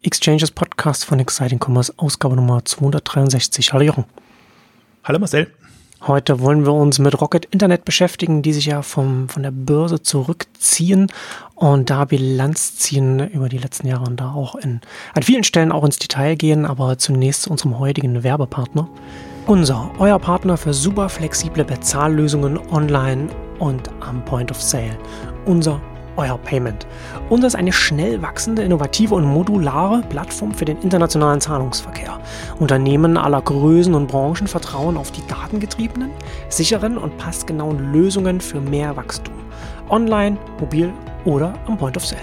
Exchanges 0.00 0.52
Podcast 0.52 1.04
von 1.04 1.18
Exciting 1.18 1.58
Commerce, 1.58 1.92
Ausgabe 1.96 2.36
Nummer 2.36 2.64
263. 2.64 3.72
Hallo 3.72 3.84
Jochen. 3.84 4.04
Hallo 5.02 5.18
Marcel. 5.18 5.50
Heute 6.02 6.38
wollen 6.38 6.64
wir 6.64 6.72
uns 6.72 7.00
mit 7.00 7.20
Rocket 7.20 7.46
Internet 7.46 7.84
beschäftigen, 7.84 8.42
die 8.42 8.52
sich 8.52 8.66
ja 8.66 8.82
vom, 8.82 9.28
von 9.28 9.42
der 9.42 9.50
Börse 9.50 10.00
zurückziehen 10.00 11.10
und 11.56 11.90
da 11.90 12.04
Bilanz 12.04 12.76
ziehen 12.76 13.28
über 13.30 13.48
die 13.48 13.58
letzten 13.58 13.88
Jahre 13.88 14.04
und 14.04 14.20
da 14.20 14.30
auch 14.30 14.54
in, 14.54 14.80
an 15.14 15.24
vielen 15.24 15.42
Stellen 15.42 15.72
auch 15.72 15.82
ins 15.82 15.98
Detail 15.98 16.36
gehen, 16.36 16.64
aber 16.64 16.96
zunächst 16.98 17.42
zu 17.42 17.50
unserem 17.50 17.80
heutigen 17.80 18.22
Werbepartner. 18.22 18.88
Unser, 19.48 19.90
euer 19.98 20.20
Partner 20.20 20.56
für 20.56 20.74
super 20.74 21.08
flexible 21.08 21.64
Bezahllösungen 21.64 22.56
online 22.70 23.26
und 23.58 23.90
am 23.98 24.24
Point 24.24 24.52
of 24.52 24.62
Sale. 24.62 24.96
Unser 25.44 25.80
euer 26.18 26.36
Payment. 26.36 26.86
Unser 27.30 27.46
ist 27.46 27.56
eine 27.56 27.72
schnell 27.72 28.20
wachsende, 28.20 28.62
innovative 28.62 29.14
und 29.14 29.24
modulare 29.24 30.02
Plattform 30.10 30.52
für 30.52 30.64
den 30.64 30.78
internationalen 30.82 31.40
Zahlungsverkehr. 31.40 32.20
Unternehmen 32.58 33.16
aller 33.16 33.40
Größen 33.40 33.94
und 33.94 34.08
Branchen 34.08 34.46
vertrauen 34.46 34.96
auf 34.96 35.10
die 35.12 35.26
datengetriebenen, 35.26 36.10
sicheren 36.48 36.98
und 36.98 37.16
passgenauen 37.16 37.92
Lösungen 37.92 38.40
für 38.40 38.60
mehr 38.60 38.96
Wachstum. 38.96 39.34
Online, 39.88 40.36
mobil 40.60 40.92
oder 41.24 41.54
am 41.66 41.78
Point 41.78 41.96
of 41.96 42.04
Sale. 42.04 42.22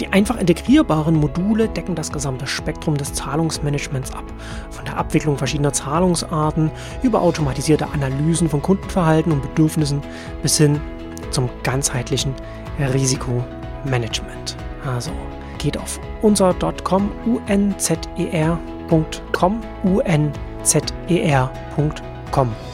Die 0.00 0.08
einfach 0.08 0.36
integrierbaren 0.36 1.14
Module 1.14 1.68
decken 1.68 1.94
das 1.94 2.12
gesamte 2.12 2.46
Spektrum 2.46 2.96
des 2.96 3.12
Zahlungsmanagements 3.14 4.12
ab. 4.12 4.24
Von 4.70 4.84
der 4.84 4.96
Abwicklung 4.96 5.36
verschiedener 5.36 5.72
Zahlungsarten 5.72 6.70
über 7.02 7.20
automatisierte 7.20 7.86
Analysen 7.88 8.48
von 8.48 8.62
Kundenverhalten 8.62 9.32
und 9.32 9.42
Bedürfnissen 9.42 10.02
bis 10.42 10.56
hin 10.56 10.80
zum 11.30 11.48
ganzheitlichen 11.62 12.34
Risikomanagement. 12.78 14.56
Also 14.86 15.10
geht 15.58 15.76
auf 15.76 16.00
unser.com, 16.22 17.10
unzer.com, 17.48 19.60
unzer.com. 19.82 20.30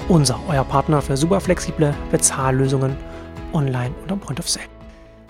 Unser, 0.09 0.39
euer 0.49 0.65
Partner 0.65 1.01
für 1.01 1.17
super 1.17 1.41
flexible 1.41 1.95
Bezahllösungen 2.11 2.97
online 3.53 3.95
und 4.03 4.13
am 4.13 4.21
Point 4.21 4.41
of 4.41 4.49
Sale. 4.49 4.67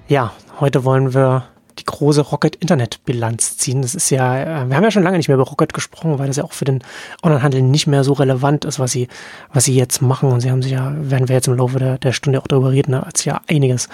Ja, 0.09 0.33
heute 0.61 0.85
wollen 0.85 1.15
wir 1.15 1.45
die 1.79 1.85
große 1.85 2.21
Rocket-Internet-Bilanz 2.21 3.57
ziehen. 3.57 3.83
Das 3.83 3.95
ist 3.95 4.11
ja, 4.11 4.63
äh, 4.63 4.69
wir 4.69 4.77
haben 4.77 4.85
ja 4.85 4.91
schon 4.91 5.03
lange 5.03 5.17
nicht 5.17 5.29
mehr 5.29 5.37
über 5.37 5.45
Rocket 5.45 5.75
gesprochen, 5.75 6.19
weil 6.19 6.29
das 6.29 6.37
ja 6.37 6.45
auch 6.45 6.53
für 6.53 6.65
den 6.65 6.83
Onlinehandel 7.23 7.63
nicht 7.63 7.87
mehr 7.87 8.05
so 8.05 8.13
relevant 8.13 8.65
ist, 8.65 8.79
was 8.79 8.93
sie, 8.93 9.09
was 9.53 9.65
sie 9.65 9.75
jetzt 9.75 10.03
machen. 10.03 10.31
Und 10.31 10.41
sie 10.41 10.51
haben 10.51 10.63
sich 10.63 10.73
ja, 10.73 10.93
werden 10.97 11.29
wir 11.29 11.37
jetzt 11.37 11.49
im 11.49 11.57
Laufe 11.57 11.79
der, 11.79 11.99
der 11.99 12.13
Stunde 12.13 12.41
auch 12.41 12.47
darüber 12.47 12.71
reden, 12.73 12.95
hat 12.95 13.17
sich 13.17 13.27
ja 13.27 13.41
einiges 13.49 13.89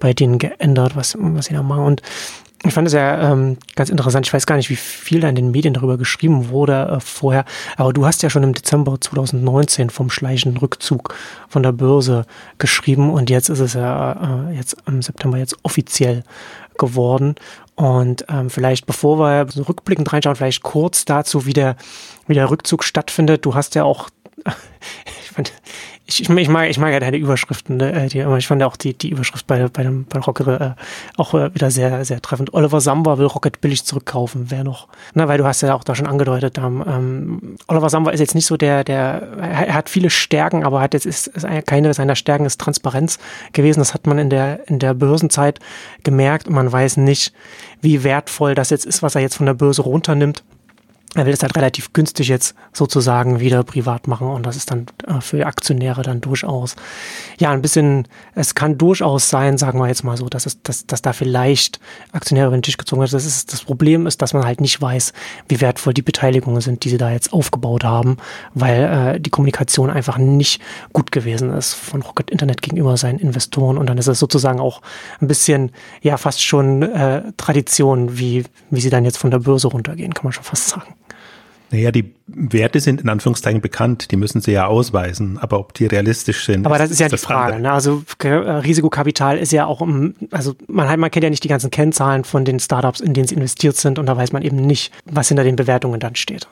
bei 0.00 0.14
denen 0.14 0.38
geändert, 0.38 0.96
was, 0.96 1.16
was 1.18 1.46
sie 1.46 1.54
da 1.54 1.62
machen. 1.62 1.84
Und 1.84 2.02
ich 2.64 2.74
fand 2.74 2.86
es 2.86 2.94
ja 2.94 3.32
ähm, 3.32 3.58
ganz 3.74 3.90
interessant. 3.90 4.26
Ich 4.26 4.32
weiß 4.32 4.46
gar 4.46 4.56
nicht, 4.56 4.70
wie 4.70 4.76
viel 4.76 5.20
da 5.20 5.28
in 5.28 5.34
den 5.34 5.50
Medien 5.50 5.74
darüber 5.74 5.98
geschrieben 5.98 6.48
wurde 6.48 6.88
äh, 6.96 7.00
vorher. 7.00 7.44
Aber 7.76 7.92
du 7.92 8.06
hast 8.06 8.22
ja 8.22 8.30
schon 8.30 8.42
im 8.42 8.54
Dezember 8.54 9.00
2019 9.00 9.90
vom 9.90 10.10
schleichenden 10.10 10.58
Rückzug 10.58 11.14
von 11.48 11.62
der 11.62 11.72
Börse 11.72 12.26
geschrieben 12.58 13.10
und 13.10 13.30
jetzt 13.30 13.50
ist 13.50 13.60
es 13.60 13.74
ja 13.74 14.48
äh, 14.48 14.56
jetzt 14.56 14.76
im 14.86 15.02
September 15.02 15.38
jetzt 15.38 15.56
offiziell 15.62 16.24
geworden. 16.78 17.34
Und 17.74 18.24
ähm, 18.28 18.48
vielleicht, 18.50 18.86
bevor 18.86 19.18
wir 19.18 19.46
so 19.50 19.62
rückblickend 19.62 20.12
reinschauen, 20.12 20.36
vielleicht 20.36 20.62
kurz 20.62 21.04
dazu, 21.04 21.46
wie 21.46 21.52
der, 21.52 21.76
wie 22.26 22.34
der 22.34 22.50
Rückzug 22.50 22.84
stattfindet. 22.84 23.44
Du 23.44 23.54
hast 23.54 23.74
ja 23.74 23.84
auch, 23.84 24.08
ich 25.20 25.30
fand, 25.30 25.52
ich, 26.08 26.22
ich, 26.22 26.30
ich, 26.30 26.48
mag, 26.48 26.70
ich 26.70 26.78
mag 26.78 26.92
ja 26.92 27.00
deine 27.00 27.16
Überschriften, 27.16 27.76
ne? 27.76 28.08
die, 28.08 28.20
ich 28.20 28.46
fand 28.46 28.60
ja 28.60 28.66
auch 28.66 28.76
die, 28.76 28.94
die 28.94 29.10
Überschrift 29.10 29.46
bei, 29.46 29.68
bei 29.68 29.82
dem 29.82 30.04
bei 30.04 30.18
Rocket 30.20 30.46
äh, 30.46 30.70
auch 31.16 31.34
äh, 31.34 31.54
wieder 31.54 31.70
sehr, 31.70 32.04
sehr 32.04 32.22
treffend. 32.22 32.54
Oliver 32.54 32.80
Samba 32.80 33.18
will 33.18 33.26
Rocket 33.26 33.60
billig 33.60 33.84
zurückkaufen, 33.84 34.46
wer 34.48 34.64
noch? 34.64 34.88
Na, 35.14 35.28
weil 35.28 35.38
du 35.38 35.44
hast 35.44 35.62
ja 35.62 35.74
auch 35.74 35.84
da 35.84 35.94
schon 35.94 36.06
angedeutet, 36.06 36.58
ähm, 36.58 37.56
Oliver 37.68 37.90
Samba 37.90 38.12
ist 38.12 38.20
jetzt 38.20 38.34
nicht 38.34 38.46
so 38.46 38.56
der, 38.56 38.84
der, 38.84 39.22
er 39.38 39.74
hat 39.74 39.88
viele 39.88 40.10
Stärken, 40.10 40.64
aber 40.64 40.80
hat 40.80 40.94
jetzt 40.94 41.06
ist, 41.06 41.26
ist 41.28 41.46
keine 41.66 41.92
seiner 41.92 42.16
Stärken 42.16 42.46
ist 42.46 42.60
Transparenz 42.60 43.18
gewesen. 43.52 43.80
Das 43.80 43.94
hat 43.94 44.06
man 44.06 44.18
in 44.18 44.30
der, 44.30 44.68
in 44.68 44.78
der 44.78 44.94
Börsenzeit 44.94 45.60
gemerkt 46.04 46.48
man 46.56 46.70
weiß 46.70 46.96
nicht, 46.96 47.32
wie 47.80 48.02
wertvoll 48.02 48.54
das 48.54 48.70
jetzt 48.70 48.84
ist, 48.84 49.02
was 49.02 49.14
er 49.14 49.20
jetzt 49.20 49.36
von 49.36 49.46
der 49.46 49.54
Börse 49.54 49.82
runternimmt 49.82 50.42
er 51.16 51.26
will 51.26 51.32
es 51.32 51.42
halt 51.42 51.56
relativ 51.56 51.92
günstig 51.92 52.28
jetzt 52.28 52.54
sozusagen 52.72 53.40
wieder 53.40 53.64
privat 53.64 54.06
machen 54.06 54.28
und 54.28 54.44
das 54.44 54.56
ist 54.56 54.70
dann 54.70 54.86
äh, 55.06 55.20
für 55.20 55.46
Aktionäre 55.46 56.02
dann 56.02 56.20
durchaus, 56.20 56.76
ja, 57.38 57.50
ein 57.50 57.62
bisschen, 57.62 58.06
es 58.34 58.54
kann 58.54 58.76
durchaus 58.76 59.30
sein, 59.30 59.56
sagen 59.56 59.78
wir 59.78 59.88
jetzt 59.88 60.04
mal 60.04 60.16
so, 60.16 60.28
dass 60.28 60.44
es, 60.44 60.62
dass, 60.62 60.86
dass 60.86 61.00
da 61.00 61.12
vielleicht 61.12 61.80
Aktionäre 62.12 62.48
über 62.48 62.56
den 62.58 62.62
Tisch 62.62 62.76
gezogen 62.76 63.00
werden. 63.00 63.12
Das 63.12 63.24
ist, 63.24 63.52
das 63.52 63.62
Problem 63.62 64.06
ist, 64.06 64.20
dass 64.20 64.34
man 64.34 64.44
halt 64.44 64.60
nicht 64.60 64.80
weiß, 64.80 65.14
wie 65.48 65.60
wertvoll 65.60 65.94
die 65.94 66.02
Beteiligungen 66.02 66.60
sind, 66.60 66.84
die 66.84 66.90
sie 66.90 66.98
da 66.98 67.10
jetzt 67.10 67.32
aufgebaut 67.32 67.84
haben, 67.84 68.18
weil 68.52 69.14
äh, 69.16 69.20
die 69.20 69.30
Kommunikation 69.30 69.90
einfach 69.90 70.18
nicht 70.18 70.60
gut 70.92 71.12
gewesen 71.12 71.50
ist 71.52 71.74
von 71.74 72.02
Rocket 72.02 72.30
Internet 72.30 72.60
gegenüber 72.60 72.96
seinen 72.96 73.18
Investoren 73.18 73.78
und 73.78 73.86
dann 73.86 73.96
ist 73.96 74.06
es 74.06 74.18
sozusagen 74.18 74.60
auch 74.60 74.82
ein 75.20 75.28
bisschen, 75.28 75.72
ja, 76.02 76.18
fast 76.18 76.44
schon 76.44 76.82
äh, 76.82 77.32
Tradition, 77.38 78.18
wie, 78.18 78.44
wie 78.70 78.80
sie 78.80 78.90
dann 78.90 79.04
jetzt 79.04 79.16
von 79.16 79.30
der 79.30 79.38
Börse 79.38 79.68
runtergehen, 79.68 80.12
kann 80.12 80.24
man 80.24 80.32
schon 80.32 80.44
fast 80.44 80.68
sagen. 80.68 80.94
Naja, 81.70 81.90
die 81.90 82.14
Werte 82.28 82.80
sind 82.80 83.00
in 83.00 83.08
Anführungszeichen 83.08 83.60
bekannt, 83.60 84.10
die 84.10 84.16
müssen 84.16 84.40
sie 84.40 84.52
ja 84.52 84.66
ausweisen, 84.66 85.38
aber 85.38 85.58
ob 85.58 85.74
die 85.74 85.86
realistisch 85.86 86.44
sind. 86.44 86.64
Aber 86.64 86.78
das 86.78 86.86
ist, 86.86 86.94
ist 86.94 87.00
ja 87.00 87.08
die 87.08 87.16
Frage. 87.16 87.60
Ne? 87.60 87.72
Also 87.72 88.02
äh, 88.22 88.28
Risikokapital 88.28 89.38
ist 89.38 89.52
ja 89.52 89.66
auch, 89.66 89.86
also 90.30 90.54
man, 90.68 91.00
man 91.00 91.10
kennt 91.10 91.24
ja 91.24 91.30
nicht 91.30 91.44
die 91.44 91.48
ganzen 91.48 91.70
Kennzahlen 91.70 92.24
von 92.24 92.44
den 92.44 92.60
Startups, 92.60 93.00
in 93.00 93.14
denen 93.14 93.26
sie 93.26 93.34
investiert 93.34 93.76
sind 93.76 93.98
und 93.98 94.06
da 94.06 94.16
weiß 94.16 94.32
man 94.32 94.42
eben 94.42 94.56
nicht, 94.56 94.92
was 95.04 95.28
hinter 95.28 95.44
den 95.44 95.56
Bewertungen 95.56 95.98
dann 95.98 96.14
steht. 96.14 96.48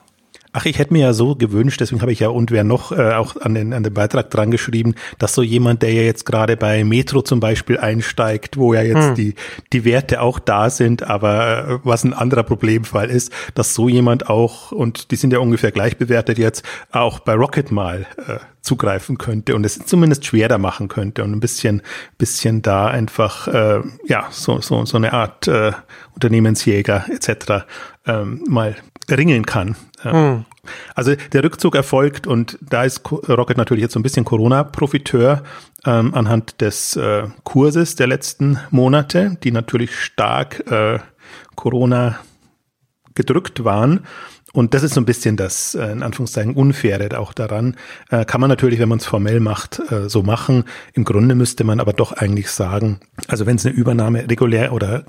Ach, 0.56 0.66
ich 0.66 0.78
hätte 0.78 0.92
mir 0.92 1.00
ja 1.00 1.12
so 1.12 1.34
gewünscht, 1.34 1.80
deswegen 1.80 2.00
habe 2.00 2.12
ich 2.12 2.20
ja 2.20 2.28
und 2.28 2.52
wer 2.52 2.62
noch 2.62 2.92
äh, 2.92 3.14
auch 3.14 3.34
an 3.40 3.54
den, 3.54 3.72
an 3.72 3.82
den 3.82 3.92
Beitrag 3.92 4.30
dran 4.30 4.52
geschrieben, 4.52 4.94
dass 5.18 5.34
so 5.34 5.42
jemand, 5.42 5.82
der 5.82 5.92
ja 5.92 6.02
jetzt 6.02 6.24
gerade 6.24 6.56
bei 6.56 6.84
Metro 6.84 7.22
zum 7.22 7.40
Beispiel 7.40 7.76
einsteigt, 7.76 8.56
wo 8.56 8.72
ja 8.72 8.82
jetzt 8.82 9.08
hm. 9.08 9.14
die, 9.16 9.34
die 9.72 9.84
Werte 9.84 10.20
auch 10.20 10.38
da 10.38 10.70
sind, 10.70 11.02
aber 11.02 11.68
äh, 11.68 11.78
was 11.82 12.04
ein 12.04 12.14
anderer 12.14 12.44
Problemfall 12.44 13.10
ist, 13.10 13.32
dass 13.56 13.74
so 13.74 13.88
jemand 13.88 14.30
auch, 14.30 14.70
und 14.70 15.10
die 15.10 15.16
sind 15.16 15.32
ja 15.32 15.40
ungefähr 15.40 15.72
gleich 15.72 15.96
bewertet 15.96 16.38
jetzt, 16.38 16.64
auch 16.92 17.18
bei 17.18 17.34
Rocket 17.34 17.72
mal 17.72 18.06
äh, 18.28 18.38
zugreifen 18.64 19.18
könnte 19.18 19.56
und 19.56 19.66
es 19.66 19.84
zumindest 19.84 20.24
schwerer 20.24 20.58
machen 20.58 20.86
könnte 20.86 21.24
und 21.24 21.32
ein 21.32 21.40
bisschen, 21.40 21.82
bisschen 22.16 22.62
da 22.62 22.86
einfach, 22.86 23.48
äh, 23.48 23.80
ja, 24.06 24.28
so, 24.30 24.60
so, 24.60 24.84
so 24.86 24.96
eine 24.96 25.12
Art 25.12 25.48
äh, 25.48 25.72
Unternehmensjäger 26.14 27.06
etc. 27.10 27.64
Ähm, 28.06 28.44
mal 28.48 28.76
ringen 29.10 29.46
kann. 29.46 29.76
Mhm. 30.04 30.44
Also 30.94 31.14
der 31.32 31.44
Rückzug 31.44 31.74
erfolgt 31.74 32.26
und 32.26 32.58
da 32.62 32.84
ist 32.84 33.02
Rocket 33.10 33.56
natürlich 33.56 33.82
jetzt 33.82 33.92
so 33.92 34.00
ein 34.00 34.02
bisschen 34.02 34.24
Corona-Profiteur 34.24 35.42
ähm, 35.84 36.14
anhand 36.14 36.60
des 36.60 36.96
äh, 36.96 37.24
Kurses 37.42 37.96
der 37.96 38.06
letzten 38.06 38.58
Monate, 38.70 39.36
die 39.42 39.50
natürlich 39.50 39.98
stark 39.98 40.70
äh, 40.70 40.98
Corona 41.54 42.18
gedrückt 43.14 43.64
waren. 43.64 44.00
Und 44.54 44.72
das 44.72 44.84
ist 44.84 44.94
so 44.94 45.00
ein 45.00 45.04
bisschen 45.04 45.36
das, 45.36 45.74
äh, 45.74 45.90
in 45.90 46.04
Anführungszeichen, 46.04 46.54
Unfaire 46.54 47.18
auch 47.18 47.32
daran. 47.32 47.76
Äh, 48.10 48.24
kann 48.24 48.40
man 48.40 48.48
natürlich, 48.48 48.78
wenn 48.78 48.88
man 48.88 48.98
es 48.98 49.04
formell 49.04 49.40
macht, 49.40 49.82
äh, 49.90 50.08
so 50.08 50.22
machen. 50.22 50.62
Im 50.92 51.04
Grunde 51.04 51.34
müsste 51.34 51.64
man 51.64 51.80
aber 51.80 51.92
doch 51.92 52.12
eigentlich 52.12 52.48
sagen, 52.50 53.00
also 53.26 53.46
wenn 53.46 53.56
es 53.56 53.66
eine 53.66 53.74
Übernahme 53.74 54.30
regulär 54.30 54.72
oder 54.72 55.04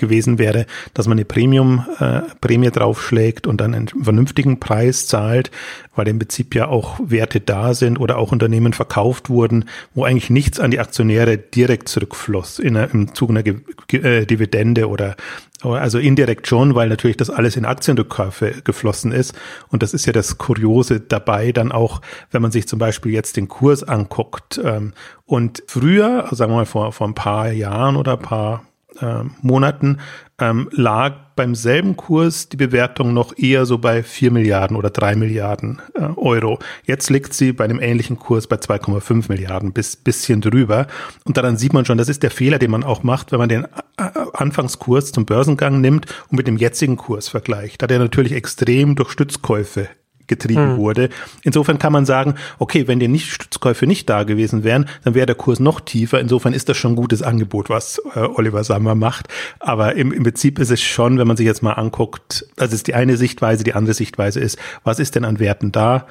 gewesen 0.00 0.38
wäre, 0.38 0.66
dass 0.94 1.06
man 1.06 1.16
eine 1.16 1.24
Premium, 1.24 1.86
äh, 2.00 2.22
Prämie 2.40 2.70
draufschlägt 2.70 3.46
und 3.46 3.60
dann 3.60 3.74
einen 3.74 3.88
vernünftigen 3.88 4.58
Preis 4.58 5.06
zahlt, 5.06 5.52
weil 5.94 6.08
im 6.08 6.18
Prinzip 6.18 6.54
ja 6.56 6.66
auch 6.66 6.98
Werte 7.02 7.40
da 7.40 7.74
sind 7.74 7.98
oder 7.98 8.18
auch 8.18 8.32
Unternehmen 8.32 8.72
verkauft 8.72 9.30
wurden, 9.30 9.66
wo 9.94 10.04
eigentlich 10.04 10.30
nichts 10.30 10.58
an 10.58 10.72
die 10.72 10.80
Aktionäre 10.80 11.38
direkt 11.38 11.88
zurückfloss 11.88 12.58
in 12.58 12.76
einer, 12.76 12.92
im 12.92 13.14
Zuge 13.14 13.32
einer 13.32 13.42
Ge 13.42 13.60
äh, 13.92 14.26
Dividende 14.26 14.88
oder 14.88 15.16
also 15.62 15.98
indirekt 15.98 16.46
schon, 16.46 16.74
weil 16.74 16.88
natürlich 16.88 17.16
das 17.16 17.28
alles 17.28 17.56
in 17.56 17.64
Aktienrückkäufe 17.64 18.62
geflossen 18.64 19.12
ist. 19.12 19.34
Und 19.68 19.82
das 19.82 19.92
ist 19.92 20.06
ja 20.06 20.12
das 20.12 20.38
Kuriose 20.38 21.00
dabei, 21.00 21.52
dann 21.52 21.70
auch, 21.70 22.00
wenn 22.30 22.40
man 22.40 22.50
sich 22.50 22.66
zum 22.66 22.78
Beispiel 22.78 23.12
jetzt 23.12 23.36
den 23.36 23.48
Kurs 23.48 23.82
anguckt. 23.82 24.60
Ähm, 24.64 24.92
und 25.26 25.62
früher, 25.66 26.24
also 26.24 26.36
sagen 26.36 26.52
wir 26.52 26.56
mal 26.56 26.66
vor, 26.66 26.92
vor 26.92 27.06
ein 27.06 27.14
paar 27.14 27.52
Jahren 27.52 27.96
oder 27.96 28.12
ein 28.12 28.22
paar 28.22 28.64
äh, 29.00 29.24
Monaten 29.42 29.98
ähm, 30.40 30.68
lag 30.72 31.14
beim 31.36 31.54
selben 31.54 31.96
Kurs 31.96 32.48
die 32.48 32.56
Bewertung 32.56 33.12
noch 33.14 33.36
eher 33.36 33.66
so 33.66 33.78
bei 33.78 34.02
4 34.02 34.30
Milliarden 34.30 34.76
oder 34.76 34.90
3 34.90 35.16
Milliarden 35.16 35.80
äh, 35.94 36.00
Euro. 36.16 36.58
Jetzt 36.84 37.10
liegt 37.10 37.34
sie 37.34 37.52
bei 37.52 37.64
einem 37.64 37.80
ähnlichen 37.80 38.18
Kurs 38.18 38.46
bei 38.46 38.56
2,5 38.56 39.26
Milliarden, 39.28 39.72
bis 39.72 39.96
bisschen 39.96 40.40
drüber. 40.40 40.86
Und 41.24 41.36
daran 41.36 41.56
sieht 41.56 41.72
man 41.72 41.84
schon, 41.84 41.98
das 41.98 42.08
ist 42.08 42.22
der 42.22 42.30
Fehler, 42.30 42.58
den 42.58 42.70
man 42.70 42.84
auch 42.84 43.02
macht, 43.02 43.32
wenn 43.32 43.38
man 43.38 43.48
den 43.48 43.64
äh, 43.64 44.08
Anfangskurs 44.34 45.12
zum 45.12 45.26
Börsengang 45.26 45.80
nimmt 45.80 46.06
und 46.30 46.36
mit 46.36 46.46
dem 46.46 46.56
jetzigen 46.56 46.96
Kurs 46.96 47.28
vergleicht. 47.28 47.82
Da 47.82 47.86
der 47.86 47.98
natürlich 47.98 48.32
extrem 48.32 48.96
durch 48.96 49.10
Stützkäufe 49.10 49.88
getrieben 50.30 50.72
hm. 50.72 50.76
wurde. 50.78 51.10
Insofern 51.42 51.78
kann 51.78 51.92
man 51.92 52.06
sagen, 52.06 52.36
okay, 52.58 52.88
wenn 52.88 52.98
die 52.98 53.08
Nichtstützkäufe 53.08 53.86
nicht 53.86 54.08
da 54.08 54.22
gewesen 54.22 54.64
wären, 54.64 54.86
dann 55.04 55.14
wäre 55.14 55.26
der 55.26 55.34
Kurs 55.34 55.60
noch 55.60 55.80
tiefer. 55.80 56.18
Insofern 56.18 56.54
ist 56.54 56.70
das 56.70 56.78
schon 56.78 56.92
ein 56.92 56.96
gutes 56.96 57.22
Angebot, 57.22 57.68
was 57.68 58.00
äh, 58.14 58.20
Oliver 58.20 58.64
Sammer 58.64 58.94
macht. 58.94 59.28
Aber 59.58 59.96
im, 59.96 60.12
im 60.12 60.22
Prinzip 60.22 60.58
ist 60.58 60.70
es 60.70 60.80
schon, 60.80 61.18
wenn 61.18 61.28
man 61.28 61.36
sich 61.36 61.46
jetzt 61.46 61.62
mal 61.62 61.74
anguckt, 61.74 62.46
also 62.56 62.74
ist 62.74 62.86
die 62.86 62.94
eine 62.94 63.18
Sichtweise, 63.18 63.64
die 63.64 63.74
andere 63.74 63.92
Sichtweise 63.92 64.40
ist, 64.40 64.58
was 64.84 64.98
ist 64.98 65.16
denn 65.16 65.26
an 65.26 65.38
Werten 65.38 65.72
da? 65.72 66.06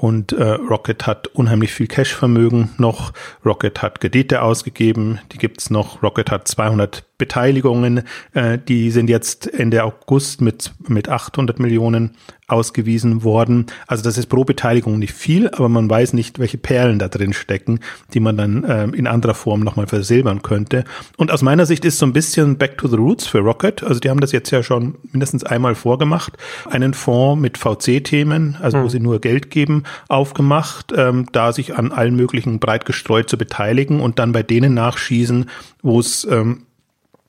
Und 0.00 0.32
äh, 0.32 0.52
Rocket 0.52 1.06
hat 1.06 1.26
unheimlich 1.26 1.74
viel 1.74 1.86
Cash-Vermögen 1.86 2.70
noch. 2.78 3.12
Rocket 3.44 3.82
hat 3.82 4.00
Kredite 4.00 4.40
ausgegeben, 4.40 5.20
die 5.30 5.36
gibt's 5.36 5.68
noch. 5.68 6.02
Rocket 6.02 6.30
hat 6.30 6.48
200 6.48 7.04
Beteiligungen, 7.18 8.04
äh, 8.32 8.56
die 8.56 8.90
sind 8.90 9.10
jetzt 9.10 9.52
Ende 9.52 9.84
August 9.84 10.40
mit, 10.40 10.72
mit 10.88 11.10
800 11.10 11.58
Millionen 11.58 12.16
ausgewiesen 12.50 13.22
worden. 13.24 13.66
Also 13.86 14.02
das 14.02 14.18
ist 14.18 14.26
pro 14.26 14.44
Beteiligung 14.44 14.98
nicht 14.98 15.12
viel, 15.12 15.48
aber 15.48 15.68
man 15.68 15.88
weiß 15.88 16.12
nicht, 16.12 16.38
welche 16.38 16.58
Perlen 16.58 16.98
da 16.98 17.08
drin 17.08 17.32
stecken, 17.32 17.80
die 18.14 18.20
man 18.20 18.36
dann 18.36 18.64
ähm, 18.68 18.94
in 18.94 19.06
anderer 19.06 19.34
Form 19.34 19.60
nochmal 19.60 19.86
versilbern 19.86 20.42
könnte. 20.42 20.84
Und 21.16 21.30
aus 21.30 21.42
meiner 21.42 21.66
Sicht 21.66 21.84
ist 21.84 21.98
so 21.98 22.06
ein 22.06 22.12
bisschen 22.12 22.58
Back 22.58 22.78
to 22.78 22.88
the 22.88 22.96
Roots 22.96 23.26
für 23.26 23.38
Rocket. 23.38 23.82
Also 23.82 24.00
die 24.00 24.10
haben 24.10 24.20
das 24.20 24.32
jetzt 24.32 24.50
ja 24.50 24.62
schon 24.62 24.96
mindestens 25.12 25.44
einmal 25.44 25.74
vorgemacht. 25.74 26.36
Einen 26.68 26.94
Fonds 26.94 27.40
mit 27.40 27.58
VC-Themen, 27.58 28.56
also 28.60 28.78
mhm. 28.78 28.82
wo 28.82 28.84
hm. 28.84 28.90
sie 28.90 29.00
nur 29.00 29.20
Geld 29.20 29.50
geben, 29.50 29.84
aufgemacht, 30.08 30.92
ähm, 30.96 31.26
da 31.32 31.52
sich 31.52 31.76
an 31.76 31.92
allen 31.92 32.16
möglichen 32.16 32.58
breit 32.58 32.84
gestreut 32.84 33.28
zu 33.28 33.38
beteiligen 33.38 34.00
und 34.00 34.18
dann 34.18 34.32
bei 34.32 34.42
denen 34.42 34.74
nachschießen, 34.74 35.46
wo 35.82 36.00
es 36.00 36.26
ähm, 36.30 36.66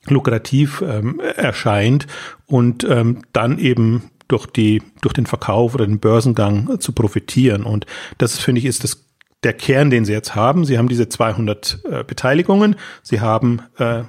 lukrativ 0.08 0.82
ähm, 0.86 1.20
erscheint 1.36 2.06
und 2.46 2.84
ähm, 2.84 3.22
dann 3.32 3.58
eben 3.58 4.10
durch 4.32 4.46
die, 4.46 4.82
durch 5.02 5.12
den 5.12 5.26
Verkauf 5.26 5.74
oder 5.74 5.86
den 5.86 5.98
Börsengang 5.98 6.80
zu 6.80 6.92
profitieren. 6.92 7.64
Und 7.64 7.86
das, 8.18 8.38
finde 8.38 8.60
ich, 8.60 8.64
ist 8.64 8.82
das, 8.82 9.04
der 9.42 9.52
Kern, 9.52 9.90
den 9.90 10.04
sie 10.04 10.12
jetzt 10.12 10.34
haben. 10.34 10.64
Sie 10.64 10.78
haben 10.78 10.88
diese 10.88 11.08
200 11.08 11.80
äh, 11.84 12.04
Beteiligungen. 12.04 12.76
Sie 13.02 13.20
haben 13.20 13.60
äh, 13.78 14.04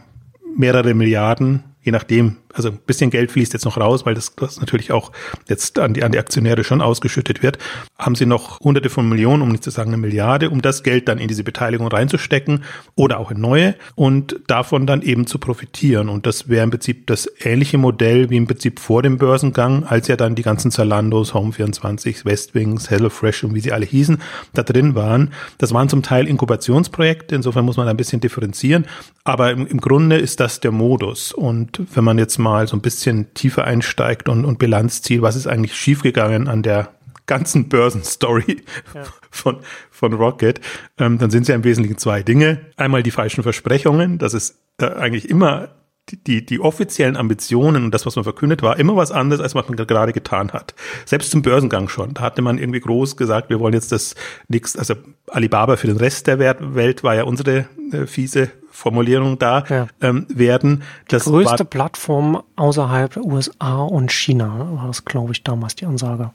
mehrere 0.55 0.93
Milliarden, 0.93 1.63
je 1.81 1.91
nachdem, 1.91 2.37
also 2.53 2.69
ein 2.69 2.77
bisschen 2.85 3.09
Geld 3.09 3.31
fließt 3.31 3.53
jetzt 3.53 3.65
noch 3.65 3.77
raus, 3.77 4.05
weil 4.05 4.13
das, 4.13 4.35
das 4.35 4.59
natürlich 4.59 4.91
auch 4.91 5.11
jetzt 5.47 5.79
an 5.79 5.93
die, 5.93 6.03
an 6.03 6.11
die 6.11 6.19
Aktionäre 6.19 6.63
schon 6.63 6.81
ausgeschüttet 6.81 7.41
wird, 7.43 7.57
haben 7.97 8.15
sie 8.15 8.25
noch 8.25 8.59
hunderte 8.59 8.89
von 8.89 9.09
Millionen, 9.09 9.41
um 9.41 9.49
nicht 9.49 9.63
zu 9.63 9.71
sagen 9.71 9.89
eine 9.89 9.97
Milliarde, 9.97 10.49
um 10.49 10.61
das 10.61 10.83
Geld 10.83 11.07
dann 11.07 11.17
in 11.17 11.27
diese 11.27 11.43
Beteiligung 11.43 11.87
reinzustecken 11.87 12.63
oder 12.95 13.19
auch 13.19 13.31
in 13.31 13.41
neue 13.41 13.75
und 13.95 14.39
davon 14.47 14.85
dann 14.85 15.01
eben 15.01 15.25
zu 15.25 15.39
profitieren. 15.39 16.09
Und 16.09 16.25
das 16.25 16.47
wäre 16.47 16.63
im 16.63 16.69
Prinzip 16.69 17.07
das 17.07 17.29
ähnliche 17.41 17.77
Modell 17.77 18.29
wie 18.29 18.37
im 18.37 18.47
Prinzip 18.47 18.79
vor 18.79 19.01
dem 19.01 19.17
Börsengang, 19.17 19.83
als 19.83 20.07
ja 20.07 20.15
dann 20.15 20.35
die 20.35 20.43
ganzen 20.43 20.71
Zalandos, 20.71 21.33
Home24, 21.33 22.25
Westwings, 22.25 22.89
HelloFresh 22.89 23.43
und 23.45 23.55
wie 23.55 23.59
sie 23.59 23.71
alle 23.71 23.85
hießen, 23.85 24.19
da 24.53 24.63
drin 24.63 24.95
waren. 24.95 25.31
Das 25.57 25.73
waren 25.73 25.89
zum 25.89 26.03
Teil 26.03 26.27
Inkubationsprojekte, 26.27 27.35
insofern 27.35 27.65
muss 27.65 27.77
man 27.77 27.87
ein 27.87 27.97
bisschen 27.97 28.21
differenzieren, 28.21 28.85
aber 29.23 29.51
im, 29.51 29.65
im 29.65 29.81
Grunde 29.81 30.17
ist 30.17 30.39
das 30.39 30.59
der 30.59 30.71
Modus. 30.71 31.31
Und 31.31 31.81
wenn 31.95 32.03
man 32.03 32.17
jetzt 32.17 32.37
mal 32.43 32.67
so 32.67 32.75
ein 32.77 32.81
bisschen 32.81 33.33
tiefer 33.33 33.65
einsteigt 33.65 34.29
und, 34.29 34.45
und 34.45 34.59
Bilanz 34.59 35.01
zieht, 35.01 35.21
was 35.21 35.35
ist 35.35 35.47
eigentlich 35.47 35.75
schiefgegangen 35.75 36.47
an 36.47 36.61
der 36.61 36.89
ganzen 37.25 37.69
Börsenstory 37.69 38.63
ja. 38.93 39.03
von, 39.31 39.59
von 39.89 40.13
Rocket, 40.13 40.59
ähm, 40.97 41.17
dann 41.17 41.31
sind 41.31 41.43
es 41.43 41.47
ja 41.47 41.55
im 41.55 41.63
Wesentlichen 41.63 41.97
zwei 41.97 42.21
Dinge. 42.21 42.59
Einmal 42.75 43.03
die 43.03 43.11
falschen 43.11 43.43
Versprechungen, 43.43 44.17
das 44.17 44.33
ist 44.33 44.59
äh, 44.79 44.85
eigentlich 44.85 45.29
immer 45.29 45.69
die, 46.09 46.21
die, 46.21 46.45
die 46.45 46.59
offiziellen 46.59 47.15
Ambitionen 47.15 47.85
und 47.85 47.93
das, 47.93 48.05
was 48.05 48.15
man 48.17 48.23
verkündet, 48.23 48.61
war 48.61 48.77
immer 48.77 48.97
was 48.97 49.11
anderes, 49.11 49.41
als 49.41 49.55
was 49.55 49.67
man 49.69 49.77
gerade 49.77 50.11
getan 50.11 50.51
hat. 50.51 50.75
Selbst 51.05 51.31
zum 51.31 51.41
Börsengang 51.41 51.87
schon. 51.87 52.13
Da 52.13 52.21
hatte 52.21 52.41
man 52.41 52.57
irgendwie 52.57 52.81
groß 52.81 53.15
gesagt, 53.15 53.49
wir 53.49 53.61
wollen 53.61 53.73
jetzt 53.73 53.93
das 53.93 54.15
nichts, 54.49 54.75
also 54.77 54.95
Alibaba 55.27 55.77
für 55.77 55.87
den 55.87 55.97
Rest 55.97 56.27
der 56.27 56.39
Welt 56.39 57.03
war 57.03 57.15
ja 57.15 57.23
unsere 57.23 57.67
äh, 57.93 58.05
fiese 58.05 58.51
Formulierung 58.73 59.37
da 59.37 59.63
ja. 59.69 59.87
ähm, 60.01 60.25
werden. 60.29 60.81
Das 61.07 61.25
die 61.25 61.29
größte 61.29 61.63
Plattform 61.63 62.41
außerhalb 62.55 63.13
der 63.13 63.23
USA 63.23 63.83
und 63.83 64.11
China 64.11 64.67
war 64.71 64.87
das, 64.87 65.05
glaube 65.05 65.31
ich, 65.31 65.43
damals 65.43 65.75
die 65.75 65.85
Ansage. 65.85 66.31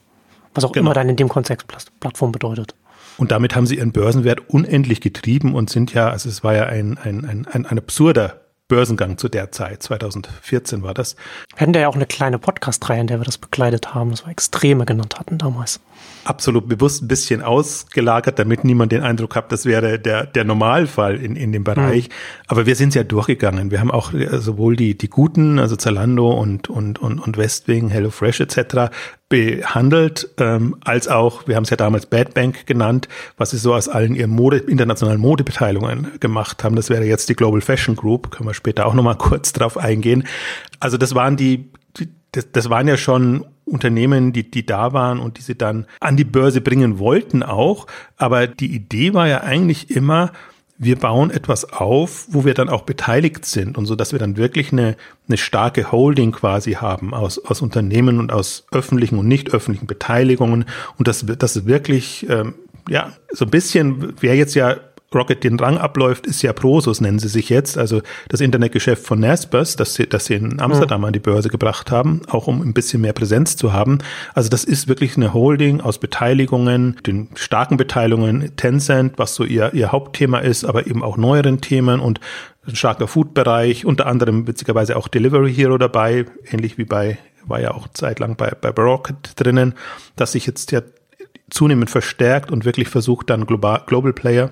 Was 0.54 0.64
auch 0.64 0.72
genau. 0.72 0.86
immer 0.86 0.94
dann 0.94 1.08
in 1.08 1.16
dem 1.16 1.28
Kontext 1.28 1.66
Plattform 2.00 2.30
bedeutet. 2.30 2.74
Und 3.18 3.32
damit 3.32 3.56
haben 3.56 3.66
sie 3.66 3.78
ihren 3.78 3.90
Börsenwert 3.90 4.48
unendlich 4.48 5.00
getrieben 5.00 5.54
und 5.56 5.68
sind 5.68 5.92
ja, 5.92 6.08
also 6.08 6.28
es 6.28 6.44
war 6.44 6.54
ja 6.54 6.66
ein, 6.66 6.96
ein, 6.96 7.24
ein, 7.24 7.46
ein, 7.50 7.66
ein 7.66 7.78
absurder 7.78 8.40
Börsengang 8.68 9.18
zu 9.18 9.28
der 9.28 9.50
Zeit, 9.50 9.82
2014 9.82 10.82
war 10.82 10.94
das. 10.94 11.16
Wir 11.56 11.62
hatten 11.62 11.74
ja 11.74 11.88
auch 11.88 11.96
eine 11.96 12.06
kleine 12.06 12.38
Podcast-Reihe, 12.38 13.00
in 13.00 13.06
der 13.08 13.18
wir 13.18 13.24
das 13.24 13.38
begleitet 13.38 13.94
haben, 13.94 14.10
das 14.10 14.24
wir 14.24 14.30
Extreme 14.30 14.84
genannt 14.84 15.18
hatten 15.18 15.38
damals. 15.38 15.80
Absolut 16.28 16.68
bewusst 16.68 17.02
ein 17.02 17.08
bisschen 17.08 17.40
ausgelagert, 17.40 18.38
damit 18.38 18.62
niemand 18.62 18.92
den 18.92 19.02
Eindruck 19.02 19.34
hat, 19.34 19.50
das 19.50 19.64
wäre 19.64 19.98
der, 19.98 20.26
der 20.26 20.44
Normalfall 20.44 21.16
in, 21.16 21.36
in 21.36 21.52
dem 21.52 21.64
Bereich. 21.64 22.10
Mhm. 22.10 22.12
Aber 22.48 22.66
wir 22.66 22.76
sind 22.76 22.90
es 22.90 22.96
ja 22.96 23.02
durchgegangen. 23.02 23.70
Wir 23.70 23.80
haben 23.80 23.90
auch 23.90 24.12
äh, 24.12 24.38
sowohl 24.38 24.76
die, 24.76 24.98
die 24.98 25.08
guten, 25.08 25.58
also 25.58 25.74
Zalando 25.74 26.30
und, 26.30 26.68
und, 26.68 26.98
und, 26.98 27.18
und 27.18 27.38
Westwing, 27.38 27.88
HelloFresh 27.88 28.40
etc., 28.40 28.90
behandelt, 29.30 30.28
ähm, 30.36 30.76
als 30.84 31.08
auch, 31.08 31.48
wir 31.48 31.56
haben 31.56 31.64
es 31.64 31.70
ja 31.70 31.78
damals 31.78 32.04
Bad 32.04 32.34
Bank 32.34 32.66
genannt, 32.66 33.08
was 33.38 33.50
sie 33.50 33.58
so 33.58 33.74
aus 33.74 33.88
allen 33.88 34.14
ihren 34.14 34.30
Mode, 34.30 34.58
internationalen 34.58 35.20
Modebeteiligungen 35.20 36.12
gemacht 36.20 36.62
haben. 36.62 36.76
Das 36.76 36.90
wäre 36.90 37.04
jetzt 37.04 37.30
die 37.30 37.36
Global 37.36 37.62
Fashion 37.62 37.96
Group, 37.96 38.30
können 38.30 38.50
wir 38.50 38.54
später 38.54 38.84
auch 38.84 38.92
nochmal 38.92 39.16
kurz 39.18 39.54
drauf 39.54 39.78
eingehen. 39.78 40.24
Also 40.78 40.98
das 40.98 41.14
waren 41.14 41.38
die, 41.38 41.70
die 41.96 42.08
das, 42.32 42.52
das 42.52 42.68
waren 42.68 42.86
ja 42.86 42.98
schon 42.98 43.46
Unternehmen, 43.68 44.32
die, 44.32 44.50
die 44.50 44.66
da 44.66 44.92
waren 44.92 45.18
und 45.18 45.38
die 45.38 45.42
sie 45.42 45.56
dann 45.56 45.86
an 46.00 46.16
die 46.16 46.24
Börse 46.24 46.60
bringen 46.60 46.98
wollten 46.98 47.42
auch. 47.42 47.86
Aber 48.16 48.46
die 48.46 48.74
Idee 48.74 49.14
war 49.14 49.28
ja 49.28 49.42
eigentlich 49.42 49.90
immer, 49.90 50.32
wir 50.78 50.96
bauen 50.96 51.30
etwas 51.30 51.72
auf, 51.72 52.26
wo 52.28 52.44
wir 52.44 52.54
dann 52.54 52.68
auch 52.68 52.82
beteiligt 52.82 53.44
sind 53.44 53.76
und 53.76 53.86
so, 53.86 53.96
dass 53.96 54.12
wir 54.12 54.20
dann 54.20 54.36
wirklich 54.36 54.72
eine, 54.72 54.96
eine 55.26 55.36
starke 55.36 55.90
Holding 55.90 56.30
quasi 56.30 56.74
haben 56.74 57.14
aus, 57.14 57.44
aus 57.44 57.60
Unternehmen 57.60 58.20
und 58.20 58.32
aus 58.32 58.66
öffentlichen 58.70 59.18
und 59.18 59.26
nicht 59.26 59.52
öffentlichen 59.52 59.88
Beteiligungen 59.88 60.66
und 60.96 61.08
das, 61.08 61.26
das 61.26 61.66
wirklich, 61.66 62.26
ähm, 62.30 62.54
ja, 62.88 63.12
so 63.32 63.44
ein 63.44 63.50
bisschen, 63.50 64.14
wer 64.20 64.36
jetzt 64.36 64.54
ja 64.54 64.76
Rocket 65.14 65.42
den 65.42 65.58
Rang 65.58 65.78
abläuft, 65.78 66.26
ist 66.26 66.42
ja 66.42 66.52
Prosus, 66.52 67.00
nennen 67.00 67.18
sie 67.18 67.28
sich 67.28 67.48
jetzt, 67.48 67.78
also 67.78 68.02
das 68.28 68.42
Internetgeschäft 68.42 69.06
von 69.06 69.20
Naspers, 69.20 69.76
das 69.76 69.94
sie, 69.94 70.06
das 70.06 70.26
sie 70.26 70.34
in 70.34 70.60
Amsterdam 70.60 71.00
mhm. 71.00 71.06
an 71.06 71.12
die 71.14 71.18
Börse 71.18 71.48
gebracht 71.48 71.90
haben, 71.90 72.20
auch 72.28 72.46
um 72.46 72.60
ein 72.60 72.74
bisschen 72.74 73.00
mehr 73.00 73.14
Präsenz 73.14 73.56
zu 73.56 73.72
haben. 73.72 73.98
Also 74.34 74.50
das 74.50 74.64
ist 74.64 74.86
wirklich 74.86 75.16
eine 75.16 75.32
Holding 75.32 75.80
aus 75.80 75.98
Beteiligungen, 75.98 76.96
den 77.06 77.28
starken 77.36 77.78
Beteiligungen 77.78 78.54
Tencent, 78.56 79.18
was 79.18 79.34
so 79.34 79.44
ihr, 79.44 79.72
ihr 79.72 79.92
Hauptthema 79.92 80.40
ist, 80.40 80.64
aber 80.64 80.86
eben 80.86 81.02
auch 81.02 81.16
neueren 81.16 81.62
Themen 81.62 82.00
und 82.00 82.20
ein 82.66 82.76
starker 82.76 83.08
Food-Bereich, 83.08 83.86
unter 83.86 84.06
anderem 84.06 84.46
witzigerweise 84.46 84.96
auch 84.96 85.08
Delivery 85.08 85.54
Hero 85.54 85.78
dabei, 85.78 86.26
ähnlich 86.50 86.76
wie 86.76 86.84
bei, 86.84 87.16
war 87.46 87.60
ja 87.60 87.72
auch 87.72 87.88
zeitlang 87.88 88.36
bei, 88.36 88.50
bei 88.50 88.68
Rocket 88.70 89.32
drinnen, 89.36 89.72
dass 90.16 90.32
sich 90.32 90.44
jetzt 90.44 90.70
ja 90.70 90.82
zunehmend 91.48 91.88
verstärkt 91.88 92.50
und 92.50 92.66
wirklich 92.66 92.88
versucht 92.88 93.30
dann 93.30 93.46
Global, 93.46 93.82
Global 93.86 94.12
Player 94.12 94.50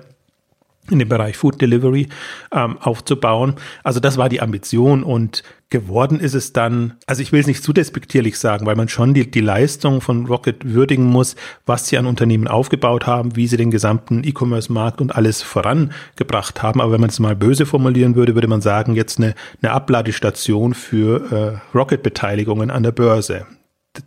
in 0.89 0.99
dem 0.99 1.09
Bereich 1.09 1.37
Food 1.37 1.61
Delivery 1.61 2.07
ähm, 2.51 2.77
aufzubauen. 2.79 3.55
Also 3.83 3.99
das 3.99 4.17
war 4.17 4.29
die 4.29 4.41
Ambition 4.41 5.03
und 5.03 5.43
geworden 5.69 6.19
ist 6.19 6.33
es 6.33 6.53
dann, 6.53 6.93
also 7.07 7.21
ich 7.21 7.31
will 7.31 7.41
es 7.41 7.47
nicht 7.47 7.61
zu 7.61 7.73
despektierlich 7.73 8.39
sagen, 8.39 8.65
weil 8.65 8.75
man 8.75 8.87
schon 8.87 9.13
die, 9.13 9.29
die 9.29 9.41
Leistung 9.41 9.99
von 9.99 10.25
Rocket 10.25 10.73
würdigen 10.73 11.05
muss, 11.05 11.35
was 11.65 11.87
sie 11.87 11.97
an 11.97 12.05
Unternehmen 12.05 12.47
aufgebaut 12.47 13.05
haben, 13.05 13.35
wie 13.35 13.47
sie 13.47 13.57
den 13.57 13.71
gesamten 13.71 14.23
E-Commerce-Markt 14.23 15.01
und 15.01 15.15
alles 15.15 15.41
vorangebracht 15.41 16.63
haben. 16.63 16.79
Aber 16.79 16.93
wenn 16.93 17.01
man 17.01 17.09
es 17.09 17.19
mal 17.19 17.35
böse 17.35 17.65
formulieren 17.65 18.15
würde, 18.15 18.33
würde 18.33 18.47
man 18.47 18.61
sagen, 18.61 18.95
jetzt 18.95 19.19
eine, 19.19 19.35
eine 19.61 19.73
Abladestation 19.73 20.73
für 20.73 21.61
äh, 21.73 21.77
Rocket-Beteiligungen 21.77 22.71
an 22.71 22.83
der 22.83 22.93
Börse. 22.93 23.45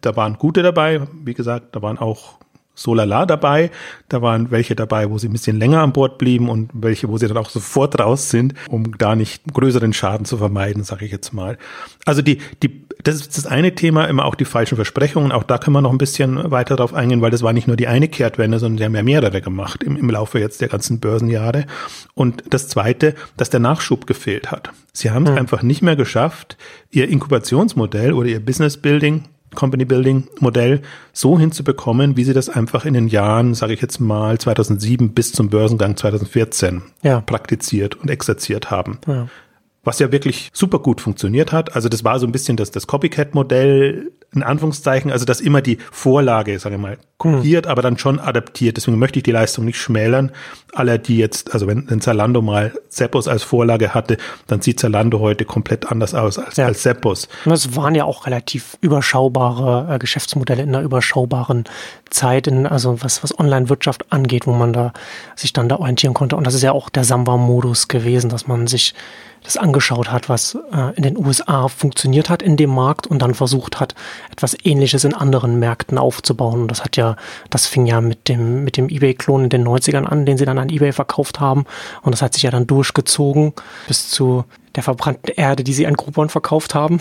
Da 0.00 0.16
waren 0.16 0.34
gute 0.34 0.62
dabei, 0.62 1.02
wie 1.24 1.34
gesagt, 1.34 1.76
da 1.76 1.82
waren 1.82 1.98
auch 1.98 2.39
so 2.74 2.94
lala 2.94 3.26
dabei. 3.26 3.70
Da 4.08 4.22
waren 4.22 4.50
welche 4.50 4.74
dabei, 4.74 5.10
wo 5.10 5.18
sie 5.18 5.28
ein 5.28 5.32
bisschen 5.32 5.58
länger 5.58 5.82
an 5.82 5.92
Bord 5.92 6.18
blieben 6.18 6.48
und 6.48 6.70
welche, 6.72 7.08
wo 7.08 7.18
sie 7.18 7.28
dann 7.28 7.36
auch 7.36 7.50
sofort 7.50 7.98
raus 7.98 8.30
sind, 8.30 8.54
um 8.68 8.96
da 8.96 9.14
nicht 9.14 9.42
größeren 9.52 9.92
Schaden 9.92 10.24
zu 10.24 10.38
vermeiden, 10.38 10.82
sage 10.82 11.04
ich 11.04 11.12
jetzt 11.12 11.32
mal. 11.32 11.58
Also 12.06 12.22
die, 12.22 12.38
die, 12.62 12.86
das 13.02 13.16
ist 13.16 13.36
das 13.36 13.46
eine 13.46 13.74
Thema, 13.74 14.06
immer 14.06 14.24
auch 14.24 14.34
die 14.34 14.44
falschen 14.44 14.76
Versprechungen. 14.76 15.32
Auch 15.32 15.42
da 15.42 15.58
können 15.58 15.74
wir 15.74 15.82
noch 15.82 15.92
ein 15.92 15.98
bisschen 15.98 16.50
weiter 16.50 16.76
drauf 16.76 16.94
eingehen, 16.94 17.20
weil 17.20 17.30
das 17.30 17.42
war 17.42 17.52
nicht 17.52 17.66
nur 17.66 17.76
die 17.76 17.88
eine 17.88 18.08
Kehrtwende, 18.08 18.58
sondern 18.58 18.78
sie 18.78 18.84
haben 18.84 18.94
ja 18.94 19.02
mehrere 19.02 19.40
gemacht 19.40 19.82
im, 19.82 19.96
im 19.96 20.08
Laufe 20.10 20.38
jetzt 20.38 20.60
der 20.60 20.68
ganzen 20.68 21.00
Börsenjahre. 21.00 21.66
Und 22.14 22.44
das 22.50 22.68
zweite, 22.68 23.14
dass 23.36 23.50
der 23.50 23.60
Nachschub 23.60 24.06
gefehlt 24.06 24.50
hat. 24.50 24.70
Sie 24.92 25.10
haben 25.10 25.24
es 25.24 25.32
mhm. 25.32 25.38
einfach 25.38 25.62
nicht 25.62 25.82
mehr 25.82 25.96
geschafft, 25.96 26.56
ihr 26.90 27.08
Inkubationsmodell 27.08 28.12
oder 28.12 28.28
ihr 28.28 28.44
Business 28.44 28.76
Building 28.76 29.24
Company 29.54 29.84
Building 29.84 30.28
Modell 30.38 30.82
so 31.12 31.38
hinzubekommen, 31.38 32.16
wie 32.16 32.24
sie 32.24 32.34
das 32.34 32.48
einfach 32.48 32.84
in 32.84 32.94
den 32.94 33.08
Jahren, 33.08 33.54
sage 33.54 33.74
ich 33.74 33.80
jetzt 33.80 34.00
mal 34.00 34.38
2007 34.38 35.12
bis 35.12 35.32
zum 35.32 35.50
Börsengang 35.50 35.96
2014 35.96 36.82
ja. 37.02 37.20
praktiziert 37.20 37.96
und 37.96 38.10
exerziert 38.10 38.70
haben. 38.70 38.98
Ja. 39.06 39.28
Was 39.82 39.98
ja 39.98 40.12
wirklich 40.12 40.50
super 40.52 40.78
gut 40.78 41.00
funktioniert 41.00 41.52
hat. 41.52 41.74
Also 41.74 41.88
das 41.88 42.04
war 42.04 42.18
so 42.18 42.26
ein 42.26 42.32
bisschen 42.32 42.56
das, 42.56 42.70
das 42.70 42.86
Copycat-Modell, 42.86 44.12
in 44.32 44.42
Anführungszeichen, 44.42 45.10
also 45.10 45.24
dass 45.24 45.40
immer 45.40 45.60
die 45.60 45.78
Vorlage, 45.90 46.58
sage 46.58 46.76
ich 46.76 46.80
mal, 46.80 46.98
kopiert, 47.18 47.66
hm. 47.66 47.72
aber 47.72 47.82
dann 47.82 47.98
schon 47.98 48.20
adaptiert. 48.20 48.76
Deswegen 48.76 48.98
möchte 48.98 49.18
ich 49.18 49.22
die 49.24 49.32
Leistung 49.32 49.64
nicht 49.64 49.78
schmälern. 49.78 50.30
Alle, 50.72 50.98
die 50.98 51.18
jetzt, 51.18 51.52
also 51.52 51.66
wenn, 51.66 51.90
wenn 51.90 52.00
Zalando 52.00 52.40
mal 52.40 52.72
Seppos 52.88 53.26
als 53.26 53.42
Vorlage 53.42 53.92
hatte, 53.92 54.18
dann 54.46 54.62
sieht 54.62 54.78
Zalando 54.78 55.18
heute 55.18 55.44
komplett 55.44 55.90
anders 55.90 56.14
aus 56.14 56.38
als, 56.38 56.56
ja. 56.56 56.66
als 56.66 56.82
Seppos. 56.82 57.28
Das 57.44 57.74
waren 57.74 57.94
ja 57.94 58.04
auch 58.04 58.26
relativ 58.26 58.78
überschaubare 58.80 59.94
äh, 59.94 59.98
Geschäftsmodelle 59.98 60.62
in 60.62 60.68
einer 60.68 60.82
überschaubaren 60.82 61.64
Zeit, 62.08 62.46
in, 62.46 62.66
also 62.66 63.02
was, 63.02 63.22
was 63.24 63.36
Online-Wirtschaft 63.38 64.12
angeht, 64.12 64.46
wo 64.46 64.52
man 64.52 64.72
da 64.72 64.92
sich 65.34 65.52
dann 65.52 65.68
da 65.68 65.76
orientieren 65.76 66.14
konnte. 66.14 66.36
Und 66.36 66.46
das 66.46 66.54
ist 66.54 66.62
ja 66.62 66.72
auch 66.72 66.88
der 66.88 67.04
Samba-Modus 67.04 67.88
gewesen, 67.88 68.30
dass 68.30 68.46
man 68.46 68.68
sich 68.68 68.94
das 69.42 69.56
angeschaut 69.56 70.10
hat, 70.10 70.28
was 70.28 70.56
äh, 70.72 70.94
in 70.96 71.02
den 71.02 71.16
USA 71.16 71.68
funktioniert 71.68 72.28
hat 72.28 72.42
in 72.42 72.56
dem 72.56 72.70
Markt 72.70 73.06
und 73.06 73.20
dann 73.20 73.34
versucht 73.34 73.80
hat, 73.80 73.94
etwas 74.30 74.56
Ähnliches 74.64 75.04
in 75.04 75.14
anderen 75.14 75.58
Märkten 75.58 75.98
aufzubauen. 75.98 76.62
Und 76.62 76.68
das 76.70 76.84
hat 76.84 76.96
ja, 76.96 77.16
das 77.48 77.66
fing 77.66 77.86
ja 77.86 78.00
mit 78.00 78.28
dem, 78.28 78.64
mit 78.64 78.76
dem 78.76 78.88
eBay-Klon 78.88 79.44
in 79.44 79.50
den 79.50 79.66
90ern 79.66 80.04
an, 80.04 80.26
den 80.26 80.38
sie 80.38 80.44
dann 80.44 80.58
an 80.58 80.68
eBay 80.68 80.92
verkauft 80.92 81.40
haben. 81.40 81.64
Und 82.02 82.12
das 82.12 82.22
hat 82.22 82.34
sich 82.34 82.42
ja 82.42 82.50
dann 82.50 82.66
durchgezogen 82.66 83.52
bis 83.88 84.10
zu 84.10 84.44
der 84.74 84.82
verbrannten 84.82 85.32
Erde, 85.34 85.64
die 85.64 85.72
sie 85.72 85.86
an 85.86 85.94
Groupon 85.94 86.28
verkauft 86.28 86.74
haben. 86.74 87.00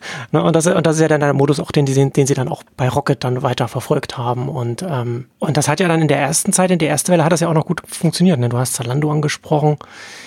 Ne, 0.32 0.42
und, 0.42 0.56
das, 0.56 0.66
und 0.66 0.84
das 0.84 0.96
ist 0.96 1.02
ja 1.02 1.08
dann 1.08 1.20
der 1.20 1.32
Modus 1.34 1.60
auch, 1.60 1.70
den, 1.70 1.86
den, 1.86 2.12
den 2.12 2.26
sie 2.26 2.34
dann 2.34 2.48
auch 2.48 2.62
bei 2.76 2.88
Rocket 2.88 3.22
dann 3.22 3.42
weiter 3.42 3.68
verfolgt 3.68 4.18
haben. 4.18 4.48
Und, 4.48 4.82
ähm, 4.82 5.26
und 5.38 5.56
das 5.56 5.68
hat 5.68 5.78
ja 5.78 5.86
dann 5.86 6.02
in 6.02 6.08
der 6.08 6.18
ersten 6.18 6.52
Zeit, 6.52 6.70
in 6.70 6.78
der 6.78 6.90
ersten 6.90 7.12
Welle 7.12 7.24
hat 7.24 7.32
das 7.32 7.40
ja 7.40 7.48
auch 7.48 7.54
noch 7.54 7.66
gut 7.66 7.80
funktioniert. 7.86 8.38
Ne? 8.40 8.48
Du 8.48 8.58
hast 8.58 8.74
Zalando 8.74 9.10
angesprochen, 9.10 9.76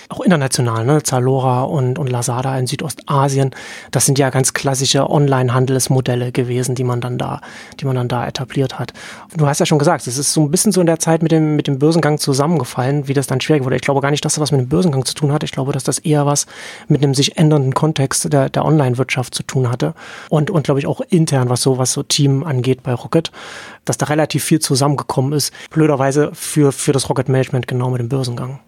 auch 0.08 0.20
international, 0.20 0.84
ne? 0.84 1.02
Zalora 1.02 1.62
und, 1.62 1.98
und 1.98 2.08
Lazada 2.08 2.58
in 2.58 2.66
Südostasien. 2.66 3.50
Das 3.90 4.06
sind 4.06 4.18
ja 4.18 4.30
ganz 4.30 4.54
klassische 4.54 5.08
Online-Handelsmodelle 5.08 6.32
gewesen, 6.32 6.74
die 6.74 6.84
man 6.84 7.00
dann 7.00 7.18
da, 7.18 7.40
die 7.78 7.84
man 7.84 7.94
dann 7.94 8.08
da 8.08 8.26
etabliert 8.26 8.78
hat. 8.78 8.92
Du 9.36 9.46
hast 9.46 9.60
ja 9.60 9.66
schon 9.66 9.78
gesagt, 9.78 10.06
es 10.06 10.18
ist 10.18 10.32
so 10.32 10.42
ein 10.42 10.50
bisschen 10.50 10.72
so 10.72 10.80
in 10.80 10.86
der 10.86 10.98
Zeit 10.98 11.22
mit 11.22 11.30
dem, 11.30 11.56
mit 11.56 11.66
dem 11.66 11.78
Börsengang 11.78 12.18
zusammengefallen, 12.18 13.06
wie 13.06 13.14
das 13.14 13.26
dann 13.26 13.40
schwierig 13.40 13.64
wurde. 13.64 13.76
Ich 13.76 13.82
glaube 13.82 14.00
gar 14.00 14.10
nicht, 14.10 14.24
dass 14.24 14.34
das 14.34 14.40
was 14.40 14.52
mit 14.52 14.60
dem 14.60 14.68
Börsengang 14.68 15.04
zu 15.04 15.14
tun 15.14 15.32
hat. 15.32 15.44
Ich 15.44 15.52
glaube, 15.52 15.72
dass 15.72 15.84
das 15.84 15.98
eher 15.98 16.26
was 16.26 16.46
mit 16.88 17.02
einem 17.02 17.14
sich 17.14 17.36
ändernden 17.36 17.74
Kontext 17.74 18.32
der, 18.32 18.48
der 18.48 18.64
Online-Wirtschaft 18.64 19.34
zu 19.34 19.42
tun 19.42 19.59
hatte. 19.68 19.94
Und, 20.28 20.50
und 20.50 20.64
glaube 20.64 20.80
ich 20.80 20.86
auch 20.86 21.00
intern, 21.00 21.48
was 21.48 21.62
so, 21.62 21.78
was 21.78 21.92
so 21.92 22.02
Team 22.02 22.44
angeht 22.44 22.82
bei 22.82 22.94
Rocket, 22.94 23.30
dass 23.84 23.98
da 23.98 24.06
relativ 24.06 24.44
viel 24.44 24.60
zusammengekommen 24.60 25.32
ist. 25.32 25.52
Blöderweise 25.70 26.30
für, 26.32 26.72
für 26.72 26.92
das 26.92 27.08
Rocket 27.08 27.28
Management 27.28 27.68
genau 27.68 27.90
mit 27.90 28.00
dem 28.00 28.08
Börsengang. 28.08 28.60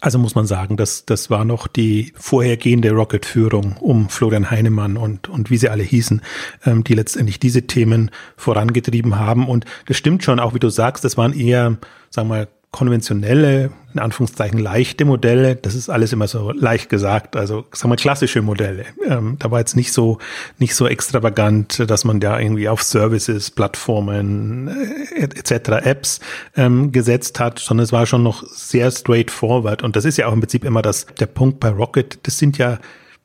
Also 0.00 0.18
muss 0.18 0.36
man 0.36 0.46
sagen, 0.46 0.76
das, 0.76 1.04
das 1.04 1.30
war 1.30 1.44
noch 1.44 1.66
die 1.66 2.12
vorhergehende 2.16 2.92
Rocket-Führung 2.92 3.76
um 3.80 4.08
Florian 4.08 4.50
Heinemann 4.50 4.96
und, 4.96 5.28
und 5.28 5.50
wie 5.50 5.56
sie 5.56 5.68
alle 5.68 5.82
hießen, 5.82 6.22
ähm, 6.64 6.84
die 6.84 6.94
letztendlich 6.94 7.40
diese 7.40 7.66
Themen 7.66 8.10
vorangetrieben 8.36 9.18
haben. 9.18 9.48
Und 9.48 9.64
das 9.86 9.96
stimmt 9.96 10.22
schon, 10.22 10.38
auch 10.38 10.54
wie 10.54 10.60
du 10.60 10.68
sagst, 10.68 11.04
das 11.04 11.16
waren 11.16 11.32
eher, 11.32 11.78
sagen 12.08 12.28
wir 12.28 12.36
mal, 12.36 12.48
konventionelle, 12.72 13.72
in 13.92 14.00
Anführungszeichen 14.00 14.58
leichte 14.58 15.04
Modelle, 15.04 15.56
das 15.56 15.74
ist 15.74 15.88
alles 15.88 16.12
immer 16.12 16.28
so 16.28 16.52
leicht 16.52 16.88
gesagt, 16.88 17.34
also 17.34 17.64
sagen 17.72 17.90
wir 17.92 17.96
klassische 17.96 18.42
Modelle. 18.42 18.84
Ähm, 19.04 19.36
da 19.40 19.50
war 19.50 19.58
jetzt 19.58 19.74
nicht 19.74 19.92
so 19.92 20.18
nicht 20.58 20.76
so 20.76 20.86
extravagant, 20.86 21.90
dass 21.90 22.04
man 22.04 22.20
da 22.20 22.38
irgendwie 22.38 22.68
auf 22.68 22.84
Services, 22.84 23.50
Plattformen 23.50 24.68
äh, 24.68 25.22
etc. 25.24 25.84
Apps 25.84 26.20
ähm, 26.56 26.92
gesetzt 26.92 27.40
hat, 27.40 27.58
sondern 27.58 27.84
es 27.84 27.92
war 27.92 28.06
schon 28.06 28.22
noch 28.22 28.44
sehr 28.46 28.90
straightforward 28.92 29.82
und 29.82 29.96
das 29.96 30.04
ist 30.04 30.16
ja 30.16 30.28
auch 30.28 30.32
im 30.32 30.40
Prinzip 30.40 30.64
immer 30.64 30.82
das 30.82 31.06
der 31.18 31.26
Punkt 31.26 31.58
bei 31.58 31.70
Rocket. 31.70 32.20
Das 32.22 32.38
sind 32.38 32.56
ja 32.56 32.78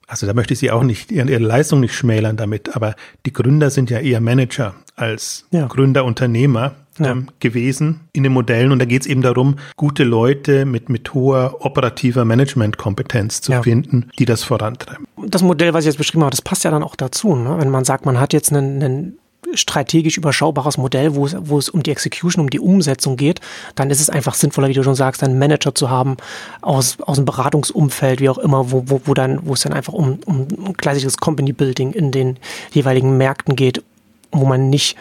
also 0.07 0.25
da 0.27 0.33
möchte 0.33 0.53
ich 0.53 0.59
sie 0.59 0.71
auch 0.71 0.83
nicht, 0.83 1.12
ihre 1.12 1.38
Leistung 1.38 1.79
nicht 1.79 1.95
schmälern 1.95 2.38
damit, 2.38 2.75
aber 2.75 2.95
die 3.25 3.33
Gründer 3.33 3.69
sind 3.69 3.89
ja 3.89 4.00
eher 4.00 4.21
Manager 4.21 4.75
als 4.95 5.45
ja. 5.51 5.67
Gründer, 5.67 6.05
Unternehmer 6.05 6.74
ja. 7.00 7.12
ähm, 7.12 7.27
gewesen 7.39 8.01
in 8.13 8.24
den 8.24 8.31
Modellen. 8.31 8.71
Und 8.71 8.79
da 8.79 8.85
geht 8.85 9.01
es 9.01 9.07
eben 9.07 9.21
darum, 9.21 9.55
gute 9.75 10.03
Leute 10.03 10.65
mit, 10.65 10.89
mit 10.89 11.13
hoher 11.13 11.57
operativer 11.59 12.25
Managementkompetenz 12.25 13.41
zu 13.41 13.51
ja. 13.51 13.63
finden, 13.63 14.09
die 14.19 14.25
das 14.25 14.43
vorantreiben. 14.43 15.07
Das 15.27 15.41
Modell, 15.41 15.74
was 15.74 15.83
ich 15.83 15.88
jetzt 15.88 15.97
beschrieben 15.97 16.24
habe, 16.24 16.31
das 16.31 16.41
passt 16.41 16.63
ja 16.63 16.71
dann 16.71 16.83
auch 16.83 16.95
dazu. 16.95 17.35
Ne? 17.35 17.57
Wenn 17.59 17.69
man 17.69 17.85
sagt, 17.85 18.05
man 18.05 18.19
hat 18.19 18.33
jetzt 18.33 18.53
einen, 18.53 18.81
einen 18.81 19.17
strategisch 19.54 20.18
überschaubares 20.18 20.78
Modell, 20.78 21.16
wo 21.16 21.25
es, 21.25 21.36
wo 21.40 21.58
es 21.58 21.70
um 21.70 21.84
die 21.84 21.92
Execution, 21.92 22.42
um 22.42 22.50
die 22.50 22.60
Umsetzung 22.60 23.18
geht, 23.18 23.42
dann 23.75 23.90
ist 23.90 24.00
es 24.00 24.10
einfach 24.10 24.34
sinnvoller, 24.34 24.70
wie 24.70 24.74
du 24.74 24.84
schon 24.84 24.96
sagst, 24.96 25.24
einen 25.24 25.40
Manager 25.40 25.75
zu 25.75 25.90
haben 25.90 26.18
aus, 26.62 26.98
aus 27.02 27.18
dem 27.18 27.25
Beratungsumfeld, 27.25 28.20
wie 28.20 28.30
auch 28.30 28.38
immer, 28.38 28.72
wo, 28.72 28.84
wo, 28.88 29.02
wo 29.06 29.14
dann, 29.14 29.40
wo 29.46 29.54
es 29.54 29.62
dann 29.62 29.74
einfach 29.74 29.94
um, 29.94 30.20
um 30.25 30.48
klassisches 30.78 31.18
Company 31.18 31.54
Building 31.54 31.92
in 31.94 32.12
den 32.12 32.38
jeweiligen 32.72 33.18
Märkten 33.18 33.56
geht, 33.56 33.84
wo 34.32 34.46
man 34.46 34.70
nicht 34.70 34.98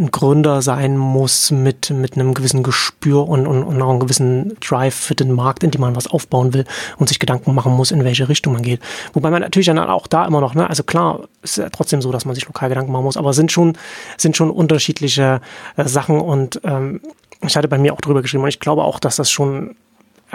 ein 0.00 0.10
Gründer 0.10 0.62
sein 0.62 0.96
muss 0.96 1.50
mit, 1.50 1.90
mit 1.90 2.14
einem 2.14 2.34
gewissen 2.34 2.62
Gespür 2.62 3.28
und, 3.28 3.46
und, 3.46 3.62
und 3.62 3.82
auch 3.82 3.90
einem 3.90 4.00
gewissen 4.00 4.56
Drive 4.60 4.94
für 4.94 5.14
den 5.14 5.32
Markt, 5.32 5.62
in 5.62 5.70
dem 5.70 5.82
man 5.82 5.94
was 5.94 6.06
aufbauen 6.06 6.54
will 6.54 6.64
und 6.96 7.08
sich 7.08 7.18
Gedanken 7.18 7.54
machen 7.54 7.72
muss, 7.72 7.90
in 7.90 8.02
welche 8.02 8.28
Richtung 8.28 8.54
man 8.54 8.62
geht. 8.62 8.80
Wobei 9.12 9.30
man 9.30 9.42
natürlich 9.42 9.66
dann 9.66 9.78
auch 9.78 10.06
da 10.06 10.24
immer 10.26 10.40
noch, 10.40 10.54
ne, 10.54 10.68
also 10.68 10.82
klar, 10.82 11.28
ist 11.42 11.58
ja 11.58 11.68
trotzdem 11.68 12.00
so, 12.00 12.10
dass 12.10 12.24
man 12.24 12.34
sich 12.34 12.46
lokal 12.46 12.70
Gedanken 12.70 12.92
machen 12.92 13.04
muss, 13.04 13.18
aber 13.18 13.34
sind 13.34 13.52
schon, 13.52 13.76
sind 14.16 14.36
schon 14.36 14.50
unterschiedliche 14.50 15.40
äh, 15.76 15.84
Sachen 15.86 16.20
und 16.20 16.60
ähm, 16.64 17.00
ich 17.46 17.56
hatte 17.56 17.68
bei 17.68 17.78
mir 17.78 17.92
auch 17.92 18.00
drüber 18.00 18.22
geschrieben 18.22 18.42
und 18.42 18.48
ich 18.48 18.60
glaube 18.60 18.84
auch, 18.84 18.98
dass 18.98 19.16
das 19.16 19.30
schon 19.30 19.76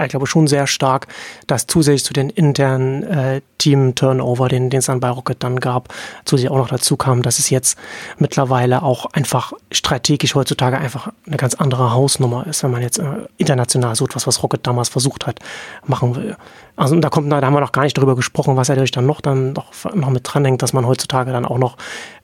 ich 0.04 0.10
glaube 0.10 0.28
schon 0.28 0.48
sehr 0.48 0.68
stark, 0.68 1.08
dass 1.48 1.68
zusätzlich 1.68 2.04
zu 2.04 2.14
den 2.14 2.30
internen 2.30 3.04
äh, 3.04 3.42
Team-Turnover, 3.58 4.48
den, 4.48 4.72
es 4.72 4.86
dann 4.86 5.00
bei 5.00 5.10
Rocket 5.10 5.42
dann 5.44 5.60
gab, 5.60 5.94
zusätzlich 6.26 6.52
auch 6.52 6.58
noch 6.58 6.70
dazu 6.70 6.98
kam, 6.98 7.22
dass 7.22 7.40
es 7.40 7.50
jetzt 7.50 7.78
mittlerweile 8.18 8.84
auch 8.84 9.06
einfach 9.14 9.54
strategisch 9.72 10.36
heutzutage 10.36 10.78
einfach 10.78 11.12
eine 11.26 11.38
ganz 11.38 11.56
andere 11.56 11.94
Hausnummer 11.94 12.46
ist, 12.48 12.64
wenn 12.64 12.72
man 12.72 12.82
jetzt 12.82 13.00
äh, 13.00 13.28
international 13.38 13.96
so 13.96 14.06
etwas, 14.06 14.28
was 14.28 14.44
Rocket 14.44 14.66
damals 14.68 14.90
versucht 14.90 15.26
hat, 15.28 15.40
machen 15.86 16.16
will. 16.16 16.36
Also 16.76 17.00
da 17.00 17.10
kommt, 17.10 17.32
da 17.32 17.42
haben 17.42 17.54
wir 17.54 17.62
noch 17.62 17.72
gar 17.72 17.84
nicht 17.84 17.98
drüber 17.98 18.16
gesprochen, 18.16 18.58
was 18.58 18.68
natürlich 18.68 18.92
dann 18.92 19.06
noch 19.06 19.22
dann 19.22 19.54
noch, 19.54 19.72
noch 19.94 20.10
mit 20.10 20.22
dranhängt, 20.24 20.62
dass 20.62 20.74
man 20.74 20.86
heutzutage 20.86 21.32
dann 21.32 21.46
auch 21.46 21.58
noch, 21.58 21.78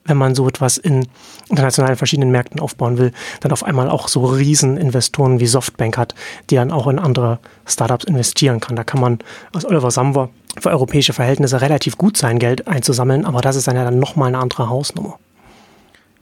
wenn 0.04 0.18
man 0.18 0.36
so 0.36 0.48
etwas 0.48 0.78
in 0.78 1.08
internationalen 1.50 1.96
verschiedenen 1.96 2.32
Märkten 2.32 2.60
aufbauen 2.60 2.98
will, 2.98 3.14
dann 3.40 3.52
auf 3.54 3.64
einmal 3.64 3.90
auch 3.90 4.10
so 4.10 4.26
Rieseninvestoren 4.26 5.40
wie 5.40 5.48
Softbank 5.48 5.98
hat, 5.98 6.16
die 6.50 6.56
dann 6.56 6.72
auch 6.72 6.88
in 6.88 7.00
andere 7.00 7.40
Startups 7.66 8.06
investieren 8.06 8.60
kann. 8.60 8.76
Da 8.76 8.84
kann 8.84 9.00
man 9.00 9.20
aus 9.54 9.64
Oliver 9.64 9.92
Samwer 9.92 10.30
für 10.60 10.70
europäische 10.70 11.14
Verhältnisse 11.14 11.62
relativ 11.62 11.98
gut 11.98 12.18
sein, 12.18 12.38
Geld 12.38 12.68
einzusammeln, 12.68 13.26
aber 13.26 13.40
das 13.42 13.56
ist 13.56 13.68
dann 13.68 13.78
ja 13.78 13.86
dann 13.86 14.00
nochmal 14.00 14.28
eine 14.28 14.40
andere 14.40 14.70
Hausnummer. 14.70 15.18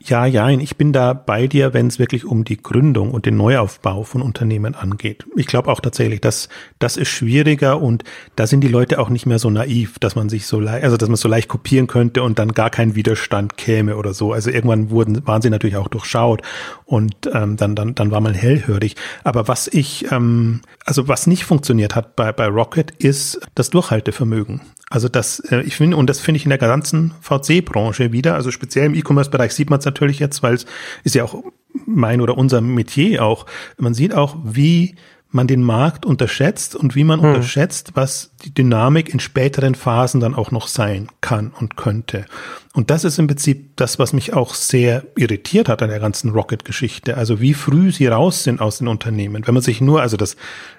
Ja, 0.02 0.24
ja, 0.24 0.48
ich 0.48 0.78
bin 0.78 0.94
da 0.94 1.12
bei 1.12 1.46
dir, 1.46 1.74
wenn 1.74 1.86
es 1.86 1.98
wirklich 1.98 2.24
um 2.24 2.44
die 2.44 2.56
Gründung 2.56 3.10
und 3.10 3.26
den 3.26 3.36
Neuaufbau 3.36 4.02
von 4.02 4.22
Unternehmen 4.22 4.74
angeht. 4.74 5.26
Ich 5.36 5.46
glaube 5.46 5.70
auch 5.70 5.80
tatsächlich, 5.80 6.22
dass 6.22 6.48
das 6.78 6.96
ist 6.96 7.08
schwieriger 7.08 7.82
und 7.82 8.02
da 8.34 8.46
sind 8.46 8.62
die 8.62 8.68
Leute 8.68 8.98
auch 8.98 9.10
nicht 9.10 9.26
mehr 9.26 9.38
so 9.38 9.50
naiv, 9.50 9.98
dass 9.98 10.16
man 10.16 10.30
sich 10.30 10.46
so 10.46 10.58
leicht, 10.58 10.84
also 10.84 10.96
dass 10.96 11.10
man 11.10 11.16
so 11.16 11.28
leicht 11.28 11.48
kopieren 11.48 11.86
könnte 11.86 12.22
und 12.22 12.38
dann 12.38 12.52
gar 12.52 12.70
kein 12.70 12.94
Widerstand 12.94 13.58
käme 13.58 13.96
oder 13.98 14.14
so. 14.14 14.32
Also 14.32 14.48
irgendwann 14.50 14.88
wurden, 14.88 15.26
waren 15.26 15.42
sie 15.42 15.50
natürlich 15.50 15.76
auch 15.76 15.88
durchschaut 15.88 16.40
und 16.86 17.14
ähm, 17.34 17.58
dann, 17.58 17.76
dann, 17.76 17.94
dann 17.94 18.10
war 18.10 18.22
man 18.22 18.32
hellhörig. 18.32 18.96
Aber 19.22 19.48
was 19.48 19.68
ich, 19.68 20.10
ähm, 20.10 20.62
also 20.86 21.08
was 21.08 21.26
nicht 21.26 21.44
funktioniert 21.44 21.94
hat 21.94 22.16
bei, 22.16 22.32
bei 22.32 22.46
Rocket, 22.46 22.90
ist 22.92 23.38
das 23.54 23.68
Durchhaltevermögen. 23.68 24.62
Also 24.90 25.08
das, 25.08 25.38
äh, 25.38 25.60
ich 25.62 25.76
finde, 25.76 25.96
und 25.96 26.10
das 26.10 26.20
finde 26.20 26.36
ich 26.36 26.44
in 26.44 26.50
der 26.50 26.58
ganzen 26.58 27.14
VC-Branche 27.20 28.10
wieder, 28.10 28.34
also 28.34 28.50
speziell 28.50 28.86
im 28.86 28.94
E-Commerce-Bereich 28.94 29.52
sieht 29.52 29.70
man 29.70 29.78
es 29.78 29.84
natürlich 29.84 30.18
jetzt, 30.18 30.42
weil 30.42 30.54
es 30.54 30.66
ist 31.04 31.14
ja 31.14 31.22
auch 31.22 31.44
mein 31.86 32.20
oder 32.20 32.36
unser 32.36 32.60
Metier 32.60 33.24
auch. 33.24 33.46
Man 33.78 33.94
sieht 33.94 34.12
auch, 34.12 34.36
wie 34.42 34.96
man 35.32 35.46
den 35.46 35.62
Markt 35.62 36.04
unterschätzt 36.04 36.74
und 36.74 36.96
wie 36.96 37.04
man 37.04 37.20
hm. 37.20 37.28
unterschätzt, 37.28 37.92
was 37.94 38.32
die 38.44 38.52
Dynamik 38.52 39.12
in 39.12 39.20
späteren 39.20 39.74
Phasen 39.74 40.20
dann 40.20 40.34
auch 40.34 40.50
noch 40.50 40.66
sein 40.66 41.08
kann 41.20 41.52
und 41.58 41.76
könnte. 41.76 42.24
Und 42.72 42.90
das 42.90 43.04
ist 43.04 43.18
im 43.18 43.26
Prinzip 43.26 43.76
das, 43.76 43.98
was 43.98 44.12
mich 44.12 44.32
auch 44.32 44.54
sehr 44.54 45.04
irritiert 45.16 45.68
hat 45.68 45.82
an 45.82 45.90
der 45.90 45.98
ganzen 45.98 46.30
Rocket-Geschichte. 46.30 47.16
Also 47.16 47.40
wie 47.40 47.54
früh 47.54 47.90
sie 47.90 48.06
raus 48.06 48.44
sind 48.44 48.60
aus 48.60 48.78
den 48.78 48.86
Unternehmen. 48.86 49.46
Wenn 49.46 49.54
man 49.54 49.62
sich 49.62 49.80
nur, 49.80 50.00
also 50.00 50.16
das 50.16 50.36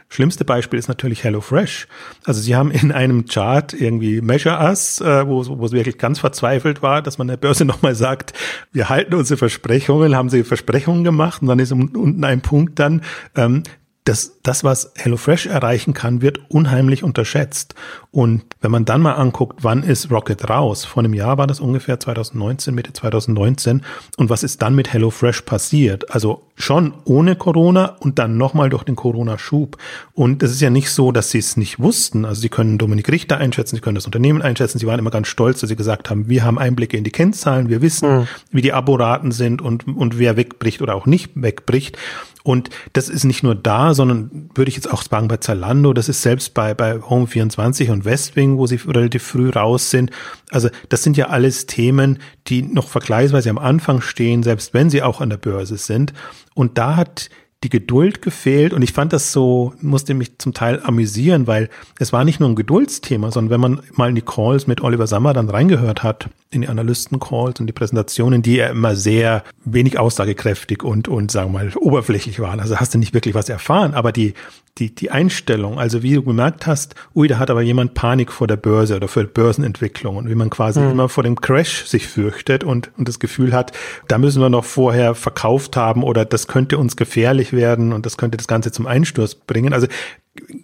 schlimmste 0.08 0.46
Beispiel 0.46 0.80
ist 0.80 0.88
natürlich 0.88 1.24
HelloFresh. 1.24 1.88
Also 2.24 2.42
sie 2.42 2.56
haben 2.56 2.72
in 2.72 2.92
einem 2.92 3.26
Chart 3.26 3.74
irgendwie 3.74 4.22
Measure 4.22 4.58
Us, 4.64 5.02
äh, 5.02 5.28
wo, 5.28 5.46
wo 5.46 5.66
es 5.66 5.72
wirklich 5.74 5.98
ganz 5.98 6.20
verzweifelt 6.20 6.82
war, 6.82 7.02
dass 7.02 7.18
man 7.18 7.28
der 7.28 7.38
Börse 7.38 7.66
nochmal 7.66 7.96
sagt, 7.96 8.34
wir 8.72 8.90
halten 8.90 9.14
unsere 9.14 9.38
Versprechungen, 9.38 10.16
haben 10.16 10.30
sie 10.30 10.44
Versprechungen 10.44 11.04
gemacht 11.04 11.42
und 11.42 11.50
dann 11.50 11.60
ist 11.60 11.72
unten 11.72 12.24
ein 12.24 12.42
Punkt 12.42 12.80
dann, 12.80 13.02
ähm, 13.36 13.64
das, 14.04 14.40
das, 14.42 14.64
was 14.64 14.92
HelloFresh 14.96 15.46
erreichen 15.46 15.94
kann, 15.94 16.24
wird 16.24 16.40
unheimlich 16.50 17.04
unterschätzt. 17.04 17.76
Und 18.10 18.44
wenn 18.60 18.72
man 18.72 18.84
dann 18.84 19.02
mal 19.02 19.14
anguckt, 19.14 19.64
wann 19.64 19.84
ist 19.84 20.10
Rocket 20.10 20.50
raus? 20.50 20.86
Vor 20.86 21.04
einem 21.04 21.14
Jahr 21.14 21.38
war 21.38 21.46
das 21.46 21.60
ungefähr 21.60 22.00
2019, 22.00 22.74
Mitte 22.74 22.94
2019. 22.94 23.84
Und 24.18 24.30
was 24.30 24.42
ist 24.42 24.62
dann 24.64 24.74
mit 24.74 24.92
HelloFresh 24.92 25.42
passiert? 25.42 26.12
Also 26.12 26.42
schon 26.56 26.94
ohne 27.06 27.36
Corona 27.36 27.96
und 28.00 28.18
dann 28.18 28.38
nochmal 28.38 28.70
durch 28.70 28.84
den 28.84 28.96
Corona-Schub. 28.96 29.78
Und 30.14 30.42
es 30.42 30.52
ist 30.52 30.62
ja 30.62 30.72
nicht 30.72 30.90
so, 30.90 31.12
dass 31.12 31.30
sie 31.30 31.40
es 31.40 31.56
nicht 31.56 31.80
wussten. 31.80 32.26
Also 32.26 32.42
sie 32.42 32.50
können 32.50 32.80
Dominik 32.80 33.10
Richter 33.10 33.38
einschätzen, 33.38 33.76
sie 33.76 33.82
können 33.82 33.96
das 33.96 34.08
Unternehmen 34.08 34.42
einschätzen. 34.42 34.80
Sie 34.80 34.88
waren 34.88 35.00
immer 35.00 35.12
ganz 35.12 35.28
stolz, 35.28 35.60
dass 35.60 35.70
sie 35.70 35.76
gesagt 35.76 36.10
haben, 36.10 36.28
wir 36.28 36.44
haben 36.44 36.58
Einblicke 36.58 36.98
in 36.98 37.04
die 37.04 37.12
Kennzahlen, 37.12 37.70
wir 37.70 37.82
wissen, 37.82 38.22
mhm. 38.22 38.28
wie 38.50 38.62
die 38.62 38.74
Aboraten 38.74 39.32
sind 39.32 39.62
und, 39.62 39.88
und 39.88 40.18
wer 40.18 40.38
wegbricht 40.38 40.82
oder 40.82 40.96
auch 40.96 41.06
nicht 41.06 41.32
wegbricht. 41.36 41.98
Und 42.44 42.70
das 42.94 43.10
ist 43.10 43.24
nicht 43.24 43.44
nur 43.44 43.56
da, 43.56 43.94
sondern 43.94 44.50
würde 44.56 44.70
ich 44.70 44.76
jetzt 44.76 44.92
auch 44.92 45.04
sagen 45.04 45.28
bei 45.28 45.38
Zalando, 45.38 45.94
das 45.94 46.10
ist 46.10 46.22
selbst 46.22 46.54
bei, 46.54 46.74
bei 46.74 46.96
Home24 46.96 47.92
und 47.92 48.06
Westwing, 48.06 48.58
wo 48.58 48.68
sie 48.68 48.80
relativ 48.88 49.24
früh 49.24 49.50
raus 49.50 49.90
sind. 49.90 50.12
Also 50.50 50.70
das 50.90 51.04
sind 51.04 51.18
ja 51.18 51.28
alles 51.28 51.66
Themen, 51.68 52.20
die 52.48 52.64
noch 52.64 52.88
vergleichsweise 52.88 53.50
am 53.50 53.58
Anfang 53.58 54.02
stehen, 54.02 54.44
selbst 54.44 54.74
wenn 54.74 54.90
sie 54.90 55.04
auch 55.04 55.22
an 55.22 55.30
der 55.30 55.38
Börse 55.38 55.78
sind. 55.78 56.14
Und 56.54 56.78
da 56.78 56.96
hat 56.96 57.30
die 57.64 57.70
Geduld 57.70 58.22
gefehlt 58.24 58.74
und 58.74 58.82
ich 58.82 58.92
fand 58.92 59.14
das 59.14 59.32
so, 59.32 59.74
musste 59.82 60.16
mich 60.16 60.40
zum 60.40 60.54
Teil 60.54 60.82
amüsieren, 60.84 61.46
weil 61.46 61.70
es 62.00 62.12
war 62.12 62.24
nicht 62.24 62.40
nur 62.40 62.50
ein 62.50 62.56
Geduldsthema, 62.56 63.32
sondern 63.32 63.52
wenn 63.52 63.62
man 63.62 63.82
mal 63.94 64.10
in 64.10 64.16
die 64.16 64.24
Calls 64.24 64.66
mit 64.66 64.82
Oliver 64.82 65.06
Sammer 65.06 65.34
dann 65.34 65.50
reingehört 65.50 66.02
hat, 66.02 66.30
in 66.50 66.62
die 66.62 66.68
Analysten-Calls 66.68 67.60
und 67.60 67.68
die 67.68 67.74
Präsentationen, 67.74 68.42
die 68.42 68.56
ja 68.56 68.68
immer 68.68 68.96
sehr 68.96 69.44
wenig 69.64 70.00
aussagekräftig 70.00 70.84
und, 70.84 71.08
und 71.08 71.32
sagen 71.32 71.54
wir 71.54 71.60
mal 71.60 71.72
oberflächlich 71.76 72.40
waren. 72.40 72.60
Also 72.60 72.78
hast 72.78 72.96
du 72.96 72.98
nicht 72.98 73.14
wirklich 73.14 73.36
was 73.36 73.48
erfahren, 73.48 73.94
aber 73.94 74.12
die, 74.12 74.34
die, 74.78 74.96
die 74.96 75.12
Einstellung, 75.12 75.80
also 75.80 76.02
wie 76.02 76.14
du 76.14 76.24
gemerkt 76.24 76.66
hast, 76.66 76.96
ui, 77.14 77.28
da 77.28 77.40
hat 77.40 77.50
aber 77.50 77.62
jemand 77.62 77.94
Panik 77.94 78.32
vor 78.32 78.48
der 78.48 78.56
Börse 78.56 78.96
oder 78.96 79.08
für 79.08 79.26
Börsenentwicklung 79.26 80.16
und 80.16 80.30
wie 80.30 80.36
man 80.36 80.50
quasi 80.50 80.80
mhm. 80.80 80.92
immer 80.92 81.10
vor 81.10 81.24
dem 81.24 81.40
Crash 81.40 81.86
sich 81.86 82.08
fürchtet 82.08 82.64
und, 82.64 82.92
und 82.98 83.08
das 83.08 83.20
Gefühl 83.20 83.54
hat, 83.54 83.74
da 84.08 84.18
müssen 84.18 84.42
wir 84.42 84.50
noch 84.50 84.66
vorher 84.66 85.14
verkauft 85.14 85.76
haben 85.76 86.04
oder 86.04 86.26
das 86.26 86.48
könnte 86.48 86.78
uns 86.78 86.96
gefährlich 86.96 87.54
werden 87.54 87.94
und 87.94 88.06
das 88.06 88.18
könnte 88.18 88.38
das 88.38 88.48
Ganze 88.48 88.72
zum 88.72 88.88
Einsturz 88.88 89.36
bringen. 89.36 89.74
Also 89.74 89.88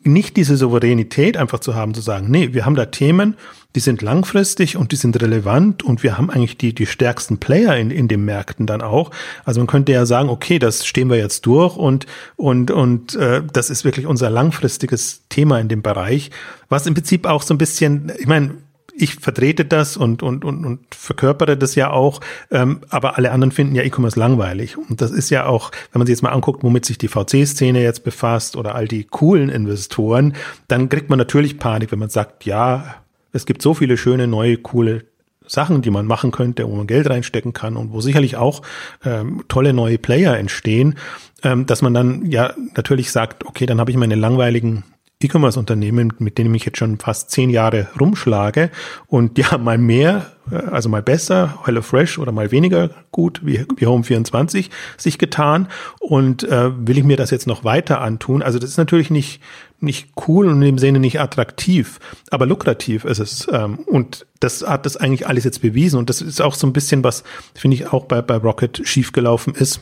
nicht 0.04 0.38
diese 0.38 0.56
Souveränität 0.56 1.36
einfach 1.36 1.60
zu 1.60 1.76
haben, 1.76 1.94
zu 1.94 2.02
sagen, 2.02 2.28
nee, 2.30 2.54
wir 2.54 2.66
haben 2.66 2.76
da 2.76 2.86
Themen, 2.86 3.36
die 3.78 3.82
sind 3.82 4.02
langfristig 4.02 4.76
und 4.76 4.92
die 4.92 4.96
sind 4.96 5.22
relevant 5.22 5.84
und 5.84 6.02
wir 6.02 6.18
haben 6.18 6.32
eigentlich 6.32 6.58
die, 6.58 6.74
die 6.74 6.88
stärksten 6.88 7.38
Player 7.38 7.78
in, 7.78 7.92
in 7.92 8.08
den 8.08 8.26
Märkten 8.26 8.66
dann 8.66 8.82
auch. 8.82 9.12
Also 9.46 9.60
man 9.60 9.68
könnte 9.68 9.92
ja 9.92 10.08
sagen, 10.08 10.30
okay, 10.30 10.58
das 10.58 10.84
stehen 10.84 11.12
wir 11.12 11.18
jetzt 11.18 11.46
durch 11.46 11.78
und, 11.78 12.08
und, 12.38 12.72
und 12.72 13.14
äh, 13.14 13.44
das 13.54 13.70
ist 13.70 13.86
wirklich 13.86 14.08
unser 14.08 14.32
langfristiges 14.32 15.22
Thema 15.30 15.60
in 15.60 15.68
dem 15.68 15.84
Bereich, 15.84 16.32
was 16.70 16.88
im 16.88 16.96
Prinzip 16.96 17.28
auch 17.28 17.44
so 17.44 17.54
ein 17.54 17.60
bisschen, 17.60 18.12
ich 18.18 18.26
meine, 18.26 18.56
ich 18.96 19.14
vertrete 19.14 19.64
das 19.64 19.96
und, 19.96 20.24
und, 20.24 20.44
und, 20.44 20.66
und 20.66 20.80
verkörpere 20.96 21.56
das 21.56 21.76
ja 21.76 21.92
auch, 21.92 22.20
ähm, 22.50 22.82
aber 22.90 23.16
alle 23.20 23.32
anderen 23.32 23.52
finden 23.52 23.76
ja 23.76 23.84
E-Commerce 23.84 24.20
langweilig. 24.20 24.76
Und 24.76 25.02
das 25.02 25.12
ist 25.12 25.30
ja 25.30 25.46
auch, 25.46 25.70
wenn 25.92 26.00
man 26.00 26.08
sich 26.08 26.16
jetzt 26.16 26.24
mal 26.24 26.32
anguckt, 26.32 26.64
womit 26.64 26.84
sich 26.86 26.98
die 26.98 27.10
VC-Szene 27.10 27.84
jetzt 27.84 28.04
befasst 28.04 28.56
oder 28.56 28.74
all 28.74 28.88
die 28.88 29.04
coolen 29.04 29.50
Investoren, 29.50 30.34
dann 30.68 30.90
kriegt 30.90 31.12
man 31.12 31.20
natürlich 31.20 31.60
Panik, 31.60 31.92
wenn 31.92 32.00
man 32.00 32.10
sagt, 32.10 32.46
ja, 32.46 32.96
es 33.38 33.46
gibt 33.46 33.62
so 33.62 33.74
viele 33.74 33.96
schöne, 33.98 34.28
neue, 34.28 34.58
coole 34.58 35.06
Sachen, 35.46 35.82
die 35.82 35.92
man 35.92 36.06
machen 36.06 36.32
könnte, 36.32 36.68
wo 36.68 36.76
man 36.76 36.88
Geld 36.88 37.10
reinstecken 37.10 37.54
kann 37.54 37.78
und 37.78 37.94
wo 37.94 38.02
sicherlich 38.02 38.36
auch 38.36 38.62
ähm, 39.06 39.46
tolle 39.48 39.72
neue 39.72 39.98
Player 39.98 40.38
entstehen, 40.38 40.96
ähm, 41.44 41.66
dass 41.66 41.82
man 41.82 41.94
dann 41.94 42.26
ja 42.26 42.54
natürlich 42.76 43.12
sagt, 43.12 43.46
okay, 43.46 43.66
dann 43.66 43.80
habe 43.80 43.92
ich 43.92 43.98
meine 43.98 44.16
langweiligen 44.16 44.84
E-Commerce-Unternehmen, 45.24 46.14
mit 46.20 46.38
denen 46.38 46.54
ich 46.54 46.66
jetzt 46.66 46.78
schon 46.78 47.00
fast 47.00 47.32
zehn 47.32 47.50
Jahre 47.50 47.88
rumschlage 48.00 48.70
und 49.08 49.38
ja, 49.40 49.58
mal 49.60 49.80
mehr, 49.80 50.32
äh, 50.52 50.56
also 50.56 50.90
mal 50.90 51.02
besser, 51.02 51.58
HelloFresh 51.66 52.20
oder 52.20 52.32
mal 52.32 52.52
weniger 52.52 52.92
gut 53.12 53.42
wie, 53.44 53.66
wie 53.78 53.88
Home24 53.88 54.70
sich 54.96 55.18
getan 55.18 55.70
und 56.00 56.44
äh, 56.44 56.70
will 56.88 57.00
ich 57.00 57.04
mir 57.04 57.18
das 57.18 57.32
jetzt 57.32 57.48
noch 57.48 57.64
weiter 57.64 58.00
antun? 58.02 58.44
Also 58.44 58.60
das 58.60 58.70
ist 58.70 58.78
natürlich 58.78 59.10
nicht, 59.10 59.42
nicht 59.80 60.10
cool 60.28 60.48
und 60.48 60.56
in 60.56 60.62
dem 60.62 60.78
Sinne 60.78 61.00
nicht 61.00 61.20
attraktiv, 61.20 62.00
aber 62.30 62.46
lukrativ 62.46 63.04
ist 63.04 63.20
es 63.20 63.48
ähm, 63.52 63.80
und 63.88 64.28
das 64.40 64.62
hat 64.68 64.86
das 64.86 64.98
eigentlich 64.98 65.28
alles 65.28 65.46
jetzt 65.46 65.64
bewiesen 65.64 65.98
und 65.98 66.12
das 66.12 66.22
ist 66.22 66.42
auch 66.42 66.54
so 66.54 66.68
ein 66.68 66.74
bisschen 66.74 67.04
was, 67.04 67.24
finde 67.56 67.76
ich, 67.76 67.92
auch 67.92 68.06
bei, 68.06 68.22
bei 68.22 68.36
Rocket 68.36 68.82
schiefgelaufen 68.84 69.56
ist 69.56 69.82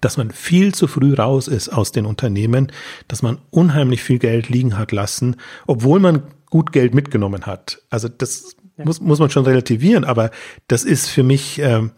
dass 0.00 0.16
man 0.16 0.30
viel 0.30 0.74
zu 0.74 0.86
früh 0.86 1.14
raus 1.14 1.48
ist 1.48 1.68
aus 1.68 1.92
den 1.92 2.06
Unternehmen, 2.06 2.72
dass 3.08 3.22
man 3.22 3.38
unheimlich 3.50 4.02
viel 4.02 4.18
Geld 4.18 4.48
liegen 4.48 4.78
hat 4.78 4.92
lassen, 4.92 5.36
obwohl 5.66 6.00
man 6.00 6.22
gut 6.50 6.72
Geld 6.72 6.94
mitgenommen 6.94 7.46
hat. 7.46 7.82
Also 7.90 8.08
das 8.08 8.56
ja. 8.76 8.84
muss, 8.84 9.00
muss 9.00 9.18
man 9.18 9.30
schon 9.30 9.44
relativieren, 9.44 10.04
aber 10.04 10.30
das 10.66 10.84
ist 10.84 11.08
für 11.08 11.22
mich, 11.22 11.58
ähm, 11.58 11.92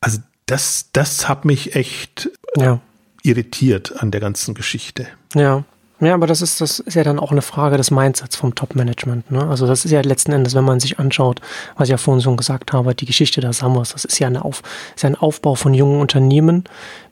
also 0.00 0.18
das, 0.46 0.90
das 0.92 1.28
hat 1.28 1.44
mich 1.44 1.74
echt 1.74 2.30
ja. 2.56 2.80
irritiert 3.22 4.00
an 4.00 4.10
der 4.10 4.20
ganzen 4.20 4.54
Geschichte. 4.54 5.08
Ja, 5.34 5.64
ja, 6.00 6.12
aber 6.12 6.26
das 6.26 6.42
ist, 6.42 6.60
das 6.60 6.78
ist 6.78 6.94
ja 6.94 7.04
dann 7.04 7.18
auch 7.18 7.32
eine 7.32 7.40
Frage 7.40 7.78
des 7.78 7.90
Mindsets 7.90 8.36
vom 8.36 8.54
Top-Management. 8.54 9.30
Ne? 9.30 9.46
Also 9.46 9.66
das 9.66 9.86
ist 9.86 9.90
ja 9.90 10.02
letzten 10.02 10.32
Endes, 10.32 10.54
wenn 10.54 10.64
man 10.64 10.78
sich 10.78 10.98
anschaut, 10.98 11.40
was 11.76 11.88
ich 11.88 11.92
ja 11.92 11.96
vorhin 11.96 12.22
schon 12.22 12.36
gesagt 12.36 12.74
habe, 12.74 12.94
die 12.94 13.06
Geschichte 13.06 13.40
der 13.40 13.54
Summers, 13.54 13.92
das 13.92 14.04
ist 14.04 14.18
ja, 14.18 14.26
eine 14.26 14.44
Auf, 14.44 14.62
ist 14.94 15.06
ein 15.06 15.16
Aufbau 15.16 15.54
von 15.54 15.72
jungen 15.72 16.00
Unternehmen 16.00 16.64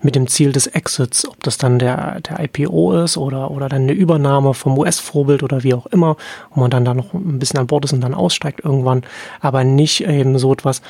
mit 0.03 0.17
dem 0.17 0.27
Ziel 0.27 0.53
des 0.53 0.67
Exits, 0.67 1.27
ob 1.27 1.43
das 1.43 1.57
dann 1.57 1.79
der, 1.79 2.21
der 2.21 2.41
IPO 2.41 3.05
ist 3.05 3.17
oder, 3.17 3.51
oder 3.51 3.71
dann 3.71 3.83
eine 3.83 3.93
Übernahme 3.93 4.53
vom 4.53 4.77
US-Vorbild 4.79 5.43
oder 5.43 5.63
wie 5.63 5.73
auch 5.73 5.87
immer, 5.87 6.19
wo 6.51 6.61
man 6.61 6.71
dann 6.71 6.85
da 6.85 6.93
noch 6.93 7.15
ein 7.15 7.39
bisschen 7.39 7.61
an 7.61 7.67
Bord 7.67 7.87
ist 7.87 7.95
und 7.95 8.03
dann 8.03 8.13
aussteigt 8.13 8.61
irgendwann, 8.65 9.03
aber 9.41 9.65
nicht 9.65 10.05
eben 10.07 10.39
so 10.39 10.53
etwas, 10.53 10.83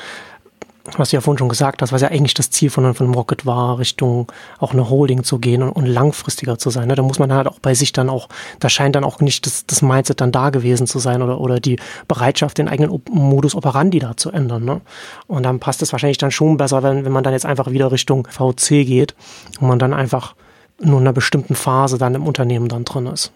was 0.97 1.09
du 1.09 1.17
ja 1.17 1.21
vorhin 1.21 1.39
schon 1.39 1.49
gesagt 1.49 1.81
hast, 1.81 1.91
was 1.91 2.01
ja 2.01 2.09
eigentlich 2.09 2.33
das 2.33 2.51
Ziel 2.51 2.69
von, 2.69 2.93
von 2.93 3.13
Rocket 3.13 3.45
war, 3.45 3.79
Richtung 3.79 4.31
auch 4.59 4.73
eine 4.73 4.89
Holding 4.89 5.23
zu 5.23 5.39
gehen 5.39 5.63
und, 5.63 5.69
und 5.69 5.85
langfristiger 5.85 6.57
zu 6.57 6.69
sein. 6.69 6.87
Ne? 6.87 6.95
Da 6.95 7.01
muss 7.01 7.19
man 7.19 7.33
halt 7.33 7.47
auch 7.47 7.59
bei 7.59 7.73
sich 7.73 7.91
dann 7.91 8.09
auch, 8.09 8.29
da 8.59 8.69
scheint 8.69 8.95
dann 8.95 9.03
auch 9.03 9.19
nicht 9.19 9.45
das, 9.45 9.65
das 9.65 9.81
Mindset 9.81 10.21
dann 10.21 10.31
da 10.31 10.51
gewesen 10.51 10.87
zu 10.87 10.99
sein 10.99 11.21
oder, 11.21 11.39
oder 11.41 11.59
die 11.59 11.79
Bereitschaft, 12.07 12.57
den 12.57 12.67
eigenen 12.67 13.01
Modus 13.09 13.55
operandi 13.55 13.99
da 13.99 14.15
zu 14.15 14.31
ändern. 14.31 14.63
Ne? 14.63 14.81
Und 15.27 15.43
dann 15.43 15.59
passt 15.59 15.81
es 15.81 15.91
wahrscheinlich 15.91 16.19
dann 16.19 16.31
schon 16.31 16.57
besser, 16.57 16.83
wenn, 16.83 17.03
wenn 17.03 17.11
man 17.11 17.23
dann 17.23 17.33
jetzt 17.33 17.45
einfach 17.45 17.71
wieder 17.71 17.91
Richtung 17.91 18.27
VC 18.27 18.85
geht 18.85 19.15
und 19.59 19.67
man 19.67 19.79
dann 19.79 19.93
einfach 19.93 20.35
nur 20.79 20.99
in 20.99 21.03
einer 21.03 21.13
bestimmten 21.13 21.55
Phase 21.55 21.97
dann 21.97 22.15
im 22.15 22.27
Unternehmen 22.27 22.67
dann 22.67 22.85
drin 22.85 23.07
ist. 23.07 23.31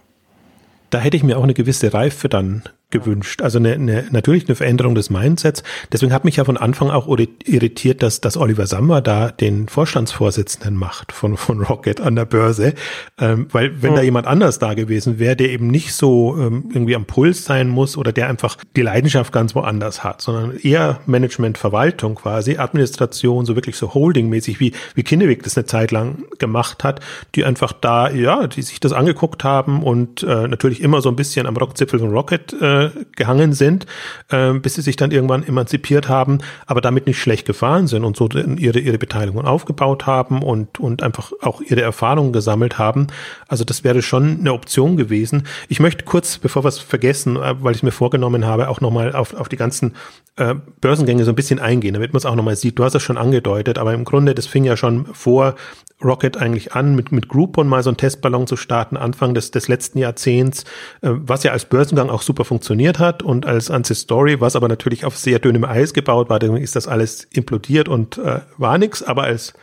Da 0.89 0.99
hätte 0.99 1.17
ich 1.17 1.23
mir 1.23 1.37
auch 1.37 1.43
eine 1.43 1.53
gewisse 1.53 1.93
Reife 1.93 2.29
dann 2.29 2.63
gewünscht. 2.91 3.41
Also 3.41 3.59
eine, 3.59 3.73
eine, 3.73 4.05
natürlich 4.11 4.47
eine 4.47 4.55
Veränderung 4.55 4.95
des 4.95 5.09
Mindsets. 5.09 5.63
Deswegen 5.91 6.11
hat 6.11 6.25
mich 6.25 6.37
ja 6.37 6.45
von 6.45 6.57
Anfang 6.57 6.89
auch 6.89 7.07
irritiert, 7.07 8.01
dass, 8.01 8.19
dass 8.19 8.35
Oliver 8.35 8.65
Samwer 8.65 9.01
da 9.01 9.29
den 9.29 9.67
Vorstandsvorsitzenden 9.67 10.75
macht 10.75 11.11
von, 11.11 11.37
von 11.37 11.61
Rocket 11.61 12.01
an 12.01 12.15
der 12.15 12.25
Börse. 12.25 12.73
Ähm, 13.19 13.47
weil 13.51 13.81
wenn 13.83 13.91
mhm. 13.91 13.95
da 13.95 14.01
jemand 14.01 14.27
anders 14.27 14.57
da 14.57 14.73
gewesen 14.73 15.19
wäre, 15.19 15.35
der 15.35 15.49
eben 15.49 15.67
nicht 15.67 15.93
so 15.93 16.35
ähm, 16.39 16.65
irgendwie 16.73 16.95
am 16.95 17.05
Puls 17.05 17.45
sein 17.45 17.69
muss 17.69 17.95
oder 17.95 18.11
der 18.11 18.27
einfach 18.27 18.57
die 18.75 18.81
Leidenschaft 18.81 19.31
ganz 19.31 19.53
woanders 19.53 20.03
hat, 20.03 20.21
sondern 20.21 20.57
eher 20.57 21.01
Management, 21.05 21.59
Verwaltung 21.59 22.15
quasi, 22.15 22.57
Administration, 22.57 23.45
so 23.45 23.55
wirklich 23.55 23.77
so 23.77 23.93
Holding-mäßig, 23.93 24.59
wie, 24.59 24.73
wie 24.95 25.03
Kinnewig 25.03 25.43
das 25.43 25.55
eine 25.55 25.65
Zeit 25.65 25.91
lang 25.91 26.23
gemacht 26.39 26.83
hat, 26.83 27.01
die 27.35 27.45
einfach 27.45 27.73
da, 27.73 28.09
ja, 28.09 28.47
die 28.47 28.63
sich 28.63 28.79
das 28.79 28.93
angeguckt 28.93 29.43
haben 29.43 29.83
und 29.83 30.23
äh, 30.23 30.47
natürlich 30.47 30.81
immer 30.81 31.01
so 31.01 31.09
ein 31.09 31.15
bisschen 31.15 31.45
am 31.45 31.55
Rockzipfel 31.55 31.99
von 31.99 32.09
Rocket 32.09 32.53
äh, 32.59 32.78
gehangen 33.15 33.53
sind, 33.53 33.85
äh, 34.29 34.53
bis 34.53 34.75
sie 34.75 34.81
sich 34.81 34.95
dann 34.95 35.11
irgendwann 35.11 35.43
emanzipiert 35.43 36.09
haben, 36.09 36.39
aber 36.65 36.81
damit 36.81 37.07
nicht 37.07 37.19
schlecht 37.19 37.45
gefahren 37.45 37.87
sind 37.87 38.03
und 38.03 38.17
so 38.17 38.27
ihre, 38.29 38.79
ihre 38.79 38.97
Beteiligung 38.97 39.45
aufgebaut 39.45 40.05
haben 40.05 40.41
und, 40.41 40.79
und 40.79 41.03
einfach 41.03 41.31
auch 41.41 41.61
ihre 41.61 41.81
Erfahrungen 41.81 42.33
gesammelt 42.33 42.77
haben. 42.77 43.07
Also 43.47 43.63
das 43.63 43.83
wäre 43.83 44.01
schon 44.01 44.39
eine 44.39 44.53
Option 44.53 44.97
gewesen. 44.97 45.43
Ich 45.67 45.79
möchte 45.79 46.05
kurz, 46.05 46.37
bevor 46.37 46.63
wir 46.63 46.69
es 46.69 46.79
vergessen, 46.79 47.35
äh, 47.35 47.55
weil 47.59 47.75
ich 47.75 47.83
mir 47.83 47.91
vorgenommen 47.91 48.45
habe, 48.45 48.69
auch 48.69 48.81
nochmal 48.81 49.13
auf, 49.13 49.33
auf 49.33 49.49
die 49.49 49.57
ganzen 49.57 49.93
äh, 50.35 50.55
Börsengänge 50.81 51.25
so 51.25 51.31
ein 51.31 51.35
bisschen 51.35 51.59
eingehen, 51.59 51.93
damit 51.93 52.13
man 52.13 52.17
es 52.17 52.25
auch 52.25 52.35
nochmal 52.35 52.55
sieht. 52.55 52.79
Du 52.79 52.83
hast 52.83 52.95
es 52.95 53.03
schon 53.03 53.17
angedeutet, 53.17 53.77
aber 53.77 53.93
im 53.93 54.05
Grunde, 54.05 54.33
das 54.33 54.47
fing 54.47 54.63
ja 54.63 54.77
schon 54.77 55.05
vor 55.13 55.55
Rocket 56.03 56.37
eigentlich 56.37 56.73
an, 56.73 56.95
mit, 56.95 57.11
mit 57.11 57.27
Groupon 57.27 57.67
mal 57.67 57.83
so 57.83 57.89
einen 57.89 57.97
Testballon 57.97 58.47
zu 58.47 58.55
starten, 58.55 58.95
Anfang 58.95 59.33
des, 59.33 59.51
des 59.51 59.67
letzten 59.67 59.99
Jahrzehnts, 59.99 60.63
äh, 61.01 61.09
was 61.11 61.43
ja 61.43 61.51
als 61.51 61.65
Börsengang 61.65 62.09
auch 62.09 62.21
super 62.21 62.45
funktioniert 62.45 62.68
hat 62.99 63.23
und 63.23 63.45
als 63.45 63.69
Story, 63.93 64.41
was 64.41 64.55
aber 64.55 64.67
natürlich 64.67 65.05
auf 65.05 65.17
sehr 65.17 65.39
dünnem 65.39 65.63
Eis 65.63 65.93
gebaut 65.93 66.29
war, 66.29 66.39
deswegen 66.39 66.63
ist 66.63 66.75
das 66.75 66.87
alles 66.87 67.25
implodiert 67.31 67.87
und 67.87 68.17
äh, 68.17 68.41
war 68.57 68.77
nix, 68.77 69.03
aber 69.03 69.23
als 69.23 69.53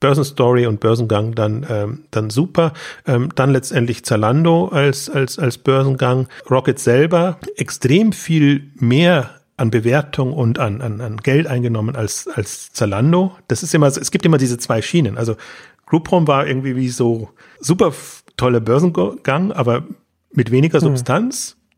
Börsenstory 0.00 0.66
und 0.66 0.80
Börsengang 0.80 1.34
dann 1.34 1.66
ähm, 1.68 2.04
dann 2.10 2.30
super. 2.30 2.72
Ähm, 3.06 3.28
dann 3.34 3.50
letztendlich 3.50 4.04
Zalando 4.04 4.68
als 4.68 5.10
als 5.10 5.38
als 5.38 5.58
Börsengang. 5.58 6.26
Rocket 6.50 6.78
selber 6.78 7.38
extrem 7.56 8.12
viel 8.12 8.70
mehr 8.76 9.30
an 9.58 9.70
Bewertung 9.70 10.32
und 10.32 10.58
an, 10.58 10.80
an, 10.80 11.02
an 11.02 11.18
Geld 11.18 11.46
eingenommen 11.46 11.94
als, 11.94 12.26
als 12.26 12.72
Zalando. 12.72 13.32
Das 13.46 13.62
ist 13.62 13.74
immer, 13.74 13.88
es 13.88 14.10
gibt 14.10 14.24
immer 14.24 14.38
diese 14.38 14.56
zwei 14.56 14.80
Schienen. 14.80 15.18
Also 15.18 15.36
Groupon 15.84 16.26
war 16.26 16.46
irgendwie 16.46 16.76
wie 16.76 16.88
so 16.88 17.28
super 17.60 17.92
toller 18.38 18.60
Börsengang, 18.60 19.52
aber 19.52 19.84
mit 20.32 20.50
weniger 20.50 20.80
hm. 20.80 20.86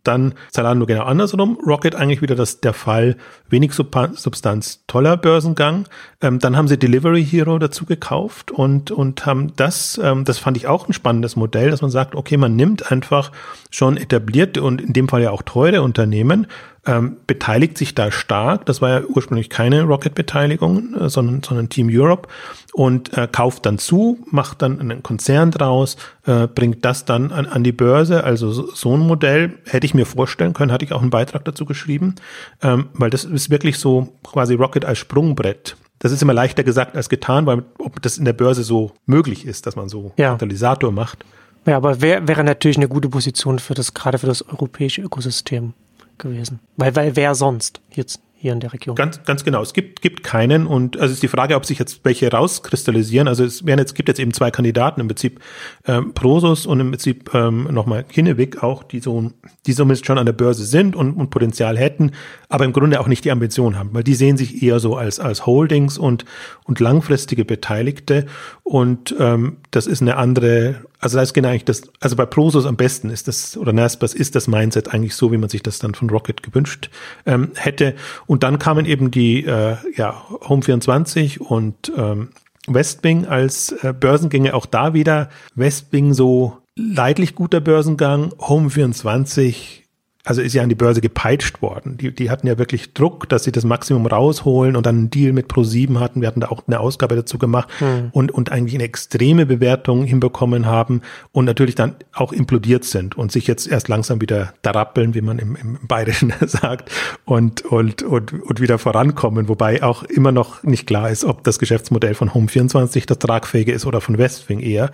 Dann 0.05 0.35
Zalando 0.51 0.87
genau 0.87 1.05
andersrum. 1.05 1.59
Rocket 1.65 1.95
eigentlich 1.95 2.23
wieder 2.23 2.35
das, 2.35 2.61
der 2.61 2.73
Fall. 2.73 3.17
Wenig 3.49 3.73
Substanz, 3.73 4.85
toller 4.87 5.17
Börsengang. 5.17 5.87
Ähm, 6.21 6.39
dann 6.39 6.57
haben 6.57 6.69
sie 6.69 6.79
Delivery 6.79 7.25
Hero 7.25 7.59
dazu 7.59 7.85
gekauft 7.85 8.51
und, 8.51 8.91
und 8.91 9.27
haben 9.27 9.55
das, 9.57 10.01
ähm, 10.03 10.25
das 10.25 10.39
fand 10.39 10.57
ich 10.57 10.67
auch 10.67 10.89
ein 10.89 10.93
spannendes 10.93 11.37
Modell, 11.37 11.71
dass 11.71 11.83
man 11.83 11.91
sagt, 11.91 12.15
okay, 12.15 12.37
man 12.37 12.57
nimmt 12.57 12.91
einfach 12.91 13.33
schon 13.71 13.97
etablierte 13.97 14.63
und 14.63 14.81
in 14.81 14.93
dem 14.93 15.09
Fall 15.09 15.23
ja 15.23 15.31
auch 15.31 15.43
teure 15.43 15.83
Unternehmen, 15.83 16.47
ähm, 16.85 17.17
beteiligt 17.27 17.79
sich 17.79 17.95
da 17.95 18.11
stark. 18.11 18.67
Das 18.67 18.83
war 18.83 18.91
ja 18.91 19.07
ursprünglich 19.07 19.49
keine 19.49 19.83
Rocket-Beteiligung, 19.83 20.95
äh, 20.95 21.09
sondern, 21.09 21.43
sondern 21.43 21.69
Team 21.69 21.89
Europe 21.91 22.29
und 22.73 23.17
äh, 23.17 23.29
kauft 23.31 23.67
dann 23.67 23.79
zu, 23.79 24.19
macht 24.31 24.63
dann 24.63 24.81
einen 24.81 25.03
Konzern 25.03 25.51
draus, 25.51 25.97
äh, 26.27 26.49
bringt 26.49 26.85
das 26.85 27.05
dann 27.05 27.31
an, 27.31 27.47
an 27.47 27.63
die 27.63 27.73
Börse. 27.73 28.25
Also 28.25 28.51
so, 28.51 28.75
so, 28.75 28.97
ein 28.97 29.01
Modell 29.01 29.59
hätte 29.67 29.87
ich 29.87 29.95
mir 29.95 30.07
vorstellen 30.07 30.55
können, 30.55 30.73
hatte 30.73 30.85
ich 30.85 30.93
auch 30.93 31.03
einen 31.03 31.11
Beitrag 31.11 31.45
dazu 31.45 31.67
geschrieben, 31.67 32.17
ähm, 32.63 32.89
weil 32.95 33.11
das 33.11 33.25
ist 33.25 33.51
wirklich 33.51 33.79
so 33.79 34.15
quasi 34.25 34.55
Rocket 34.55 34.85
als 34.85 34.99
Sprungbrett. 34.99 35.77
Das 36.01 36.11
ist 36.11 36.21
immer 36.21 36.35
leichter 36.35 36.65
gesagt 36.65 36.97
als 36.97 37.09
getan, 37.09 37.47
weil 37.47 37.63
ob 37.79 38.03
das 38.03 38.19
in 38.19 38.25
der 38.25 38.33
Börse 38.33 38.65
so 38.65 38.91
möglich 39.07 39.47
ist, 39.47 39.67
dass 39.67 39.77
man 39.77 39.89
so 39.89 40.13
ja. 40.17 40.33
Katalysator 40.33 40.91
macht. 40.91 41.25
Ja, 41.65 41.77
aber 41.77 42.01
wär, 42.01 42.27
wäre 42.27 42.43
natürlich 42.43 42.77
eine 42.77 42.89
gute 42.89 43.09
Position 43.09 43.61
für 43.61 43.75
das, 43.75 43.95
gerade 43.95 44.19
für 44.19 44.27
das 44.27 44.49
europäische 44.49 45.01
Ökosystem 45.03 45.75
gewesen. 46.19 46.61
Weil, 46.77 46.95
weil 46.97 47.17
wer 47.17 47.35
sonst 47.35 47.81
jetzt 47.91 48.21
hier 48.43 48.53
in 48.53 48.61
der 48.61 48.73
Region? 48.73 48.97
Ganz, 48.97 49.23
ganz 49.25 49.45
genau. 49.45 49.63
Es 49.63 49.73
gibt, 49.73 50.03
gibt 50.03 50.25
keinen 50.25 50.67
und 50.67 50.99
also 50.99 51.13
ist 51.13 51.23
die 51.23 51.29
Frage, 51.29 51.55
ob 51.55 51.65
sich 51.65 51.79
jetzt 51.79 52.01
welche 52.05 52.31
rauskristallisieren. 52.31 53.29
Also 53.29 53.45
es 53.45 53.65
werden 53.65 53.79
jetzt, 53.79 53.95
gibt 53.95 54.09
jetzt 54.09 54.19
eben 54.19 54.35
zwei 54.35 54.51
Kandidaten 54.51 55.01
im 55.01 55.07
Prinzip 55.07 55.41
ähm, 55.87 56.13
Prosus 56.13 56.67
und 56.67 56.81
im 56.81 56.91
Prinzip 56.91 57.33
ähm, 57.35 57.69
nochmal 57.71 58.03
Kinnevik 58.03 58.63
auch, 58.63 58.83
die 58.83 58.99
so, 58.99 59.31
die 59.67 59.75
zumindest 59.75 60.07
schon 60.07 60.19
an 60.19 60.27
der 60.27 60.33
Börse 60.33 60.65
sind 60.65 60.97
und, 60.97 61.15
und 61.15 61.31
Potenzial 61.31 61.79
hätten, 61.79 62.11
aber 62.49 62.65
im 62.65 62.73
Grunde 62.73 63.01
auch 63.01 63.07
nicht 63.07 63.25
die 63.25 63.31
Ambition 63.31 63.79
haben, 63.79 63.91
weil 63.93 64.03
die 64.03 64.15
sehen 64.15 64.37
sich 64.37 64.63
eher 64.63 64.81
so 64.81 64.97
als, 64.97 65.21
als 65.21 65.47
Holdings 65.47 65.97
und, 65.97 66.25
und 66.65 66.81
langfristige 66.81 67.45
Beteiligte 67.45 68.27
und 68.65 69.15
ähm, 69.21 69.59
das 69.73 69.87
ist 69.87 70.01
eine 70.01 70.17
andere 70.17 70.77
also 71.03 71.17
da 71.17 71.23
ist 71.25 71.35
genau 71.35 71.49
eigentlich 71.49 71.65
das, 71.65 71.83
also 71.99 72.15
bei 72.15 72.27
Prosus 72.27 72.65
am 72.65 72.77
besten 72.77 73.11
ist 73.11 73.27
das, 73.27 73.57
oder 73.57 73.73
Naspers 73.73 74.15
ist 74.15 74.37
das 74.37 74.47
Mindset 74.47 74.95
eigentlich 74.95 75.17
so, 75.17 75.33
wie 75.33 75.37
man 75.37 75.49
sich 75.49 75.61
das 75.61 75.81
dann 75.81 75.95
von 75.95 76.09
Rocket 76.09 76.45
gewünscht 76.45 76.91
ähm, 77.27 77.51
hätte. 77.57 77.97
Und 78.27 78.45
dann 78.45 78.61
kamen 78.61 78.87
eben 78.87 79.11
die 79.11 79.45
äh, 79.45 79.77
ja, 79.97 80.23
Home24 80.43 81.41
und 81.41 81.93
ähm, 81.97 82.29
Westwing 82.69 83.27
als 83.27 83.73
äh, 83.83 83.93
Börsengänge 83.93 84.55
auch 84.55 84.65
da 84.65 84.95
wieder. 84.95 85.29
Westwing 85.57 86.15
so 86.15 86.59
leidlich 86.77 87.35
guter 87.35 87.61
Börsengang, 87.61 88.33
Home24 88.35 89.82
also 90.25 90.41
ist 90.41 90.53
ja 90.53 90.63
an 90.63 90.69
die 90.69 90.77
Börse 90.77 91.01
gepeitscht 91.01 91.63
worden. 91.63 91.97
Die, 91.97 92.15
die 92.15 92.31
hatten 92.31 92.47
ja 92.47 92.57
wirklich 92.57 92.95
Druck, 92.95 93.29
dass 93.29 93.43
sie 93.43 93.51
das 93.51 93.65
Maximum 93.65 94.07
rausholen 94.07 94.77
und 94.77 94.87
dann 94.87 94.97
einen 94.97 95.11
Deal 95.11 95.33
mit 95.33 95.51
Pro7 95.51 95.99
hatten. 95.99 96.21
Wir 96.21 96.29
hatten 96.29 96.41
da 96.41 96.49
auch 96.49 96.63
eine 96.67 96.79
Ausgabe 96.79 97.17
dazu 97.17 97.39
gemacht 97.39 97.69
hm. 97.79 98.11
und, 98.13 98.31
und 98.31 98.53
eigentlich 98.53 98.75
eine 98.75 98.85
extreme 98.85 99.47
Bewertung 99.47 100.05
hinbekommen 100.05 100.67
haben 100.67 101.03
und 101.33 101.45
natürlich 101.45 101.75
dann 101.75 101.97
auch 102.13 102.33
implodiert 102.33 102.85
sind 102.85 103.19
und 103.19 103.33
sich 103.33 103.49
jetzt 103.49 103.67
erst 103.67 103.89
langsam 103.89 104.21
wieder 104.21 104.55
darappeln, 104.63 105.15
wie 105.15 105.23
man 105.23 105.41
im, 105.41 105.57
im 105.57 105.79
Bayerischen 105.89 106.33
sagt, 106.47 106.93
und, 107.25 107.63
und, 107.65 108.03
und, 108.03 108.33
und 108.33 108.61
wieder 108.61 108.79
vorankommen, 108.79 109.49
wobei 109.49 109.83
auch 109.83 110.05
immer 110.05 110.31
noch 110.31 110.63
nicht 110.63 110.87
klar 110.87 111.11
ist, 111.11 111.25
ob 111.25 111.43
das 111.43 111.59
Geschäftsmodell 111.59 112.15
von 112.15 112.31
Home24 112.31 113.07
das 113.07 113.19
tragfähige 113.19 113.73
ist 113.73 113.87
oder 113.87 114.01
von 114.01 114.19
Westwing 114.19 114.61
eher. 114.61 114.93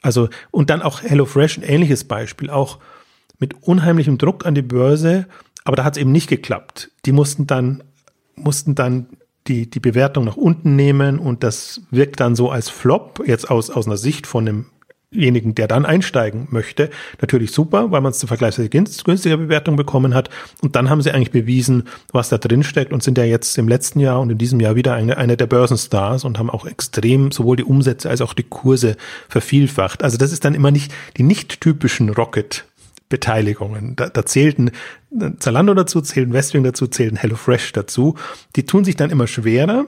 Also, 0.00 0.28
und 0.52 0.70
dann 0.70 0.80
auch 0.80 1.02
HelloFresh, 1.02 1.58
ein 1.58 1.62
ähnliches 1.64 2.04
Beispiel, 2.04 2.50
auch 2.50 2.78
mit 3.40 3.62
unheimlichem 3.62 4.18
Druck 4.18 4.46
an 4.46 4.54
die 4.54 4.62
Börse, 4.62 5.26
aber 5.64 5.76
da 5.76 5.84
hat 5.84 5.96
es 5.96 6.00
eben 6.00 6.12
nicht 6.12 6.28
geklappt. 6.28 6.90
Die 7.04 7.12
mussten 7.12 7.46
dann, 7.46 7.82
mussten 8.36 8.74
dann 8.74 9.08
die, 9.48 9.68
die 9.68 9.80
Bewertung 9.80 10.24
nach 10.24 10.36
unten 10.36 10.76
nehmen 10.76 11.18
und 11.18 11.42
das 11.42 11.82
wirkt 11.90 12.20
dann 12.20 12.36
so 12.36 12.50
als 12.50 12.68
Flop, 12.68 13.22
jetzt 13.26 13.50
aus, 13.50 13.70
aus 13.70 13.86
einer 13.86 13.96
Sicht 13.96 14.26
von 14.26 14.66
demjenigen, 15.12 15.54
der 15.54 15.66
dann 15.66 15.84
einsteigen 15.84 16.46
möchte, 16.50 16.90
natürlich 17.20 17.50
super, 17.50 17.90
weil 17.90 18.00
man 18.00 18.12
es 18.12 18.18
zu 18.18 18.26
vergleichsweise 18.26 18.68
günstiger 18.68 19.36
Bewertung 19.36 19.76
bekommen 19.76 20.14
hat. 20.14 20.30
Und 20.62 20.76
dann 20.76 20.88
haben 20.88 21.02
sie 21.02 21.10
eigentlich 21.10 21.32
bewiesen, 21.32 21.84
was 22.12 22.28
da 22.28 22.38
drin 22.38 22.62
steckt 22.62 22.92
und 22.92 23.02
sind 23.02 23.18
ja 23.18 23.24
jetzt 23.24 23.58
im 23.58 23.68
letzten 23.68 24.00
Jahr 24.00 24.20
und 24.20 24.30
in 24.30 24.38
diesem 24.38 24.60
Jahr 24.60 24.76
wieder 24.76 24.94
eine, 24.94 25.16
eine 25.16 25.36
der 25.36 25.46
Börsenstars 25.46 26.24
und 26.24 26.38
haben 26.38 26.50
auch 26.50 26.66
extrem 26.66 27.32
sowohl 27.32 27.56
die 27.56 27.64
Umsätze 27.64 28.08
als 28.08 28.20
auch 28.20 28.34
die 28.34 28.44
Kurse 28.44 28.96
vervielfacht. 29.28 30.04
Also 30.04 30.16
das 30.16 30.32
ist 30.32 30.44
dann 30.44 30.54
immer 30.54 30.70
nicht 30.70 30.92
die 31.16 31.22
nicht 31.22 31.60
typischen 31.60 32.10
Rocket 32.10 32.66
Beteiligungen. 33.10 33.96
Da, 33.96 34.08
da 34.08 34.24
zählten 34.24 34.70
Zalando 35.38 35.74
dazu, 35.74 36.00
zählten 36.00 36.32
Westwing 36.32 36.64
dazu, 36.64 36.86
zählten 36.86 37.16
HelloFresh 37.16 37.72
dazu. 37.72 38.14
Die 38.56 38.64
tun 38.64 38.84
sich 38.84 38.96
dann 38.96 39.10
immer 39.10 39.26
schwerer. 39.26 39.86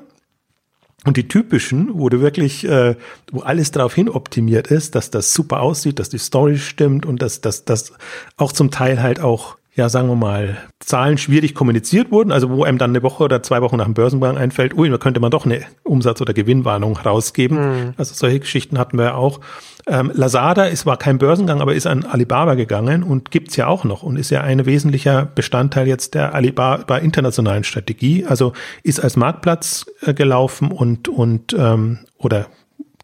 Und 1.05 1.17
die 1.17 1.27
typischen, 1.27 1.91
wo 1.95 2.09
du 2.09 2.21
wirklich, 2.21 2.65
äh, 2.65 2.97
wo 3.33 3.41
alles 3.41 3.73
darauf 3.73 3.95
hin 3.95 4.09
optimiert 4.09 4.69
ist, 4.69 4.95
dass 4.95 5.11
das 5.11 5.35
super 5.35 5.61
aussieht, 5.61 5.99
dass 5.99 6.11
die 6.11 6.19
Story 6.19 6.59
stimmt 6.59 7.07
und 7.07 7.23
dass 7.23 7.41
das 7.41 7.93
auch 8.37 8.53
zum 8.53 8.71
Teil 8.71 9.03
halt 9.03 9.19
auch 9.19 9.57
ja, 9.75 9.89
sagen 9.89 10.09
wir 10.09 10.17
mal, 10.17 10.59
Zahlen 10.81 11.17
schwierig 11.17 11.55
kommuniziert 11.55 12.11
wurden, 12.11 12.31
also 12.31 12.51
wo 12.51 12.65
einem 12.65 12.77
dann 12.77 12.91
eine 12.91 13.03
Woche 13.03 13.25
oder 13.25 13.43
zwei 13.43 13.63
Wochen 13.63 13.79
nach 13.79 13.87
dem 13.87 13.95
Börsengang 13.95 14.37
einfällt, 14.37 14.75
ui, 14.77 14.91
da 14.91 14.99
könnte 14.99 15.19
man 15.19 15.31
doch 15.31 15.47
eine 15.47 15.63
Umsatz- 15.83 16.21
oder 16.21 16.35
Gewinnwarnung 16.35 16.99
rausgeben. 16.99 17.59
Mhm. 17.59 17.95
Also 17.97 18.13
solche 18.15 18.41
Geschichten 18.41 18.79
hatten 18.79 18.99
wir 18.99 19.17
auch. 19.17 19.41
Ähm, 19.87 20.13
Lazada 20.15 20.65
ist, 20.65 20.85
war 20.85 20.99
kein 20.99 21.17
Börsengang, 21.17 21.63
aber 21.63 21.75
ist 21.75 21.87
an 21.87 22.05
Alibaba 22.05 22.55
gegangen 22.55 23.03
und 23.03 23.31
gibt's 23.31 23.57
ja 23.57 23.67
auch 23.67 23.85
noch 23.85 24.03
und 24.03 24.17
ist 24.17 24.31
ja 24.31 24.43
ein 24.43 24.67
wesentlicher 24.67 25.27
Bestandteil 25.35 25.89
jetzt 25.89 26.15
der 26.15 26.35
Alibaba 26.35 26.99
internationalen 26.99 27.65
Strategie. 27.65 28.27
Also 28.27 28.53
ist 28.83 29.01
als 29.01 29.17
Marktplatz 29.17 29.87
äh, 30.03 30.13
gelaufen 30.13 30.71
und, 30.71 31.09
und 31.09 31.57
ähm, 31.59 32.01
oder 32.19 32.47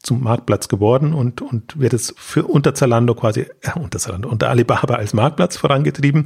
zum 0.03 0.23
Marktplatz 0.23 0.69
geworden 0.69 1.13
und, 1.15 1.41
und 1.41 1.79
wird 1.79 1.93
es 1.93 2.15
für 2.17 2.45
unter 2.45 2.75
Zalando 2.75 3.15
quasi, 3.15 3.41
äh, 3.63 3.79
unter 3.79 3.99
Zalando, 3.99 4.29
unter 4.29 4.49
Alibaba 4.51 4.95
als 4.95 5.15
Marktplatz 5.15 5.57
vorangetrieben. 5.57 6.25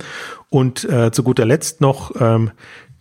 Und 0.50 0.84
äh, 0.84 1.10
zu 1.12 1.22
guter 1.22 1.44
Letzt 1.44 1.80
noch 1.80 2.12
ähm, 2.20 2.50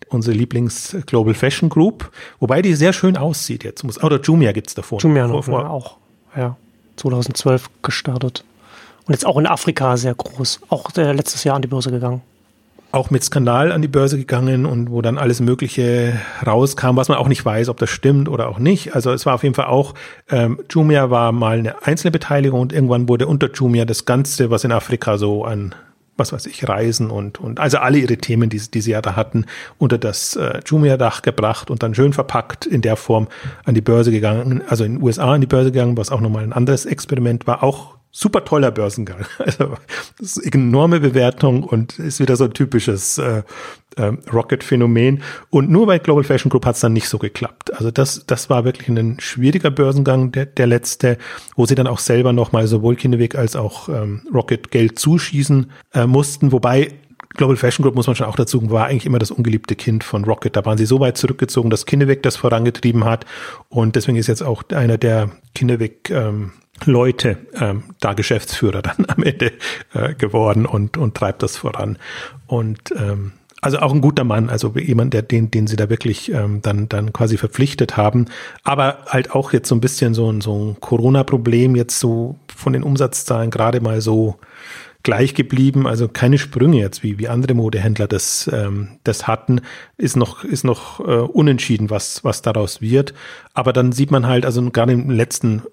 unsere 0.10 0.36
Lieblings 0.36 0.96
Global 1.06 1.34
Fashion 1.34 1.70
Group, 1.70 2.12
wobei 2.40 2.62
die 2.62 2.74
sehr 2.74 2.94
schön 2.94 3.18
aussieht 3.18 3.64
jetzt. 3.64 3.84
Muss, 3.84 4.02
oder 4.04 4.20
Jumia 4.20 4.52
gibt's 4.52 4.76
davor. 4.76 5.00
Jumia 5.00 5.28
noch, 5.28 5.44
vor, 5.44 5.62
vor, 5.62 5.70
auch, 5.70 5.98
ja. 6.36 6.58
2012 6.98 7.70
gestartet. 7.82 8.44
Und 9.06 9.14
jetzt 9.14 9.26
auch 9.26 9.38
in 9.38 9.48
Afrika 9.48 9.98
sehr 9.98 10.14
groß. 10.14 10.62
Auch 10.70 10.96
äh, 10.96 11.12
letztes 11.12 11.44
Jahr 11.44 11.56
an 11.56 11.62
die 11.62 11.68
Börse 11.68 11.92
gegangen 11.92 12.22
auch 12.92 13.10
mit 13.10 13.24
Skandal 13.24 13.72
an 13.72 13.82
die 13.82 13.88
Börse 13.88 14.18
gegangen 14.18 14.66
und 14.66 14.92
wo 14.92 15.02
dann 15.02 15.18
alles 15.18 15.40
Mögliche 15.40 16.20
rauskam, 16.46 16.96
was 16.96 17.08
man 17.08 17.18
auch 17.18 17.28
nicht 17.28 17.46
weiß, 17.46 17.70
ob 17.70 17.78
das 17.78 17.90
stimmt 17.90 18.30
oder 18.30 18.50
auch 18.50 18.60
nicht. 18.60 18.96
Also 18.96 19.12
es 19.12 19.26
war 19.26 19.36
auf 19.36 19.44
jeden 19.44 19.56
Fall 19.56 19.66
auch, 19.66 19.94
ähm, 20.30 20.60
Jumia 20.70 21.10
war 21.10 21.32
mal 21.32 21.60
eine 21.60 21.86
einzelne 21.86 22.12
Beteiligung 22.12 22.60
und 22.60 22.74
irgendwann 22.74 23.08
wurde 23.08 23.28
unter 23.28 23.50
Jumia 23.52 23.86
das 23.86 24.06
Ganze, 24.06 24.50
was 24.50 24.64
in 24.64 24.72
Afrika 24.72 25.18
so 25.18 25.46
an 25.46 25.76
was 26.18 26.34
weiß 26.34 26.46
ich, 26.46 26.68
Reisen 26.68 27.10
und, 27.10 27.40
und 27.40 27.60
also 27.60 27.80
alle 27.80 27.98
ihre 27.98 28.18
Themen, 28.18 28.50
die, 28.50 28.60
die 28.60 28.82
sie 28.82 28.92
ja 28.92 29.02
da 29.02 29.16
hatten, 29.16 29.46
unter 29.80 29.98
das 29.98 30.36
äh, 30.36 30.60
Jumia-Dach 30.64 31.24
gebracht 31.24 31.72
und 31.72 31.82
dann 31.82 31.96
schön 31.96 32.14
verpackt 32.14 32.68
in 32.68 32.82
der 32.82 32.96
Form 32.96 33.28
an 33.64 33.74
die 33.74 33.82
Börse 33.82 34.12
gegangen, 34.12 34.62
also 34.68 34.84
in 34.84 34.98
den 34.98 35.02
USA 35.02 35.34
an 35.34 35.42
die 35.42 35.48
Börse 35.48 35.72
gegangen, 35.72 35.98
was 35.98 36.12
auch 36.12 36.22
nochmal 36.22 36.44
ein 36.44 36.54
anderes 36.54 36.86
Experiment 36.86 37.48
war, 37.48 37.64
auch 37.64 37.96
super 38.12 38.44
toller 38.46 38.72
Börsengang. 38.72 39.26
Also 39.40 39.76
das 40.20 40.38
ist 40.38 40.54
enorme 40.56 41.00
Bewertung 41.00 41.64
und 41.64 42.00
ist 42.00 42.20
wieder 42.20 42.36
so 42.36 42.44
ein 42.46 42.54
typisches 42.54 43.18
äh, 43.18 43.44
äh, 43.96 44.12
Rocket-Phänomen. 44.32 45.24
Und 45.50 45.70
nur 45.70 45.88
bei 45.88 46.00
Global 46.00 46.24
Fashion 46.24 46.50
Group 46.50 46.66
hat 46.66 46.76
es 46.76 46.82
dann 46.82 46.94
nicht 46.94 47.10
so 47.10 47.18
geklappt. 47.18 47.74
Also 47.74 47.92
das, 47.92 48.26
das 48.28 48.50
war 48.50 48.66
wirklich 48.66 48.88
ein 48.88 49.20
schwieriger 49.20 49.72
Börsengang, 49.72 50.32
der, 50.32 50.46
der 50.46 50.68
letzte, 50.68 51.18
wo 51.56 51.66
sie 51.66 51.76
dann 51.76 51.88
auch 51.88 52.00
selber 52.00 52.34
nochmal 52.34 52.68
sowohl 52.68 52.96
Kinneweg 52.96 53.36
als 53.36 53.56
auch 53.56 53.90
ähm, 53.90 54.22
Rocket 54.34 54.72
Geld 54.72 55.00
zuschießen 55.00 55.72
äh, 55.94 56.06
mussten. 56.06 56.52
Wobei 56.52 56.94
Global 57.36 57.56
Fashion 57.56 57.84
Group, 57.84 57.96
muss 57.96 58.08
man 58.08 58.16
schon 58.16 58.28
auch 58.28 58.36
dazu 58.36 58.70
war 58.70 58.88
eigentlich 58.88 59.06
immer 59.06 59.20
das 59.20 59.32
ungeliebte 59.32 59.76
Kind 59.76 60.04
von 60.04 60.26
Rocket. 60.26 60.56
Da 60.56 60.66
waren 60.66 60.78
sie 60.78 60.86
so 60.86 61.00
weit 61.00 61.18
zurückgezogen, 61.18 61.70
dass 61.70 61.86
Kinneweg 61.86 62.24
das 62.24 62.36
vorangetrieben 62.36 63.06
hat. 63.06 63.26
Und 63.70 63.96
deswegen 63.96 64.18
ist 64.18 64.28
jetzt 64.28 64.44
auch 64.44 64.64
einer 64.70 64.98
der 64.98 65.32
Kinneweg 65.56 66.10
ähm, 66.10 66.52
Leute 66.86 67.38
ähm, 67.60 67.84
da 68.00 68.14
Geschäftsführer 68.14 68.82
dann 68.82 69.06
am 69.08 69.24
Ende 69.24 69.54
äh, 69.94 70.14
geworden 70.14 70.66
und, 70.66 70.98
und 70.98 71.16
treibt 71.16 71.44
das 71.44 71.58
voran. 71.58 71.98
Und 72.48 72.92
ähm, 72.98 73.34
also 73.62 73.78
auch 73.78 73.94
ein 73.94 74.02
guter 74.02 74.24
Mann, 74.24 74.50
also 74.50 74.74
jemand, 74.76 75.14
der 75.14 75.22
den, 75.22 75.52
den 75.52 75.68
sie 75.68 75.76
da 75.76 75.90
wirklich 75.90 76.32
ähm, 76.32 76.62
dann, 76.64 76.90
dann 76.90 77.14
quasi 77.14 77.38
verpflichtet 77.38 77.96
haben. 77.96 78.26
Aber 78.64 79.06
halt 79.06 79.32
auch 79.32 79.54
jetzt 79.54 79.70
so 79.70 79.76
ein 79.76 79.82
bisschen 79.82 80.16
so 80.16 80.32
ein, 80.32 80.42
so 80.42 80.58
ein 80.58 80.80
Corona-Problem, 80.80 81.76
jetzt 81.76 82.00
so 82.00 82.40
von 82.56 82.74
den 82.74 82.82
Umsatzzahlen 82.82 83.52
gerade 83.52 83.80
mal 83.80 84.02
so 84.02 84.38
gleich 85.04 85.34
geblieben, 85.34 85.88
also 85.88 86.08
keine 86.08 86.38
Sprünge 86.38 86.78
jetzt, 86.78 87.04
wie, 87.04 87.18
wie 87.20 87.28
andere 87.28 87.54
Modehändler 87.54 88.08
das, 88.08 88.50
ähm, 88.52 89.00
das 89.04 89.28
hatten, 89.28 89.62
ist 89.98 90.16
noch, 90.16 90.44
ist 90.44 90.64
noch 90.64 91.00
äh, 91.00 91.04
unentschieden, 91.04 91.90
was, 91.90 92.24
was 92.24 92.42
daraus 92.42 92.82
wird. 92.82 93.14
Aber 93.54 93.74
dann 93.74 93.92
sieht 93.92 94.12
man 94.12 94.28
halt, 94.28 94.46
also 94.46 94.70
gerade 94.72 94.94
im 94.94 95.10
letzten 95.10 95.64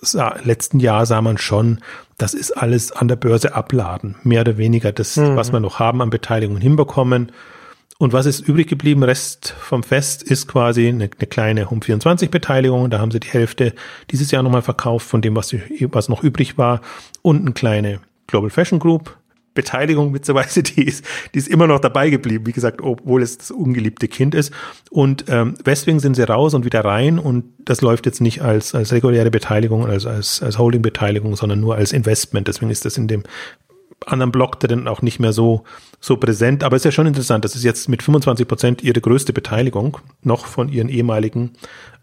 sah, 0.00 0.36
letzten 0.44 0.80
Jahr 0.80 1.06
sah 1.06 1.22
man 1.22 1.38
schon, 1.38 1.80
das 2.18 2.34
ist 2.34 2.52
alles 2.52 2.92
an 2.92 3.08
der 3.08 3.16
Börse 3.16 3.54
abladen, 3.54 4.16
mehr 4.22 4.42
oder 4.42 4.58
weniger 4.58 4.92
das, 4.92 5.16
mhm. 5.16 5.36
was 5.36 5.52
wir 5.52 5.60
noch 5.60 5.78
haben 5.78 6.02
an 6.02 6.10
Beteiligungen 6.10 6.60
hinbekommen. 6.60 7.32
Und 7.98 8.14
was 8.14 8.24
ist 8.24 8.40
übrig 8.40 8.66
geblieben? 8.66 9.02
Rest 9.02 9.54
vom 9.58 9.82
Fest 9.82 10.22
ist 10.22 10.48
quasi 10.48 10.88
eine, 10.88 11.04
eine 11.04 11.26
kleine 11.28 11.66
Home24-Beteiligung. 11.66 12.88
Da 12.88 12.98
haben 12.98 13.10
sie 13.10 13.20
die 13.20 13.28
Hälfte 13.28 13.74
dieses 14.10 14.30
Jahr 14.30 14.42
nochmal 14.42 14.62
verkauft 14.62 15.06
von 15.06 15.20
dem, 15.20 15.36
was, 15.36 15.54
was 15.54 16.08
noch 16.08 16.22
übrig 16.22 16.56
war. 16.56 16.80
Und 17.20 17.42
eine 17.42 17.52
kleine 17.52 18.00
Global 18.26 18.48
Fashion 18.48 18.78
Group 18.78 19.18
Beteiligung 19.54 20.14
witzigerweise, 20.14 20.62
die 20.64 20.84
ist, 20.84 21.04
die 21.34 21.38
ist 21.38 21.48
immer 21.48 21.66
noch 21.66 21.80
dabei 21.80 22.10
geblieben, 22.10 22.46
wie 22.46 22.52
gesagt, 22.52 22.80
obwohl 22.82 23.22
es 23.22 23.38
das 23.38 23.50
ungeliebte 23.50 24.08
Kind 24.08 24.34
ist. 24.34 24.52
Und 24.90 25.24
ähm, 25.28 25.54
Westwing 25.64 26.00
sind 26.00 26.14
sie 26.14 26.26
raus 26.26 26.54
und 26.54 26.64
wieder 26.64 26.84
rein 26.84 27.18
und 27.18 27.44
das 27.58 27.80
läuft 27.80 28.06
jetzt 28.06 28.20
nicht 28.20 28.42
als, 28.42 28.74
als 28.74 28.92
reguläre 28.92 29.30
Beteiligung, 29.30 29.86
als, 29.86 30.06
als, 30.06 30.42
als 30.42 30.58
Holding-Beteiligung, 30.58 31.36
sondern 31.36 31.60
nur 31.60 31.76
als 31.76 31.92
Investment. 31.92 32.48
Deswegen 32.48 32.70
ist 32.70 32.84
das 32.84 32.96
in 32.96 33.08
dem 33.08 33.22
anderen 34.06 34.32
Block 34.32 34.58
dann 34.60 34.88
auch 34.88 35.02
nicht 35.02 35.20
mehr 35.20 35.32
so, 35.32 35.64
so 36.00 36.16
präsent. 36.16 36.64
Aber 36.64 36.76
es 36.76 36.80
ist 36.80 36.86
ja 36.86 36.92
schon 36.92 37.06
interessant, 37.06 37.44
das 37.44 37.54
ist 37.54 37.64
jetzt 37.64 37.88
mit 37.88 38.02
25 38.02 38.48
Prozent 38.48 38.82
ihre 38.82 39.00
größte 39.00 39.32
Beteiligung 39.32 39.98
noch 40.22 40.46
von 40.46 40.68
ihren 40.68 40.88
ehemaligen 40.88 41.52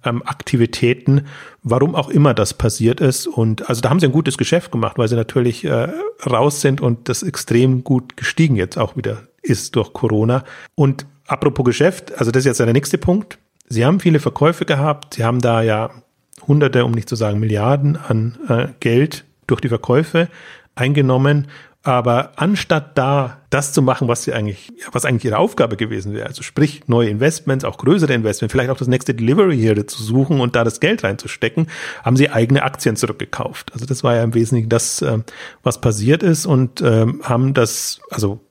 ähm, 0.08 0.24
Aktivitäten, 0.26 1.28
warum 1.63 1.96
auch 1.96 2.10
immer 2.10 2.34
das 2.34 2.54
passiert 2.54 3.00
ist. 3.02 3.28
Und 3.28 3.70
also 3.70 3.82
da 3.82 3.89
haben 3.89 4.00
sie 4.00 4.08
ein 4.08 4.12
gutes 4.12 4.38
Geschäft 4.38 4.72
gemacht, 4.72 4.98
weil 4.98 5.08
sie 5.08 5.15
natürlich 5.15 5.65
äh, 5.65 5.89
raus 6.26 6.62
sind 6.62 6.82
und 6.82 7.10
das 7.10 7.24
extrem 7.24 7.84
gut 7.84 8.17
gestiegen 8.17 8.56
jetzt 8.56 8.78
auch 8.78 8.96
wieder 8.96 9.24
ist 9.41 9.76
durch 9.76 9.93
Corona. 9.93 10.43
Und 10.76 11.06
apropos 11.28 11.65
Geschäft, 11.65 12.17
also 12.17 12.32
das 12.32 12.41
ist 12.41 12.46
jetzt 12.46 12.60
der 12.60 12.74
nächste 12.74 12.98
Punkt. 12.98 13.39
Sie 13.70 13.86
haben 13.86 14.00
viele 14.00 14.20
Verkäufe 14.20 14.65
gehabt, 14.65 15.15
sie 15.15 15.24
haben 15.24 15.41
da 15.41 15.62
ja 15.62 15.91
Hunderte, 16.48 16.86
um 16.86 16.91
nicht 16.91 17.10
zu 17.10 17.15
sagen 17.15 17.39
Milliarden 17.39 17.98
an 17.98 18.38
äh, 18.48 18.67
Geld 18.80 19.26
durch 19.48 19.62
die 19.62 19.70
Verkäufe 19.70 20.30
eingenommen. 20.76 21.48
Aber 21.88 22.34
anstatt 22.36 22.97
da 22.97 23.38
das 23.50 23.71
zu 23.71 23.82
machen, 23.82 24.10
was 24.10 24.23
sie 24.23 24.34
eigentlich, 24.34 24.73
was 24.91 25.06
eigentlich 25.06 25.23
ihre 25.23 25.38
Aufgabe 25.38 25.78
gewesen 25.78 26.13
wäre, 26.13 26.28
also 26.28 26.43
sprich 26.43 26.82
neue 26.88 27.08
Investments, 27.08 27.63
auch 27.63 27.78
größere 27.78 28.13
Investments, 28.13 28.52
vielleicht 28.52 28.69
auch 28.69 28.78
das 28.78 28.89
nächste 28.89 29.13
Delivery 29.13 29.56
hier 29.56 29.88
zu 29.88 30.04
suchen 30.04 30.41
und 30.41 30.58
da 30.58 30.65
das 30.65 30.82
Geld 30.82 31.06
reinzustecken, 31.06 31.67
haben 32.04 32.17
sie 32.17 32.30
eigene 32.30 32.63
Aktien 32.63 32.97
zurückgekauft. 32.97 33.71
Also 33.71 33.86
das 33.86 34.04
war 34.04 34.17
ja 34.17 34.23
im 34.23 34.34
Wesentlichen 34.34 34.67
das, 34.67 35.02
ähm, 35.02 35.23
was 35.63 35.80
passiert 35.80 36.23
ist 36.23 36.45
und 36.45 36.82
ähm, 36.82 37.21
haben 37.23 37.54
das, 37.54 38.02
also 38.12 38.41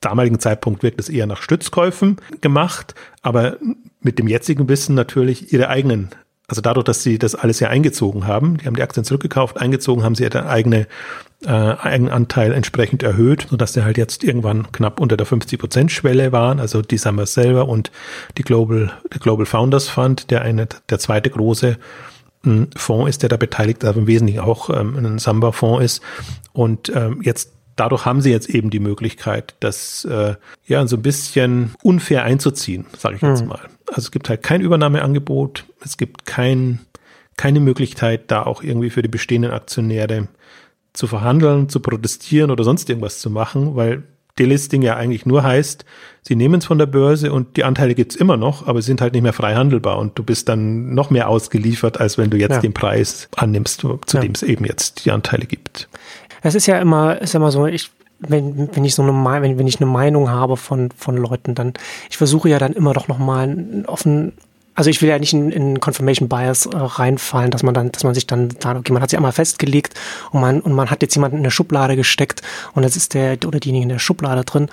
damaligen 0.00 0.40
Zeitpunkt 0.40 0.82
wirkt 0.82 1.00
es 1.00 1.10
eher 1.10 1.26
nach 1.26 1.42
Stützkäufen 1.42 2.16
gemacht, 2.40 2.94
aber 3.20 3.58
mit 4.00 4.18
dem 4.18 4.26
jetzigen 4.26 4.70
Wissen 4.70 4.94
natürlich 4.94 5.52
ihre 5.52 5.68
eigenen 5.68 6.08
also 6.48 6.62
dadurch, 6.62 6.84
dass 6.84 7.04
sie 7.04 7.16
das 7.16 7.36
alles 7.36 7.60
ja 7.60 7.68
eingezogen 7.68 8.26
haben, 8.26 8.56
die 8.56 8.66
haben 8.66 8.74
die 8.74 8.82
Aktien 8.82 9.04
zurückgekauft, 9.04 9.60
eingezogen, 9.60 10.02
haben 10.02 10.16
sie 10.16 10.24
ja 10.24 10.46
eigene 10.46 10.88
äh, 11.44 11.48
Eigenanteil 11.48 12.52
entsprechend 12.52 13.02
erhöht, 13.02 13.46
sodass 13.50 13.72
sie 13.72 13.84
halt 13.84 13.96
jetzt 13.96 14.24
irgendwann 14.24 14.70
knapp 14.72 15.00
unter 15.00 15.16
der 15.16 15.26
50-Prozent-Schwelle 15.26 16.32
waren. 16.32 16.60
Also 16.60 16.82
die 16.82 16.98
Summers 16.98 17.34
selber 17.34 17.68
und 17.68 17.90
die 18.36 18.42
Global, 18.42 18.92
der 19.12 19.20
Global 19.20 19.46
Founders 19.46 19.88
Fund, 19.88 20.30
der 20.30 20.42
eine, 20.42 20.68
der 20.90 20.98
zweite 20.98 21.30
große 21.30 21.78
hm, 22.42 22.68
Fonds 22.76 23.08
ist, 23.08 23.22
der 23.22 23.28
da 23.28 23.36
beteiligt, 23.36 23.84
aber 23.84 23.98
im 23.98 24.06
Wesentlichen 24.06 24.40
auch 24.40 24.70
ähm, 24.70 24.96
ein 24.96 25.18
Samba-Fonds 25.18 25.84
ist. 25.84 26.02
Und 26.52 26.92
ähm, 26.94 27.20
jetzt 27.22 27.52
dadurch 27.76 28.04
haben 28.04 28.20
sie 28.20 28.30
jetzt 28.30 28.50
eben 28.50 28.68
die 28.68 28.80
Möglichkeit, 28.80 29.54
das 29.60 30.04
äh, 30.04 30.34
ja 30.66 30.86
so 30.86 30.96
ein 30.96 31.02
bisschen 31.02 31.74
unfair 31.82 32.24
einzuziehen, 32.24 32.86
sage 32.98 33.16
ich 33.16 33.22
jetzt 33.22 33.42
mhm. 33.42 33.48
mal. 33.48 33.60
Also 33.86 34.00
es 34.00 34.10
gibt 34.10 34.28
halt 34.28 34.42
kein 34.42 34.60
Übernahmeangebot, 34.60 35.64
es 35.82 35.96
gibt 35.96 36.26
kein, 36.26 36.80
keine 37.38 37.60
Möglichkeit, 37.60 38.30
da 38.30 38.42
auch 38.42 38.62
irgendwie 38.62 38.90
für 38.90 39.00
die 39.00 39.08
bestehenden 39.08 39.52
Aktionäre 39.52 40.28
zu 40.92 41.06
verhandeln, 41.06 41.68
zu 41.68 41.80
protestieren 41.80 42.50
oder 42.50 42.64
sonst 42.64 42.88
irgendwas 42.88 43.20
zu 43.20 43.30
machen, 43.30 43.76
weil 43.76 44.02
Delisting 44.38 44.82
ja 44.82 44.96
eigentlich 44.96 45.26
nur 45.26 45.42
heißt, 45.42 45.84
sie 46.22 46.36
nehmen 46.36 46.56
es 46.56 46.64
von 46.64 46.78
der 46.78 46.86
Börse 46.86 47.32
und 47.32 47.56
die 47.56 47.64
Anteile 47.64 47.94
gibt's 47.94 48.16
immer 48.16 48.36
noch, 48.36 48.66
aber 48.66 48.80
sie 48.80 48.86
sind 48.86 49.00
halt 49.00 49.12
nicht 49.12 49.22
mehr 49.22 49.32
frei 49.32 49.54
handelbar 49.54 49.98
und 49.98 50.18
du 50.18 50.22
bist 50.22 50.48
dann 50.48 50.94
noch 50.94 51.10
mehr 51.10 51.28
ausgeliefert, 51.28 52.00
als 52.00 52.16
wenn 52.16 52.30
du 52.30 52.38
jetzt 52.38 52.54
ja. 52.54 52.60
den 52.60 52.72
Preis 52.72 53.28
annimmst, 53.36 53.80
zu 53.80 53.98
ja. 54.12 54.20
dem 54.20 54.32
es 54.32 54.42
eben 54.42 54.64
jetzt 54.64 55.04
die 55.04 55.10
Anteile 55.10 55.46
gibt. 55.46 55.88
Es 56.42 56.54
ist 56.54 56.66
ja 56.66 56.78
immer, 56.78 57.20
ist 57.20 57.34
immer 57.34 57.50
so, 57.50 57.66
ich, 57.66 57.90
wenn, 58.18 58.74
wenn 58.74 58.84
ich 58.84 58.94
so 58.94 59.02
eine, 59.02 59.12
wenn, 59.12 59.58
wenn 59.58 59.66
ich 59.66 59.80
eine 59.80 59.90
Meinung 59.90 60.30
habe 60.30 60.56
von, 60.56 60.90
von 60.96 61.16
Leuten, 61.16 61.54
dann, 61.54 61.74
ich 62.08 62.16
versuche 62.16 62.48
ja 62.48 62.58
dann 62.58 62.72
immer 62.72 62.94
doch 62.94 63.08
nochmal 63.08 63.84
offen, 63.86 64.32
also 64.74 64.88
ich 64.88 65.02
will 65.02 65.08
ja 65.08 65.18
nicht 65.18 65.32
in, 65.32 65.50
in 65.50 65.80
Confirmation 65.80 66.28
Bias 66.28 66.66
äh, 66.66 66.70
reinfallen, 66.74 67.50
dass 67.50 67.62
man 67.62 67.74
dann, 67.74 67.92
dass 67.92 68.04
man 68.04 68.14
sich 68.14 68.26
dann, 68.26 68.50
da, 68.60 68.76
okay, 68.76 68.92
man 68.92 69.02
hat 69.02 69.10
sich 69.10 69.16
einmal 69.16 69.32
festgelegt 69.32 69.94
und 70.30 70.40
man, 70.40 70.60
und 70.60 70.72
man 70.72 70.90
hat 70.90 71.02
jetzt 71.02 71.14
jemanden 71.14 71.38
in 71.38 71.42
eine 71.42 71.50
Schublade 71.50 71.96
gesteckt 71.96 72.42
und 72.74 72.82
jetzt 72.82 72.96
ist 72.96 73.14
der 73.14 73.36
oder 73.46 73.60
diejenige 73.60 73.82
in 73.82 73.88
der 73.88 73.98
Schublade 73.98 74.44
drin. 74.44 74.68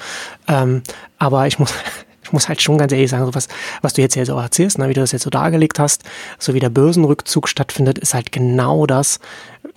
Ähm, 0.48 0.84
aber 1.18 1.48
ich 1.48 1.60
muss, 1.60 1.74
ich 2.24 2.32
muss 2.32 2.48
halt 2.48 2.62
schon 2.62 2.78
ganz 2.78 2.92
ehrlich 2.92 3.10
sagen, 3.10 3.26
so 3.26 3.34
was, 3.34 3.48
was 3.82 3.94
du 3.94 4.02
jetzt 4.02 4.14
hier 4.14 4.26
so 4.26 4.38
erzählst, 4.38 4.78
ne, 4.78 4.88
wie 4.88 4.94
du 4.94 5.02
das 5.02 5.14
jetzt 5.14 5.24
so 5.24 5.30
dargelegt 5.30 5.80
hast, 5.80 6.04
so 6.38 6.54
wie 6.54 6.60
der 6.60 6.70
Börsenrückzug 6.70 7.48
stattfindet, 7.48 7.98
ist 7.98 8.14
halt 8.14 8.32
genau 8.32 8.86
das, 8.86 9.20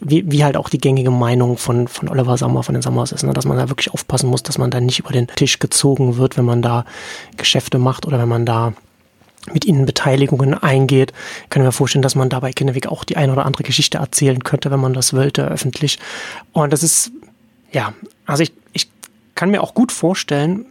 wie, 0.01 0.31
wie 0.31 0.45
halt 0.45 0.57
auch 0.57 0.69
die 0.69 0.79
gängige 0.79 1.11
Meinung 1.11 1.57
von, 1.57 1.89
von 1.89 2.09
Oliver 2.09 2.37
Sommer, 2.37 2.63
von 2.63 2.75
den 2.75 2.83
Sommers 2.83 3.13
ist, 3.13 3.23
ne, 3.23 3.33
dass 3.33 3.47
man 3.47 3.57
da 3.57 3.69
wirklich 3.69 3.93
aufpassen 3.93 4.29
muss, 4.29 4.43
dass 4.43 4.59
man 4.59 4.71
da 4.71 4.81
nicht 4.81 4.99
über 4.99 5.13
den 5.13 5.29
Tisch 5.29 5.59
gezogen 5.59 6.17
wird, 6.17 6.37
wenn 6.37 6.45
man 6.45 6.61
da 6.63 6.85
Geschäfte 7.37 7.79
macht 7.79 8.07
oder 8.07 8.19
wenn 8.19 8.29
man 8.29 8.45
da 8.47 8.75
mit 9.53 9.65
ihnen 9.65 9.87
Beteiligungen 9.87 10.55
eingeht. 10.55 11.13
Ich 11.45 11.51
kann 11.51 11.63
mir 11.63 11.73
vorstellen, 11.73 12.03
dass 12.03 12.15
man 12.15 12.29
dabei 12.29 12.53
Kinneweg 12.53 12.87
auch 12.87 13.05
die 13.05 13.17
eine 13.17 13.33
oder 13.33 13.47
andere 13.47 13.63
Geschichte 13.63 13.99
erzählen 13.99 14.45
könnte, 14.45 14.71
wenn 14.71 14.81
man 14.81 14.93
das 14.93 15.15
wollte, 15.15 15.47
öffentlich. 15.47 15.99
Und 16.53 16.73
das 16.73 16.83
ist, 16.83 17.11
ja, 17.73 17.95
also 18.27 18.43
ich, 18.43 18.53
ich 18.73 18.89
kann 19.35 19.51
mir 19.51 19.63
auch 19.63 19.75
gut 19.75 19.93
vorstellen, 19.93 20.67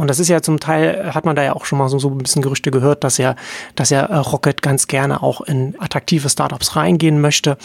und 0.00 0.08
das 0.08 0.18
ist 0.18 0.28
ja 0.28 0.40
zum 0.40 0.60
Teil, 0.60 1.12
hat 1.12 1.26
man 1.26 1.36
da 1.36 1.42
ja 1.42 1.52
auch 1.54 1.66
schon 1.66 1.78
mal 1.78 1.90
so, 1.90 1.98
so 1.98 2.08
ein 2.08 2.16
bisschen 2.16 2.40
Gerüchte 2.40 2.70
gehört, 2.70 3.04
dass 3.04 3.18
ja, 3.18 3.36
dass 3.74 3.90
ja 3.90 4.00
äh, 4.06 4.16
Rocket 4.16 4.62
ganz 4.62 4.86
gerne 4.86 5.22
auch 5.22 5.42
in 5.42 5.76
attraktive 5.78 6.30
Startups 6.30 6.74
reingehen 6.74 7.20
möchte 7.20 7.58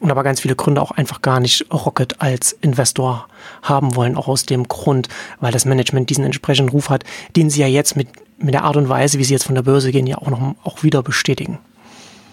und 0.00 0.10
aber 0.10 0.22
ganz 0.22 0.40
viele 0.40 0.54
Gründer 0.54 0.82
auch 0.82 0.90
einfach 0.90 1.22
gar 1.22 1.40
nicht 1.40 1.64
Rocket 1.72 2.20
als 2.20 2.52
Investor 2.52 3.26
haben 3.62 3.96
wollen, 3.96 4.16
auch 4.16 4.28
aus 4.28 4.44
dem 4.44 4.68
Grund, 4.68 5.08
weil 5.40 5.50
das 5.50 5.64
Management 5.64 6.10
diesen 6.10 6.24
entsprechenden 6.24 6.68
Ruf 6.68 6.90
hat, 6.90 7.04
den 7.36 7.48
sie 7.48 7.60
ja 7.60 7.66
jetzt 7.66 7.96
mit, 7.96 8.08
mit 8.38 8.54
der 8.54 8.64
Art 8.64 8.76
und 8.76 8.88
Weise, 8.88 9.18
wie 9.18 9.24
sie 9.24 9.34
jetzt 9.34 9.44
von 9.44 9.54
der 9.54 9.62
Börse 9.62 9.92
gehen, 9.92 10.06
ja 10.06 10.18
auch 10.18 10.30
noch 10.30 10.54
auch 10.62 10.82
wieder 10.82 11.02
bestätigen. 11.02 11.58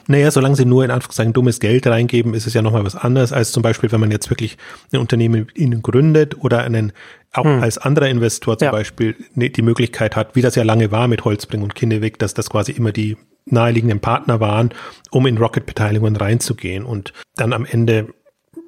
Naja, 0.08 0.30
solange 0.30 0.56
sie 0.56 0.66
nur 0.66 0.86
in 0.86 0.92
Anführungszeichen 0.92 1.34
dummes 1.34 1.60
Geld 1.60 1.88
reingeben, 1.88 2.36
ist 2.36 2.46
es 2.46 2.54
ja 2.54 2.62
nochmal 2.62 2.86
was 2.86 2.96
anderes, 2.96 3.34
als 3.34 3.52
zum 3.52 3.64
Beispiel, 3.64 3.92
wenn 3.92 4.00
man 4.00 4.12
jetzt 4.12 4.30
wirklich 4.30 4.58
ein 4.92 5.00
Unternehmen 5.00 5.46
mit 5.48 5.58
ihnen 5.58 5.82
gründet 5.82 6.38
oder 6.44 6.62
einen 6.62 6.94
auch 7.34 7.44
hm. 7.44 7.64
als 7.64 7.80
anderer 7.80 8.08
Investor 8.08 8.58
zum 8.58 8.68
ja. 8.68 8.72
Beispiel 8.72 9.16
ne, 9.34 9.50
die 9.50 9.64
Möglichkeit 9.64 10.16
hat, 10.16 10.36
wie 10.36 10.42
das 10.42 10.56
ja 10.56 10.64
lange 10.64 10.92
war 10.92 11.08
mit 11.08 11.26
Holzbring 11.26 11.64
und 11.64 11.74
Kinneweg, 11.74 12.20
dass 12.20 12.36
das 12.36 12.50
quasi 12.50 12.72
immer 12.72 12.92
die 12.92 13.18
naheliegenden 13.46 14.00
Partner 14.00 14.40
waren, 14.40 14.70
um 15.10 15.26
in 15.26 15.38
Rocket-Beteiligungen 15.38 16.16
reinzugehen 16.16 16.86
und 16.86 17.14
dann 17.36 17.52
am 17.52 17.66
Ende 17.66 18.14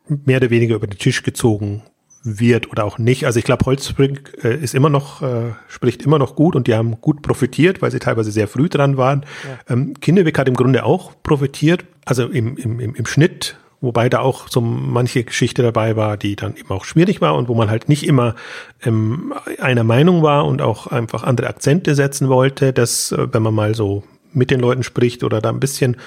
mehr 0.08 0.38
oder 0.38 0.50
weniger 0.50 0.76
über 0.76 0.88
den 0.88 1.00
Tisch 1.00 1.24
gezogen 1.24 1.84
wird 2.28 2.70
oder 2.72 2.84
auch 2.84 2.98
nicht. 2.98 3.26
Also 3.26 3.40
ich 3.40 3.46
glaube, 3.46 3.66
Holzspring 3.66 4.20
äh, 4.44 4.56
ist 4.56 4.76
immer 4.76 4.90
noch, 4.90 5.22
äh, 5.22 5.54
spricht 5.68 6.02
immer 6.04 6.20
noch 6.20 6.36
gut 6.36 6.56
und 6.56 6.68
die 6.68 6.76
haben 6.76 7.00
gut 7.00 7.22
profitiert, 7.22 7.82
weil 7.82 7.92
sie 7.92 8.00
teilweise 8.00 8.32
sehr 8.32 8.48
früh 8.48 8.70
dran 8.70 8.98
waren. 8.98 9.26
Ja. 9.44 9.74
Ähm, 9.74 9.94
Kinnewick 10.00 10.38
hat 10.38 10.48
im 10.48 10.56
Grunde 10.56 10.84
auch 10.84 11.12
profitiert, 11.24 11.86
also 12.06 12.26
im, 12.28 12.58
im, 12.58 12.80
im, 12.80 12.96
im 12.96 13.06
Schnitt, 13.06 13.58
wobei 13.80 14.10
da 14.10 14.20
auch 14.20 14.50
so 14.50 14.60
manche 14.60 15.24
Geschichte 15.24 15.62
dabei 15.62 15.96
war, 15.96 16.18
die 16.18 16.36
dann 16.36 16.56
eben 16.56 16.70
auch 16.70 16.84
schwierig 16.84 17.22
war 17.22 17.36
und 17.36 17.48
wo 17.48 17.56
man 17.56 17.70
halt 17.70 17.88
nicht 17.90 18.06
immer 18.06 18.36
ähm, 18.84 19.34
einer 19.60 19.84
Meinung 19.84 20.24
war 20.24 20.46
und 20.46 20.62
auch 20.62 20.88
einfach 20.88 21.24
andere 21.24 21.48
Akzente 21.48 21.96
setzen 21.96 22.28
wollte. 22.28 22.74
dass 22.74 23.12
äh, 23.12 23.28
wenn 23.32 23.44
man 23.44 23.54
mal 23.54 23.76
so 23.76 24.04
mit 24.34 24.52
den 24.52 24.60
Leuten 24.60 24.84
spricht 24.84 25.24
oder 25.24 25.42
da 25.42 25.50
ein 25.50 25.60
bisschen 25.60 25.98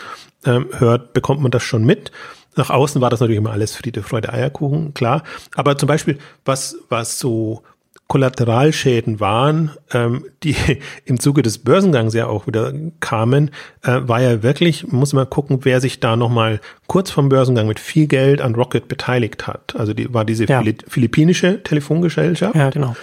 ähm, 0.44 0.66
hört, 0.78 1.12
bekommt 1.12 1.40
man 1.40 1.50
das 1.50 1.62
schon 1.62 1.84
mit. 1.84 2.12
Nach 2.56 2.70
außen 2.70 3.00
war 3.00 3.10
das 3.10 3.20
natürlich 3.20 3.38
immer 3.38 3.52
alles 3.52 3.76
Friede, 3.76 4.02
Freude, 4.02 4.32
Eierkuchen, 4.32 4.94
klar. 4.94 5.22
Aber 5.54 5.78
zum 5.78 5.86
Beispiel, 5.86 6.18
was, 6.44 6.76
was 6.88 7.18
so 7.18 7.62
Kollateralschäden 8.08 9.20
waren, 9.20 9.70
ähm, 9.92 10.24
die 10.42 10.56
im 11.04 11.20
Zuge 11.20 11.42
des 11.42 11.58
Börsengangs 11.58 12.12
ja 12.12 12.26
auch 12.26 12.46
wieder 12.46 12.72
kamen, 12.98 13.52
äh, 13.82 14.00
war 14.02 14.20
ja 14.20 14.42
wirklich, 14.42 14.88
muss 14.88 15.12
man 15.12 15.30
gucken, 15.30 15.60
wer 15.62 15.80
sich 15.80 16.00
da 16.00 16.16
nochmal 16.16 16.60
kurz 16.88 17.10
vom 17.10 17.28
Börsengang 17.28 17.68
mit 17.68 17.78
viel 17.78 18.08
Geld 18.08 18.40
an 18.40 18.56
Rocket 18.56 18.88
beteiligt 18.88 19.46
hat. 19.46 19.76
Also 19.76 19.94
die 19.94 20.12
war 20.12 20.24
diese 20.24 20.46
ja. 20.46 20.62
philippinische 20.88 21.62
Telefongesellschaft. 21.62 22.56
Ja, 22.56 22.70
genau 22.70 22.96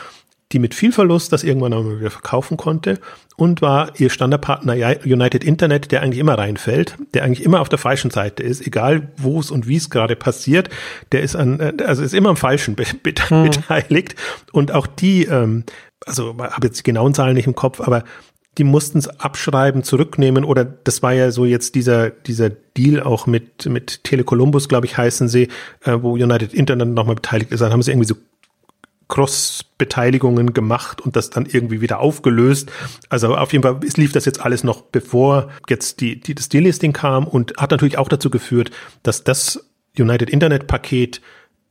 die 0.52 0.60
mit 0.60 0.74
viel 0.74 0.92
Verlust 0.92 1.34
das 1.34 1.44
irgendwann 1.44 1.74
einmal 1.74 2.00
wieder 2.00 2.10
verkaufen 2.10 2.56
konnte 2.56 3.00
und 3.36 3.62
war 3.62 4.00
ihr 4.00 4.10
Standardpartner 4.10 4.74
United 5.04 5.44
Internet, 5.44 5.92
der 5.92 6.02
eigentlich 6.02 6.20
immer 6.20 6.38
reinfällt, 6.38 6.96
der 7.14 7.24
eigentlich 7.24 7.44
immer 7.44 7.60
auf 7.60 7.70
der 7.70 7.80
falschen 7.80 8.12
Seite 8.12 8.44
ist, 8.44 8.66
egal 8.66 9.10
wo 9.18 9.40
es 9.40 9.52
und 9.52 9.68
wie 9.68 9.76
es 9.76 9.90
gerade 9.90 10.16
passiert, 10.16 10.70
der 11.12 11.22
ist 11.22 11.36
an, 11.36 11.60
äh, 11.60 11.74
also 11.86 12.02
ist 12.04 12.14
immer 12.14 12.30
am 12.30 12.38
Falschen 12.38 12.76
be 12.76 12.86
be 13.04 13.14
hm. 13.28 13.44
beteiligt 13.44 14.16
und 14.52 14.72
auch 14.72 14.88
die, 14.88 15.26
ähm, 15.26 15.64
also 16.06 16.36
habe 16.40 16.68
jetzt 16.68 16.80
die 16.80 16.84
genauen 16.84 17.14
Zahlen 17.14 17.36
nicht 17.36 17.48
im 17.48 17.56
Kopf, 17.56 17.82
aber 17.82 18.04
die 18.58 18.64
mussten 18.64 18.98
es 18.98 19.08
abschreiben, 19.08 19.84
zurücknehmen 19.84 20.44
oder 20.44 20.66
das 20.66 21.04
war 21.04 21.14
ja 21.14 21.30
so 21.30 21.46
jetzt 21.46 21.76
dieser, 21.76 22.10
dieser 22.10 22.50
Deal 22.50 23.02
auch 23.02 23.28
mit, 23.28 23.68
mit 23.68 24.04
Telecolumbus, 24.04 24.68
glaube 24.68 24.88
ich, 24.88 24.98
heißen 24.98 25.28
sie, 25.28 25.50
äh, 25.84 25.98
wo 26.02 26.14
United 26.14 26.54
Internet 26.54 26.90
nochmal 26.90 27.16
beteiligt 27.16 27.52
ist, 27.52 27.60
dann 27.60 27.72
haben 27.72 27.84
sie 27.84 27.92
irgendwie 27.92 28.08
so 28.08 28.16
Cross-Beteiligungen 29.08 30.54
gemacht 30.54 31.02
und 31.02 31.16
das 31.16 31.30
dann 31.30 31.46
irgendwie 31.46 31.82
wieder 31.82 32.00
aufgelöst. 32.00 32.72
Also 33.10 33.36
auf 33.36 33.54
jeden 33.54 33.64
Fall 33.64 33.80
lief 33.96 34.12
das 34.12 34.26
jetzt 34.26 34.42
alles 34.42 34.64
noch, 34.64 34.82
bevor 34.82 35.50
jetzt 35.70 36.02
die, 36.02 36.20
die 36.20 36.36
das 36.36 36.50
Delisting 36.50 36.94
kam 36.94 37.26
und 37.26 37.54
hat 37.58 37.72
natürlich 37.72 37.98
auch 37.98 38.10
dazu 38.10 38.30
geführt, 38.30 38.72
dass 39.04 39.24
das 39.24 39.66
United 39.98 40.30
Internet 40.30 40.68
Paket 40.68 41.22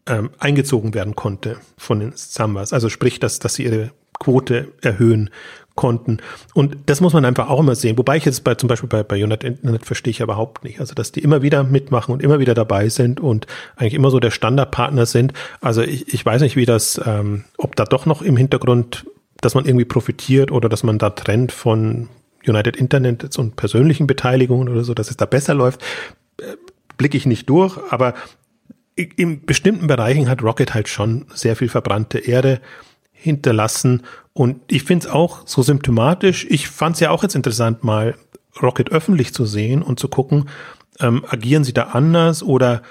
ähm, 0.06 0.30
eingezogen 0.38 0.94
werden 0.94 1.14
konnte 1.14 1.58
von 1.76 2.00
den 2.00 2.12
Sambas. 2.14 2.72
Also 2.72 2.88
sprich, 2.88 3.20
dass, 3.20 3.38
dass 3.38 3.54
sie 3.54 3.64
ihre 3.64 3.90
Quote 4.18 4.72
erhöhen 4.80 5.30
konnten. 5.76 6.18
Und 6.54 6.76
das 6.86 7.00
muss 7.00 7.12
man 7.12 7.24
einfach 7.24 7.48
auch 7.48 7.60
immer 7.60 7.74
sehen. 7.74 7.96
Wobei 7.96 8.16
ich 8.16 8.24
jetzt 8.24 8.42
bei, 8.42 8.54
zum 8.54 8.68
Beispiel 8.68 8.88
bei, 8.88 9.02
bei 9.02 9.22
United 9.22 9.44
Internet 9.44 9.84
verstehe 9.84 10.10
ich 10.10 10.20
überhaupt 10.20 10.64
nicht. 10.64 10.80
Also, 10.80 10.94
dass 10.94 11.12
die 11.12 11.20
immer 11.20 11.42
wieder 11.42 11.62
mitmachen 11.62 12.12
und 12.12 12.22
immer 12.22 12.40
wieder 12.40 12.54
dabei 12.54 12.88
sind 12.88 13.20
und 13.20 13.46
eigentlich 13.76 13.94
immer 13.94 14.10
so 14.10 14.18
der 14.18 14.30
Standardpartner 14.30 15.06
sind. 15.06 15.32
Also, 15.60 15.82
ich, 15.82 16.12
ich 16.12 16.26
weiß 16.26 16.42
nicht, 16.42 16.56
wie 16.56 16.66
das, 16.66 17.00
ähm, 17.06 17.44
ob 17.58 17.76
da 17.76 17.84
doch 17.84 18.06
noch 18.06 18.22
im 18.22 18.36
Hintergrund, 18.36 19.06
dass 19.40 19.54
man 19.54 19.66
irgendwie 19.66 19.84
profitiert 19.84 20.50
oder 20.50 20.68
dass 20.68 20.82
man 20.82 20.98
da 20.98 21.10
trennt 21.10 21.52
von 21.52 22.08
United 22.46 22.76
Internet 22.76 23.38
und 23.38 23.56
persönlichen 23.56 24.06
Beteiligungen 24.06 24.68
oder 24.68 24.82
so, 24.82 24.94
dass 24.94 25.10
es 25.10 25.16
da 25.16 25.26
besser 25.26 25.54
läuft, 25.54 25.82
äh, 26.40 26.56
blicke 26.96 27.16
ich 27.16 27.26
nicht 27.26 27.48
durch. 27.48 27.78
Aber 27.90 28.14
in 28.96 29.44
bestimmten 29.44 29.86
Bereichen 29.86 30.28
hat 30.28 30.42
Rocket 30.42 30.72
halt 30.72 30.88
schon 30.88 31.26
sehr 31.34 31.54
viel 31.54 31.68
verbrannte 31.68 32.18
Erde 32.18 32.60
hinterlassen. 33.12 34.02
Und 34.36 34.60
ich 34.70 34.82
finde 34.82 35.06
es 35.06 35.10
auch 35.10 35.46
so 35.46 35.62
symptomatisch. 35.62 36.46
Ich 36.50 36.68
fand 36.68 36.96
es 36.96 37.00
ja 37.00 37.10
auch 37.10 37.22
jetzt 37.22 37.34
interessant, 37.34 37.84
mal 37.84 38.16
Rocket 38.60 38.92
öffentlich 38.92 39.32
zu 39.32 39.46
sehen 39.46 39.80
und 39.80 39.98
zu 39.98 40.08
gucken, 40.08 40.50
ähm, 41.00 41.24
agieren 41.26 41.64
sie 41.64 41.72
da 41.72 41.84
anders 41.84 42.42
oder 42.42 42.82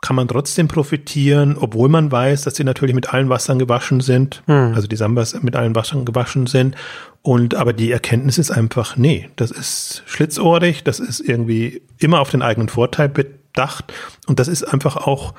kann 0.00 0.14
man 0.14 0.28
trotzdem 0.28 0.68
profitieren, 0.68 1.56
obwohl 1.58 1.88
man 1.88 2.12
weiß, 2.12 2.42
dass 2.42 2.54
sie 2.54 2.62
natürlich 2.62 2.94
mit 2.94 3.12
allen 3.12 3.28
Wassern 3.28 3.58
gewaschen 3.58 4.00
sind, 4.00 4.44
hm. 4.46 4.72
also 4.72 4.86
die 4.86 4.94
Sambas 4.94 5.42
mit 5.42 5.56
allen 5.56 5.74
Wassern 5.74 6.04
gewaschen 6.04 6.46
sind. 6.46 6.76
Und 7.20 7.56
aber 7.56 7.72
die 7.72 7.90
Erkenntnis 7.90 8.38
ist 8.38 8.52
einfach, 8.52 8.96
nee, 8.96 9.28
das 9.34 9.50
ist 9.50 10.04
schlitzohrig, 10.06 10.84
das 10.84 11.00
ist 11.00 11.18
irgendwie 11.18 11.82
immer 11.98 12.20
auf 12.20 12.30
den 12.30 12.42
eigenen 12.42 12.68
Vorteil 12.68 13.08
bedacht 13.08 13.92
und 14.28 14.38
das 14.38 14.46
ist 14.46 14.62
einfach 14.62 14.96
auch 14.96 15.34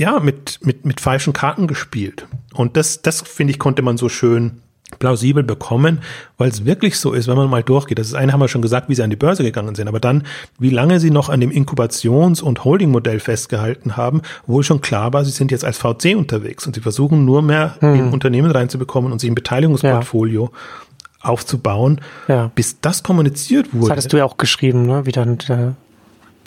ja, 0.00 0.18
mit, 0.18 0.58
mit, 0.62 0.84
mit 0.84 1.00
falschen 1.00 1.32
Karten 1.32 1.66
gespielt. 1.66 2.26
Und 2.54 2.76
das, 2.76 3.02
das 3.02 3.20
finde 3.20 3.52
ich, 3.52 3.58
konnte 3.58 3.82
man 3.82 3.96
so 3.96 4.08
schön 4.08 4.62
plausibel 4.98 5.44
bekommen, 5.44 6.00
weil 6.36 6.48
es 6.48 6.64
wirklich 6.64 6.98
so 6.98 7.12
ist, 7.12 7.28
wenn 7.28 7.36
man 7.36 7.48
mal 7.48 7.62
durchgeht. 7.62 7.98
Das 7.98 8.08
ist 8.08 8.14
eine 8.14 8.32
haben 8.32 8.40
wir 8.40 8.48
schon 8.48 8.62
gesagt, 8.62 8.88
wie 8.88 8.94
sie 8.94 9.04
an 9.04 9.10
die 9.10 9.16
Börse 9.16 9.44
gegangen 9.44 9.74
sind, 9.76 9.86
aber 9.86 10.00
dann, 10.00 10.24
wie 10.58 10.70
lange 10.70 10.98
sie 10.98 11.10
noch 11.10 11.28
an 11.28 11.40
dem 11.40 11.50
Inkubations- 11.50 12.42
und 12.42 12.64
Holding-Modell 12.64 13.20
festgehalten 13.20 13.96
haben, 13.96 14.22
wo 14.46 14.62
schon 14.62 14.80
klar 14.80 15.12
war, 15.12 15.24
sie 15.24 15.30
sind 15.30 15.52
jetzt 15.52 15.64
als 15.64 15.78
VC 15.78 16.16
unterwegs 16.16 16.66
und 16.66 16.74
sie 16.74 16.80
versuchen 16.80 17.24
nur 17.24 17.42
mehr 17.42 17.76
hm. 17.80 17.94
in 17.94 18.08
Unternehmen 18.08 18.50
reinzubekommen 18.50 19.12
und 19.12 19.20
sich 19.20 19.30
ein 19.30 19.36
Beteiligungsportfolio 19.36 20.50
ja. 20.52 21.30
aufzubauen, 21.30 22.00
ja. 22.26 22.50
bis 22.54 22.80
das 22.80 23.04
kommuniziert 23.04 23.72
wurde. 23.72 23.82
Das 23.82 23.90
hattest 23.90 24.12
du 24.12 24.16
ja 24.16 24.24
auch 24.24 24.38
geschrieben, 24.38 24.86
ne? 24.86 25.06
wie 25.06 25.12
dann 25.12 25.38
der 25.38 25.76
wie 25.89 25.89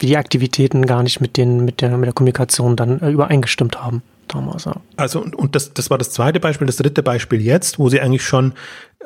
die 0.04 0.18
Aktivitäten 0.18 0.86
gar 0.86 1.02
nicht 1.02 1.22
mit, 1.22 1.38
den, 1.38 1.66
mit, 1.66 1.82
der, 1.82 1.98
mit 1.98 2.06
der 2.06 2.13
Kommunikation 2.13 2.76
dann 2.76 3.00
äh, 3.00 3.10
übereingestimmt 3.10 3.82
haben. 3.82 4.04
Damals, 4.28 4.66
ja. 4.66 4.76
Also, 4.98 5.22
und, 5.22 5.36
und 5.36 5.56
das, 5.56 5.74
das 5.74 5.89
war 5.89 5.98
das 5.98 6.12
zweite 6.12 6.39
Beispiel. 6.39 6.68
Das 6.68 6.78
dritte 6.78 7.04
Beispiel 7.04 7.42
jetzt, 7.42 7.80
wo 7.80 7.89
sie 7.89 8.00
eigentlich 8.02 8.24
schon 8.24 8.54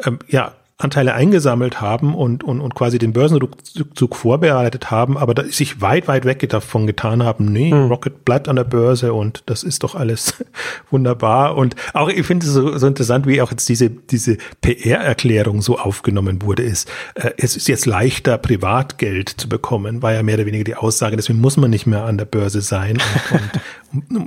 ähm, 0.04 0.20
ja, 0.28 0.54
Anteile 0.80 1.16
eingesammelt 1.16 1.82
haben 1.82 2.14
und, 2.14 2.44
und, 2.44 2.62
und 2.62 2.76
quasi 2.76 3.00
den 3.00 3.12
Börsenrückzug 3.12 4.16
vorbereitet 4.16 4.92
haben, 4.92 5.18
aber 5.18 5.34
da 5.34 5.44
sich 5.44 5.82
weit, 5.82 6.08
weit 6.08 6.24
weg 6.26 6.48
davon 6.50 6.86
getan 6.86 7.24
haben, 7.24 7.46
nee, 7.46 7.72
hm. 7.72 7.88
Rocket 7.88 8.24
bleibt 8.24 8.48
an 8.48 8.58
der 8.58 8.64
Börse 8.64 9.14
und 9.14 9.42
das 9.48 9.64
ist 9.64 9.84
doch 9.84 9.96
alles 9.96 10.36
wunderbar. 10.92 11.58
Und 11.58 11.76
auch, 11.94 12.10
ich 12.10 12.28
finde 12.28 12.46
es 12.46 12.54
so, 12.54 12.78
so 12.78 12.86
interessant, 12.86 13.26
wie 13.26 13.42
auch 13.42 13.50
jetzt 13.50 13.68
diese, 13.70 13.90
diese 13.90 14.38
PR-Erklärung 14.62 15.64
so 15.64 15.80
aufgenommen 15.80 16.44
wurde, 16.44 16.62
ist, 16.62 16.88
äh, 17.16 17.32
es 17.38 17.58
ist 17.58 17.68
jetzt 17.68 17.88
leichter, 17.88 18.38
Privatgeld 18.38 19.30
zu 19.30 19.50
bekommen, 19.50 20.04
war 20.04 20.14
ja 20.14 20.22
mehr 20.22 20.36
oder 20.36 20.46
weniger 20.46 20.64
die 20.64 20.76
Aussage, 20.76 21.16
deswegen 21.16 21.42
muss 21.42 21.58
man 21.58 21.72
nicht 21.72 21.88
mehr 21.88 22.04
an 22.04 22.20
der 22.20 22.26
Börse 22.26 22.62
sein 22.62 23.00
und, 23.32 23.42
und 23.42 23.52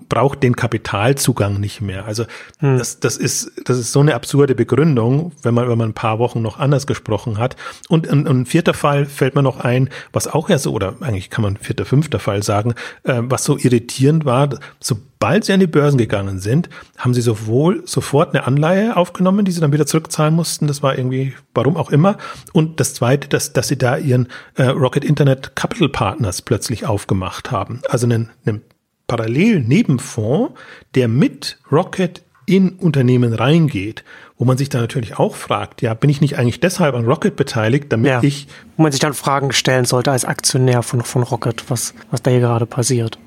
braucht 0.08 0.42
den 0.42 0.56
Kapitalzugang 0.56 1.60
nicht 1.60 1.80
mehr. 1.80 2.06
Also 2.06 2.24
hm. 2.58 2.78
das, 2.78 3.00
das 3.00 3.16
ist, 3.16 3.52
das 3.64 3.78
ist 3.78 3.92
so 3.92 4.00
eine 4.00 4.14
absurde 4.14 4.54
Begründung, 4.54 5.32
wenn 5.42 5.54
man, 5.54 5.68
wenn 5.68 5.78
man 5.78 5.90
ein 5.90 5.94
paar 5.94 6.18
Wochen 6.18 6.42
noch 6.42 6.58
anders 6.58 6.86
gesprochen 6.86 7.38
hat. 7.38 7.56
Und 7.88 8.08
ein, 8.08 8.26
ein 8.26 8.46
vierter 8.46 8.74
Fall 8.74 9.06
fällt 9.06 9.34
mir 9.34 9.42
noch 9.42 9.60
ein, 9.60 9.90
was 10.12 10.28
auch 10.28 10.48
ja 10.48 10.58
so, 10.58 10.72
oder 10.72 10.94
eigentlich 11.00 11.30
kann 11.30 11.42
man 11.42 11.56
vierter, 11.56 11.84
fünfter 11.84 12.18
Fall 12.18 12.42
sagen, 12.42 12.74
äh, 13.04 13.20
was 13.22 13.44
so 13.44 13.58
irritierend 13.58 14.24
war, 14.24 14.48
sobald 14.80 15.44
sie 15.44 15.52
an 15.52 15.60
die 15.60 15.66
Börsen 15.66 15.98
gegangen 15.98 16.38
sind, 16.38 16.70
haben 16.96 17.12
sie 17.12 17.20
sowohl 17.20 17.82
sofort 17.86 18.34
eine 18.34 18.46
Anleihe 18.46 18.96
aufgenommen, 18.96 19.44
die 19.44 19.52
sie 19.52 19.60
dann 19.60 19.72
wieder 19.72 19.86
zurückzahlen 19.86 20.34
mussten. 20.34 20.66
Das 20.66 20.82
war 20.82 20.96
irgendwie, 20.96 21.34
warum 21.54 21.76
auch 21.76 21.90
immer. 21.90 22.16
Und 22.52 22.80
das 22.80 22.94
zweite, 22.94 23.28
dass, 23.28 23.52
dass 23.52 23.68
sie 23.68 23.76
da 23.76 23.98
ihren 23.98 24.28
äh, 24.54 24.64
Rocket 24.64 25.04
Internet 25.04 25.54
Capital 25.54 25.90
Partners 25.90 26.40
plötzlich 26.40 26.86
aufgemacht 26.86 27.50
haben. 27.50 27.82
Also 27.88 28.06
einen, 28.06 28.30
einen 28.46 28.62
parallel 29.10 29.60
Nebenfonds, 29.60 30.52
der 30.94 31.08
mit 31.08 31.58
Rocket 31.70 32.22
in 32.46 32.70
Unternehmen 32.70 33.32
reingeht, 33.32 34.04
wo 34.38 34.44
man 34.44 34.56
sich 34.56 34.68
dann 34.68 34.80
natürlich 34.80 35.18
auch 35.18 35.36
fragt, 35.36 35.82
ja, 35.82 35.94
bin 35.94 36.10
ich 36.10 36.20
nicht 36.20 36.38
eigentlich 36.38 36.60
deshalb 36.60 36.94
an 36.94 37.04
Rocket 37.04 37.36
beteiligt, 37.36 37.86
damit 37.90 38.08
ja, 38.08 38.22
ich. 38.22 38.48
Wo 38.76 38.82
man 38.82 38.92
sich 38.92 39.00
dann 39.00 39.14
Fragen 39.14 39.52
stellen 39.52 39.84
sollte 39.84 40.10
als 40.10 40.24
Aktionär 40.24 40.82
von, 40.82 41.02
von 41.02 41.22
Rocket, 41.22 41.70
was, 41.70 41.94
was 42.10 42.22
da 42.22 42.30
hier 42.30 42.40
gerade 42.40 42.66
passiert. 42.66 43.18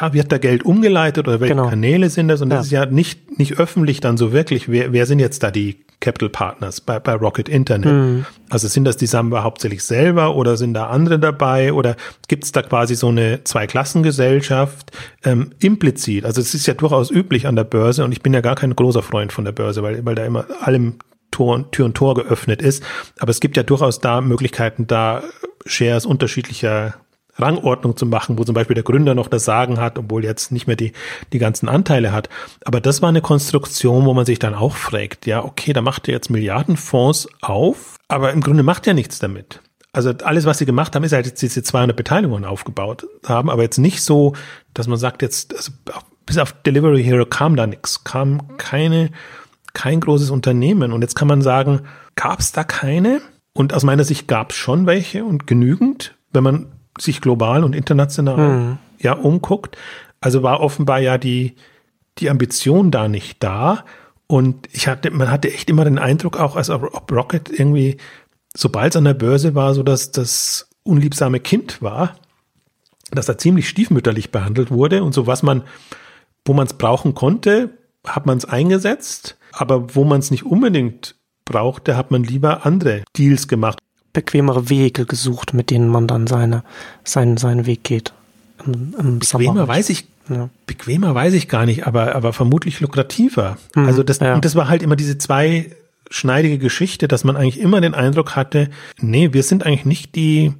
Ja, 0.00 0.12
wird 0.12 0.30
da 0.30 0.38
Geld 0.38 0.64
umgeleitet 0.64 1.26
oder 1.26 1.40
welche 1.40 1.54
genau. 1.54 1.68
Kanäle 1.68 2.10
sind 2.10 2.28
das? 2.28 2.42
Und 2.42 2.50
ja. 2.50 2.56
das 2.56 2.66
ist 2.66 2.72
ja 2.72 2.86
nicht, 2.86 3.38
nicht 3.38 3.58
öffentlich 3.58 4.00
dann 4.00 4.16
so 4.16 4.32
wirklich. 4.32 4.68
Wer, 4.68 4.92
wer 4.92 5.06
sind 5.06 5.18
jetzt 5.18 5.42
da 5.42 5.50
die 5.50 5.86
Capital 6.00 6.28
Partners 6.28 6.80
bei, 6.80 7.00
bei 7.00 7.14
Rocket 7.14 7.48
Internet. 7.48 7.92
Mhm. 7.92 8.26
Also 8.50 8.68
sind 8.68 8.84
das 8.84 8.96
die 8.96 9.06
Samba 9.06 9.42
hauptsächlich 9.42 9.82
selber 9.82 10.36
oder 10.36 10.56
sind 10.56 10.74
da 10.74 10.88
andere 10.88 11.18
dabei 11.18 11.72
oder 11.72 11.96
gibt 12.28 12.44
es 12.44 12.52
da 12.52 12.62
quasi 12.62 12.94
so 12.94 13.08
eine 13.08 13.42
Zweiklassengesellschaft 13.44 14.92
ähm, 15.24 15.50
implizit? 15.58 16.24
Also 16.24 16.40
es 16.40 16.54
ist 16.54 16.66
ja 16.66 16.74
durchaus 16.74 17.10
üblich 17.10 17.46
an 17.46 17.56
der 17.56 17.64
Börse 17.64 18.04
und 18.04 18.12
ich 18.12 18.22
bin 18.22 18.34
ja 18.34 18.40
gar 18.40 18.56
kein 18.56 18.76
großer 18.76 19.02
Freund 19.02 19.32
von 19.32 19.44
der 19.44 19.52
Börse, 19.52 19.82
weil, 19.82 20.04
weil 20.04 20.14
da 20.14 20.24
immer 20.24 20.46
allem 20.60 20.96
Tor, 21.30 21.70
Tür 21.70 21.86
und 21.86 21.94
Tor 21.94 22.14
geöffnet 22.14 22.62
ist. 22.62 22.82
Aber 23.18 23.30
es 23.30 23.40
gibt 23.40 23.56
ja 23.56 23.62
durchaus 23.62 23.98
da 24.00 24.20
Möglichkeiten, 24.20 24.86
da 24.86 25.22
Shares 25.64 26.06
unterschiedlicher 26.06 26.94
Rangordnung 27.38 27.96
zu 27.96 28.06
machen, 28.06 28.38
wo 28.38 28.44
zum 28.44 28.54
Beispiel 28.54 28.74
der 28.74 28.84
Gründer 28.84 29.14
noch 29.14 29.28
das 29.28 29.44
Sagen 29.44 29.78
hat, 29.78 29.98
obwohl 29.98 30.24
jetzt 30.24 30.52
nicht 30.52 30.66
mehr 30.66 30.76
die, 30.76 30.92
die 31.32 31.38
ganzen 31.38 31.68
Anteile 31.68 32.12
hat. 32.12 32.28
Aber 32.64 32.80
das 32.80 33.02
war 33.02 33.08
eine 33.08 33.20
Konstruktion, 33.20 34.04
wo 34.04 34.14
man 34.14 34.26
sich 34.26 34.38
dann 34.38 34.54
auch 34.54 34.76
fragt, 34.76 35.26
ja, 35.26 35.44
okay, 35.44 35.72
da 35.72 35.82
macht 35.82 36.08
ihr 36.08 36.14
jetzt 36.14 36.30
Milliardenfonds 36.30 37.28
auf, 37.40 37.96
aber 38.08 38.32
im 38.32 38.40
Grunde 38.40 38.62
macht 38.62 38.86
er 38.86 38.94
nichts 38.94 39.18
damit. 39.18 39.60
Also 39.92 40.12
alles, 40.24 40.44
was 40.44 40.58
sie 40.58 40.66
gemacht 40.66 40.94
haben, 40.94 41.04
ist 41.04 41.12
halt 41.12 41.26
jetzt 41.26 41.40
diese 41.40 41.62
200 41.62 41.96
Beteiligungen 41.96 42.44
aufgebaut 42.44 43.06
haben, 43.24 43.48
aber 43.48 43.62
jetzt 43.62 43.78
nicht 43.78 44.02
so, 44.02 44.34
dass 44.74 44.88
man 44.88 44.98
sagt 44.98 45.22
jetzt, 45.22 45.54
also 45.56 45.72
bis 46.26 46.36
auf 46.36 46.52
Delivery 46.52 47.02
Hero 47.02 47.24
kam 47.24 47.56
da 47.56 47.66
nichts, 47.66 48.04
kam 48.04 48.58
keine, 48.58 49.10
kein 49.72 50.00
großes 50.00 50.30
Unternehmen. 50.30 50.92
Und 50.92 51.00
jetzt 51.00 51.14
kann 51.14 51.28
man 51.28 51.40
sagen, 51.40 51.82
gab 52.14 52.40
es 52.40 52.52
da 52.52 52.64
keine? 52.64 53.22
Und 53.54 53.72
aus 53.72 53.84
meiner 53.84 54.04
Sicht 54.04 54.28
gab 54.28 54.50
es 54.50 54.56
schon 54.56 54.84
welche 54.86 55.24
und 55.24 55.46
genügend, 55.46 56.14
wenn 56.32 56.44
man 56.44 56.66
sich 56.98 57.20
global 57.20 57.64
und 57.64 57.74
international 57.74 58.36
mhm. 58.36 58.78
ja 58.98 59.12
umguckt. 59.12 59.76
Also 60.20 60.42
war 60.42 60.60
offenbar 60.60 61.00
ja 61.00 61.18
die, 61.18 61.54
die 62.18 62.30
Ambition 62.30 62.90
da 62.90 63.08
nicht 63.08 63.42
da. 63.42 63.84
Und 64.26 64.68
ich 64.72 64.88
hatte, 64.88 65.10
man 65.10 65.30
hatte 65.30 65.52
echt 65.52 65.70
immer 65.70 65.84
den 65.84 65.98
Eindruck 65.98 66.38
auch, 66.38 66.56
als 66.56 66.70
ob 66.70 67.12
Rocket 67.12 67.48
irgendwie, 67.48 67.98
sobald 68.56 68.92
es 68.92 68.96
an 68.96 69.04
der 69.04 69.14
Börse 69.14 69.54
war, 69.54 69.74
so 69.74 69.82
dass 69.82 70.10
das 70.10 70.68
unliebsame 70.82 71.40
Kind 71.40 71.82
war, 71.82 72.16
dass 73.10 73.28
er 73.28 73.38
ziemlich 73.38 73.68
stiefmütterlich 73.68 74.32
behandelt 74.32 74.70
wurde 74.70 75.04
und 75.04 75.12
so 75.12 75.26
was 75.26 75.42
man, 75.42 75.62
wo 76.44 76.54
man 76.54 76.66
es 76.66 76.74
brauchen 76.74 77.14
konnte, 77.14 77.70
hat 78.04 78.26
man 78.26 78.38
es 78.38 78.44
eingesetzt, 78.44 79.36
aber 79.52 79.94
wo 79.94 80.04
man 80.04 80.20
es 80.20 80.30
nicht 80.30 80.44
unbedingt 80.44 81.16
brauchte, 81.44 81.96
hat 81.96 82.10
man 82.10 82.24
lieber 82.24 82.66
andere 82.66 83.04
Deals 83.16 83.46
gemacht 83.46 83.78
bequemere 84.16 84.70
Wege 84.70 85.04
gesucht, 85.04 85.52
mit 85.52 85.70
denen 85.70 85.88
man 85.88 86.08
dann 86.08 86.26
seine, 86.26 86.64
seinen, 87.04 87.36
seinen 87.36 87.66
Weg 87.66 87.84
geht. 87.84 88.14
Im, 88.64 88.94
im 88.98 89.18
bequemer 89.18 89.68
weiß 89.68 89.90
ich, 89.90 90.06
ja. 90.30 90.48
bequemer 90.66 91.14
weiß 91.14 91.34
ich 91.34 91.48
gar 91.48 91.66
nicht, 91.66 91.86
aber, 91.86 92.14
aber 92.14 92.32
vermutlich 92.32 92.80
lukrativer. 92.80 93.58
Mhm, 93.74 93.84
also 93.84 94.02
das, 94.02 94.20
ja. 94.20 94.34
und 94.34 94.44
das 94.46 94.54
war 94.54 94.68
halt 94.68 94.82
immer 94.82 94.96
diese 94.96 95.18
zwei 95.18 95.70
schneidige 96.08 96.56
Geschichte, 96.56 97.08
dass 97.08 97.24
man 97.24 97.36
eigentlich 97.36 97.60
immer 97.60 97.82
den 97.82 97.92
Eindruck 97.92 98.36
hatte, 98.36 98.70
nee, 98.98 99.34
wir 99.34 99.42
sind 99.42 99.66
eigentlich 99.66 99.84
nicht 99.84 100.14
die, 100.14 100.54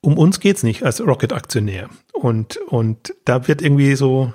um 0.00 0.16
uns 0.16 0.40
geht's 0.40 0.62
nicht 0.62 0.82
als 0.82 1.02
Rocket-Aktionär. 1.02 1.90
Und, 2.14 2.56
und 2.68 3.14
da 3.26 3.46
wird 3.46 3.60
irgendwie 3.60 3.94
so 3.94 4.32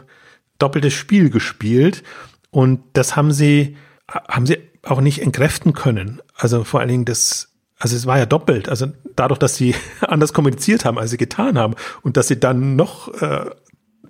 doppeltes 0.59 0.93
Spiel 0.93 1.31
gespielt. 1.31 2.03
Und 2.51 2.81
das 2.93 3.15
haben 3.15 3.31
sie, 3.31 3.75
haben 4.07 4.45
sie 4.45 4.57
auch 4.83 5.01
nicht 5.01 5.19
entkräften 5.23 5.73
können. 5.73 6.21
Also 6.35 6.63
vor 6.63 6.79
allen 6.79 6.89
Dingen 6.89 7.05
das, 7.05 7.50
Also 7.81 7.95
es 7.95 8.05
war 8.05 8.19
ja 8.19 8.27
doppelt. 8.27 8.69
Also 8.69 8.87
dadurch, 9.15 9.39
dass 9.39 9.55
sie 9.55 9.75
anders 10.01 10.33
kommuniziert 10.33 10.85
haben, 10.85 10.97
als 10.97 11.11
sie 11.11 11.17
getan 11.17 11.57
haben 11.57 11.73
und 12.03 12.15
dass 12.15 12.27
sie 12.27 12.39
dann 12.39 12.75
noch 12.75 13.13
äh, 13.21 13.49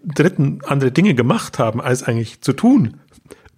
dritten 0.03 0.59
andere 0.65 0.91
Dinge 0.91 1.15
gemacht 1.15 1.57
haben, 1.57 1.81
als 1.81 2.03
eigentlich 2.03 2.41
zu 2.41 2.53
tun 2.53 2.99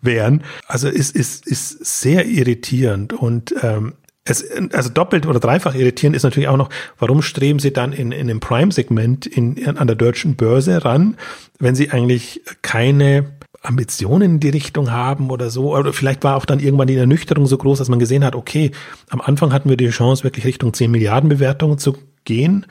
wären. 0.01 0.43
Also 0.67 0.87
ist 0.87 1.15
ist 1.15 1.47
ist 1.47 2.01
sehr 2.01 2.27
irritierend 2.27 3.13
und 3.13 3.55
ähm, 3.63 3.93
es, 4.25 4.45
also 4.71 4.89
doppelt 4.89 5.25
oder 5.25 5.39
dreifach 5.39 5.75
irritierend 5.75 6.15
ist 6.15 6.23
natürlich 6.23 6.47
auch 6.47 6.57
noch, 6.57 6.69
warum 6.97 7.21
streben 7.21 7.59
sie 7.59 7.73
dann 7.73 7.91
in, 7.91 8.13
in 8.13 8.27
dem 8.27 8.39
Prime-Segment 8.39 9.25
in, 9.25 9.57
in, 9.57 9.77
an 9.77 9.87
der 9.87 9.97
deutschen 9.97 10.35
Börse 10.35 10.85
ran, 10.85 11.17
wenn 11.59 11.75
sie 11.75 11.91
eigentlich 11.91 12.41
keine 12.61 13.33
Ambitionen 13.63 14.33
in 14.33 14.39
die 14.39 14.49
Richtung 14.49 14.91
haben 14.91 15.31
oder 15.31 15.49
so. 15.49 15.75
Oder 15.75 15.93
vielleicht 15.93 16.23
war 16.23 16.35
auch 16.35 16.45
dann 16.45 16.59
irgendwann 16.59 16.87
die 16.87 16.95
Ernüchterung 16.95 17.47
so 17.47 17.57
groß, 17.57 17.79
dass 17.79 17.89
man 17.89 17.99
gesehen 17.99 18.23
hat, 18.23 18.35
okay, 18.35 18.71
am 19.09 19.21
Anfang 19.21 19.53
hatten 19.53 19.69
wir 19.69 19.77
die 19.77 19.89
Chance, 19.89 20.23
wirklich 20.23 20.45
Richtung 20.45 20.73
10 20.73 20.91
Milliarden 20.91 21.29
Bewertungen 21.29 21.77
zu 21.77 21.97
gehen. 22.25 22.65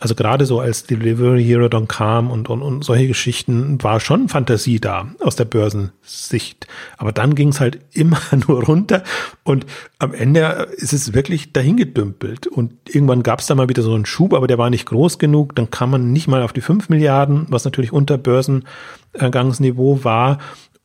Also 0.00 0.14
gerade 0.14 0.46
so 0.46 0.60
als 0.60 0.84
Delivery 0.84 1.42
Hero 1.44 1.68
dann 1.68 1.88
kam 1.88 2.30
und, 2.30 2.48
und, 2.48 2.62
und 2.62 2.84
solche 2.84 3.08
Geschichten 3.08 3.82
war 3.82 3.98
schon 3.98 4.28
Fantasie 4.28 4.78
da 4.78 5.08
aus 5.20 5.34
der 5.34 5.44
Börsensicht. 5.44 6.68
Aber 6.98 7.10
dann 7.10 7.34
ging 7.34 7.48
es 7.48 7.60
halt 7.60 7.80
immer 7.92 8.20
nur 8.46 8.64
runter 8.64 9.02
und 9.42 9.66
am 9.98 10.14
Ende 10.14 10.68
ist 10.76 10.92
es 10.92 11.14
wirklich 11.14 11.52
dahingedümpelt. 11.52 12.46
Und 12.46 12.72
irgendwann 12.86 13.24
gab 13.24 13.40
es 13.40 13.46
da 13.46 13.56
mal 13.56 13.68
wieder 13.68 13.82
so 13.82 13.94
einen 13.94 14.06
Schub, 14.06 14.34
aber 14.34 14.46
der 14.46 14.58
war 14.58 14.70
nicht 14.70 14.86
groß 14.86 15.18
genug. 15.18 15.56
Dann 15.56 15.70
kam 15.70 15.90
man 15.90 16.12
nicht 16.12 16.28
mal 16.28 16.42
auf 16.42 16.52
die 16.52 16.60
5 16.60 16.88
Milliarden, 16.88 17.46
was 17.48 17.64
natürlich 17.64 17.92
unter 17.92 18.18
Börsengangsniveau 18.18 20.04
war. 20.04 20.38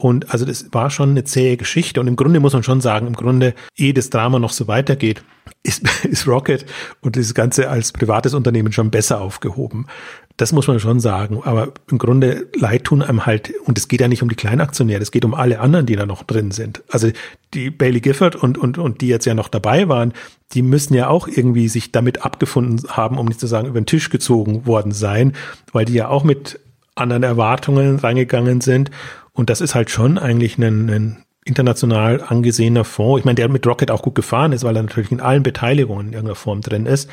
Und 0.04 0.32
also 0.32 0.44
das 0.44 0.66
war 0.74 0.90
schon 0.90 1.12
eine 1.12 1.24
zähe 1.24 1.56
Geschichte. 1.56 2.02
Und 2.02 2.08
im 2.08 2.18
Grunde 2.18 2.42
muss 2.42 2.52
man 2.52 2.62
schon 2.62 2.82
sagen, 2.82 3.08
im 3.08 3.14
Grunde, 3.14 3.54
ehe 3.78 3.94
das 3.94 4.10
Drama 4.10 4.38
noch 4.38 4.52
so 4.52 4.68
weitergeht, 4.68 5.24
ist, 5.64 5.88
ist 6.04 6.28
Rocket 6.28 6.66
und 7.00 7.16
das 7.16 7.34
Ganze 7.34 7.70
als 7.70 7.94
privates 7.94 8.34
Unternehmen 8.34 8.74
schon 8.74 8.92
besser 8.92 9.22
aufgehoben. 9.22 9.88
Das 10.36 10.52
muss 10.52 10.68
man 10.68 10.82
schon 10.82 11.00
sagen. 11.00 11.40
Aber 11.46 11.72
im 11.90 12.00
Grunde 12.00 12.48
leid 12.54 12.84
tun 12.84 13.02
einem 13.02 13.26
halt, 13.26 13.54
und 13.64 13.78
es 13.78 13.88
geht 13.88 14.02
ja 14.02 14.10
nicht 14.10 14.22
um 14.22 14.28
die 14.28 14.36
Kleinaktionäre, 14.36 15.02
es 15.02 15.12
geht 15.12 15.24
um 15.24 15.34
alle 15.34 15.62
anderen, 15.62 15.86
die 15.86 15.96
da 15.96 16.06
noch 16.06 16.24
drin 16.24 16.52
sind. 16.52 16.84
Also 16.90 17.10
die 17.54 17.70
Bailey 17.70 18.02
Gifford 18.02 18.36
und, 18.36 18.58
und, 18.58 18.78
und 18.78 19.00
die 19.00 19.08
jetzt 19.08 19.26
ja 19.26 19.36
noch 19.36 19.48
dabei 19.48 19.88
waren, 19.88 20.12
die 20.52 20.64
müssen 20.64 20.96
ja 20.96 21.08
auch 21.08 21.30
irgendwie 21.30 21.70
sich 21.70 21.94
damit 21.94 22.26
abgefunden 22.26 22.90
haben, 22.90 23.18
um 23.18 23.28
nicht 23.28 23.40
zu 23.40 23.48
sagen, 23.48 23.70
über 23.70 23.80
den 23.80 23.86
Tisch 23.86 24.10
gezogen 24.10 24.66
worden 24.66 24.92
sein, 24.92 25.32
weil 25.72 25.86
die 25.86 25.94
ja 25.94 26.10
auch 26.10 26.26
mit 26.26 26.60
anderen 26.96 27.24
Erwartungen 27.24 28.00
reingegangen 28.00 28.60
sind. 28.60 28.92
Und 29.34 29.50
das 29.50 29.62
ist 29.62 29.76
halt 29.76 29.90
schon 29.90 30.18
eigentlich 30.18 30.58
ein, 30.58 30.90
ein 30.90 31.26
international 31.46 32.22
angesehener 32.22 32.86
Fonds. 32.86 33.20
Ich 33.20 33.26
meine, 33.26 33.36
der 33.36 33.50
mit 33.50 33.66
Rocket 33.68 33.92
auch 33.92 34.02
gut 34.02 34.16
gefahren 34.16 34.52
ist, 34.52 34.64
weil 34.64 34.76
er 34.76 34.84
natürlich 34.84 35.12
in 35.12 35.20
allen 35.20 35.44
Beteiligungen 35.44 36.08
in 36.08 36.14
irgendeiner 36.14 36.36
Form 36.36 36.62
drin 36.62 36.86
ist. 36.86 37.10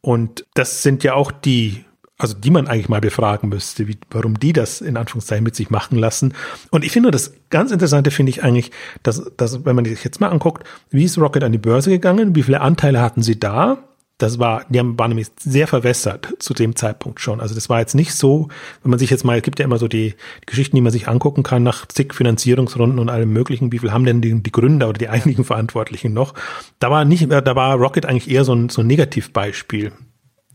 Und 0.00 0.46
das 0.54 0.82
sind 0.82 1.02
ja 1.02 1.14
auch 1.14 1.32
die, 1.32 1.84
also 2.18 2.34
die 2.34 2.50
man 2.50 2.68
eigentlich 2.68 2.88
mal 2.88 3.00
befragen 3.00 3.48
müsste, 3.48 3.88
wie, 3.88 3.98
warum 4.10 4.38
die 4.38 4.52
das 4.52 4.80
in 4.80 4.96
Anführungszeichen 4.96 5.42
mit 5.42 5.56
sich 5.56 5.70
machen 5.70 5.98
lassen. 5.98 6.34
Und 6.70 6.84
ich 6.84 6.92
finde 6.92 7.10
das 7.10 7.32
ganz 7.50 7.72
Interessante 7.72 8.10
finde 8.10 8.30
ich 8.30 8.44
eigentlich, 8.44 8.70
dass, 9.02 9.32
dass, 9.36 9.64
wenn 9.64 9.74
man 9.74 9.84
sich 9.84 10.04
jetzt 10.04 10.20
mal 10.20 10.28
anguckt, 10.28 10.64
wie 10.90 11.04
ist 11.04 11.18
Rocket 11.18 11.42
an 11.42 11.52
die 11.52 11.58
Börse 11.58 11.90
gegangen, 11.90 12.36
wie 12.36 12.42
viele 12.42 12.60
Anteile 12.60 13.00
hatten 13.00 13.22
sie 13.22 13.40
da 13.40 13.78
das 14.18 14.38
war, 14.38 14.64
die 14.70 14.78
haben, 14.78 14.98
waren 14.98 15.10
nämlich 15.10 15.28
sehr 15.38 15.66
verwässert 15.66 16.34
zu 16.38 16.54
dem 16.54 16.74
Zeitpunkt 16.74 17.20
schon. 17.20 17.40
Also 17.40 17.54
das 17.54 17.68
war 17.68 17.80
jetzt 17.80 17.94
nicht 17.94 18.14
so, 18.14 18.48
wenn 18.82 18.90
man 18.90 18.98
sich 18.98 19.10
jetzt 19.10 19.24
mal, 19.24 19.36
es 19.36 19.42
gibt 19.42 19.58
ja 19.58 19.64
immer 19.64 19.78
so 19.78 19.88
die, 19.88 20.14
die 20.42 20.46
Geschichten, 20.46 20.74
die 20.74 20.82
man 20.82 20.92
sich 20.92 21.06
angucken 21.08 21.42
kann 21.42 21.62
nach 21.62 21.86
zig 21.86 22.14
Finanzierungsrunden 22.14 22.98
und 22.98 23.10
allem 23.10 23.30
möglichen, 23.32 23.72
wie 23.72 23.78
viel 23.78 23.92
haben 23.92 24.04
denn 24.04 24.22
die, 24.22 24.42
die 24.42 24.52
Gründer 24.52 24.88
oder 24.88 24.98
die 24.98 25.10
eigentlichen 25.10 25.44
Verantwortlichen 25.44 26.14
noch? 26.14 26.32
Da 26.78 26.90
war 26.90 27.04
nicht, 27.04 27.30
da 27.30 27.56
war 27.56 27.74
Rocket 27.74 28.06
eigentlich 28.06 28.30
eher 28.30 28.44
so 28.44 28.54
ein, 28.54 28.70
so 28.70 28.80
ein 28.80 28.86
Negativbeispiel 28.86 29.92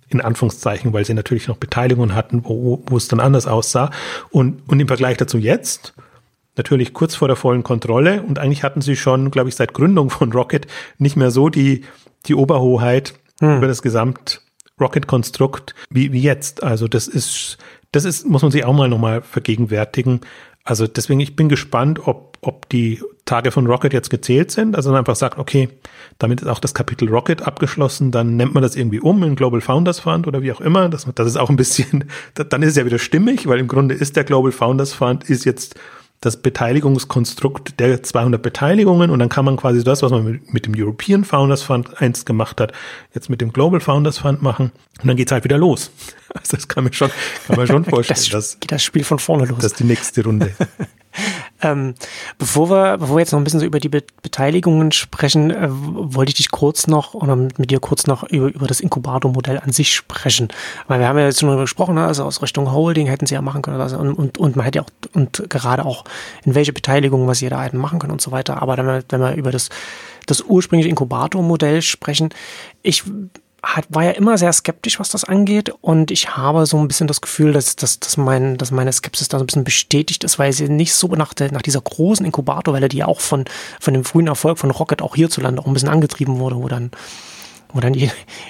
in 0.10 0.22
Anführungszeichen, 0.22 0.92
weil 0.92 1.06
sie 1.06 1.14
natürlich 1.14 1.48
noch 1.48 1.58
Beteiligungen 1.58 2.16
hatten, 2.16 2.44
wo, 2.44 2.84
wo 2.86 2.98
es 2.98 3.08
dann 3.08 3.20
anders 3.20 3.48
aussah. 3.48 3.92
Und, 4.30 4.68
und 4.68 4.80
im 4.80 4.88
Vergleich 4.88 5.18
dazu 5.18 5.38
jetzt, 5.38 5.94
natürlich 6.58 6.94
kurz 6.94 7.16
vor 7.16 7.28
der 7.28 7.38
vollen 7.38 7.64
Kontrolle 7.64 8.24
und 8.24 8.40
eigentlich 8.40 8.64
hatten 8.64 8.82
sie 8.82 8.96
schon, 8.96 9.32
glaube 9.32 9.50
ich, 9.50 9.56
seit 9.56 9.74
Gründung 9.74 10.10
von 10.10 10.34
Rocket 10.34 10.68
nicht 10.98 11.16
mehr 11.16 11.32
so 11.32 11.48
die, 11.48 11.86
die 12.26 12.36
Oberhoheit 12.36 13.14
hm. 13.42 13.58
über 13.58 13.68
das 13.68 13.82
Gesamt 13.82 14.42
Rocket-Konstrukt 14.80 15.76
wie, 15.90 16.12
wie 16.12 16.22
jetzt. 16.22 16.64
Also 16.64 16.88
das 16.88 17.08
ist, 17.08 17.58
das 17.92 18.06
ist, 18.06 18.26
muss 18.26 18.42
man 18.42 18.52
sich 18.52 18.66
auch 18.66 18.74
mal 18.74 18.90
nochmal 18.90 19.22
vergegenwärtigen. 19.22 20.22
Also 20.64 20.88
deswegen, 20.88 21.20
ich 21.20 21.36
bin 21.36 21.50
gespannt, 21.50 22.08
ob, 22.08 22.38
ob 22.42 22.70
die 22.70 23.02
Tage 23.26 23.52
von 23.52 23.66
Rocket 23.66 23.94
jetzt 23.94 24.10
gezählt 24.10 24.52
sind. 24.52 24.76
Also 24.76 24.92
man 24.92 25.00
einfach 25.00 25.16
sagt, 25.16 25.40
okay, 25.40 25.70
damit 26.20 26.42
ist 26.42 26.48
auch 26.48 26.60
das 26.60 26.74
Kapitel 26.74 27.10
Rocket 27.10 27.42
abgeschlossen, 27.42 28.12
dann 28.12 28.36
nennt 28.36 28.54
man 28.54 28.62
das 28.62 28.76
irgendwie 28.76 29.00
um 29.00 29.24
in 29.24 29.36
Global 29.36 29.62
Founders 29.62 30.00
Fund 30.00 30.28
oder 30.28 30.42
wie 30.42 30.52
auch 30.52 30.62
immer. 30.62 30.90
Das, 30.90 31.08
das 31.16 31.28
ist 31.28 31.38
auch 31.38 31.50
ein 31.50 31.56
bisschen, 31.56 32.06
dann 32.34 32.62
ist 32.62 32.72
es 32.72 32.76
ja 32.76 32.86
wieder 32.86 33.00
stimmig, 33.00 33.48
weil 33.48 33.60
im 33.60 33.68
Grunde 33.68 33.96
ist 33.96 34.16
der 34.16 34.24
Global 34.24 34.52
Founders 34.52 34.94
Fund 34.94 35.24
ist 35.30 35.46
jetzt 35.46 35.76
das 36.22 36.38
Beteiligungskonstrukt 36.38 37.80
der 37.80 38.04
200 38.04 38.42
Beteiligungen 38.42 39.10
und 39.10 39.20
dann 39.20 39.30
kann 39.30 39.44
man 39.44 39.58
quasi 39.58 39.84
das, 39.84 40.04
was 40.04 40.12
man 40.12 40.24
mit, 40.24 40.54
mit, 40.54 40.66
dem 40.68 40.74
European 40.78 41.24
Founders 41.26 41.64
Fund 41.64 42.00
einst 42.00 42.28
gemacht 42.28 42.62
hat, 42.62 42.74
jetzt 43.14 43.30
mit 43.30 43.42
dem 43.42 43.52
Global 43.52 43.80
Founders 43.80 44.20
Fund 44.20 44.42
machen 44.44 44.72
und 45.02 45.08
dann 45.08 45.18
geht's 45.18 45.32
halt 45.32 45.44
wieder 45.44 45.58
los. 45.58 45.92
Also 46.34 46.56
das 46.56 46.70
kann 46.70 46.86
man 46.86 46.94
schon, 46.94 47.12
kann 47.46 47.58
man 47.58 47.68
schon 47.68 47.84
vorstellen. 47.90 48.18
das, 48.18 48.30
dass, 48.30 48.60
geht 48.62 48.72
das 48.72 48.82
Spiel 48.82 49.04
von 49.04 49.20
vorne 49.20 49.44
los. 49.48 49.58
Das 49.58 49.74
ist 49.74 49.80
die 49.82 49.84
nächste 49.84 50.24
Runde. 50.24 50.56
ähm, 51.62 51.96
bevor 52.38 52.70
wir, 52.70 52.98
bevor 52.98 53.16
wir 53.16 53.22
jetzt 53.22 53.32
noch 53.32 53.40
ein 53.40 53.44
bisschen 53.44 53.60
so 53.60 53.66
über 53.66 53.80
die 53.80 53.90
Be 53.90 54.04
Beteiligungen 54.22 54.92
sprechen, 54.92 55.52
äh, 55.52 55.68
wollte 55.70 56.30
ich 56.30 56.36
dich 56.36 56.52
kurz 56.52 56.88
noch 56.88 57.14
oder 57.14 57.36
mit 57.36 57.72
dir 57.72 57.80
kurz 57.80 58.08
noch 58.08 58.24
über, 58.24 58.48
über 58.48 58.68
das 58.68 58.80
Inkubator-Modell 58.80 59.60
an 59.60 59.72
sich 59.72 59.94
sprechen. 59.94 60.50
Weil 60.88 61.00
wir 61.00 61.08
haben 61.08 61.18
ja 61.18 61.26
jetzt 61.26 61.40
schon 61.40 61.48
darüber 61.48 61.64
gesprochen, 61.64 61.96
ne? 61.96 62.06
also 62.06 62.24
aus 62.24 62.42
Richtung 62.42 62.72
Holding 62.72 63.08
hätten 63.08 63.26
sie 63.26 63.36
ja 63.36 63.42
machen 63.42 63.62
können 63.62 63.80
also, 63.82 63.98
und, 63.98 64.14
und, 64.14 64.38
und 64.38 64.56
man 64.56 64.66
hätte 64.66 64.80
ja 64.80 64.84
auch 64.84 64.90
und 65.14 65.50
gerade 65.50 65.86
auch 65.86 66.06
in 66.46 66.56
welche 66.56 66.74
Beteiligung 66.74 67.28
was 67.28 67.42
jeder 67.42 67.58
einen 67.58 67.78
machen 67.78 68.00
kann 68.00 68.12
und 68.12 68.22
so 68.22 68.32
weiter. 68.32 68.62
Aber 68.62 68.78
wenn 68.78 68.86
wir, 68.86 69.04
wenn 69.10 69.22
wir 69.22 69.34
über 69.36 69.52
das, 69.52 69.70
das 70.26 70.42
ursprüngliche 70.42 70.90
Inkubator-Modell 70.90 71.82
sprechen, 71.82 72.30
ich 72.84 73.04
hat, 73.64 73.86
war 73.90 74.04
ja 74.04 74.12
immer 74.12 74.38
sehr 74.38 74.52
skeptisch, 74.54 75.00
was 75.00 75.10
das 75.10 75.24
angeht. 75.24 75.72
Und 75.82 76.10
ich 76.10 76.36
habe 76.36 76.66
so 76.66 76.78
ein 76.78 76.88
bisschen 76.88 77.08
das 77.08 77.22
Gefühl, 77.22 77.54
dass, 77.54 77.76
dass, 77.76 78.00
dass, 78.00 78.18
mein, 78.18 78.58
dass 78.58 78.72
meine 78.72 78.92
Skepsis 78.92 79.28
da 79.28 79.38
so 79.38 79.44
ein 79.44 79.48
bisschen 79.48 79.64
bestätigt 79.64 80.24
ist, 80.24 80.40
weil 80.40 80.52
sie 80.52 80.68
nicht 80.68 80.94
so 80.94 81.08
nach, 81.10 81.34
der, 81.34 81.52
nach 81.52 81.62
dieser 81.62 81.82
großen 81.82 82.26
Inkubatorwelle, 82.26 82.90
die 82.90 82.98
ja 82.98 83.06
auch 83.06 83.22
von, 83.22 83.46
von 83.80 83.94
dem 83.94 84.04
frühen 84.04 84.28
Erfolg 84.28 84.58
von 84.58 84.72
Rocket 84.72 85.02
auch 85.02 85.16
hierzulande 85.16 85.62
auch 85.62 85.68
ein 85.68 85.74
bisschen 85.74 85.90
angetrieben 85.90 86.40
wurde, 86.40 86.58
wo 86.58 86.68
dann 86.68 86.92
wo 87.74 87.80
dann 87.80 87.96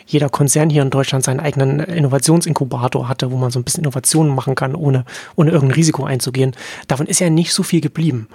jeder 0.08 0.30
Konzern 0.30 0.72
hier 0.72 0.82
in 0.82 0.90
Deutschland 0.90 1.24
seinen 1.24 1.40
eigenen 1.40 1.80
Innovationsinkubator 1.80 3.08
hatte, 3.08 3.32
wo 3.32 3.38
man 3.38 3.52
so 3.52 3.60
ein 3.60 3.64
bisschen 3.64 3.84
Innovationen 3.84 4.34
machen 4.34 4.56
kann, 4.56 4.76
ohne, 4.76 5.06
ohne 5.36 5.52
irgendein 5.52 5.76
Risiko 5.76 6.06
einzugehen. 6.06 6.56
Davon 6.88 7.06
ist 7.06 7.20
ja 7.20 7.30
nicht 7.30 7.54
so 7.54 7.64
viel 7.64 7.82
geblieben. 7.82 8.28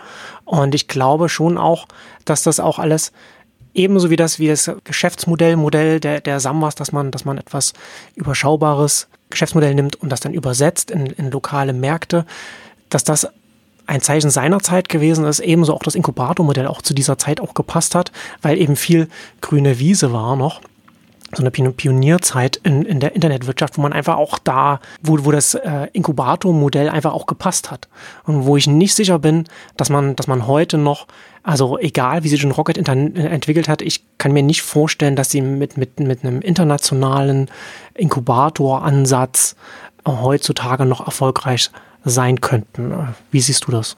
Und 0.44 0.76
ich 0.76 0.86
glaube 0.88 1.28
schon 1.28 1.58
auch, 1.58 1.86
dass 2.24 2.42
das 2.42 2.60
auch 2.60 2.78
alles 2.78 3.10
Ebenso 3.76 4.08
wie 4.08 4.16
das, 4.16 4.38
wie 4.38 4.48
das 4.48 4.70
Geschäftsmodell, 4.84 5.56
Modell 5.56 6.00
der, 6.00 6.20
der 6.20 6.40
Samwas, 6.40 6.74
dass 6.74 6.92
man, 6.92 7.10
dass 7.10 7.24
man 7.26 7.36
etwas 7.36 7.74
überschaubares 8.14 9.06
Geschäftsmodell 9.28 9.74
nimmt 9.74 9.96
und 9.96 10.10
das 10.10 10.20
dann 10.20 10.32
übersetzt 10.32 10.90
in, 10.90 11.06
in 11.06 11.30
lokale 11.30 11.72
Märkte, 11.72 12.24
dass 12.88 13.04
das 13.04 13.28
ein 13.86 14.00
Zeichen 14.00 14.30
seiner 14.30 14.60
Zeit 14.60 14.88
gewesen 14.88 15.26
ist, 15.26 15.40
ebenso 15.40 15.74
auch 15.74 15.82
das 15.82 15.94
Inkubatormodell 15.94 16.66
auch 16.66 16.80
zu 16.80 16.94
dieser 16.94 17.18
Zeit 17.18 17.40
auch 17.40 17.54
gepasst 17.54 17.94
hat, 17.94 18.12
weil 18.42 18.58
eben 18.58 18.76
viel 18.76 19.08
grüne 19.42 19.78
Wiese 19.78 20.12
war 20.12 20.36
noch 20.36 20.60
so 21.32 21.42
eine 21.42 21.50
Pionierzeit 21.50 22.56
in, 22.62 22.82
in 22.82 23.00
der 23.00 23.14
Internetwirtschaft, 23.14 23.76
wo 23.76 23.82
man 23.82 23.92
einfach 23.92 24.16
auch 24.16 24.38
da, 24.38 24.80
wo, 25.02 25.24
wo 25.24 25.32
das 25.32 25.54
äh, 25.54 25.88
Inkubator-Modell 25.92 26.88
einfach 26.88 27.12
auch 27.12 27.26
gepasst 27.26 27.70
hat. 27.70 27.88
Und 28.24 28.46
wo 28.46 28.56
ich 28.56 28.66
nicht 28.66 28.94
sicher 28.94 29.18
bin, 29.18 29.44
dass 29.76 29.90
man, 29.90 30.14
dass 30.14 30.28
man 30.28 30.46
heute 30.46 30.78
noch, 30.78 31.06
also 31.46 31.78
egal 31.78 32.24
wie 32.24 32.28
sich 32.28 32.42
ein 32.42 32.50
Rocket 32.50 32.76
entwickelt 32.76 33.68
hat, 33.68 33.80
ich 33.80 34.04
kann 34.18 34.32
mir 34.32 34.42
nicht 34.42 34.62
vorstellen, 34.62 35.14
dass 35.14 35.30
sie 35.30 35.40
mit, 35.40 35.76
mit, 35.76 36.00
mit 36.00 36.24
einem 36.24 36.40
internationalen 36.40 37.48
Inkubator-Ansatz 37.94 39.54
heutzutage 40.04 40.84
noch 40.86 41.06
erfolgreich 41.06 41.70
sein 42.04 42.40
könnten. 42.40 43.14
Wie 43.30 43.40
siehst 43.40 43.68
du 43.68 43.70
das? 43.70 43.96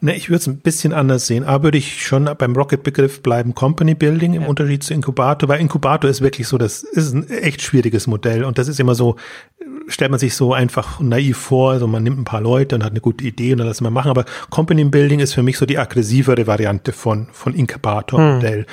Ne, 0.00 0.14
ich 0.14 0.28
würde 0.28 0.40
es 0.40 0.46
ein 0.46 0.58
bisschen 0.58 0.92
anders 0.92 1.26
sehen. 1.26 1.44
Aber 1.44 1.64
würde 1.64 1.78
ich 1.78 2.04
schon 2.04 2.28
beim 2.36 2.54
Rocket-Begriff 2.54 3.22
bleiben, 3.22 3.54
Company 3.54 3.94
Building 3.94 4.34
im 4.34 4.42
ja. 4.42 4.48
Unterschied 4.48 4.82
zu 4.82 4.92
Inkubator, 4.92 5.48
weil 5.48 5.60
Inkubator 5.60 6.10
ist 6.10 6.20
wirklich 6.20 6.46
so, 6.48 6.58
das 6.58 6.82
ist 6.82 7.14
ein 7.14 7.28
echt 7.30 7.62
schwieriges 7.62 8.06
Modell 8.06 8.44
und 8.44 8.58
das 8.58 8.68
ist 8.68 8.78
immer 8.78 8.94
so, 8.94 9.16
stellt 9.88 10.10
man 10.10 10.20
sich 10.20 10.34
so 10.34 10.52
einfach 10.52 11.00
naiv 11.00 11.38
vor, 11.38 11.72
also 11.72 11.86
man 11.86 12.02
nimmt 12.02 12.18
ein 12.18 12.24
paar 12.24 12.42
Leute 12.42 12.74
und 12.74 12.84
hat 12.84 12.90
eine 12.90 13.00
gute 13.00 13.24
Idee 13.24 13.52
und 13.52 13.58
dann 13.58 13.68
lässt 13.68 13.80
man 13.80 13.92
machen, 13.92 14.10
aber 14.10 14.26
Company 14.50 14.84
Building 14.84 15.20
ist 15.20 15.32
für 15.32 15.42
mich 15.42 15.56
so 15.56 15.64
die 15.64 15.78
aggressivere 15.78 16.46
Variante 16.46 16.92
von, 16.92 17.28
von 17.32 17.54
Inkubator-Modell. 17.54 18.60
Hm. 18.60 18.66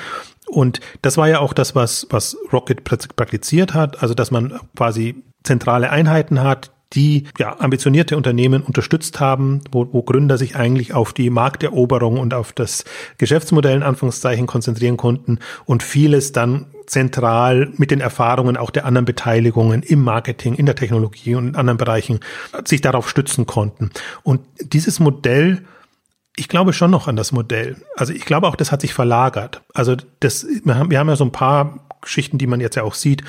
Und 0.46 0.80
das 1.00 1.16
war 1.16 1.28
ja 1.28 1.38
auch 1.38 1.54
das, 1.54 1.74
was, 1.74 2.06
was 2.10 2.36
Rocket 2.52 2.84
praktiziert 2.84 3.72
hat, 3.72 4.02
also 4.02 4.12
dass 4.12 4.30
man 4.30 4.60
quasi 4.76 5.22
zentrale 5.42 5.90
Einheiten 5.90 6.42
hat, 6.42 6.73
die 6.92 7.24
ja, 7.38 7.58
ambitionierte 7.58 8.16
Unternehmen 8.16 8.62
unterstützt 8.62 9.18
haben, 9.20 9.62
wo, 9.72 9.88
wo 9.92 10.02
Gründer 10.02 10.38
sich 10.38 10.56
eigentlich 10.56 10.94
auf 10.94 11.12
die 11.12 11.30
Markteroberung 11.30 12.18
und 12.18 12.34
auf 12.34 12.52
das 12.52 12.84
Geschäftsmodell 13.18 13.76
in 13.76 13.82
Anführungszeichen 13.82 14.46
konzentrieren 14.46 14.96
konnten 14.96 15.38
und 15.64 15.82
vieles 15.82 16.32
dann 16.32 16.66
zentral 16.86 17.72
mit 17.76 17.90
den 17.90 18.00
Erfahrungen 18.00 18.56
auch 18.56 18.70
der 18.70 18.84
anderen 18.84 19.06
Beteiligungen 19.06 19.82
im 19.82 20.02
Marketing, 20.02 20.54
in 20.54 20.66
der 20.66 20.76
Technologie 20.76 21.34
und 21.34 21.48
in 21.48 21.56
anderen 21.56 21.78
Bereichen 21.78 22.20
sich 22.64 22.80
darauf 22.80 23.08
stützen 23.08 23.46
konnten. 23.46 23.90
Und 24.22 24.42
dieses 24.60 25.00
Modell 25.00 25.62
ich 26.36 26.48
glaube 26.48 26.72
schon 26.72 26.90
noch 26.90 27.06
an 27.06 27.16
das 27.16 27.32
Modell. 27.32 27.76
Also 27.96 28.12
ich 28.12 28.24
glaube 28.24 28.48
auch, 28.48 28.56
das 28.56 28.72
hat 28.72 28.80
sich 28.80 28.92
verlagert. 28.92 29.62
Also 29.72 29.96
das, 30.20 30.44
wir 30.64 30.74
haben, 30.74 30.90
wir 30.90 30.98
haben 30.98 31.08
ja 31.08 31.16
so 31.16 31.24
ein 31.24 31.32
paar 31.32 31.86
Geschichten, 32.00 32.38
die 32.38 32.46
man 32.46 32.60
jetzt 32.60 32.74
ja 32.74 32.82
auch 32.82 32.94
sieht. 32.94 33.22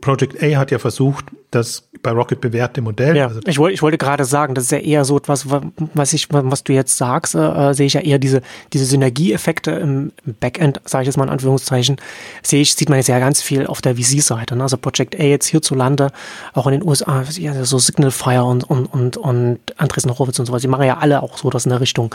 Project 0.00 0.42
A 0.42 0.56
hat 0.56 0.70
ja 0.70 0.78
versucht, 0.78 1.26
das 1.50 1.88
bei 2.02 2.10
Rocket 2.10 2.40
bewährte 2.40 2.82
Modell. 2.82 3.16
Ja, 3.16 3.28
also 3.28 3.40
ich, 3.46 3.58
wollte, 3.58 3.74
ich 3.74 3.82
wollte 3.82 3.98
gerade 3.98 4.24
sagen, 4.24 4.54
das 4.54 4.64
ist 4.64 4.70
ja 4.70 4.78
eher 4.78 5.04
so 5.04 5.16
etwas, 5.16 5.46
was 5.48 6.12
ich, 6.12 6.28
was 6.30 6.64
du 6.64 6.72
jetzt 6.72 6.96
sagst, 6.96 7.34
äh, 7.34 7.72
sehe 7.72 7.86
ich 7.86 7.94
ja 7.94 8.00
eher 8.00 8.18
diese, 8.18 8.42
diese 8.72 8.84
Synergieeffekte 8.84 9.72
im, 9.72 10.12
Backend, 10.40 10.80
sage 10.84 11.02
ich 11.02 11.06
jetzt 11.06 11.16
mal 11.16 11.24
in 11.24 11.30
Anführungszeichen, 11.30 11.96
sehe 12.42 12.60
ich, 12.60 12.74
sieht 12.74 12.88
man 12.88 12.98
jetzt 12.98 13.08
ja 13.08 13.18
ganz 13.18 13.42
viel 13.42 13.66
auf 13.66 13.80
der 13.80 13.96
VC-Seite. 13.96 14.56
Ne? 14.56 14.62
Also 14.62 14.76
Project 14.76 15.18
A 15.18 15.22
jetzt 15.22 15.46
hierzulande, 15.46 16.10
auch 16.52 16.66
in 16.66 16.72
den 16.72 16.86
USA, 16.86 17.24
ja, 17.38 17.64
so 17.64 17.78
Signal 17.78 18.10
Fire 18.10 18.44
und, 18.44 18.64
und, 18.64 18.86
und, 18.86 19.16
und 19.16 19.58
Andresen 19.76 20.10
Horowitz 20.10 20.38
und 20.38 20.46
sowas, 20.46 20.62
die 20.62 20.68
machen 20.68 20.84
ja 20.84 20.98
alle 20.98 21.22
auch 21.22 21.38
so 21.38 21.50
das 21.50 21.64
in 21.64 21.70
der 21.70 21.80
Richtung. 21.80 22.14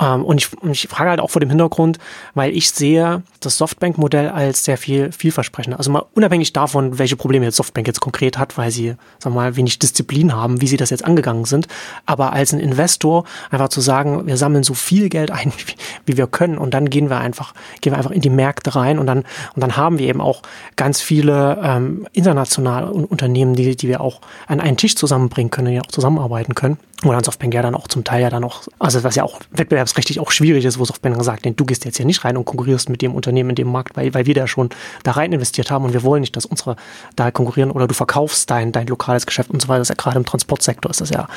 Ähm, 0.00 0.24
und 0.24 0.38
ich, 0.38 0.50
ich 0.70 0.88
frage 0.88 1.10
halt 1.10 1.20
auch 1.20 1.30
vor 1.30 1.40
dem 1.40 1.50
Hintergrund, 1.50 1.98
weil 2.34 2.54
ich 2.56 2.70
sehe 2.70 3.22
das 3.40 3.58
Softbank-Modell 3.58 4.28
als 4.28 4.64
sehr 4.64 4.76
viel 4.76 5.12
vielversprechender. 5.12 5.78
Also 5.78 5.90
mal 5.90 6.04
unabhängig 6.14 6.52
davon, 6.52 6.98
welche 6.98 7.16
Probleme 7.22 7.44
jetzt 7.44 7.56
Softbank 7.56 7.86
jetzt 7.86 8.00
konkret 8.00 8.36
hat, 8.36 8.58
weil 8.58 8.72
sie 8.72 8.96
sagen 9.20 9.36
wir 9.36 9.42
mal, 9.42 9.54
wenig 9.54 9.78
Disziplin 9.78 10.34
haben, 10.34 10.60
wie 10.60 10.66
sie 10.66 10.76
das 10.76 10.90
jetzt 10.90 11.04
angegangen 11.04 11.44
sind. 11.44 11.68
Aber 12.04 12.32
als 12.32 12.52
ein 12.52 12.58
Investor 12.58 13.22
einfach 13.52 13.68
zu 13.68 13.80
sagen, 13.80 14.26
wir 14.26 14.36
sammeln 14.36 14.64
so 14.64 14.74
viel 14.74 15.08
Geld 15.08 15.30
ein, 15.30 15.52
wie, 16.06 16.16
wir 16.16 16.26
können 16.26 16.58
und 16.58 16.74
dann 16.74 16.90
gehen 16.90 17.10
wir 17.10 17.18
einfach, 17.18 17.54
gehen 17.80 17.92
wir 17.92 17.98
einfach 17.98 18.10
in 18.10 18.22
die 18.22 18.30
Märkte 18.30 18.74
rein 18.74 18.98
und 18.98 19.06
dann, 19.06 19.18
und 19.54 19.62
dann 19.62 19.76
haben 19.76 20.00
wir 20.00 20.08
eben 20.08 20.20
auch 20.20 20.42
ganz 20.74 21.00
viele 21.00 21.60
ähm, 21.62 22.08
internationale 22.12 22.90
Unternehmen, 22.90 23.54
die, 23.54 23.76
die 23.76 23.86
wir 23.86 24.00
auch 24.00 24.20
an 24.48 24.58
einen 24.58 24.76
Tisch 24.76 24.96
zusammenbringen 24.96 25.52
können, 25.52 25.70
die 25.70 25.80
auch 25.80 25.86
zusammenarbeiten 25.86 26.56
können. 26.56 26.76
Oder 27.04 27.18
an 27.18 27.24
Softbank 27.24 27.52
ja 27.54 27.62
dann 27.62 27.74
auch 27.74 27.88
zum 27.88 28.04
Teil 28.04 28.22
ja 28.22 28.30
dann 28.30 28.44
auch, 28.44 28.62
also 28.78 29.02
was 29.02 29.14
ja 29.16 29.24
auch 29.24 29.40
wettbewerbsrechtlich 29.50 30.20
auch 30.20 30.30
schwierig 30.30 30.64
ist, 30.64 30.78
wo 30.78 30.84
Softbank 30.84 31.22
sagt, 31.22 31.44
du 31.44 31.64
gehst 31.64 31.84
jetzt 31.84 31.96
hier 31.96 32.06
nicht 32.06 32.24
rein 32.24 32.36
und 32.36 32.44
konkurrierst 32.44 32.88
mit 32.88 33.02
dem 33.02 33.14
Unternehmen 33.14 33.50
in 33.50 33.56
dem 33.56 33.68
Markt, 33.68 33.96
weil, 33.96 34.14
weil 34.14 34.26
wir 34.26 34.34
da 34.34 34.46
schon 34.46 34.70
da 35.02 35.12
rein 35.12 35.32
investiert 35.32 35.70
haben 35.70 35.84
und 35.84 35.92
wir 35.92 36.02
wollen 36.02 36.20
nicht, 36.20 36.36
dass 36.36 36.46
unsere 36.46 36.76
da 37.16 37.30
konkurrieren 37.30 37.70
oder 37.70 37.88
du 37.88 37.94
verkaufst 37.94 38.50
dein, 38.50 38.72
dein 38.72 38.86
lokales 38.86 39.26
Geschäft 39.26 39.50
und 39.50 39.60
so 39.60 39.68
weiter. 39.68 39.78
Das 39.80 39.90
ist 39.90 39.96
ja 39.96 40.02
gerade 40.02 40.18
im 40.18 40.26
Transportsektor 40.26 40.90
ist 40.90 41.00
das 41.00 41.10
ja 41.10 41.28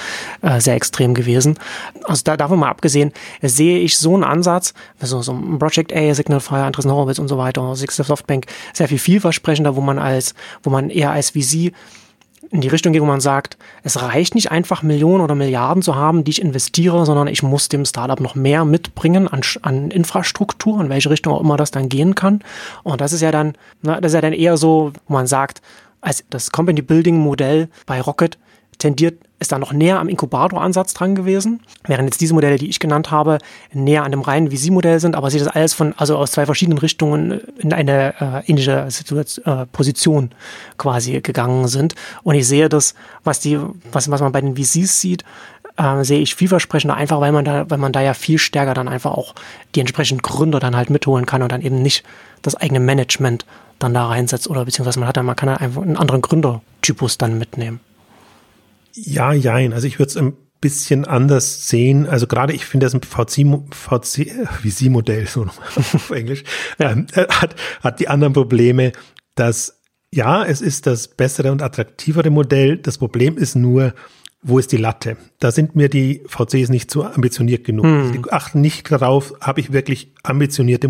äh, 0.42 0.60
sehr 0.60 0.76
extrem 0.76 1.14
gewesen. 1.14 1.58
Also 2.04 2.22
da 2.24 2.38
davon 2.38 2.60
mal 2.60 2.70
abgesehen, 2.70 3.12
sehe 3.42 3.80
ich 3.80 3.98
so 3.98 4.14
einen 4.14 4.24
Ansatz, 4.24 4.74
also 5.00 5.22
so 5.22 5.34
ein 5.34 5.60
Project 5.60 5.94
A, 5.96 6.14
Signal 6.14 6.40
Fire, 6.40 6.64
Andres 6.64 6.86
Horowitz 6.86 7.20
und 7.20 7.28
so 7.28 7.38
weiter, 7.38 7.76
Six 7.76 7.96
Softbank 7.96 8.46
sehr 8.74 8.88
viel 8.88 9.00
vielversprechender, 9.00 9.76
wo 9.76 9.82
man 9.82 10.00
als, 10.00 10.36
wo 10.64 10.70
man 10.70 10.90
eher 10.90 11.12
als 11.12 11.32
VC 11.32 11.74
in 12.56 12.62
die 12.62 12.70
Richtung 12.70 12.94
geht, 12.94 13.02
wo 13.02 13.06
man 13.06 13.22
sagt, 13.22 13.58
es 13.84 14.02
reicht 14.02 14.34
nicht 14.34 14.50
einfach 14.50 14.82
Millionen 14.82 15.24
oder 15.24 15.36
Milliarden 15.36 15.84
zu 15.84 15.96
haben, 15.96 16.24
die 16.24 16.32
ich 16.32 16.42
investiere, 16.42 17.06
sondern 17.06 17.28
ich 17.28 17.44
muss 17.44 17.70
dem 17.70 17.86
Startup 17.86 18.20
noch 18.20 18.34
mehr 18.34 18.66
mitbringen 18.66 19.28
an, 19.28 19.42
an 19.62 19.92
Infrastruktur, 19.92 20.80
in 20.82 20.90
welche 20.90 21.10
Richtung 21.10 21.34
auch 21.34 21.42
immer 21.42 21.58
das 21.58 21.72
dann 21.72 21.90
gehen 21.90 22.16
kann. 22.16 22.42
Und 22.84 23.02
das 23.02 23.14
ist 23.14 23.22
ja 23.22 23.32
dann, 23.32 23.54
ne, 23.82 24.00
das 24.02 24.12
ist 24.12 24.16
ja 24.16 24.22
dann 24.22 24.34
eher 24.34 24.58
so, 24.58 24.94
wo 25.08 25.14
man 25.14 25.28
sagt, 25.28 25.62
als 26.02 26.24
das 26.30 26.52
Company 26.52 26.82
Building 26.82 27.18
Modell 27.18 27.68
bei 27.86 28.00
Rocket 28.00 28.38
tendiert, 28.78 29.20
ist 29.40 29.52
da 29.52 29.60
noch 29.60 29.74
näher 29.74 30.00
am 30.00 30.08
Inkubator-Ansatz 30.08 30.94
dran 30.94 31.14
gewesen, 31.14 31.60
während 31.86 32.08
jetzt 32.08 32.22
diese 32.22 32.34
Modelle, 32.34 32.58
die 32.58 32.70
ich 32.70 32.80
genannt 32.80 33.12
habe, 33.12 33.40
näher 33.74 34.04
an 34.04 34.12
dem 34.12 34.22
reinen 34.22 34.50
VC-Modell 34.50 35.00
sind, 35.00 35.16
aber 35.16 35.30
sich 35.30 35.44
das 35.44 35.54
alles 35.54 35.74
von, 35.74 35.94
also 35.98 36.18
aus 36.18 36.32
zwei 36.32 36.46
verschiedenen 36.46 36.78
Richtungen 36.78 37.42
in 37.58 37.74
eine 37.74 38.14
äh, 38.20 38.50
ähnliche 38.50 38.88
äh, 38.88 39.66
Position 39.72 40.32
quasi 40.78 41.20
gegangen 41.20 41.68
sind. 41.68 41.96
Und 42.24 42.36
ich 42.36 42.48
sehe 42.48 42.70
das, 42.70 42.96
was 43.24 43.40
die, 43.40 43.60
was, 43.92 44.10
was 44.10 44.22
man 44.22 44.32
bei 44.32 44.42
den 44.42 44.56
VCs 44.56 45.02
sieht, 45.02 45.24
äh, 45.78 46.04
sehe 46.04 46.20
ich 46.20 46.36
vielversprechender, 46.36 46.96
einfach 46.96 47.20
weil 47.20 47.34
man 47.34 47.44
da, 47.44 47.70
weil 47.70 47.78
man 47.78 47.92
da 47.92 48.02
ja 48.02 48.14
viel 48.14 48.38
stärker 48.38 48.74
dann 48.74 48.88
einfach 48.88 49.12
auch 49.12 49.36
die 49.76 49.82
entsprechenden 49.82 50.22
Gründer 50.22 50.60
dann 50.62 50.76
halt 50.76 50.90
mitholen 50.90 51.26
kann 51.26 51.42
und 51.42 51.52
dann 51.52 51.62
eben 51.62 51.82
nicht 51.82 52.06
das 52.42 52.56
eigene 52.56 52.80
Management 52.80 53.46
dann 53.80 53.94
da 53.94 54.08
reinsetzt 54.08 54.50
oder 54.50 54.64
beziehungsweise 54.64 55.00
man 55.00 55.10
hat 55.10 55.18
dann, 55.18 55.26
man 55.26 55.36
kann 55.36 55.48
dann 55.48 55.58
einfach 55.58 55.82
einen 55.82 55.98
anderen 55.98 56.22
Gründertypus 56.22 57.18
dann 57.18 57.38
mitnehmen. 57.38 57.82
Ja, 58.96 59.34
jein. 59.34 59.74
Also 59.74 59.88
ich 59.88 60.00
würde 60.00 60.10
es 60.10 60.18
ein 60.18 60.34
bisschen 60.62 61.06
anders 61.06 61.68
sehen. 61.68 62.08
Also 62.08 62.28
gerade 62.28 62.54
ich 62.54 62.66
finde 62.66 62.86
das 62.86 62.94
ein 62.94 63.02
VC, 63.02 63.46
VC, 63.72 64.32
VC-Modell, 64.64 65.28
so 65.28 65.44
auf 65.76 66.10
Englisch, 66.12 66.44
ja. 66.80 66.92
ähm, 66.92 67.08
hat, 67.16 67.56
hat 67.84 68.00
die 68.00 68.08
anderen 68.08 68.34
Probleme, 68.34 68.92
dass 69.36 69.82
ja, 70.12 70.46
es 70.46 70.62
ist 70.62 70.88
das 70.88 71.10
bessere 71.10 71.52
und 71.52 71.62
attraktivere 71.62 72.30
Modell. 72.30 72.78
Das 72.78 72.98
Problem 72.98 73.38
ist 73.38 73.56
nur, 73.56 73.94
wo 74.48 74.60
ist 74.60 74.72
die 74.72 74.78
Latte? 74.78 75.18
Da 75.40 75.52
sind 75.52 75.76
mir 75.76 75.90
die 75.90 76.22
VCs 76.28 76.70
nicht 76.70 76.92
so 76.92 77.04
ambitioniert 77.04 77.64
genug. 77.64 77.86
Hm. 77.86 78.12
Die 78.12 78.32
achten 78.32 78.62
nicht 78.62 78.92
darauf, 78.92 79.34
habe 79.42 79.60
ich 79.60 79.74
wirklich 79.74 80.12
ambitionierte 80.22 80.88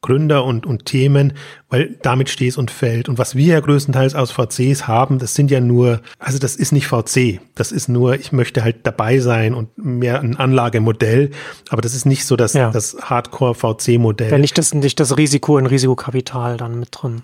Gründer 0.00 0.44
und, 0.44 0.66
und 0.66 0.84
Themen, 0.84 1.34
weil 1.68 1.96
damit 2.02 2.28
steht 2.28 2.58
und 2.58 2.72
fällt. 2.72 3.08
Und 3.08 3.16
was 3.16 3.36
wir 3.36 3.54
ja 3.54 3.60
größtenteils 3.60 4.16
aus 4.16 4.32
VCs 4.32 4.88
haben, 4.88 5.20
das 5.20 5.34
sind 5.34 5.50
ja 5.50 5.60
nur, 5.60 6.00
also 6.18 6.40
das 6.40 6.56
ist 6.56 6.72
nicht 6.72 6.88
VC. 6.88 7.40
Das 7.54 7.70
ist 7.70 7.88
nur, 7.88 8.14
ich 8.14 8.32
möchte 8.32 8.64
halt 8.64 8.78
dabei 8.82 9.20
sein 9.20 9.54
und 9.54 9.78
mehr 9.78 10.20
ein 10.20 10.36
Anlagemodell. 10.36 11.30
Aber 11.68 11.82
das 11.82 11.94
ist 11.94 12.04
nicht 12.04 12.26
so 12.26 12.34
das, 12.34 12.54
ja. 12.54 12.70
das 12.70 12.96
Hardcore-VC-Modell. 13.00 14.32
Wenn 14.32 14.40
nicht 14.40 14.58
das, 14.58 14.74
nicht 14.74 14.98
das 14.98 15.16
Risiko 15.16 15.56
in 15.58 15.66
Risikokapital 15.66 16.56
dann 16.56 16.80
mit 16.80 16.88
drin. 16.90 17.22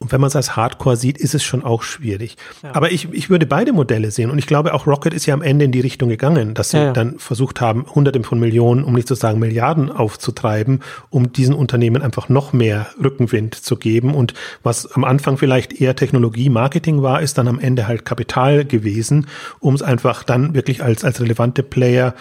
Und 0.00 0.12
wenn 0.12 0.20
man 0.20 0.28
es 0.28 0.36
als 0.36 0.54
Hardcore 0.54 0.96
sieht, 0.96 1.18
ist 1.18 1.34
es 1.34 1.42
schon 1.42 1.64
auch 1.64 1.82
schwierig. 1.82 2.36
Ja. 2.62 2.74
Aber 2.74 2.92
ich, 2.92 3.12
ich 3.12 3.30
würde 3.30 3.46
beide 3.46 3.72
Modelle 3.72 4.12
sehen. 4.12 4.30
Und 4.30 4.38
ich 4.38 4.46
glaube, 4.46 4.72
auch 4.74 4.86
Rocket 4.86 5.12
ist 5.12 5.26
ja 5.26 5.34
am 5.34 5.42
Ende 5.42 5.64
in 5.64 5.72
die 5.72 5.80
Richtung 5.80 6.08
gegangen, 6.08 6.54
dass 6.54 6.70
sie 6.70 6.76
ja, 6.76 6.84
ja. 6.84 6.92
dann 6.92 7.18
versucht 7.18 7.60
haben, 7.60 7.84
Hunderte 7.92 8.22
von 8.22 8.38
Millionen, 8.38 8.84
um 8.84 8.94
nicht 8.94 9.08
zu 9.08 9.16
sagen 9.16 9.40
Milliarden 9.40 9.90
aufzutreiben, 9.90 10.80
um 11.10 11.32
diesen 11.32 11.54
Unternehmen 11.54 12.02
einfach 12.02 12.28
noch 12.28 12.52
mehr 12.52 12.86
Rückenwind 13.02 13.56
zu 13.56 13.76
geben. 13.76 14.14
Und 14.14 14.34
was 14.62 14.92
am 14.92 15.02
Anfang 15.02 15.36
vielleicht 15.36 15.80
eher 15.80 15.96
Technologie, 15.96 16.48
Marketing 16.48 17.02
war, 17.02 17.20
ist 17.20 17.36
dann 17.36 17.48
am 17.48 17.58
Ende 17.58 17.88
halt 17.88 18.04
Kapital 18.04 18.64
gewesen, 18.64 19.26
um 19.58 19.74
es 19.74 19.82
einfach 19.82 20.22
dann 20.22 20.54
wirklich 20.54 20.82
als, 20.82 21.02
als 21.02 21.20
relevante 21.20 21.64
Player 21.64 22.14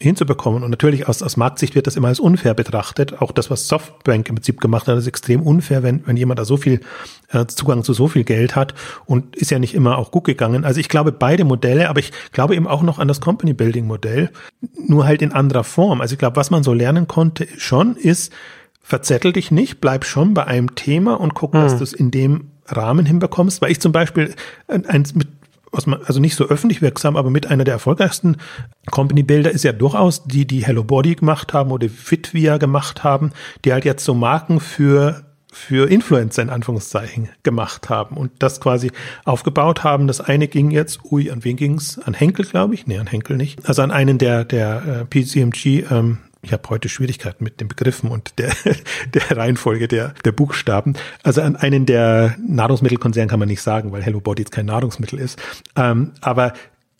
hinzubekommen. 0.00 0.62
Und 0.62 0.70
natürlich 0.70 1.08
aus, 1.08 1.22
aus 1.22 1.36
Marktsicht 1.36 1.74
wird 1.74 1.86
das 1.86 1.96
immer 1.96 2.08
als 2.08 2.20
unfair 2.20 2.54
betrachtet. 2.54 3.20
Auch 3.20 3.32
das, 3.32 3.50
was 3.50 3.66
Softbank 3.66 4.28
im 4.28 4.36
Prinzip 4.36 4.60
gemacht 4.60 4.86
hat, 4.86 4.96
ist 4.96 5.06
extrem 5.06 5.42
unfair, 5.42 5.82
wenn, 5.82 6.06
wenn 6.06 6.16
jemand 6.16 6.38
da 6.38 6.44
so 6.44 6.56
viel 6.56 6.80
äh, 7.32 7.46
Zugang 7.46 7.82
zu 7.82 7.92
so 7.92 8.06
viel 8.06 8.24
Geld 8.24 8.54
hat 8.54 8.74
und 9.06 9.34
ist 9.34 9.50
ja 9.50 9.58
nicht 9.58 9.74
immer 9.74 9.98
auch 9.98 10.10
gut 10.10 10.24
gegangen. 10.24 10.64
Also 10.64 10.78
ich 10.78 10.88
glaube 10.88 11.10
beide 11.10 11.44
Modelle, 11.44 11.88
aber 11.88 11.98
ich 11.98 12.12
glaube 12.32 12.54
eben 12.54 12.68
auch 12.68 12.82
noch 12.82 12.98
an 12.98 13.08
das 13.08 13.20
Company 13.20 13.54
Building 13.54 13.86
Modell, 13.86 14.30
nur 14.76 15.04
halt 15.04 15.20
in 15.20 15.32
anderer 15.32 15.64
Form. 15.64 16.00
Also 16.00 16.12
ich 16.12 16.18
glaube, 16.18 16.36
was 16.36 16.50
man 16.50 16.62
so 16.62 16.72
lernen 16.72 17.08
konnte 17.08 17.48
schon 17.56 17.96
ist, 17.96 18.32
verzettel 18.80 19.32
dich 19.32 19.50
nicht, 19.50 19.80
bleib 19.80 20.04
schon 20.04 20.32
bei 20.32 20.44
einem 20.46 20.76
Thema 20.76 21.20
und 21.20 21.34
guck, 21.34 21.54
hm. 21.54 21.60
dass 21.60 21.76
du 21.76 21.82
es 21.82 21.92
in 21.92 22.10
dem 22.10 22.52
Rahmen 22.66 23.04
hinbekommst, 23.04 23.60
weil 23.62 23.72
ich 23.72 23.80
zum 23.80 23.92
Beispiel 23.92 24.34
eins 24.68 25.14
mit 25.14 25.28
also 25.72 26.20
nicht 26.20 26.34
so 26.34 26.44
öffentlich 26.44 26.82
wirksam, 26.82 27.16
aber 27.16 27.30
mit 27.30 27.46
einer 27.46 27.64
der 27.64 27.74
erfolgreichsten 27.74 28.36
Company-Bilder 28.90 29.50
ist 29.50 29.64
ja 29.64 29.72
durchaus 29.72 30.24
die, 30.24 30.46
die 30.46 30.64
Hello 30.64 30.84
Body 30.84 31.14
gemacht 31.14 31.52
haben 31.52 31.70
oder 31.70 31.88
Fitvia 31.88 32.58
gemacht 32.58 33.04
haben, 33.04 33.32
die 33.64 33.72
halt 33.72 33.84
jetzt 33.84 34.04
so 34.04 34.14
Marken 34.14 34.60
für 34.60 35.24
für 35.50 35.90
Influencer 35.90 36.42
in 36.42 36.50
Anführungszeichen 36.50 37.30
gemacht 37.42 37.88
haben 37.88 38.16
und 38.16 38.30
das 38.38 38.60
quasi 38.60 38.92
aufgebaut 39.24 39.82
haben. 39.82 40.06
Das 40.06 40.20
eine 40.20 40.46
ging 40.46 40.70
jetzt, 40.70 41.00
ui, 41.10 41.30
an 41.30 41.42
wen 41.42 41.56
ging's? 41.56 41.98
An 41.98 42.14
Henkel, 42.14 42.44
glaube 42.44 42.74
ich? 42.74 42.86
Nee, 42.86 42.98
an 42.98 43.06
Henkel 43.06 43.36
nicht. 43.36 43.66
Also 43.66 43.82
an 43.82 43.90
einen 43.90 44.18
der, 44.18 44.44
der 44.44 44.82
äh, 44.86 45.04
PCMG 45.06 45.90
ähm, 45.90 46.18
ich 46.42 46.52
habe 46.52 46.68
heute 46.68 46.88
Schwierigkeiten 46.88 47.42
mit 47.42 47.60
den 47.60 47.68
Begriffen 47.68 48.10
und 48.10 48.38
der, 48.38 48.52
der 49.14 49.36
Reihenfolge 49.36 49.88
der, 49.88 50.14
der 50.24 50.32
Buchstaben. 50.32 50.94
Also 51.22 51.42
an 51.42 51.56
einen 51.56 51.86
der 51.86 52.36
Nahrungsmittelkonzerne 52.46 53.28
kann 53.28 53.40
man 53.40 53.48
nicht 53.48 53.62
sagen, 53.62 53.92
weil 53.92 54.02
Hello 54.02 54.20
Body 54.20 54.42
jetzt 54.42 54.52
kein 54.52 54.66
Nahrungsmittel 54.66 55.18
ist. 55.18 55.38
Ähm, 55.76 56.12
aber 56.20 56.52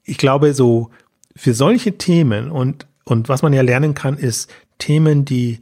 ich 0.05 0.19
glaube, 0.19 0.55
so 0.55 0.91
für 1.37 1.55
solche 1.55 1.99
Themen 1.99 2.51
und, 2.51 2.87
und 3.05 3.29
was 3.29 3.43
man 3.43 3.53
ja 3.53 3.63
lernen 3.63 3.95
kann, 3.95 4.17
ist 4.17 4.51
Themen, 4.79 5.25
die, 5.25 5.61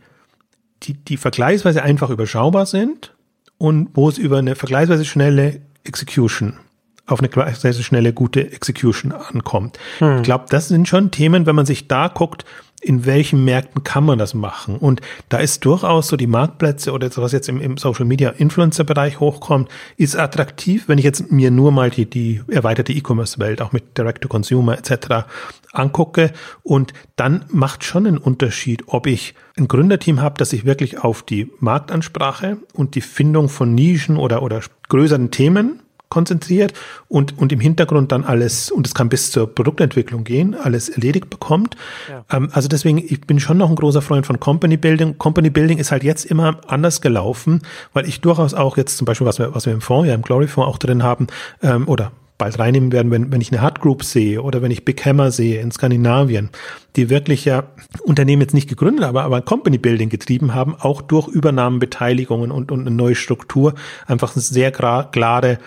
die, 0.82 0.94
die 0.94 1.16
vergleichsweise 1.16 1.82
einfach 1.82 2.10
überschaubar 2.10 2.66
sind 2.66 3.14
und 3.58 3.90
wo 3.94 4.08
es 4.08 4.18
über 4.18 4.38
eine 4.38 4.54
vergleichsweise 4.54 5.04
schnelle 5.04 5.60
Execution 5.84 6.58
auf 7.06 7.20
eine 7.20 7.28
vergleichsweise 7.28 7.82
schnelle, 7.82 8.12
gute 8.12 8.52
Execution 8.52 9.12
ankommt. 9.12 9.78
Hm. 9.98 10.16
Ich 10.16 10.22
glaube, 10.24 10.46
das 10.48 10.68
sind 10.68 10.88
schon 10.88 11.10
Themen, 11.10 11.46
wenn 11.46 11.54
man 11.54 11.66
sich 11.66 11.88
da 11.88 12.08
guckt, 12.08 12.44
in 12.86 13.04
welchen 13.04 13.44
Märkten 13.44 13.82
kann 13.82 14.04
man 14.04 14.18
das 14.18 14.32
machen? 14.32 14.76
Und 14.76 15.00
da 15.28 15.38
ist 15.38 15.64
durchaus 15.64 16.06
so 16.06 16.16
die 16.16 16.28
Marktplätze 16.28 16.92
oder 16.92 17.10
was 17.16 17.32
jetzt 17.32 17.48
im, 17.48 17.60
im 17.60 17.76
Social 17.76 18.04
Media 18.04 18.30
Influencer 18.30 18.84
Bereich 18.84 19.18
hochkommt, 19.18 19.68
ist 19.96 20.16
attraktiv, 20.16 20.84
wenn 20.86 20.98
ich 20.98 21.04
jetzt 21.04 21.32
mir 21.32 21.50
nur 21.50 21.72
mal 21.72 21.90
die, 21.90 22.08
die 22.08 22.42
erweiterte 22.48 22.92
E-Commerce 22.92 23.40
Welt 23.40 23.60
auch 23.60 23.72
mit 23.72 23.98
Direct 23.98 24.22
to 24.22 24.28
Consumer 24.28 24.78
etc. 24.78 25.26
angucke 25.72 26.32
und 26.62 26.92
dann 27.16 27.44
macht 27.48 27.82
schon 27.82 28.06
einen 28.06 28.18
Unterschied, 28.18 28.84
ob 28.86 29.08
ich 29.08 29.34
ein 29.58 29.66
Gründerteam 29.66 30.20
habe, 30.20 30.38
das 30.38 30.50
sich 30.50 30.64
wirklich 30.64 30.98
auf 31.02 31.24
die 31.24 31.50
Marktansprache 31.58 32.58
und 32.72 32.94
die 32.94 33.00
Findung 33.00 33.48
von 33.48 33.74
Nischen 33.74 34.16
oder, 34.16 34.42
oder 34.42 34.60
größeren 34.88 35.32
Themen 35.32 35.80
konzentriert 36.08 36.72
und, 37.08 37.38
und 37.38 37.52
im 37.52 37.60
Hintergrund 37.60 38.12
dann 38.12 38.24
alles, 38.24 38.70
und 38.70 38.86
es 38.86 38.94
kann 38.94 39.08
bis 39.08 39.30
zur 39.30 39.52
Produktentwicklung 39.52 40.24
gehen, 40.24 40.54
alles 40.54 40.88
erledigt 40.88 41.30
bekommt. 41.30 41.76
Ja. 42.08 42.24
Ähm, 42.30 42.48
also 42.52 42.68
deswegen, 42.68 42.98
ich 42.98 43.22
bin 43.22 43.40
schon 43.40 43.58
noch 43.58 43.70
ein 43.70 43.76
großer 43.76 44.02
Freund 44.02 44.26
von 44.26 44.38
Company 44.38 44.76
Building. 44.76 45.18
Company 45.18 45.50
Building 45.50 45.78
ist 45.78 45.90
halt 45.92 46.04
jetzt 46.04 46.24
immer 46.24 46.60
anders 46.68 47.00
gelaufen, 47.00 47.62
weil 47.92 48.08
ich 48.08 48.20
durchaus 48.20 48.54
auch 48.54 48.76
jetzt 48.76 48.96
zum 48.96 49.04
Beispiel, 49.04 49.26
was 49.26 49.38
wir, 49.38 49.54
was 49.54 49.66
wir 49.66 49.72
im 49.72 49.80
Fonds, 49.80 50.08
ja 50.08 50.14
im 50.14 50.22
Glory 50.22 50.46
Fonds 50.46 50.68
auch 50.68 50.78
drin 50.78 51.02
haben, 51.02 51.26
ähm, 51.62 51.88
oder 51.88 52.12
bald 52.38 52.58
reinnehmen 52.58 52.92
werden, 52.92 53.10
wenn, 53.10 53.32
wenn 53.32 53.40
ich 53.40 53.50
eine 53.50 53.62
Hard 53.62 53.80
Group 53.80 54.04
sehe 54.04 54.42
oder 54.42 54.62
wenn 54.62 54.70
ich 54.70 54.84
Big 54.84 55.04
Hammer 55.04 55.30
sehe 55.30 55.60
in 55.60 55.70
Skandinavien, 55.70 56.50
die 56.96 57.08
wirklich 57.08 57.44
ja 57.44 57.64
Unternehmen 58.02 58.42
jetzt 58.42 58.54
nicht 58.54 58.68
gegründet, 58.68 59.04
aber, 59.04 59.24
aber 59.24 59.40
Company 59.40 59.78
Building 59.78 60.08
getrieben 60.08 60.54
haben, 60.54 60.74
auch 60.74 61.02
durch 61.02 61.28
Übernahmen, 61.28 61.78
Beteiligungen 61.78 62.50
und, 62.50 62.70
und 62.70 62.80
eine 62.80 62.90
neue 62.90 63.14
Struktur, 63.14 63.74
einfach 64.06 64.34
eine 64.34 64.42
sehr 64.42 64.70
klare 64.70 65.58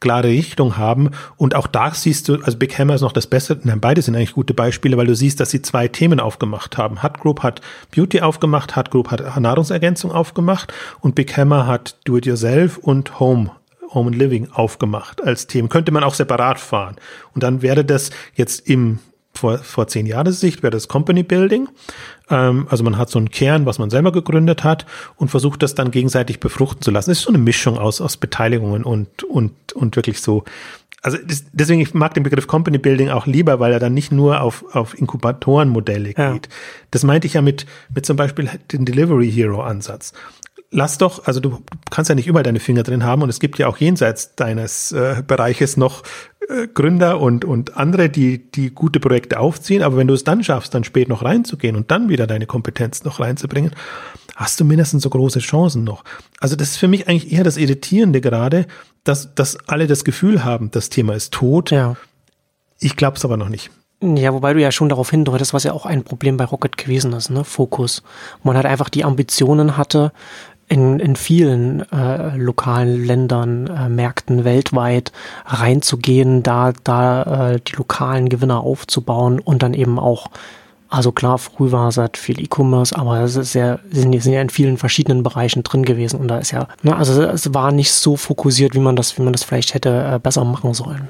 klare 0.00 0.28
Richtung 0.28 0.76
haben. 0.76 1.10
Und 1.36 1.54
auch 1.54 1.66
da 1.66 1.92
siehst 1.92 2.28
du, 2.28 2.36
also 2.42 2.58
Big 2.58 2.78
Hammer 2.78 2.94
ist 2.94 3.00
noch 3.00 3.12
das 3.12 3.26
Beste, 3.26 3.58
nein, 3.62 3.80
beide 3.80 4.02
sind 4.02 4.16
eigentlich 4.16 4.34
gute 4.34 4.54
Beispiele, 4.54 4.96
weil 4.96 5.06
du 5.06 5.14
siehst, 5.14 5.40
dass 5.40 5.50
sie 5.50 5.62
zwei 5.62 5.88
Themen 5.88 6.20
aufgemacht 6.20 6.78
haben. 6.78 7.02
Hut 7.02 7.20
Group 7.20 7.42
hat 7.42 7.60
Beauty 7.94 8.20
aufgemacht, 8.20 8.76
Hut 8.76 8.90
Group 8.90 9.10
hat 9.10 9.40
Nahrungsergänzung 9.40 10.12
aufgemacht 10.12 10.72
und 11.00 11.14
Big 11.14 11.36
Hammer 11.36 11.66
hat 11.66 11.98
Do-it-yourself 12.04 12.78
und 12.78 13.20
Home 13.20 13.50
Home 13.94 14.08
and 14.08 14.16
Living 14.16 14.48
aufgemacht 14.52 15.22
als 15.22 15.46
Themen. 15.46 15.68
Könnte 15.68 15.92
man 15.92 16.02
auch 16.02 16.14
separat 16.14 16.58
fahren. 16.58 16.96
Und 17.34 17.44
dann 17.44 17.62
wäre 17.62 17.84
das 17.84 18.10
jetzt 18.34 18.68
im 18.68 18.98
vor, 19.36 19.58
vor 19.58 19.86
zehn 19.86 20.06
Jahren 20.06 20.32
Sicht 20.32 20.62
wäre 20.62 20.70
das 20.70 20.88
Company 20.88 21.22
Building. 21.22 21.68
Ähm, 22.30 22.66
also 22.70 22.84
man 22.84 22.98
hat 22.98 23.10
so 23.10 23.18
einen 23.18 23.30
Kern, 23.30 23.66
was 23.66 23.78
man 23.78 23.90
selber 23.90 24.12
gegründet 24.12 24.64
hat 24.64 24.86
und 25.16 25.28
versucht 25.28 25.62
das 25.62 25.74
dann 25.74 25.90
gegenseitig 25.90 26.40
befruchten 26.40 26.82
zu 26.82 26.90
lassen. 26.90 27.10
Das 27.10 27.18
ist 27.18 27.24
so 27.24 27.30
eine 27.30 27.38
Mischung 27.38 27.78
aus, 27.78 28.00
aus 28.00 28.16
Beteiligungen 28.16 28.84
und, 28.84 29.22
und, 29.24 29.72
und 29.72 29.96
wirklich 29.96 30.20
so. 30.20 30.44
Also 31.02 31.18
deswegen 31.52 31.80
ich 31.80 31.94
mag 31.94 32.14
den 32.14 32.24
Begriff 32.24 32.48
Company 32.48 32.78
Building 32.78 33.10
auch 33.10 33.26
lieber, 33.26 33.60
weil 33.60 33.72
er 33.72 33.78
dann 33.78 33.94
nicht 33.94 34.10
nur 34.10 34.40
auf, 34.40 34.64
auf 34.74 34.98
Inkubatorenmodelle 34.98 36.14
ja. 36.16 36.32
geht. 36.32 36.48
Das 36.90 37.04
meinte 37.04 37.28
ich 37.28 37.34
ja 37.34 37.42
mit, 37.42 37.66
mit 37.94 38.06
zum 38.06 38.16
Beispiel 38.16 38.50
den 38.72 38.84
Delivery 38.84 39.30
Hero 39.30 39.62
Ansatz 39.62 40.12
lass 40.76 40.98
doch, 40.98 41.24
also 41.24 41.40
du 41.40 41.58
kannst 41.90 42.10
ja 42.10 42.14
nicht 42.14 42.26
überall 42.26 42.44
deine 42.44 42.60
Finger 42.60 42.82
drin 42.82 43.02
haben 43.02 43.22
und 43.22 43.30
es 43.30 43.40
gibt 43.40 43.58
ja 43.58 43.66
auch 43.66 43.78
jenseits 43.78 44.36
deines 44.36 44.92
äh, 44.92 45.22
Bereiches 45.26 45.78
noch 45.78 46.02
äh, 46.48 46.68
Gründer 46.68 47.18
und, 47.18 47.46
und 47.46 47.78
andere, 47.78 48.10
die, 48.10 48.50
die 48.50 48.70
gute 48.70 49.00
Projekte 49.00 49.40
aufziehen. 49.40 49.82
Aber 49.82 49.96
wenn 49.96 50.06
du 50.06 50.12
es 50.12 50.22
dann 50.22 50.44
schaffst, 50.44 50.74
dann 50.74 50.84
spät 50.84 51.08
noch 51.08 51.24
reinzugehen 51.24 51.76
und 51.76 51.90
dann 51.90 52.10
wieder 52.10 52.26
deine 52.26 52.44
Kompetenz 52.44 53.04
noch 53.04 53.20
reinzubringen, 53.20 53.72
hast 54.36 54.60
du 54.60 54.66
mindestens 54.66 55.02
so 55.02 55.08
große 55.08 55.38
Chancen 55.38 55.82
noch. 55.82 56.04
Also 56.40 56.56
das 56.56 56.72
ist 56.72 56.76
für 56.76 56.88
mich 56.88 57.08
eigentlich 57.08 57.32
eher 57.32 57.42
das 57.42 57.56
Irritierende 57.56 58.20
gerade, 58.20 58.66
dass, 59.02 59.34
dass 59.34 59.56
alle 59.68 59.86
das 59.86 60.04
Gefühl 60.04 60.44
haben, 60.44 60.70
das 60.70 60.90
Thema 60.90 61.14
ist 61.14 61.32
tot. 61.32 61.70
Ja. 61.70 61.96
Ich 62.80 62.96
glaube 62.96 63.16
es 63.16 63.24
aber 63.24 63.38
noch 63.38 63.48
nicht. 63.48 63.70
Ja, 64.02 64.34
wobei 64.34 64.52
du 64.52 64.60
ja 64.60 64.72
schon 64.72 64.90
darauf 64.90 65.08
hindeutest, 65.08 65.54
was 65.54 65.64
ja 65.64 65.72
auch 65.72 65.86
ein 65.86 66.04
Problem 66.04 66.36
bei 66.36 66.44
Rocket 66.44 66.76
gewesen 66.76 67.14
ist, 67.14 67.30
ne? 67.30 67.44
Fokus. 67.44 68.02
Man 68.42 68.54
hat 68.54 68.66
einfach 68.66 68.90
die 68.90 69.04
Ambitionen 69.04 69.78
hatte, 69.78 70.12
in, 70.68 70.98
in 70.98 71.16
vielen 71.16 71.90
äh, 71.92 72.36
lokalen 72.36 73.04
Ländern, 73.04 73.68
äh, 73.68 73.88
Märkten 73.88 74.44
weltweit 74.44 75.12
reinzugehen, 75.44 76.42
da, 76.42 76.72
da 76.82 77.52
äh, 77.52 77.60
die 77.60 77.76
lokalen 77.76 78.28
Gewinner 78.28 78.60
aufzubauen 78.60 79.38
und 79.38 79.62
dann 79.62 79.74
eben 79.74 79.98
auch, 79.98 80.26
also 80.88 81.12
klar, 81.12 81.38
früh 81.38 81.70
war 81.70 81.88
es 81.88 81.98
halt 81.98 82.16
viel 82.16 82.40
E-Commerce, 82.40 82.96
aber 82.96 83.20
es 83.20 83.36
ist 83.36 83.54
ja, 83.54 83.78
sind, 83.90 84.20
sind 84.20 84.32
ja 84.32 84.42
in 84.42 84.50
vielen 84.50 84.76
verschiedenen 84.76 85.22
Bereichen 85.22 85.62
drin 85.62 85.84
gewesen 85.84 86.18
und 86.20 86.28
da 86.28 86.38
ist 86.38 86.50
ja, 86.50 86.66
ne, 86.82 86.96
also 86.96 87.22
es 87.22 87.54
war 87.54 87.70
nicht 87.70 87.92
so 87.92 88.16
fokussiert, 88.16 88.74
wie 88.74 88.80
man 88.80 88.96
das, 88.96 89.18
wie 89.18 89.22
man 89.22 89.32
das 89.32 89.44
vielleicht 89.44 89.74
hätte 89.74 90.14
äh, 90.14 90.18
besser 90.18 90.44
machen 90.44 90.74
sollen. 90.74 91.08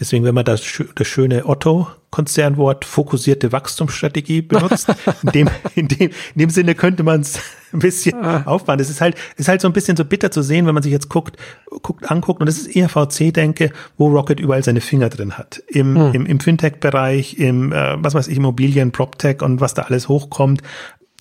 Deswegen, 0.00 0.24
wenn 0.24 0.34
man 0.34 0.46
das, 0.46 0.62
das 0.94 1.06
schöne 1.06 1.46
Otto-Konzernwort 1.46 2.86
fokussierte 2.86 3.52
Wachstumsstrategie 3.52 4.40
benutzt, 4.40 4.88
in 5.22 5.32
dem, 5.32 5.50
in 5.74 5.88
dem, 5.88 6.10
in 6.34 6.38
dem 6.38 6.50
Sinne 6.50 6.74
könnte 6.74 7.02
man 7.02 7.20
es 7.20 7.38
ein 7.72 7.80
bisschen 7.80 8.24
ah. 8.24 8.42
aufbauen. 8.46 8.78
Das 8.78 8.88
ist 8.88 9.02
halt, 9.02 9.16
ist 9.36 9.48
halt 9.48 9.60
so 9.60 9.68
ein 9.68 9.74
bisschen 9.74 9.96
so 9.96 10.04
bitter 10.04 10.30
zu 10.30 10.42
sehen, 10.42 10.66
wenn 10.66 10.74
man 10.74 10.82
sich 10.82 10.92
jetzt 10.92 11.10
guckt, 11.10 11.36
guckt, 11.82 12.10
anguckt. 12.10 12.40
Und 12.40 12.46
das 12.46 12.56
ist 12.56 12.74
eher 12.74 12.88
VC-Denke, 12.88 13.72
wo 13.98 14.08
Rocket 14.08 14.40
überall 14.40 14.64
seine 14.64 14.80
Finger 14.80 15.10
drin 15.10 15.36
hat. 15.36 15.62
Im, 15.68 15.96
hm. 15.96 16.14
im, 16.14 16.26
im 16.26 16.40
Fintech-Bereich, 16.40 17.38
im, 17.38 17.72
äh, 17.72 18.02
was 18.02 18.14
weiß 18.14 18.28
ich, 18.28 18.38
Immobilien, 18.38 18.92
PropTech 18.92 19.42
und 19.42 19.60
was 19.60 19.74
da 19.74 19.82
alles 19.82 20.08
hochkommt. 20.08 20.62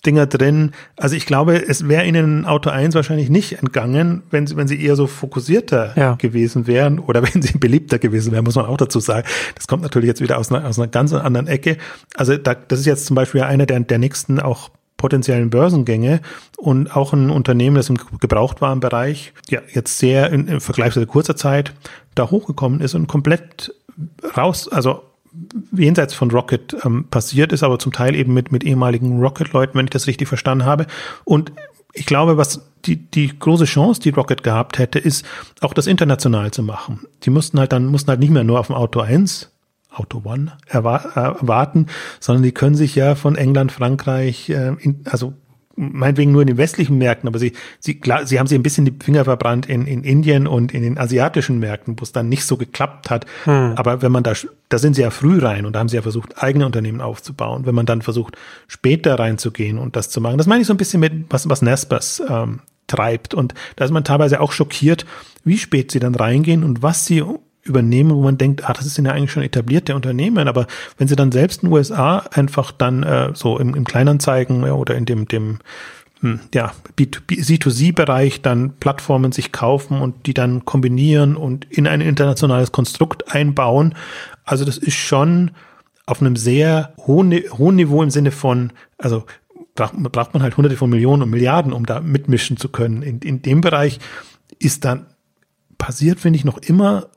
Dinger 0.05 0.27
drin. 0.27 0.71
Also 0.95 1.15
ich 1.15 1.25
glaube, 1.25 1.67
es 1.67 1.87
wäre 1.87 2.05
Ihnen 2.05 2.45
Auto 2.45 2.69
1 2.69 2.95
wahrscheinlich 2.95 3.29
nicht 3.29 3.59
entgangen, 3.59 4.23
wenn 4.31 4.47
Sie, 4.47 4.55
wenn 4.55 4.67
Sie 4.67 4.81
eher 4.81 4.95
so 4.95 5.07
fokussierter 5.07 5.93
ja. 5.95 6.15
gewesen 6.15 6.67
wären 6.67 6.99
oder 6.99 7.21
wenn 7.33 7.41
Sie 7.41 7.57
beliebter 7.57 7.99
gewesen 7.99 8.31
wären, 8.31 8.45
muss 8.45 8.55
man 8.55 8.65
auch 8.65 8.77
dazu 8.77 8.99
sagen. 8.99 9.27
Das 9.55 9.67
kommt 9.67 9.83
natürlich 9.83 10.07
jetzt 10.07 10.21
wieder 10.21 10.37
aus 10.37 10.51
einer, 10.51 10.65
aus 10.67 10.79
einer 10.79 10.87
ganz 10.87 11.13
anderen 11.13 11.47
Ecke. 11.47 11.77
Also 12.15 12.37
da, 12.37 12.55
das 12.55 12.79
ist 12.79 12.85
jetzt 12.85 13.05
zum 13.05 13.15
Beispiel 13.15 13.41
einer 13.41 13.65
der, 13.65 13.79
der 13.81 13.97
nächsten 13.97 14.39
auch 14.39 14.69
potenziellen 14.97 15.49
Börsengänge 15.49 16.21
und 16.57 16.95
auch 16.95 17.13
ein 17.13 17.29
Unternehmen, 17.29 17.77
das 17.77 17.89
im 17.89 17.97
Gebrauchtwarenbereich 18.19 19.33
ja 19.49 19.61
jetzt 19.73 19.97
sehr 19.97 20.29
in, 20.31 20.47
in 20.47 20.59
vergleichsweise 20.59 21.07
kurzer 21.07 21.35
Zeit 21.35 21.73
da 22.15 22.29
hochgekommen 22.29 22.81
ist 22.81 22.95
und 22.95 23.07
komplett 23.07 23.73
raus, 24.35 24.67
also 24.67 25.03
jenseits 25.71 26.13
von 26.13 26.31
Rocket 26.31 26.75
ähm, 26.83 27.05
passiert 27.09 27.51
ist, 27.51 27.63
aber 27.63 27.79
zum 27.79 27.91
Teil 27.91 28.15
eben 28.15 28.33
mit, 28.33 28.51
mit 28.51 28.63
ehemaligen 28.63 29.19
Rocket-Leuten, 29.19 29.77
wenn 29.77 29.85
ich 29.85 29.91
das 29.91 30.07
richtig 30.07 30.27
verstanden 30.27 30.65
habe. 30.65 30.87
Und 31.23 31.51
ich 31.93 32.05
glaube, 32.05 32.37
was 32.37 32.69
die, 32.85 32.97
die 32.97 33.37
große 33.37 33.65
Chance, 33.65 34.01
die 34.01 34.09
Rocket 34.09 34.43
gehabt 34.43 34.77
hätte, 34.77 34.99
ist, 34.99 35.25
auch 35.61 35.73
das 35.73 35.87
international 35.87 36.51
zu 36.51 36.63
machen. 36.63 37.05
Die 37.23 37.29
mussten 37.29 37.59
halt 37.59 37.71
dann, 37.71 37.87
mussten 37.87 38.09
halt 38.09 38.19
nicht 38.19 38.31
mehr 38.31 38.43
nur 38.43 38.59
auf 38.59 38.67
dem 38.67 38.75
Auto 38.75 38.99
1 38.99 39.51
Auto 39.91 40.21
One 40.23 40.53
erwarten, 40.67 41.87
sondern 42.19 42.43
die 42.43 42.51
können 42.51 42.75
sich 42.75 42.95
ja 42.95 43.15
von 43.15 43.35
England, 43.35 43.71
Frankreich, 43.71 44.49
äh, 44.49 44.75
in, 44.79 45.01
also 45.05 45.33
meinetwegen 45.79 46.31
nur 46.31 46.41
in 46.41 46.47
den 46.47 46.57
westlichen 46.57 46.97
Märkten, 46.97 47.27
aber 47.27 47.39
sie, 47.39 47.53
sie, 47.79 47.99
klar, 47.99 48.27
sie 48.27 48.37
haben 48.37 48.47
sich 48.47 48.57
ein 48.57 48.63
bisschen 48.63 48.85
die 48.85 48.93
Finger 49.03 49.23
verbrannt 49.23 49.67
in, 49.67 49.87
in 49.87 50.03
Indien 50.03 50.45
und 50.45 50.73
in 50.73 50.83
den 50.83 50.97
asiatischen 50.97 51.59
Märkten, 51.59 51.95
wo 51.97 52.03
es 52.03 52.11
dann 52.11 52.27
nicht 52.27 52.43
so 52.43 52.57
geklappt 52.57 53.09
hat. 53.09 53.25
Hm. 53.45 53.73
Aber 53.75 54.01
wenn 54.01 54.11
man 54.11 54.23
da, 54.23 54.33
da 54.67 54.77
sind 54.77 54.95
sie 54.95 55.01
ja 55.01 55.09
früh 55.09 55.39
rein 55.39 55.65
und 55.65 55.73
da 55.73 55.79
haben 55.79 55.89
sie 55.89 55.95
ja 55.95 56.01
versucht, 56.01 56.43
eigene 56.43 56.65
Unternehmen 56.65 57.01
aufzubauen. 57.01 57.65
Wenn 57.65 57.75
man 57.75 57.85
dann 57.85 58.01
versucht, 58.01 58.37
später 58.67 59.17
reinzugehen 59.17 59.77
und 59.77 59.95
das 59.95 60.09
zu 60.09 60.19
machen, 60.19 60.37
das 60.37 60.47
meine 60.47 60.61
ich 60.61 60.67
so 60.67 60.73
ein 60.73 60.77
bisschen 60.77 60.99
mit, 60.99 61.13
was, 61.29 61.47
was 61.47 61.61
Nespers 61.61 62.21
ähm, 62.27 62.59
treibt. 62.87 63.33
Und 63.33 63.53
da 63.77 63.85
ist 63.85 63.91
man 63.91 64.03
teilweise 64.03 64.41
auch 64.41 64.51
schockiert, 64.51 65.05
wie 65.45 65.57
spät 65.57 65.91
sie 65.91 65.99
dann 65.99 66.15
reingehen 66.15 66.63
und 66.63 66.83
was 66.83 67.05
sie 67.05 67.23
übernehmen, 67.63 68.11
wo 68.15 68.21
man 68.21 68.37
denkt, 68.37 68.67
ah, 68.67 68.73
das 68.73 68.85
sind 68.93 69.05
ja 69.05 69.11
eigentlich 69.11 69.31
schon 69.31 69.43
etablierte 69.43 69.95
Unternehmen, 69.95 70.47
aber 70.47 70.67
wenn 70.97 71.07
sie 71.07 71.15
dann 71.15 71.31
selbst 71.31 71.63
in 71.63 71.69
den 71.69 71.73
USA 71.75 72.19
einfach 72.31 72.71
dann 72.71 73.03
äh, 73.03 73.31
so 73.33 73.59
im, 73.59 73.75
im 73.75 73.83
Kleinanzeigen 73.83 74.65
ja, 74.65 74.73
oder 74.73 74.95
in 74.95 75.05
dem, 75.05 75.27
dem 75.27 75.59
hm, 76.21 76.39
ja, 76.53 76.71
C2C-Bereich 76.97 78.41
dann 78.41 78.73
Plattformen 78.79 79.31
sich 79.31 79.51
kaufen 79.51 80.01
und 80.01 80.25
die 80.25 80.33
dann 80.33 80.65
kombinieren 80.65 81.35
und 81.35 81.65
in 81.69 81.87
ein 81.87 82.01
internationales 82.01 82.71
Konstrukt 82.71 83.33
einbauen. 83.33 83.95
Also 84.43 84.65
das 84.65 84.77
ist 84.77 84.95
schon 84.95 85.51
auf 86.05 86.21
einem 86.21 86.35
sehr 86.35 86.93
hohen, 86.97 87.31
hohen 87.57 87.75
Niveau 87.75 88.01
im 88.01 88.09
Sinne 88.09 88.31
von, 88.31 88.73
also 88.97 89.25
braucht, 89.75 89.93
braucht 89.93 90.33
man 90.33 90.43
halt 90.43 90.57
hunderte 90.57 90.75
von 90.75 90.89
Millionen 90.89 91.23
und 91.23 91.29
Milliarden, 91.29 91.71
um 91.71 91.85
da 91.85 91.99
mitmischen 91.99 92.57
zu 92.57 92.69
können. 92.69 93.01
In, 93.01 93.19
in 93.19 93.41
dem 93.41 93.61
Bereich 93.61 93.99
ist 94.57 94.85
dann 94.85 95.05
passiert, 95.77 96.19
finde 96.19 96.37
ich, 96.37 96.45
noch 96.45 96.57
immer 96.57 97.07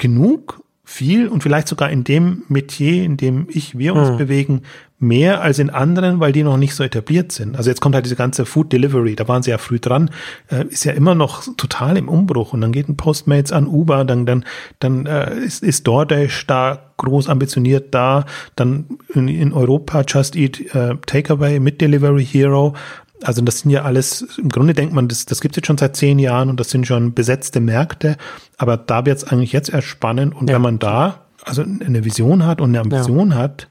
genug, 0.00 0.62
viel 0.90 1.28
und 1.28 1.44
vielleicht 1.44 1.68
sogar 1.68 1.88
in 1.90 2.02
dem 2.02 2.42
Metier, 2.48 3.04
in 3.04 3.16
dem 3.16 3.46
ich, 3.48 3.78
wir 3.78 3.94
uns 3.94 4.10
mhm. 4.10 4.16
bewegen, 4.16 4.62
mehr 4.98 5.40
als 5.40 5.58
in 5.58 5.70
anderen, 5.70 6.18
weil 6.18 6.32
die 6.32 6.42
noch 6.42 6.56
nicht 6.56 6.74
so 6.74 6.82
etabliert 6.82 7.30
sind. 7.32 7.56
Also 7.56 7.70
jetzt 7.70 7.80
kommt 7.80 7.94
halt 7.94 8.04
diese 8.04 8.16
ganze 8.16 8.44
Food 8.44 8.72
Delivery, 8.72 9.14
da 9.14 9.28
waren 9.28 9.42
sie 9.42 9.50
ja 9.50 9.58
früh 9.58 9.78
dran, 9.78 10.10
äh, 10.50 10.66
ist 10.66 10.84
ja 10.84 10.92
immer 10.92 11.14
noch 11.14 11.44
total 11.56 11.96
im 11.96 12.08
Umbruch 12.08 12.52
und 12.52 12.60
dann 12.60 12.72
geht 12.72 12.88
ein 12.88 12.96
Postmates 12.96 13.52
an 13.52 13.66
Uber, 13.66 14.04
dann 14.04 14.26
dann 14.26 14.44
dann 14.80 15.06
äh, 15.06 15.38
ist, 15.38 15.62
ist 15.62 15.86
DoorDash 15.86 16.46
da 16.48 16.90
groß 16.98 17.28
ambitioniert 17.28 17.94
da, 17.94 18.26
dann 18.56 18.98
in, 19.14 19.28
in 19.28 19.52
Europa 19.52 20.02
Just 20.06 20.36
Eat 20.36 20.74
äh, 20.74 20.96
Takeaway 21.06 21.60
mit 21.60 21.80
Delivery 21.80 22.26
Hero, 22.26 22.74
also 23.22 23.42
das 23.42 23.60
sind 23.60 23.70
ja 23.70 23.82
alles, 23.82 24.22
im 24.38 24.48
Grunde 24.48 24.74
denkt 24.74 24.94
man, 24.94 25.08
das, 25.08 25.26
das 25.26 25.40
gibt 25.40 25.54
es 25.54 25.56
jetzt 25.56 25.66
schon 25.66 25.78
seit 25.78 25.96
zehn 25.96 26.18
Jahren 26.18 26.48
und 26.48 26.58
das 26.58 26.70
sind 26.70 26.86
schon 26.86 27.14
besetzte 27.14 27.60
Märkte, 27.60 28.16
aber 28.56 28.76
da 28.76 29.04
wird 29.06 29.18
es 29.18 29.24
eigentlich 29.24 29.52
jetzt 29.52 29.70
erst 29.70 29.88
spannend 29.88 30.34
und 30.34 30.48
ja. 30.48 30.56
wenn 30.56 30.62
man 30.62 30.78
da 30.78 31.26
also 31.44 31.62
eine 31.62 32.04
Vision 32.04 32.44
hat 32.46 32.60
und 32.60 32.70
eine 32.70 32.80
Ambition 32.80 33.30
ja. 33.30 33.36
hat, 33.36 33.68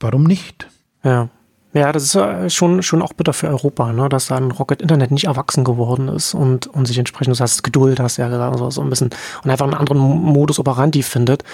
warum 0.00 0.24
nicht? 0.24 0.68
Ja. 1.02 1.28
Ja, 1.76 1.92
das 1.92 2.04
ist 2.04 2.14
ja 2.14 2.48
schon, 2.48 2.82
schon 2.82 3.02
auch 3.02 3.12
bitter 3.12 3.34
für 3.34 3.48
Europa, 3.48 3.92
ne, 3.92 4.08
dass 4.08 4.28
dann 4.28 4.50
Rocket 4.50 4.80
Internet 4.80 5.10
nicht 5.10 5.24
erwachsen 5.24 5.62
geworden 5.62 6.08
ist 6.08 6.32
und, 6.32 6.66
und 6.68 6.86
sich 6.86 6.96
entsprechend, 6.96 7.38
du 7.38 7.42
hast 7.42 7.62
Geduld, 7.62 8.00
hast 8.00 8.16
ja 8.16 8.28
gesagt, 8.28 8.56
so, 8.56 8.70
so 8.70 8.80
ein 8.80 8.88
bisschen, 8.88 9.10
und 9.44 9.50
einfach 9.50 9.66
einen 9.66 9.74
anderen 9.74 10.00
Modus 10.00 10.58
operandi 10.58 11.02
findet. 11.02 11.44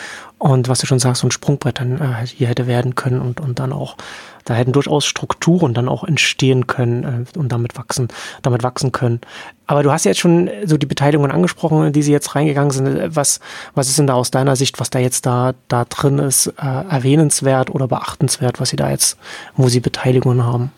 Und 0.42 0.66
was 0.66 0.80
du 0.80 0.88
schon 0.88 0.98
sagst, 0.98 1.20
so 1.20 1.28
ein 1.28 1.30
Sprungbrett 1.30 1.78
dann 1.78 2.00
äh, 2.00 2.26
hier 2.26 2.48
hätte 2.48 2.66
werden 2.66 2.96
können 2.96 3.20
und, 3.20 3.38
und 3.38 3.60
dann 3.60 3.72
auch 3.72 3.96
da 4.44 4.54
hätten 4.54 4.72
durchaus 4.72 5.06
Strukturen 5.06 5.72
dann 5.72 5.88
auch 5.88 6.02
entstehen 6.02 6.66
können 6.66 7.26
äh, 7.32 7.38
und 7.38 7.52
damit 7.52 7.76
wachsen, 7.76 8.08
damit 8.42 8.64
wachsen 8.64 8.90
können. 8.90 9.20
Aber 9.68 9.84
du 9.84 9.92
hast 9.92 10.02
jetzt 10.02 10.18
schon 10.18 10.50
so 10.64 10.76
die 10.78 10.86
Beteiligungen 10.86 11.30
angesprochen, 11.30 11.92
die 11.92 12.02
sie 12.02 12.10
jetzt 12.10 12.34
reingegangen 12.34 12.72
sind. 12.72 13.14
Was, 13.14 13.38
was 13.76 13.88
ist 13.88 14.00
denn 14.00 14.08
da 14.08 14.14
aus 14.14 14.32
deiner 14.32 14.56
Sicht, 14.56 14.80
was 14.80 14.90
da 14.90 14.98
jetzt 14.98 15.26
da, 15.26 15.54
da 15.68 15.84
drin 15.84 16.18
ist, 16.18 16.48
äh, 16.48 16.66
erwähnenswert 16.90 17.70
oder 17.70 17.86
beachtenswert, 17.86 18.58
was 18.58 18.70
sie 18.70 18.76
da 18.76 18.90
jetzt, 18.90 19.18
wo 19.54 19.68
sie 19.68 19.78
Beteiligungen 19.78 20.44
haben? 20.44 20.72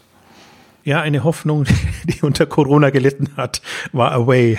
Ja, 0.85 1.01
eine 1.01 1.24
Hoffnung, 1.24 1.64
die 2.05 2.20
unter 2.20 2.47
Corona 2.47 2.91
gelitten 2.91 3.30
hat, 3.37 3.62
war 3.93 4.12
Away. 4.12 4.59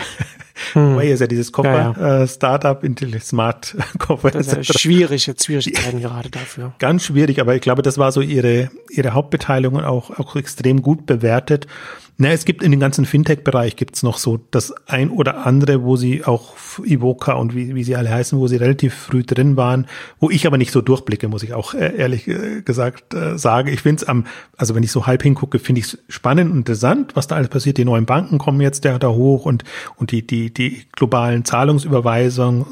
Hm. 0.73 0.93
Away 0.93 1.11
ist 1.13 1.19
ja 1.19 1.27
dieses 1.27 1.51
Koffer-Startup, 1.51 2.83
ja, 2.83 2.89
ja. 2.89 3.15
äh, 3.15 3.19
Smart-Koffer. 3.19 4.31
Das 4.31 4.47
ist 4.47 4.55
ja 4.55 4.63
schwierig, 4.63 5.27
jetzt 5.27 5.45
Schwierigkeiten 5.45 6.01
gerade 6.01 6.29
dafür. 6.29 6.73
Ganz 6.79 7.05
schwierig, 7.05 7.39
aber 7.41 7.55
ich 7.55 7.61
glaube, 7.61 7.81
das 7.81 7.97
war 7.97 8.11
so 8.11 8.21
ihre, 8.21 8.71
ihre 8.89 9.13
Hauptbeteiligung 9.13 9.83
auch, 9.83 10.09
auch 10.17 10.35
extrem 10.35 10.81
gut 10.81 11.05
bewertet. 11.05 11.67
Na, 12.17 12.29
es 12.29 12.45
gibt 12.45 12.63
in 12.63 12.71
dem 12.71 12.79
ganzen 12.79 13.05
Fintech-Bereich 13.05 13.75
gibt's 13.75 14.01
noch 14.01 14.17
so 14.17 14.39
das 14.51 14.73
ein 14.87 15.09
oder 15.09 15.45
andere, 15.45 15.83
wo 15.83 15.97
sie 15.97 16.23
auch 16.23 16.55
Ivoca 16.81 17.33
und 17.33 17.53
wie, 17.53 17.75
wie 17.75 17.83
sie 17.83 17.97
alle 17.97 18.09
heißen, 18.09 18.39
wo 18.39 18.47
sie 18.47 18.55
relativ 18.55 18.93
früh 18.93 19.23
drin 19.23 19.57
waren, 19.57 19.87
wo 20.19 20.29
ich 20.29 20.47
aber 20.47 20.57
nicht 20.57 20.71
so 20.71 20.79
durchblicke, 20.79 21.27
muss 21.27 21.43
ich 21.43 21.53
auch 21.53 21.73
äh, 21.73 21.93
ehrlich 21.97 22.27
äh, 22.29 22.61
gesagt 22.61 23.13
äh, 23.13 23.37
sagen. 23.37 23.67
Ich 23.67 23.81
finde 23.81 24.03
es 24.03 24.07
am, 24.07 24.25
also 24.55 24.75
wenn 24.75 24.83
ich 24.83 24.91
so 24.91 25.05
halb 25.05 25.23
hingucke, 25.23 25.59
finde 25.59 25.79
ich 25.79 25.87
es 25.87 25.97
spannend 26.07 26.51
und 26.51 26.59
interessant, 26.59 27.17
was 27.17 27.27
da 27.27 27.35
alles 27.35 27.49
passiert. 27.49 27.77
Die 27.77 27.85
neuen 27.85 28.05
Banken 28.05 28.37
kommen 28.37 28.61
jetzt 28.61 28.85
da, 28.85 28.97
da 28.97 29.09
hoch 29.09 29.45
und, 29.45 29.65
und 29.97 30.11
die, 30.11 30.25
die, 30.25 30.53
die 30.53 30.83
globalen 30.93 31.43
Zahlungsüberweisungen, 31.43 32.65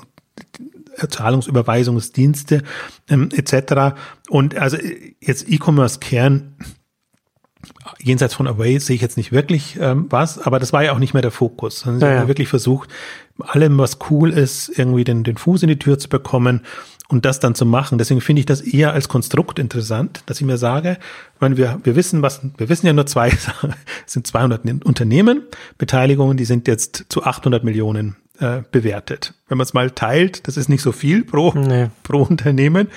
Zahlungsüberweisungsdienste 1.09 2.63
ähm, 3.09 3.29
etc. 3.35 3.95
Und 4.29 4.57
also 4.57 4.77
jetzt 5.19 5.49
E-Commerce-Kern 5.49 6.55
jenseits 7.99 8.33
von 8.33 8.47
Away 8.47 8.79
sehe 8.79 8.95
ich 8.95 9.01
jetzt 9.01 9.17
nicht 9.17 9.31
wirklich 9.31 9.77
ähm, 9.79 10.07
was, 10.09 10.39
aber 10.39 10.59
das 10.59 10.73
war 10.73 10.83
ja 10.83 10.93
auch 10.93 10.99
nicht 10.99 11.13
mehr 11.13 11.21
der 11.21 11.31
Fokus. 11.31 11.81
Sie 11.81 11.89
ja, 11.89 11.93
haben 11.93 12.01
ja. 12.01 12.27
wirklich 12.27 12.47
versucht, 12.47 12.89
allem, 13.39 13.77
was 13.77 13.97
cool 14.09 14.31
ist, 14.31 14.71
irgendwie 14.77 15.03
den, 15.03 15.23
den 15.23 15.37
Fuß 15.37 15.63
in 15.63 15.69
die 15.69 15.79
Tür 15.79 15.97
zu 15.97 16.09
bekommen 16.09 16.61
und 17.09 17.25
das 17.25 17.39
dann 17.39 17.55
zu 17.55 17.65
machen. 17.65 17.97
Deswegen 17.97 18.21
finde 18.21 18.41
ich 18.41 18.45
das 18.45 18.61
eher 18.61 18.93
als 18.93 19.07
Konstrukt 19.07 19.59
interessant, 19.59 20.23
dass 20.25 20.39
ich 20.39 20.45
mir 20.45 20.57
sage, 20.57 20.97
wenn 21.39 21.57
wir, 21.57 21.79
wir 21.83 21.95
wissen, 21.95 22.21
was, 22.21 22.41
wir 22.57 22.69
wissen 22.69 22.87
ja 22.87 22.93
nur 22.93 23.05
zwei, 23.05 23.29
es 24.05 24.13
sind 24.13 24.27
200 24.27 24.85
Unternehmen, 24.85 25.43
Beteiligungen, 25.77 26.37
die 26.37 26.45
sind 26.45 26.67
jetzt 26.67 27.05
zu 27.09 27.23
800 27.23 27.63
Millionen 27.63 28.15
äh, 28.39 28.61
bewertet. 28.71 29.33
Wenn 29.47 29.57
man 29.57 29.65
es 29.65 29.73
mal 29.73 29.91
teilt, 29.91 30.47
das 30.47 30.57
ist 30.57 30.69
nicht 30.69 30.81
so 30.81 30.91
viel 30.91 31.23
pro, 31.23 31.53
nee. 31.53 31.89
pro 32.03 32.23
Unternehmen, 32.23 32.87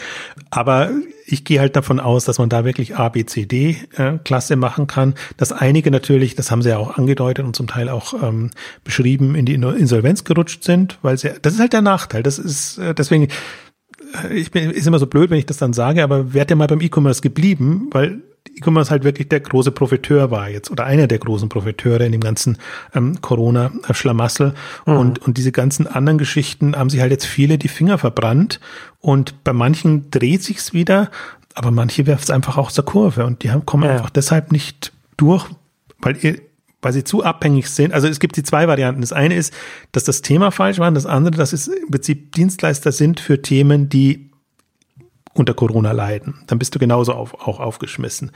aber 0.51 0.91
ich 1.27 1.45
gehe 1.45 1.61
halt 1.61 1.77
davon 1.77 1.99
aus, 2.01 2.25
dass 2.25 2.39
man 2.39 2.49
da 2.49 2.65
wirklich 2.65 2.97
A, 2.97 3.09
B, 3.09 3.27
C, 3.27 3.47
D 3.47 3.77
äh, 3.97 4.19
Klasse 4.25 4.57
machen 4.57 4.87
kann, 4.87 5.15
dass 5.37 5.53
einige 5.53 5.91
natürlich, 5.91 6.37
das 6.37 6.51
haben 6.51 6.63
sie 6.63 6.71
ja 6.71 6.79
auch 6.79 6.97
angedeutet 6.97 7.45
und 7.45 7.57
zum 7.57 7.67
Teil 7.67 7.89
auch 7.89 8.15
ähm, 8.23 8.51
beschrieben, 8.85 9.35
in 9.35 9.45
die 9.45 9.55
Insolvenz 9.55 10.25
gerutscht 10.25 10.63
sind, 10.63 10.99
weil 11.03 11.19
sie, 11.19 11.33
das 11.43 11.55
ist 11.55 11.61
halt 11.61 11.73
der 11.73 11.83
Nachteil. 11.83 12.23
Das 12.23 12.39
ist 12.39 12.79
äh, 12.79 12.95
deswegen, 12.95 13.29
äh, 14.25 14.35
ich 14.35 14.53
bin, 14.53 14.71
ist 14.71 14.87
immer 14.87 15.01
so 15.01 15.07
blöd, 15.07 15.31
wenn 15.31 15.39
ich 15.39 15.47
das 15.47 15.59
dann 15.59 15.73
sage, 15.73 16.03
aber 16.05 16.33
wärt 16.33 16.51
ja 16.51 16.57
mal 16.57 16.69
beim 16.69 16.81
E-Commerce 16.81 17.21
geblieben, 17.21 17.89
weil 17.91 18.23
E-Commerce 18.49 18.91
halt 18.91 19.05
wirklich 19.05 19.29
der 19.29 19.41
große 19.41 19.71
Profiteur 19.71 20.31
war 20.31 20.49
jetzt 20.49 20.71
oder 20.71 20.85
einer 20.85 21.07
der 21.07 21.19
großen 21.19 21.49
Profiteure 21.49 22.01
in 22.01 22.13
dem 22.13 22.21
ganzen 22.21 22.59
ähm, 22.95 23.21
Corona-Schlamassel. 23.21 24.55
Mhm. 24.87 24.97
Und, 24.97 25.19
und 25.21 25.39
diese 25.39 25.53
ganzen 25.53 25.87
anderen 25.87 26.19
Geschichten 26.19 26.77
haben 26.77 26.91
sich 26.91 27.01
halt 27.01 27.13
jetzt 27.13 27.27
viele 27.27 27.59
die 27.59 27.69
Finger 27.69 27.99
verbrannt. 27.99 28.61
Und 29.01 29.45
bei 29.45 29.53
manchen 29.53 30.11
dreht 30.11 30.43
sich's 30.43 30.73
wieder, 30.73 31.11
aber 31.55 31.71
manche 31.71 32.07
werfen 32.07 32.25
es 32.25 32.31
einfach 32.31 32.57
aus 32.57 32.75
der 32.75 32.85
Kurve 32.85 33.25
und 33.25 33.43
die 33.43 33.51
haben, 33.51 33.65
kommen 33.67 33.85
ja. 33.85 33.93
einfach 33.93 34.11
deshalb 34.11 34.53
nicht 34.53 34.93
durch, 35.17 35.47
weil 36.01 36.17
ihr 36.23 36.39
weil 36.83 36.93
sie 36.93 37.03
zu 37.03 37.25
abhängig 37.25 37.69
sind. 37.69 37.93
Also 37.93 38.07
es 38.07 38.21
gibt 38.21 38.37
die 38.37 38.45
zwei 38.45 38.69
Varianten. 38.69 39.01
Das 39.01 39.13
eine 39.13 39.35
ist, 39.35 39.53
dass 39.91 40.05
das 40.05 40.23
Thema 40.23 40.53
falsch 40.53 40.79
war. 40.79 40.87
Und 40.87 40.95
das 40.95 41.07
andere, 41.07 41.37
dass 41.37 41.53
es 41.53 41.67
im 41.67 41.91
Prinzip 41.91 42.33
Dienstleister 42.33 42.93
sind 42.93 43.19
für 43.19 43.43
Themen, 43.43 43.89
die 43.89 44.31
unter 45.39 45.55
Corona 45.55 45.93
leiden. 45.93 46.35
Dann 46.47 46.59
bist 46.59 46.75
du 46.75 46.79
genauso 46.79 47.13
auf, 47.13 47.35
auch 47.35 47.61
aufgeschmissen. 47.61 48.33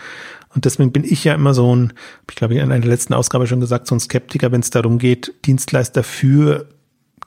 Und 0.54 0.64
deswegen 0.64 0.92
bin 0.92 1.04
ich 1.04 1.24
ja 1.24 1.34
immer 1.34 1.54
so 1.54 1.74
ein, 1.74 1.92
ich 2.28 2.36
glaube, 2.36 2.54
in 2.54 2.72
einer 2.72 2.84
letzten 2.84 3.14
Ausgabe 3.14 3.46
schon 3.46 3.60
gesagt, 3.60 3.86
so 3.86 3.94
ein 3.94 4.00
Skeptiker, 4.00 4.52
wenn 4.52 4.60
es 4.60 4.70
darum 4.70 4.98
geht, 4.98 5.32
Dienstleister 5.44 6.02
für 6.02 6.66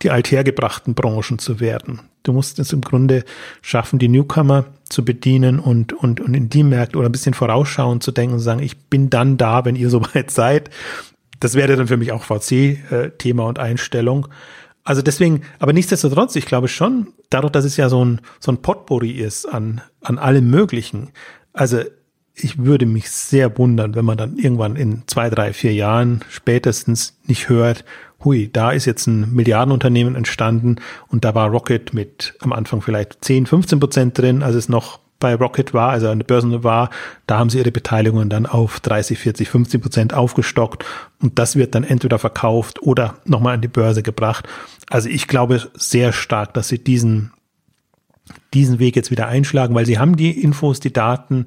die 0.02 0.12
althergebrachten 0.12 0.96
Branchen 0.96 1.40
zu 1.40 1.60
werden. 1.60 2.02
Du 2.24 2.34
musst 2.34 2.60
es 2.60 2.74
im 2.74 2.82
Grunde 2.82 3.24
schaffen, 3.62 4.00
die 4.00 4.08
Newcomer 4.08 4.66
zu 4.90 5.04
bedienen 5.04 5.60
und, 5.60 5.94
und, 5.94 6.22
und 6.22 6.34
in 6.34 6.50
die 6.50 6.64
Märkte 6.64 6.98
oder 6.98 7.10
ein 7.10 7.12
bisschen 7.12 7.34
vorausschauend 7.34 8.04
zu 8.04 8.12
denken 8.12 8.36
und 8.36 8.40
sagen, 8.40 8.62
ich 8.62 8.78
bin 8.86 9.10
dann 9.10 9.38
da, 9.38 9.66
wenn 9.66 9.76
ihr 9.76 9.90
soweit 9.92 10.32
seid. 10.32 10.70
Das 11.40 11.56
wäre 11.56 11.76
dann 11.76 11.88
für 11.88 11.98
mich 11.98 12.12
auch 12.12 12.24
VC-Thema 12.24 13.44
äh, 13.44 13.48
und 13.48 13.60
Einstellung. 13.60 14.28
Also 14.84 15.02
deswegen, 15.02 15.42
aber 15.60 15.74
nichtsdestotrotz, 15.74 16.36
ich 16.36 16.46
glaube 16.46 16.68
schon, 16.68 17.14
dadurch, 17.30 17.52
dass 17.52 17.66
es 17.66 17.78
ja 17.78 17.90
so 17.90 18.04
ein, 18.04 18.22
so 18.40 18.52
ein 18.52 18.62
Potpourri 18.62 19.12
ist 19.12 19.46
an, 19.46 19.82
an 20.02 20.18
allem 20.18 20.50
Möglichen. 20.50 21.12
Also 21.54 21.82
ich 22.36 22.58
würde 22.58 22.86
mich 22.86 23.10
sehr 23.10 23.58
wundern, 23.58 23.96
wenn 23.96 24.06
man 24.06 24.18
dann 24.18 24.38
irgendwann 24.38 24.76
in 24.76 25.04
zwei, 25.08 25.30
drei, 25.30 25.54
vier 25.54 25.74
Jahren 25.74 26.24
spätestens 26.30 27.18
nicht 27.26 27.48
hört, 27.48 27.86
hui, 28.24 28.50
da 28.52 28.72
ist 28.72 28.86
jetzt 28.86 29.08
ein 29.08 29.34
Milliardenunternehmen 29.34 30.16
entstanden 30.16 30.78
und 31.08 31.26
da 31.26 31.36
war 31.36 31.50
Rocket 31.50 31.94
mit 31.94 32.36
am 32.40 32.54
Anfang 32.54 32.82
vielleicht 32.82 33.24
10, 33.24 33.46
15 33.46 33.80
Prozent 33.80 34.18
drin, 34.18 34.44
als 34.44 34.56
es 34.56 34.70
noch 34.70 35.00
bei 35.24 35.36
Rocket 35.36 35.74
war, 35.74 35.90
also 35.90 36.10
an 36.10 36.20
der 36.20 36.26
Börse 36.26 36.64
war, 36.66 36.90
da 37.28 37.40
haben 37.40 37.50
sie 37.50 37.58
ihre 37.58 37.72
Beteiligungen 37.72 38.30
dann 38.30 38.46
auf 38.46 38.82
30, 38.82 39.18
40, 39.18 39.48
50 39.48 39.82
Prozent 39.82 40.14
aufgestockt 40.14 40.84
und 41.22 41.40
das 41.40 41.56
wird 41.56 41.74
dann 41.76 41.86
entweder 41.86 42.20
verkauft 42.20 42.84
oder 42.84 43.16
nochmal 43.24 43.54
an 43.54 43.62
die 43.62 43.70
Börse 43.70 44.04
gebracht. 44.04 44.46
Also 44.90 45.08
ich 45.08 45.30
glaube 45.30 45.62
sehr 45.76 46.12
stark, 46.12 46.54
dass 46.54 46.68
sie 46.68 46.84
diesen 46.84 47.32
diesen 48.54 48.80
Weg 48.80 48.96
jetzt 48.96 49.12
wieder 49.12 49.28
einschlagen, 49.28 49.76
weil 49.76 49.86
sie 49.86 49.98
haben 49.98 50.16
die 50.16 50.42
Infos, 50.42 50.80
die 50.80 50.94
Daten 50.94 51.46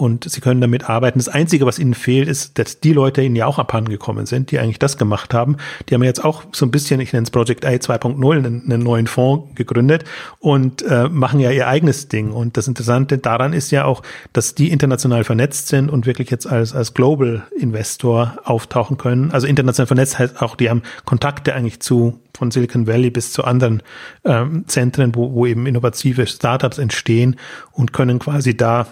und 0.00 0.28
sie 0.30 0.40
können 0.40 0.60
damit 0.62 0.88
arbeiten. 0.88 1.18
Das 1.18 1.28
Einzige, 1.28 1.66
was 1.66 1.78
ihnen 1.78 1.94
fehlt, 1.94 2.26
ist, 2.26 2.58
dass 2.58 2.80
die 2.80 2.94
Leute 2.94 3.22
ihnen 3.22 3.36
ja 3.36 3.46
auch 3.46 3.58
abhandengekommen 3.58 4.24
sind, 4.24 4.50
die 4.50 4.58
eigentlich 4.58 4.78
das 4.78 4.96
gemacht 4.96 5.34
haben. 5.34 5.58
Die 5.88 5.94
haben 5.94 6.02
jetzt 6.02 6.24
auch 6.24 6.44
so 6.52 6.64
ein 6.64 6.70
bisschen, 6.70 7.00
ich 7.00 7.12
nenne 7.12 7.24
es 7.24 7.30
Project 7.30 7.66
A 7.66 7.68
2.0, 7.68 8.32
einen, 8.32 8.62
einen, 8.64 8.82
neuen 8.82 9.06
Fonds 9.06 9.54
gegründet 9.54 10.04
und 10.38 10.82
äh, 10.82 11.08
machen 11.08 11.38
ja 11.38 11.50
ihr 11.50 11.68
eigenes 11.68 12.08
Ding. 12.08 12.30
Und 12.30 12.56
das 12.56 12.66
Interessante 12.66 13.18
daran 13.18 13.52
ist 13.52 13.70
ja 13.72 13.84
auch, 13.84 14.02
dass 14.32 14.54
die 14.54 14.70
international 14.70 15.24
vernetzt 15.24 15.68
sind 15.68 15.90
und 15.90 16.06
wirklich 16.06 16.30
jetzt 16.30 16.46
als, 16.46 16.74
als 16.74 16.94
Global 16.94 17.42
Investor 17.58 18.38
auftauchen 18.44 18.96
können. 18.96 19.30
Also 19.32 19.46
international 19.46 19.86
vernetzt 19.86 20.18
heißt 20.18 20.40
auch, 20.40 20.56
die 20.56 20.70
haben 20.70 20.82
Kontakte 21.04 21.54
eigentlich 21.54 21.80
zu 21.80 22.20
von 22.34 22.50
Silicon 22.50 22.86
Valley 22.86 23.10
bis 23.10 23.32
zu 23.32 23.44
anderen 23.44 23.82
ähm, 24.24 24.64
Zentren, 24.66 25.14
wo, 25.14 25.34
wo 25.34 25.44
eben 25.44 25.66
innovative 25.66 26.26
Startups 26.26 26.78
entstehen 26.78 27.36
und 27.72 27.92
können 27.92 28.18
quasi 28.18 28.56
da 28.56 28.86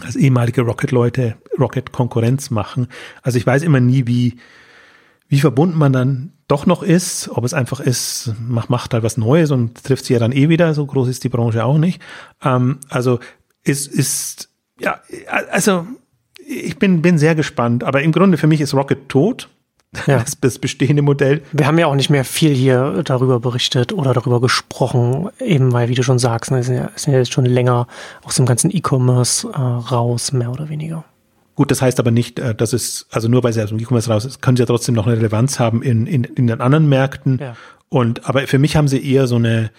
als 0.00 0.16
ehemalige 0.16 0.62
Rocket-Leute 0.62 1.36
Rocket-Konkurrenz 1.58 2.50
machen. 2.50 2.88
Also 3.22 3.38
ich 3.38 3.46
weiß 3.46 3.62
immer 3.62 3.80
nie, 3.80 4.06
wie, 4.06 4.36
wie 5.28 5.40
verbunden 5.40 5.78
man 5.78 5.92
dann 5.92 6.32
doch 6.48 6.66
noch 6.66 6.82
ist, 6.82 7.30
ob 7.30 7.44
es 7.44 7.54
einfach 7.54 7.80
ist, 7.80 8.34
macht, 8.40 8.70
macht 8.70 8.94
halt 8.94 9.02
was 9.02 9.16
Neues 9.16 9.50
und 9.50 9.82
trifft 9.82 10.04
sie 10.04 10.14
ja 10.14 10.18
dann 10.18 10.32
eh 10.32 10.48
wieder, 10.48 10.74
so 10.74 10.84
groß 10.84 11.08
ist 11.08 11.24
die 11.24 11.28
Branche 11.28 11.64
auch 11.64 11.78
nicht. 11.78 12.00
Ähm, 12.42 12.78
also 12.88 13.20
ist, 13.64 13.86
ist, 13.86 14.50
ja, 14.78 15.00
also 15.50 15.86
ich 16.46 16.78
bin, 16.78 17.02
bin 17.02 17.18
sehr 17.18 17.34
gespannt, 17.34 17.84
aber 17.84 18.02
im 18.02 18.12
Grunde 18.12 18.38
für 18.38 18.46
mich 18.46 18.60
ist 18.60 18.74
Rocket 18.74 19.08
tot. 19.08 19.48
Ja. 20.06 20.20
Das, 20.20 20.40
das, 20.40 20.58
bestehende 20.58 21.02
Modell. 21.02 21.42
Wir 21.52 21.66
haben 21.66 21.78
ja 21.78 21.86
auch 21.86 21.94
nicht 21.94 22.08
mehr 22.08 22.24
viel 22.24 22.54
hier 22.54 23.02
darüber 23.04 23.40
berichtet 23.40 23.92
oder 23.92 24.14
darüber 24.14 24.40
gesprochen, 24.40 25.28
eben 25.38 25.72
weil, 25.72 25.90
wie 25.90 25.94
du 25.94 26.02
schon 26.02 26.18
sagst, 26.18 26.50
ne, 26.50 26.62
sind 26.62 26.76
ja, 26.76 26.90
sind 26.96 27.12
ja 27.12 27.18
jetzt 27.18 27.32
schon 27.32 27.44
länger 27.44 27.86
aus 28.24 28.36
dem 28.36 28.46
ganzen 28.46 28.74
E-Commerce 28.74 29.48
äh, 29.48 29.58
raus, 29.58 30.32
mehr 30.32 30.50
oder 30.50 30.70
weniger. 30.70 31.04
Gut, 31.56 31.70
das 31.70 31.82
heißt 31.82 32.00
aber 32.00 32.10
nicht, 32.10 32.38
äh, 32.38 32.54
dass 32.54 32.72
es, 32.72 33.06
also 33.10 33.28
nur 33.28 33.44
weil 33.44 33.52
sie 33.52 33.62
aus 33.62 33.68
dem 33.68 33.78
E-Commerce 33.78 34.10
raus 34.10 34.24
ist, 34.24 34.40
können 34.40 34.56
sie 34.56 34.62
ja 34.62 34.66
trotzdem 34.66 34.94
noch 34.94 35.06
eine 35.06 35.16
Relevanz 35.16 35.58
haben 35.58 35.82
in, 35.82 36.06
in, 36.06 36.24
in 36.24 36.46
den 36.46 36.62
anderen 36.62 36.88
Märkten. 36.88 37.38
Ja. 37.38 37.56
Und, 37.90 38.26
aber 38.26 38.46
für 38.46 38.58
mich 38.58 38.76
haben 38.76 38.88
sie 38.88 39.06
eher 39.06 39.26
so 39.26 39.36
eine, 39.36 39.70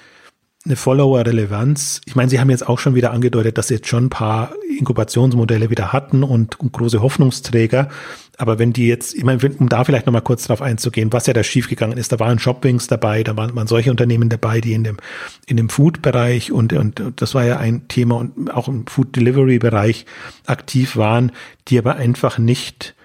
eine 0.65 0.75
Follower-Relevanz. 0.77 2.01
Ich 2.05 2.15
meine, 2.15 2.29
Sie 2.29 2.39
haben 2.39 2.49
jetzt 2.49 2.67
auch 2.67 2.79
schon 2.79 2.95
wieder 2.95 3.11
angedeutet, 3.11 3.57
dass 3.57 3.67
Sie 3.67 3.75
jetzt 3.75 3.87
schon 3.87 4.05
ein 4.05 4.09
paar 4.09 4.53
Inkubationsmodelle 4.77 5.69
wieder 5.69 5.91
hatten 5.91 6.23
und, 6.23 6.59
und 6.59 6.71
große 6.71 7.01
Hoffnungsträger. 7.01 7.89
Aber 8.37 8.59
wenn 8.59 8.71
die 8.71 8.87
jetzt, 8.87 9.13
ich 9.13 9.23
meine, 9.23 9.39
um 9.59 9.67
da 9.67 9.83
vielleicht 9.83 10.05
nochmal 10.05 10.21
kurz 10.21 10.45
drauf 10.47 10.61
einzugehen, 10.61 11.11
was 11.11 11.27
ja 11.27 11.33
da 11.33 11.43
schiefgegangen 11.43 11.97
ist, 11.97 12.13
da 12.13 12.19
waren 12.19 12.39
Shopwings 12.39 12.87
dabei, 12.87 13.23
da 13.23 13.35
waren, 13.35 13.55
waren 13.55 13.67
solche 13.67 13.91
Unternehmen 13.91 14.29
dabei, 14.29 14.61
die 14.61 14.73
in 14.73 14.85
dem, 14.85 14.97
in 15.45 15.57
dem 15.57 15.69
Food-Bereich 15.69 16.51
und, 16.51 16.71
und, 16.73 16.99
und 16.99 17.21
das 17.21 17.35
war 17.35 17.43
ja 17.43 17.57
ein 17.57 17.87
Thema 17.89 18.15
und 18.15 18.51
auch 18.51 18.69
im 18.69 18.87
Food-Delivery-Bereich 18.87 20.05
aktiv 20.45 20.95
waren, 20.95 21.33
die 21.67 21.77
aber 21.77 21.95
einfach 21.97 22.37
nicht, 22.37 22.95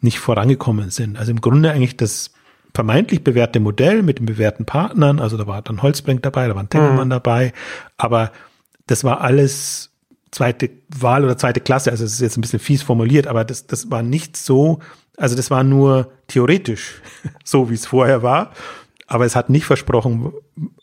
nicht 0.00 0.20
vorangekommen 0.20 0.90
sind. 0.90 1.18
Also 1.18 1.32
im 1.32 1.40
Grunde 1.40 1.72
eigentlich 1.72 1.96
das 1.96 2.30
vermeintlich 2.74 3.24
bewährte 3.24 3.60
Modell 3.60 4.02
mit 4.02 4.18
den 4.18 4.26
bewährten 4.26 4.66
Partnern. 4.66 5.20
Also 5.20 5.36
da 5.36 5.46
war 5.46 5.62
dann 5.62 5.82
Holzbrink 5.82 6.22
dabei, 6.22 6.48
da 6.48 6.54
war 6.54 6.62
ein 6.62 6.70
Tengelmann 6.70 7.08
mhm. 7.08 7.12
dabei. 7.12 7.52
Aber 7.96 8.32
das 8.86 9.04
war 9.04 9.20
alles 9.20 9.90
zweite 10.30 10.70
Wahl 10.88 11.24
oder 11.24 11.38
zweite 11.38 11.60
Klasse. 11.60 11.90
Also 11.90 12.04
es 12.04 12.14
ist 12.14 12.20
jetzt 12.20 12.36
ein 12.36 12.42
bisschen 12.42 12.58
fies 12.58 12.82
formuliert, 12.82 13.26
aber 13.26 13.44
das, 13.44 13.66
das 13.66 13.90
war 13.90 14.02
nicht 14.02 14.36
so, 14.36 14.80
also 15.16 15.36
das 15.36 15.50
war 15.50 15.64
nur 15.64 16.12
theoretisch 16.26 17.00
so, 17.44 17.70
wie 17.70 17.74
es 17.74 17.86
vorher 17.86 18.22
war. 18.22 18.52
Aber 19.06 19.24
es 19.24 19.34
hat 19.34 19.48
nicht 19.48 19.64
versprochen, 19.64 20.32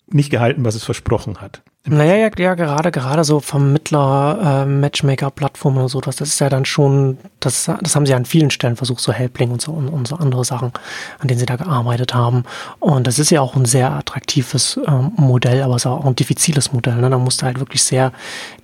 nicht 0.08 0.32
gehalten, 0.32 0.66
was 0.66 0.76
es 0.76 0.84
versprochen 0.84 1.42
hat. 1.42 1.62
Naja, 1.88 2.16
ja, 2.16 2.30
ja, 2.36 2.56
gerade, 2.56 2.90
gerade 2.90 3.24
so 3.24 3.40
Vermittler, 3.40 4.64
äh, 4.64 4.66
Matchmaker-Plattformen 4.66 5.84
und 5.84 5.90
so, 5.90 6.02
das, 6.02 6.16
das 6.16 6.30
ist 6.30 6.40
ja 6.40 6.50
dann 6.50 6.66
schon, 6.66 7.20
das, 7.40 7.66
das 7.66 7.96
haben 7.96 8.08
sie 8.08 8.16
an 8.16 8.26
vielen 8.26 8.50
Stellen 8.50 8.76
versucht, 8.76 9.02
so 9.02 9.14
Helpling 9.14 9.52
und 9.52 9.62
so 9.62 9.72
und, 9.72 9.90
und 9.90 10.08
so 10.08 10.16
andere 10.16 10.44
Sachen, 10.44 10.72
an 11.20 11.28
denen 11.28 11.40
sie 11.40 11.46
da 11.46 11.58
gearbeitet 11.58 12.16
haben. 12.16 12.44
Und 12.80 13.06
das 13.06 13.20
ist 13.20 13.30
ja 13.30 13.42
auch 13.42 13.56
ein 13.56 13.66
sehr 13.66 13.92
attraktives 13.92 14.80
ähm, 14.88 15.12
Modell, 15.16 15.62
aber 15.62 15.76
es 15.76 15.84
ist 15.84 15.86
auch 15.86 16.06
ein 16.06 16.16
diffiziles 16.16 16.74
Modell. 16.74 16.96
Ne? 16.96 17.12
Da 17.12 17.20
musst 17.20 17.44
du 17.44 17.46
halt 17.46 17.60
wirklich 17.60 17.84
sehr 17.84 18.12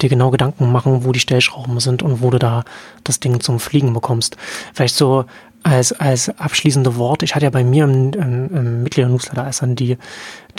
dir 0.01 0.09
genau 0.09 0.31
Gedanken 0.31 0.71
machen, 0.71 1.05
wo 1.05 1.11
die 1.11 1.19
Stellschrauben 1.19 1.79
sind 1.79 2.01
und 2.01 2.23
wo 2.23 2.31
du 2.31 2.39
da 2.39 2.63
das 3.03 3.19
Ding 3.19 3.39
zum 3.39 3.59
Fliegen 3.59 3.93
bekommst. 3.93 4.35
Vielleicht 4.73 4.95
so 4.95 5.25
als, 5.63 5.93
als 5.93 6.29
abschließende 6.39 6.95
Wort, 6.95 7.23
ich 7.23 7.35
hatte 7.35 7.45
ja 7.45 7.49
bei 7.51 7.63
mir 7.63 7.83
im, 7.83 8.13
im, 8.13 8.55
im 8.55 8.83
Mitglieder-Newsletter, 8.83 9.43
als 9.43 9.59
dann 9.59 9.75
die, 9.75 9.97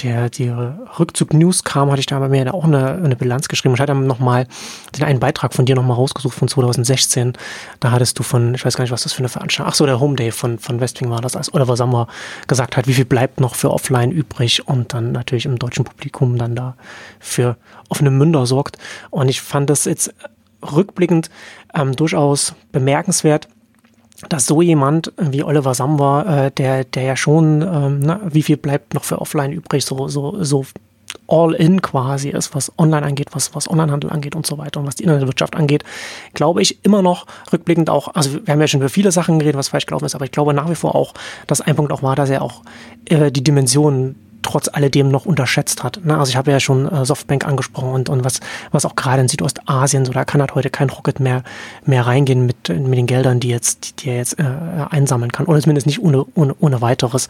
der, 0.02 0.30
die 0.30 0.48
Rückzug-News 0.48 1.64
kam, 1.64 1.90
hatte 1.90 2.00
ich 2.00 2.06
da 2.06 2.18
bei 2.18 2.28
mir 2.28 2.54
auch 2.54 2.64
eine, 2.64 2.94
eine 2.94 3.16
Bilanz 3.16 3.48
geschrieben. 3.48 3.74
Ich 3.74 3.80
hatte 3.80 3.92
dann 3.92 4.06
nochmal 4.06 4.46
den 4.96 5.04
einen 5.04 5.18
Beitrag 5.18 5.54
von 5.54 5.66
dir 5.66 5.74
nochmal 5.74 5.96
rausgesucht 5.96 6.34
von 6.34 6.48
2016. 6.48 7.32
Da 7.80 7.90
hattest 7.90 8.18
du 8.18 8.22
von, 8.22 8.54
ich 8.54 8.64
weiß 8.64 8.76
gar 8.76 8.84
nicht, 8.84 8.92
was 8.92 9.02
das 9.02 9.12
für 9.12 9.20
eine 9.20 9.28
Veranstaltung, 9.28 9.72
ach 9.72 9.74
so, 9.74 9.86
der 9.86 9.98
Home 9.98 10.14
Day 10.14 10.30
von, 10.30 10.58
von 10.58 10.80
Westwing 10.80 11.10
war 11.10 11.20
das, 11.20 11.36
als 11.36 11.52
Oliver 11.52 11.76
Sammer 11.76 12.06
gesagt 12.46 12.76
hat, 12.76 12.86
wie 12.86 12.94
viel 12.94 13.04
bleibt 13.04 13.40
noch 13.40 13.56
für 13.56 13.70
Offline 13.70 14.12
übrig 14.12 14.66
und 14.68 14.94
dann 14.94 15.12
natürlich 15.12 15.46
im 15.46 15.58
deutschen 15.58 15.84
Publikum 15.84 16.38
dann 16.38 16.54
da 16.54 16.76
für 17.18 17.56
offene 17.88 18.10
Münder 18.10 18.46
sorgt. 18.46 18.78
Und 19.10 19.28
ich 19.28 19.40
fand 19.40 19.68
das 19.68 19.84
jetzt 19.84 20.14
rückblickend 20.62 21.30
ähm, 21.74 21.96
durchaus 21.96 22.54
bemerkenswert, 22.70 23.48
dass 24.28 24.46
so 24.46 24.62
jemand 24.62 25.12
wie 25.18 25.42
Oliver 25.42 25.74
Samba, 25.74 26.46
äh, 26.46 26.50
der, 26.50 26.84
der 26.84 27.02
ja 27.02 27.16
schon, 27.16 27.62
ähm, 27.62 28.00
na, 28.00 28.20
wie 28.24 28.42
viel 28.42 28.56
bleibt 28.56 28.94
noch 28.94 29.04
für 29.04 29.20
Offline 29.20 29.52
übrig, 29.52 29.84
so, 29.84 30.08
so, 30.08 30.42
so 30.42 30.64
all 31.28 31.54
in 31.54 31.80
quasi 31.82 32.30
ist, 32.30 32.54
was 32.54 32.72
online 32.78 33.06
angeht, 33.06 33.28
was, 33.32 33.54
was 33.54 33.68
Onlinehandel 33.68 34.10
angeht 34.10 34.34
und 34.34 34.46
so 34.46 34.58
weiter 34.58 34.80
und 34.80 34.86
was 34.86 34.96
die 34.96 35.04
Internetwirtschaft 35.04 35.56
angeht, 35.56 35.84
glaube 36.34 36.62
ich 36.62 36.84
immer 36.84 37.02
noch 37.02 37.26
rückblickend 37.52 37.90
auch, 37.90 38.14
also 38.14 38.46
wir 38.46 38.52
haben 38.52 38.60
ja 38.60 38.66
schon 38.66 38.80
über 38.80 38.88
viele 38.88 39.12
Sachen 39.12 39.38
geredet, 39.38 39.58
was 39.58 39.68
falsch 39.68 39.86
gelaufen 39.86 40.04
ist, 40.04 40.14
aber 40.14 40.24
ich 40.24 40.32
glaube 40.32 40.54
nach 40.54 40.68
wie 40.68 40.74
vor 40.74 40.94
auch, 40.94 41.14
dass 41.46 41.60
ein 41.60 41.76
Punkt 41.76 41.92
auch 41.92 42.02
war, 42.02 42.16
dass 42.16 42.30
er 42.30 42.42
auch 42.42 42.62
äh, 43.06 43.30
die 43.30 43.44
Dimensionen 43.44 44.16
trotz 44.42 44.68
alledem 44.68 45.10
noch 45.10 45.24
unterschätzt 45.24 45.82
hat. 45.82 46.04
Ne? 46.04 46.18
Also 46.18 46.30
ich 46.30 46.36
habe 46.36 46.50
ja 46.50 46.60
schon 46.60 46.90
äh, 46.90 47.04
Softbank 47.04 47.46
angesprochen 47.46 47.90
und, 47.90 48.08
und 48.08 48.24
was, 48.24 48.40
was 48.70 48.84
auch 48.84 48.96
gerade 48.96 49.22
in 49.22 49.28
Südostasien, 49.28 50.04
so 50.04 50.12
da 50.12 50.24
kann 50.24 50.40
halt 50.40 50.54
heute 50.54 50.70
kein 50.70 50.90
Rocket 50.90 51.20
mehr, 51.20 51.42
mehr 51.84 52.06
reingehen 52.06 52.46
mit, 52.46 52.68
mit 52.68 52.98
den 52.98 53.06
Geldern, 53.06 53.40
die 53.40 53.48
jetzt, 53.48 54.02
die 54.02 54.10
er 54.10 54.16
jetzt 54.16 54.38
äh, 54.38 54.44
einsammeln 54.90 55.32
kann. 55.32 55.46
Oder 55.46 55.60
zumindest 55.60 55.86
nicht 55.86 56.02
ohne, 56.02 56.24
ohne, 56.34 56.54
ohne 56.58 56.80
weiteres, 56.80 57.28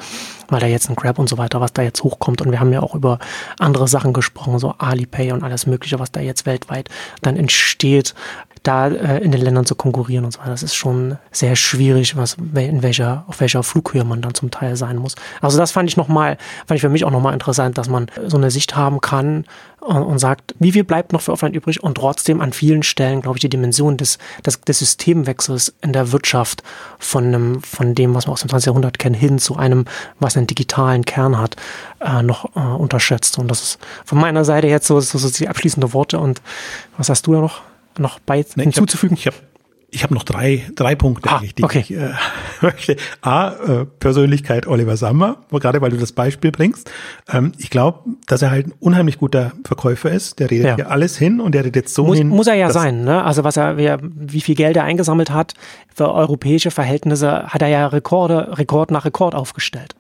weil 0.49 0.61
da 0.61 0.67
jetzt 0.67 0.89
ein 0.89 0.97
Grab 0.97 1.19
und 1.19 1.29
so 1.29 1.39
weiter, 1.39 1.61
was 1.61 1.73
da 1.73 1.83
jetzt 1.83 2.03
hochkommt. 2.03 2.43
Und 2.43 2.51
wir 2.51 2.61
haben 2.61 2.73
ja 2.73 2.83
auch 2.83 2.95
über 2.95 3.19
andere 3.59 3.89
Sachen 3.89 4.13
gesprochen, 4.13 4.59
so 4.59 4.75
Alipay 4.79 5.33
und 5.33 5.45
alles 5.45 5.67
Mögliche, 5.67 5.99
was 5.99 6.13
da 6.13 6.21
jetzt 6.21 6.47
weltweit 6.47 6.89
dann 7.21 7.37
entsteht 7.37 8.15
da 8.63 8.89
äh, 8.89 9.19
in 9.19 9.33
den 9.33 9.41
Ländern 9.41 9.67
zu 9.67 9.75
konkurrieren 9.75 10.25
und 10.25 10.33
so 10.33 10.41
weiter. 10.41 10.51
Das 10.51 10.63
ist 10.63 10.75
schon 10.75 11.19
sehr 11.31 11.57
schwierig, 11.57 12.17
was 12.17 12.37
in 12.55 12.83
welcher, 12.83 13.25
auf 13.27 13.41
welcher 13.41 13.63
Flughöhe 13.63 14.05
man 14.05 14.23
dann 14.23 14.35
zum 14.35 14.51
Teil 14.51 14.77
sein 14.77 14.97
muss. 14.97 15.15
Also 15.41 15.59
das 15.59 15.73
fand 15.73 15.89
ich 15.89 15.97
nochmal, 15.97 16.39
fand 16.67 16.77
ich 16.77 16.83
für 16.83 16.89
mich 16.89 17.05
auch 17.05 17.11
nochmal 17.11 17.33
interessant, 17.33 17.79
dass 17.79 17.89
man 17.89 18.07
so 18.27 18.37
eine 18.37 18.51
Sicht 18.51 18.77
haben 18.77 19.01
kann 19.01 19.45
und, 19.81 20.03
und, 20.03 20.19
sagt, 20.19 20.55
wie 20.61 20.71
viel 20.71 20.85
bleibt 20.85 21.13
noch 21.13 21.23
für 21.23 21.33
Offline 21.33 21.55
übrig 21.55 21.83
und 21.83 21.97
trotzdem 21.97 22.41
an 22.41 22.53
vielen 22.53 22.85
Stellen, 22.85 23.21
glaube 23.21 23.39
ich, 23.39 23.41
die 23.41 23.49
Dimension 23.49 23.97
des, 23.97 24.19
des, 24.47 24.61
des 24.61 24.79
Systemwechsels 24.79 25.75
in 25.83 25.93
der 25.93 26.13
Wirtschaft 26.13 26.63
von 27.01 27.25
einem, 27.25 27.63
von 27.63 27.97
dem, 27.97 28.15
was 28.15 28.29
wir 28.29 28.33
aus 28.33 28.43
dem 28.43 28.51
20. 28.51 28.67
Jahrhundert 28.67 29.01
kennen, 29.01 29.17
hin 29.17 29.41
zu 29.41 29.57
einem, 29.57 29.87
was 30.21 30.37
einen 30.37 30.47
digitalen 30.47 31.05
Kern 31.05 31.37
hat, 31.37 31.57
äh, 32.01 32.23
noch 32.23 32.55
äh, 32.55 32.61
unterschätzt. 32.61 33.39
Und 33.39 33.49
das 33.49 33.63
ist 33.63 33.79
von 34.05 34.21
meiner 34.21 34.45
Seite 34.45 34.69
jetzt 34.69 34.87
so, 34.87 35.01
so, 35.01 35.19
so 35.19 35.29
die 35.29 35.49
abschließende 35.49 35.93
Worte. 35.93 36.21
Und 36.21 36.41
was 36.97 37.09
hast 37.09 37.27
du 37.27 37.33
da 37.33 37.41
noch? 37.41 37.63
Noch 37.99 38.19
bei 38.21 38.45
nee, 38.57 38.65
hinzuzufügen? 38.65 39.17
Ich 39.17 39.27
habe 39.27 39.37
ich 39.95 40.03
hab 40.03 40.11
noch 40.11 40.25
drei, 40.25 40.63
drei 40.75 40.95
Punkte, 40.95 41.29
ah, 41.29 41.43
die 41.57 41.63
okay. 41.63 41.81
ich 41.81 41.93
äh, 41.93 42.13
möchte. 42.63 42.97
A, 43.21 43.51
äh, 43.51 43.85
Persönlichkeit 43.85 44.67
Oliver 44.67 44.97
Sammer, 44.97 45.37
gerade 45.51 45.83
weil 45.83 45.91
du 45.91 45.99
das 45.99 46.13
Beispiel 46.13 46.51
bringst. 46.51 46.91
Ähm, 47.31 47.53
ich 47.59 47.69
glaube, 47.69 48.01
dass 48.27 48.41
er 48.41 48.51
halt 48.51 48.69
ein 48.69 48.75
unheimlich 48.81 49.19
guter 49.19 49.53
Verkäufer 49.67 50.11
ist. 50.11 50.39
Der 50.39 50.51
redet 50.51 50.67
ja, 50.67 50.77
ja 50.79 50.87
alles 50.87 51.19
hin 51.19 51.41
und 51.41 51.55
der 51.55 51.65
redet 51.65 51.77
jetzt 51.77 51.95
so 51.95 52.07
muss, 52.07 52.17
hin. 52.17 52.29
Muss 52.29 52.47
er 52.47 52.55
ja 52.55 52.71
sein, 52.71 53.05
ne? 53.05 53.23
Also 53.23 53.45
was 53.45 53.59
er, 53.59 53.77
wie, 53.77 53.95
wie 54.01 54.41
viel 54.41 54.55
Geld 54.55 54.79
er 54.79 54.85
eingesammelt 54.85 55.31
hat 55.31 55.53
für 55.95 56.11
europäische 56.11 56.71
Verhältnisse, 56.71 57.49
hat 57.49 57.61
er 57.61 57.69
ja 57.69 57.87
Rekorde, 57.87 58.57
Rekord 58.57 58.91
nach 58.91 59.05
Rekord 59.05 59.35
aufgestellt. 59.35 59.95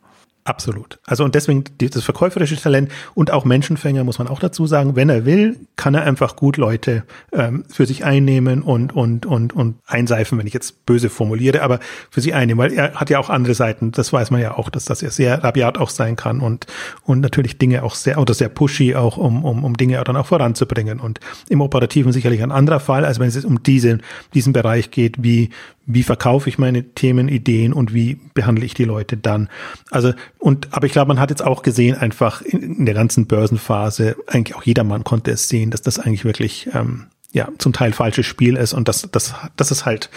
Absolut. 0.44 0.98
Also 1.06 1.22
und 1.24 1.36
deswegen 1.36 1.62
das 1.78 2.02
verkäuferische 2.02 2.56
Talent 2.56 2.90
und 3.14 3.30
auch 3.30 3.44
Menschenfänger 3.44 4.02
muss 4.02 4.18
man 4.18 4.26
auch 4.26 4.40
dazu 4.40 4.66
sagen. 4.66 4.96
Wenn 4.96 5.08
er 5.08 5.24
will, 5.24 5.60
kann 5.76 5.94
er 5.94 6.02
einfach 6.02 6.34
gut 6.34 6.56
Leute 6.56 7.04
ähm, 7.32 7.64
für 7.68 7.86
sich 7.86 8.04
einnehmen 8.04 8.62
und 8.62 8.92
und 8.92 9.24
und 9.24 9.52
und 9.52 9.76
einseifen, 9.86 10.38
wenn 10.38 10.46
ich 10.48 10.52
jetzt 10.52 10.84
böse 10.84 11.10
formuliere, 11.10 11.62
aber 11.62 11.78
für 12.10 12.20
sie 12.20 12.34
einnehmen, 12.34 12.58
weil 12.58 12.72
er 12.72 12.94
hat 12.94 13.08
ja 13.08 13.20
auch 13.20 13.30
andere 13.30 13.54
Seiten. 13.54 13.92
Das 13.92 14.12
weiß 14.12 14.32
man 14.32 14.40
ja 14.40 14.56
auch, 14.58 14.68
dass 14.68 14.84
das 14.84 15.00
ja 15.00 15.10
sehr 15.10 15.44
rabiat 15.44 15.78
auch 15.78 15.90
sein 15.90 16.16
kann 16.16 16.40
und 16.40 16.66
und 17.04 17.20
natürlich 17.20 17.58
Dinge 17.58 17.84
auch 17.84 17.94
sehr 17.94 18.18
oder 18.18 18.34
sehr 18.34 18.48
pushy 18.48 18.96
auch 18.96 19.18
um 19.18 19.44
um 19.44 19.62
um 19.62 19.76
Dinge 19.76 20.02
dann 20.02 20.16
auch 20.16 20.26
voranzubringen 20.26 20.98
und 20.98 21.20
im 21.50 21.60
operativen 21.60 22.10
sicherlich 22.10 22.42
ein 22.42 22.50
anderer 22.50 22.80
Fall, 22.80 23.04
als 23.04 23.20
wenn 23.20 23.28
es 23.28 23.44
um 23.44 23.62
diesen 23.62 24.02
diesen 24.34 24.52
Bereich 24.52 24.90
geht, 24.90 25.22
wie 25.22 25.50
wie 25.86 26.02
verkaufe 26.02 26.48
ich 26.48 26.58
meine 26.58 26.82
Themen, 26.94 27.28
Ideen 27.28 27.72
und 27.72 27.92
wie 27.92 28.20
behandle 28.34 28.64
ich 28.64 28.74
die 28.74 28.84
Leute 28.84 29.16
dann. 29.16 29.48
Also, 29.90 30.12
und, 30.38 30.68
aber 30.72 30.86
ich 30.86 30.92
glaube, 30.92 31.08
man 31.08 31.20
hat 31.20 31.30
jetzt 31.30 31.44
auch 31.44 31.62
gesehen, 31.62 31.96
einfach 31.96 32.42
in, 32.42 32.78
in 32.78 32.86
der 32.86 32.94
ganzen 32.94 33.26
Börsenphase, 33.26 34.16
eigentlich 34.26 34.56
auch 34.56 34.62
jedermann 34.62 35.04
konnte 35.04 35.30
es 35.30 35.48
sehen, 35.48 35.70
dass 35.70 35.82
das 35.82 35.98
eigentlich 35.98 36.24
wirklich, 36.24 36.68
ähm, 36.74 37.06
ja, 37.32 37.48
zum 37.58 37.72
Teil 37.72 37.92
falsches 37.92 38.26
Spiel 38.26 38.56
ist 38.56 38.74
und 38.74 38.88
das, 38.88 39.08
das, 39.10 39.34
das 39.56 39.70
ist 39.70 39.86
halt 39.86 40.10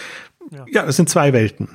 ja. 0.50 0.64
ja, 0.70 0.84
es 0.84 0.96
sind 0.96 1.08
zwei 1.08 1.32
Welten. 1.32 1.68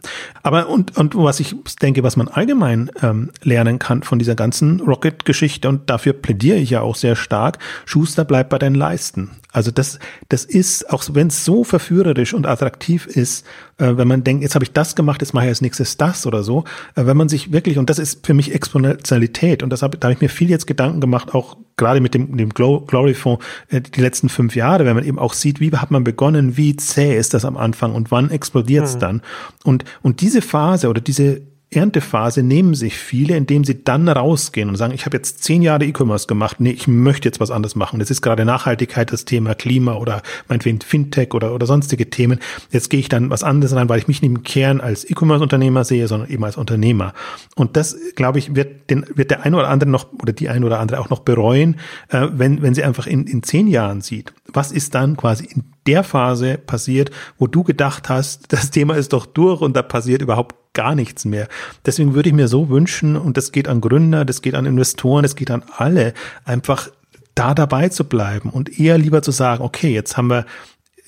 Aber 0.44 0.70
und, 0.70 0.98
und 0.98 1.16
was 1.16 1.39
ich 1.39 1.56
denke, 1.82 2.04
was 2.04 2.16
man 2.16 2.28
allgemein 2.28 2.89
ähm, 3.02 3.32
lernen 3.44 3.80
kann 3.80 4.04
von 4.04 4.20
dieser 4.20 4.36
ganzen 4.36 4.80
Rocket-Geschichte, 4.80 5.68
und 5.68 5.89
dafür 5.89 6.14
plädiere 6.14 6.58
ich 6.58 6.70
ja 6.70 6.82
auch 6.82 6.96
sehr 6.96 7.16
stark, 7.16 7.60
Schuster 7.86 8.24
bleibt 8.24 8.50
bei 8.50 8.60
deinen 8.60 8.76
Leisten. 8.76 9.32
Also 9.52 9.72
das, 9.72 10.00
das 10.30 10.46
ist, 10.46 10.89
auch 10.89 11.04
wenn 11.12 11.28
es 11.28 11.44
so 11.44 11.64
verführerisch 11.64 12.34
und 12.34 12.48
attraktiv 12.48 13.08
ist, 13.08 13.46
wenn 13.82 14.08
man 14.08 14.24
denkt, 14.24 14.44
jetzt 14.44 14.56
habe 14.56 14.64
ich 14.64 14.72
das 14.72 14.96
gemacht, 14.96 15.22
jetzt 15.22 15.34
mache 15.34 15.46
ich 15.46 15.50
als 15.50 15.62
nächstes 15.62 15.98
das 15.98 16.26
oder 16.26 16.44
so, 16.44 16.64
äh, 16.96 17.06
wenn 17.06 17.18
man 17.18 17.30
sich 17.30 17.52
wirklich, 17.52 17.78
und 17.78 17.90
das 17.90 18.00
ist 18.00 18.26
für 18.26 18.34
mich 18.34 18.54
Exponentialität, 18.54 19.64
und 19.64 19.70
das 19.70 19.82
hab, 19.82 20.00
da 20.00 20.08
habe 20.08 20.14
ich 20.14 20.22
mir 20.22 20.30
viel 20.30 20.50
jetzt 20.50 20.68
Gedanken 20.68 21.02
gemacht, 21.02 21.34
auch 21.34 21.58
gerade 21.78 22.00
mit 22.00 22.14
dem, 22.14 22.38
dem 22.38 22.50
Glory 22.50 23.14
Fonds 23.14 23.44
äh, 23.70 23.82
die 23.82 24.02
letzten 24.02 24.30
fünf 24.30 24.56
Jahre, 24.56 24.86
wenn 24.86 24.96
man 24.96 25.06
eben 25.06 25.20
auch 25.20 25.34
sieht, 25.34 25.60
wie 25.60 25.72
hat 25.72 25.92
man 25.92 26.04
begonnen, 26.04 26.58
wie 26.58 26.76
zäh 26.76 27.18
ist 27.18 27.34
das 27.34 27.46
am 27.46 27.58
Anfang 27.58 27.96
und 27.96 28.12
wann 28.12 28.30
explodiert 28.30 28.86
es 28.86 28.96
mhm. 28.96 29.00
dann. 29.00 29.22
Und, 29.64 29.86
und 30.02 30.22
diese 30.22 30.42
Phase 30.42 30.90
oder 30.90 31.02
diese 31.02 31.42
Erntephase 31.74 32.44
nehmen 32.44 32.76
sich 32.76 32.98
viele, 32.98 33.38
indem 33.38 33.64
sie 33.64 33.82
dann 33.82 34.10
rausgehen 34.10 34.68
und 34.68 34.76
sagen, 34.76 34.94
ich 34.94 35.06
habe 35.06 35.16
jetzt 35.16 35.42
zehn 35.42 35.62
Jahre 35.62 35.86
E-Commerce 35.86 36.28
gemacht, 36.28 36.60
nee, 36.60 36.72
ich 36.72 36.86
möchte 36.90 37.30
jetzt 37.30 37.40
was 37.40 37.50
anderes 37.50 37.76
machen. 37.76 38.00
Das 38.00 38.12
ist 38.12 38.22
gerade 38.22 38.44
Nachhaltigkeit, 38.44 39.14
das 39.14 39.24
Thema 39.24 39.56
Klima 39.56 39.94
oder 39.94 40.22
meinetwegen 40.50 40.82
Fintech 40.82 41.34
oder, 41.34 41.56
oder 41.56 41.66
sonstige 41.66 42.10
Themen. 42.10 42.40
Jetzt 42.72 42.90
gehe 42.90 43.00
ich 43.00 43.08
dann 43.08 43.30
was 43.30 43.44
anderes 43.44 43.74
rein, 43.74 43.88
weil 43.88 44.00
ich 44.00 44.10
mich 44.10 44.22
nicht 44.22 44.30
im 44.30 44.44
Kern 44.44 44.82
als 44.82 45.10
E-Commerce-Unternehmer 45.10 45.86
sehe, 45.86 46.10
sondern 46.10 46.30
eben 46.30 46.44
als 46.44 46.58
Unternehmer. 46.58 47.14
Und 47.56 47.78
das, 47.78 47.96
glaube 48.16 48.40
ich, 48.40 48.54
wird, 48.54 48.90
den, 48.90 49.06
wird 49.16 49.32
der 49.32 49.46
eine 49.46 49.56
oder 49.56 49.70
andere 49.70 49.90
noch 49.90 50.12
oder 50.22 50.34
die 50.34 50.50
eine 50.50 50.66
oder 50.66 50.80
andere 50.80 51.00
auch 51.00 51.10
noch 51.10 51.20
bereuen, 51.20 51.78
äh, 52.10 52.28
wenn, 52.34 52.62
wenn 52.62 52.74
sie 52.74 52.84
einfach 52.84 53.08
in, 53.08 53.28
in 53.28 53.44
zehn 53.44 53.68
Jahren 53.68 54.02
sieht, 54.02 54.34
was 54.48 54.74
ist 54.74 54.94
dann 54.94 55.16
quasi 55.16 55.46
in 55.46 55.71
der 55.88 56.04
Phase 56.04 56.58
passiert, 56.58 57.12
wo 57.38 57.48
du 57.48 57.64
gedacht 57.64 58.10
hast, 58.10 58.46
das 58.54 58.72
Thema 58.72 58.96
ist 58.96 59.14
doch 59.14 59.26
durch 59.26 59.62
und 59.62 59.76
da 59.76 59.82
passiert 59.82 60.22
überhaupt 60.22 60.56
gar 60.74 60.96
nichts 60.96 61.26
mehr. 61.26 61.48
Deswegen 61.86 62.14
würde 62.14 62.30
ich 62.30 62.36
mir 62.36 62.48
so 62.48 62.70
wünschen, 62.70 63.18
und 63.18 63.36
das 63.38 63.52
geht 63.52 63.68
an 63.68 63.82
Gründer, 63.82 64.24
das 64.24 64.42
geht 64.42 64.56
an 64.56 64.66
Investoren, 64.66 65.24
das 65.24 65.36
geht 65.36 65.52
an 65.52 65.64
alle, 65.78 66.14
einfach 66.46 66.90
da 67.36 67.54
dabei 67.54 67.90
zu 67.90 68.06
bleiben 68.06 68.50
und 68.50 68.80
eher 68.80 68.98
lieber 68.98 69.22
zu 69.22 69.32
sagen, 69.32 69.64
okay, 69.64 69.94
jetzt 69.94 70.18
haben 70.18 70.30
wir 70.30 70.46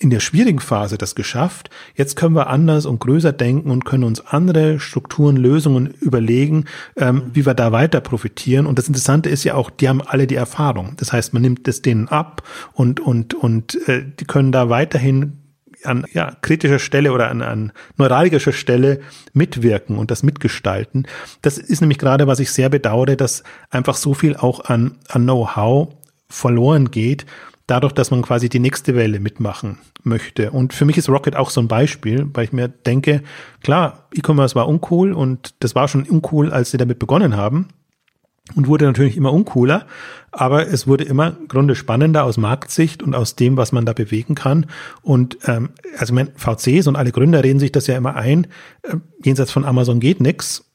in 0.04 0.10
der 0.10 0.20
schwierigen 0.20 0.60
Phase 0.60 0.98
das 0.98 1.16
geschafft. 1.16 1.70
Jetzt 1.96 2.16
können 2.16 2.36
wir 2.36 2.48
anders 2.48 2.86
und 2.86 3.00
größer 3.00 3.32
denken 3.32 3.72
und 3.72 3.86
können 3.86 4.04
uns 4.04 4.26
andere 4.28 4.80
Strukturen, 4.80 5.38
Lösungen 5.38 5.94
überlegen, 6.02 6.66
ähm, 6.98 7.32
wie 7.34 7.46
wir 7.46 7.54
da 7.54 7.72
weiter 7.72 8.02
profitieren. 8.02 8.66
Und 8.66 8.78
das 8.78 8.88
Interessante 8.88 9.30
ist 9.30 9.46
ja 9.46 9.56
auch, 9.56 9.70
die 9.70 9.88
haben 9.88 10.02
alle 10.02 10.28
die 10.28 10.36
Erfahrung. 10.36 10.94
Das 10.98 11.14
heißt, 11.14 11.34
man 11.34 11.42
nimmt 11.42 11.68
es 11.68 11.82
denen 11.82 12.10
ab 12.10 12.44
und 12.74 13.00
und 13.00 13.34
und 13.34 13.88
äh, 13.88 14.04
die 14.20 14.26
können 14.26 14.52
da 14.52 14.70
weiterhin 14.70 15.40
an 15.86 16.06
ja, 16.14 16.36
kritischer 16.42 16.80
Stelle 16.80 17.12
oder 17.12 17.30
an, 17.30 17.42
an 17.42 17.72
neuralgischer 17.98 18.54
Stelle 18.54 19.02
mitwirken 19.34 19.98
und 19.98 20.12
das 20.12 20.24
mitgestalten. 20.24 21.08
Das 21.42 21.58
ist 21.58 21.82
nämlich 21.82 21.98
gerade, 21.98 22.28
was 22.28 22.40
ich 22.40 22.52
sehr 22.52 22.70
bedauere, 22.70 23.16
dass 23.16 23.44
einfach 23.70 23.96
so 23.96 24.14
viel 24.14 24.36
auch 24.36 24.66
an, 24.66 24.98
an 25.10 25.24
Know-how 25.24 25.94
verloren 26.30 26.92
geht, 26.92 27.26
dadurch, 27.74 27.94
dass 27.94 28.12
man 28.12 28.22
quasi 28.22 28.50
die 28.50 28.60
nächste 28.60 28.94
Welle 28.94 29.20
mitmachen 29.20 29.80
möchte. 30.04 30.52
Und 30.52 30.74
für 30.74 30.86
mich 30.86 30.96
ist 30.96 31.10
Rocket 31.10 31.36
auch 31.36 31.50
so 31.50 31.60
ein 31.60 31.68
Beispiel, 31.68 32.30
weil 32.32 32.44
ich 32.44 32.54
mir 32.54 32.68
denke, 32.68 33.24
klar, 33.64 34.08
E-Commerce 34.14 34.54
war 34.54 34.68
uncool 34.68 35.12
und 35.12 35.56
das 35.60 35.74
war 35.74 35.88
schon 35.88 36.04
uncool, 36.04 36.52
als 36.52 36.70
sie 36.70 36.78
damit 36.78 37.00
begonnen 37.00 37.36
haben 37.36 37.70
und 38.56 38.68
wurde 38.68 38.86
natürlich 38.86 39.18
immer 39.18 39.34
uncooler, 39.34 39.88
aber 40.32 40.68
es 40.68 40.86
wurde 40.86 41.04
immer 41.04 41.36
im 41.40 41.48
Grunde 41.48 41.74
spannender 41.74 42.26
aus 42.26 42.38
Marktsicht 42.38 43.02
und 43.02 43.16
aus 43.16 43.36
dem, 43.36 43.58
was 43.58 43.72
man 43.72 43.88
da 43.88 43.94
bewegen 43.94 44.36
kann. 44.36 44.68
Und 45.02 45.40
ähm, 45.46 45.70
also 45.98 46.14
mein 46.14 46.30
VCs 46.36 46.86
und 46.86 46.96
alle 46.96 47.12
Gründer 47.12 47.44
reden 47.44 47.60
sich 47.60 47.72
das 47.72 47.88
ja 47.88 47.98
immer 47.98 48.16
ein, 48.16 48.46
äh, 48.84 48.98
jenseits 49.24 49.52
von 49.52 49.66
Amazon 49.66 50.00
geht 50.00 50.22
nix 50.22 50.73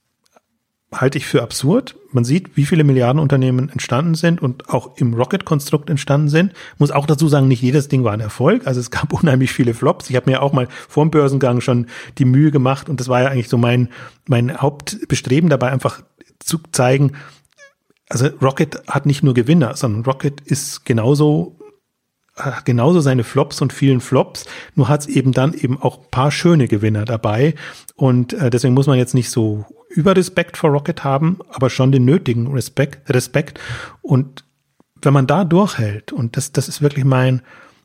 halte 0.93 1.19
ich 1.19 1.27
für 1.27 1.43
absurd. 1.43 1.97
Man 2.13 2.25
sieht, 2.25 2.57
wie 2.57 2.65
viele 2.65 2.83
Milliardenunternehmen 2.83 3.69
entstanden 3.69 4.15
sind 4.15 4.41
und 4.41 4.71
auch 4.71 4.97
im 4.97 5.13
Rocket-Konstrukt 5.13 5.91
entstanden 5.91 6.29
sind. 6.29 6.55
Muss 6.79 6.91
auch 6.91 7.07
dazu 7.07 7.29
sagen, 7.29 7.47
nicht 7.47 7.63
jedes 7.63 7.89
Ding 7.89 8.05
war 8.05 8.13
ein 8.13 8.21
Erfolg. 8.21 8.67
Also 8.67 8.81
es 8.81 8.91
gab 8.91 9.13
unheimlich 9.23 9.53
viele 9.53 9.75
Flops. 9.75 10.09
Ich 10.09 10.17
habe 10.17 10.31
mir 10.31 10.43
auch 10.43 10.53
mal 10.53 10.69
vor 10.89 11.05
dem 11.05 11.11
Börsengang 11.11 11.61
schon 11.61 11.87
die 12.17 12.25
Mühe 12.25 12.51
gemacht 12.51 12.89
und 12.89 13.01
das 13.01 13.09
war 13.09 13.23
ja 13.23 13.29
eigentlich 13.29 13.49
so 13.49 13.59
mein, 13.59 13.89
mein 14.27 14.57
Hauptbestreben 14.57 15.51
dabei, 15.51 15.71
einfach 15.71 16.03
zu 16.39 16.59
zeigen, 16.73 17.13
also 18.09 18.29
Rocket 18.41 18.83
hat 18.87 19.05
nicht 19.05 19.23
nur 19.23 19.35
Gewinner, 19.35 19.77
sondern 19.77 20.03
Rocket 20.05 20.41
ist 20.41 20.85
genauso 20.85 21.59
genauso 22.65 23.01
seine 23.01 23.25
Flops 23.25 23.61
und 23.61 23.73
vielen 23.73 24.01
Flops, 24.01 24.45
nur 24.77 24.89
hat 24.89 25.01
es 25.01 25.07
eben 25.09 25.33
dann 25.33 25.55
eben 25.55 25.77
auch 25.77 26.09
paar 26.09 26.31
schöne 26.31 26.69
Gewinner 26.69 27.05
dabei 27.05 27.57
und 27.97 28.33
äh, 28.33 28.49
deswegen 28.49 28.75
muss 28.75 28.87
man 28.87 28.97
jetzt 28.97 29.13
nicht 29.13 29.31
so 29.31 29.67
über 29.89 30.17
Respekt 30.17 30.57
vor 30.57 30.71
Rocket 30.71 31.05
haben, 31.05 31.39
aber 31.51 31.71
schon 31.71 31.93
den 31.93 32.05
nötigen 32.05 32.47
Respekt, 32.49 33.09
Respekt. 33.11 33.61
Und 34.03 34.45
wenn 35.03 35.13
man 35.13 35.27
da 35.27 35.45
durchhält, 35.45 36.13
und 36.13 36.37
das, 36.37 36.53
das 36.53 36.69
ist 36.69 36.83
wirklich 36.83 37.05
mein, 37.05 37.43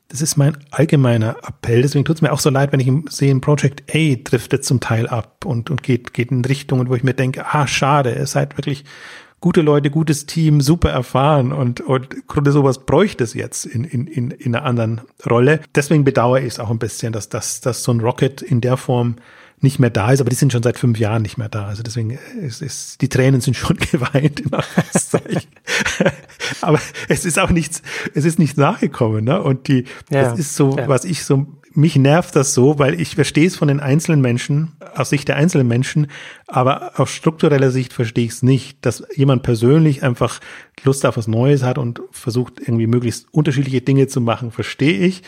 das 0.08 0.20
ist 0.20 0.36
mein 0.36 0.56
allgemeiner 0.70 1.36
Appell. 1.46 1.82
Deswegen 1.82 2.04
tut 2.04 2.16
es 2.16 2.22
mir 2.22 2.32
auch 2.32 2.40
so 2.40 2.50
leid, 2.50 2.72
wenn 2.72 2.80
ich 2.80 2.90
sehe, 3.10 3.34
Project 3.40 3.84
A 3.94 4.16
driftet 4.22 4.64
zum 4.64 4.80
Teil 4.80 5.08
ab 5.08 5.44
und, 5.44 5.70
und 5.70 5.82
geht, 5.82 6.12
geht 6.12 6.30
in 6.30 6.44
Richtungen, 6.44 6.88
wo 6.88 6.94
ich 6.94 7.04
mir 7.04 7.14
denke, 7.14 7.44
ah, 7.46 7.66
schade, 7.66 8.14
ihr 8.14 8.26
seid 8.26 8.56
wirklich 8.58 8.84
gute 9.40 9.60
Leute, 9.60 9.90
gutes 9.90 10.26
Team, 10.26 10.60
super 10.60 10.90
erfahren 10.90 11.52
und, 11.52 11.80
und 11.80 12.26
Grunde 12.26 12.50
sowas 12.50 12.86
bräuchte 12.86 13.24
es 13.24 13.34
jetzt 13.34 13.66
in, 13.66 13.84
in, 13.84 14.06
in, 14.06 14.30
in 14.30 14.54
einer 14.54 14.64
anderen 14.64 15.02
Rolle. 15.28 15.60
Deswegen 15.74 16.04
bedauere 16.04 16.40
ich 16.40 16.54
es 16.54 16.60
auch 16.60 16.70
ein 16.70 16.78
bisschen, 16.78 17.12
dass, 17.12 17.28
dass, 17.28 17.60
dass 17.60 17.82
so 17.82 17.92
ein 17.92 18.00
Rocket 18.00 18.40
in 18.40 18.60
der 18.60 18.76
Form 18.76 19.16
nicht 19.64 19.80
mehr 19.80 19.90
da 19.90 20.12
ist, 20.12 20.20
aber 20.20 20.30
die 20.30 20.36
sind 20.36 20.52
schon 20.52 20.62
seit 20.62 20.78
fünf 20.78 20.98
Jahren 20.98 21.22
nicht 21.22 21.38
mehr 21.38 21.48
da. 21.48 21.66
Also 21.66 21.82
deswegen 21.82 22.18
ist, 22.40 22.62
ist 22.62 23.00
die 23.00 23.08
Tränen 23.08 23.40
sind 23.40 23.56
schon 23.56 23.76
geweint 23.90 24.40
in 24.40 24.52
aber 26.60 26.78
es 27.08 27.24
ist 27.24 27.40
auch 27.40 27.50
nichts, 27.50 27.82
es 28.14 28.24
ist 28.24 28.38
nichts 28.38 28.56
nachgekommen, 28.56 29.24
ne? 29.24 29.42
Und 29.42 29.66
die, 29.66 29.84
ja, 30.10 30.22
das 30.22 30.38
ist 30.38 30.54
so, 30.54 30.76
ja. 30.76 30.86
was 30.86 31.04
ich 31.04 31.24
so, 31.24 31.46
mich 31.72 31.96
nervt 31.96 32.36
das 32.36 32.54
so, 32.54 32.78
weil 32.78 33.00
ich 33.00 33.16
verstehe 33.16 33.46
es 33.46 33.56
von 33.56 33.68
den 33.68 33.80
einzelnen 33.80 34.20
Menschen, 34.20 34.72
aus 34.94 35.10
Sicht 35.10 35.26
der 35.26 35.36
einzelnen 35.36 35.66
Menschen, 35.66 36.06
aber 36.46 37.00
aus 37.00 37.10
struktureller 37.10 37.70
Sicht 37.70 37.92
verstehe 37.92 38.26
ich 38.26 38.30
es 38.30 38.42
nicht, 38.42 38.84
dass 38.86 39.02
jemand 39.16 39.42
persönlich 39.42 40.04
einfach 40.04 40.38
Lust 40.84 41.04
auf 41.04 41.16
was 41.16 41.26
Neues 41.26 41.64
hat 41.64 41.78
und 41.78 42.00
versucht 42.12 42.60
irgendwie 42.60 42.86
möglichst 42.86 43.26
unterschiedliche 43.32 43.80
Dinge 43.80 44.06
zu 44.06 44.20
machen, 44.20 44.52
verstehe 44.52 44.98
ich. 44.98 45.22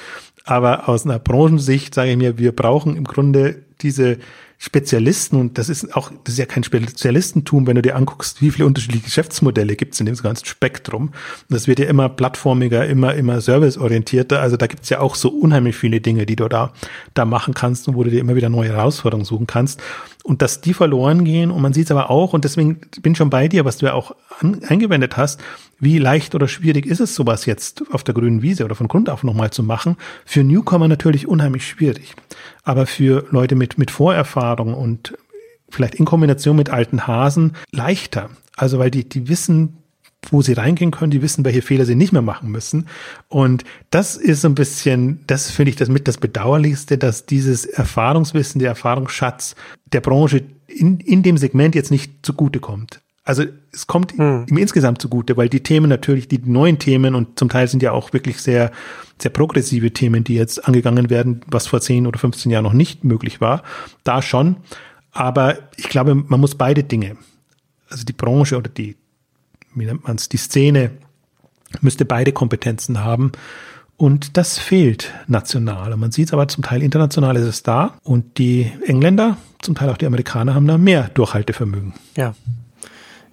Aber 0.44 0.88
aus 0.88 1.04
einer 1.04 1.18
Branchensicht 1.18 1.94
sage 1.94 2.12
ich 2.12 2.16
mir, 2.16 2.38
wir 2.38 2.54
brauchen 2.54 2.96
im 2.96 3.04
Grunde 3.04 3.65
diese 3.82 4.18
Spezialisten, 4.58 5.38
und 5.38 5.58
das 5.58 5.68
ist 5.68 5.94
auch, 5.94 6.10
das 6.24 6.34
ist 6.34 6.38
ja 6.38 6.46
kein 6.46 6.64
Spezialistentum, 6.64 7.66
wenn 7.66 7.74
du 7.74 7.82
dir 7.82 7.94
anguckst, 7.94 8.40
wie 8.40 8.50
viele 8.50 8.66
unterschiedliche 8.66 9.04
Geschäftsmodelle 9.04 9.76
gibt 9.76 9.92
es 9.92 10.00
in 10.00 10.06
dem 10.06 10.16
ganzen 10.16 10.46
Spektrum. 10.46 11.10
Das 11.50 11.66
wird 11.66 11.78
ja 11.78 11.86
immer 11.86 12.08
plattformiger, 12.08 12.86
immer, 12.86 13.14
immer 13.14 13.42
serviceorientierter. 13.42 14.40
Also 14.40 14.56
da 14.56 14.66
gibt 14.66 14.84
es 14.84 14.88
ja 14.88 15.00
auch 15.00 15.14
so 15.14 15.28
unheimlich 15.28 15.76
viele 15.76 16.00
Dinge, 16.00 16.24
die 16.24 16.36
du 16.36 16.48
da, 16.48 16.72
da 17.12 17.26
machen 17.26 17.52
kannst 17.52 17.86
und 17.86 17.96
wo 17.96 18.04
du 18.04 18.10
dir 18.10 18.20
immer 18.20 18.34
wieder 18.34 18.48
neue 18.48 18.70
Herausforderungen 18.70 19.26
suchen 19.26 19.46
kannst. 19.46 19.82
Und 20.24 20.40
dass 20.40 20.62
die 20.62 20.74
verloren 20.74 21.24
gehen, 21.24 21.50
und 21.50 21.60
man 21.60 21.74
sieht 21.74 21.84
es 21.84 21.90
aber 21.90 22.08
auch, 22.10 22.32
und 22.32 22.44
deswegen 22.44 22.80
bin 23.02 23.12
ich 23.12 23.18
schon 23.18 23.30
bei 23.30 23.48
dir, 23.48 23.66
was 23.66 23.76
du 23.76 23.86
ja 23.86 23.92
auch 23.92 24.16
an, 24.40 24.62
eingewendet 24.66 25.18
hast, 25.18 25.38
wie 25.78 25.98
leicht 25.98 26.34
oder 26.34 26.48
schwierig 26.48 26.86
ist 26.86 27.00
es, 27.00 27.14
sowas 27.14 27.44
jetzt 27.44 27.84
auf 27.92 28.02
der 28.02 28.14
grünen 28.14 28.40
Wiese 28.40 28.64
oder 28.64 28.74
von 28.74 28.88
Grund 28.88 29.10
auf 29.10 29.22
nochmal 29.22 29.50
zu 29.50 29.62
machen? 29.62 29.96
Für 30.24 30.42
Newcomer 30.42 30.88
natürlich 30.88 31.28
unheimlich 31.28 31.68
schwierig. 31.68 32.16
Aber 32.66 32.86
für 32.86 33.24
Leute 33.30 33.54
mit, 33.54 33.78
mit 33.78 33.90
Vorerfahrung 33.90 34.74
und 34.74 35.16
vielleicht 35.70 35.94
in 35.94 36.04
Kombination 36.04 36.56
mit 36.56 36.68
alten 36.68 37.06
Hasen 37.06 37.52
leichter. 37.70 38.28
Also 38.56 38.78
weil 38.78 38.90
die, 38.90 39.08
die 39.08 39.28
wissen, 39.28 39.78
wo 40.30 40.42
sie 40.42 40.54
reingehen 40.54 40.90
können, 40.90 41.12
die 41.12 41.22
wissen, 41.22 41.44
welche 41.44 41.62
Fehler 41.62 41.84
sie 41.84 41.94
nicht 41.94 42.12
mehr 42.12 42.22
machen 42.22 42.50
müssen. 42.50 42.88
Und 43.28 43.64
das 43.90 44.16
ist 44.16 44.40
so 44.40 44.48
ein 44.48 44.56
bisschen, 44.56 45.20
das 45.28 45.50
finde 45.50 45.70
ich 45.70 45.76
das 45.76 45.88
mit 45.88 46.08
das 46.08 46.18
Bedauerlichste, 46.18 46.98
dass 46.98 47.24
dieses 47.24 47.64
Erfahrungswissen, 47.64 48.58
der 48.58 48.70
Erfahrungsschatz 48.70 49.54
der 49.92 50.00
Branche 50.00 50.42
in, 50.66 50.98
in 50.98 51.22
dem 51.22 51.38
Segment 51.38 51.76
jetzt 51.76 51.92
nicht 51.92 52.26
zugutekommt. 52.26 53.00
Also 53.26 53.42
es 53.72 53.88
kommt 53.88 54.12
hm. 54.12 54.46
ihm 54.48 54.56
insgesamt 54.56 55.02
zugute, 55.02 55.36
weil 55.36 55.48
die 55.48 55.62
Themen 55.62 55.88
natürlich, 55.88 56.28
die 56.28 56.38
neuen 56.38 56.78
Themen 56.78 57.16
und 57.16 57.38
zum 57.38 57.48
Teil 57.48 57.66
sind 57.66 57.82
ja 57.82 57.90
auch 57.90 58.12
wirklich 58.12 58.40
sehr, 58.40 58.70
sehr 59.18 59.32
progressive 59.32 59.90
Themen, 59.90 60.22
die 60.22 60.36
jetzt 60.36 60.64
angegangen 60.64 61.10
werden, 61.10 61.40
was 61.48 61.66
vor 61.66 61.80
10 61.80 62.06
oder 62.06 62.20
15 62.20 62.52
Jahren 62.52 62.62
noch 62.62 62.72
nicht 62.72 63.02
möglich 63.02 63.40
war. 63.40 63.64
Da 64.04 64.22
schon. 64.22 64.58
Aber 65.10 65.58
ich 65.76 65.88
glaube, 65.88 66.14
man 66.14 66.38
muss 66.38 66.54
beide 66.54 66.84
Dinge, 66.84 67.16
also 67.90 68.04
die 68.04 68.12
Branche 68.12 68.56
oder 68.56 68.70
die, 68.70 68.96
wie 69.74 69.86
nennt 69.86 70.04
man 70.04 70.16
es, 70.16 70.28
die 70.28 70.36
Szene, 70.36 70.92
müsste 71.80 72.04
beide 72.04 72.30
Kompetenzen 72.30 73.02
haben. 73.02 73.32
Und 73.96 74.36
das 74.36 74.56
fehlt 74.56 75.12
national. 75.26 75.92
Und 75.92 75.98
man 75.98 76.12
sieht 76.12 76.28
es 76.28 76.32
aber 76.32 76.46
zum 76.46 76.62
Teil 76.62 76.80
international 76.80 77.34
ist 77.34 77.46
es 77.46 77.64
da. 77.64 77.98
Und 78.04 78.38
die 78.38 78.70
Engländer, 78.84 79.36
zum 79.62 79.74
Teil 79.74 79.90
auch 79.90 79.96
die 79.96 80.06
Amerikaner, 80.06 80.54
haben 80.54 80.68
da 80.68 80.78
mehr 80.78 81.10
Durchhaltevermögen. 81.14 81.94
Ja, 82.16 82.34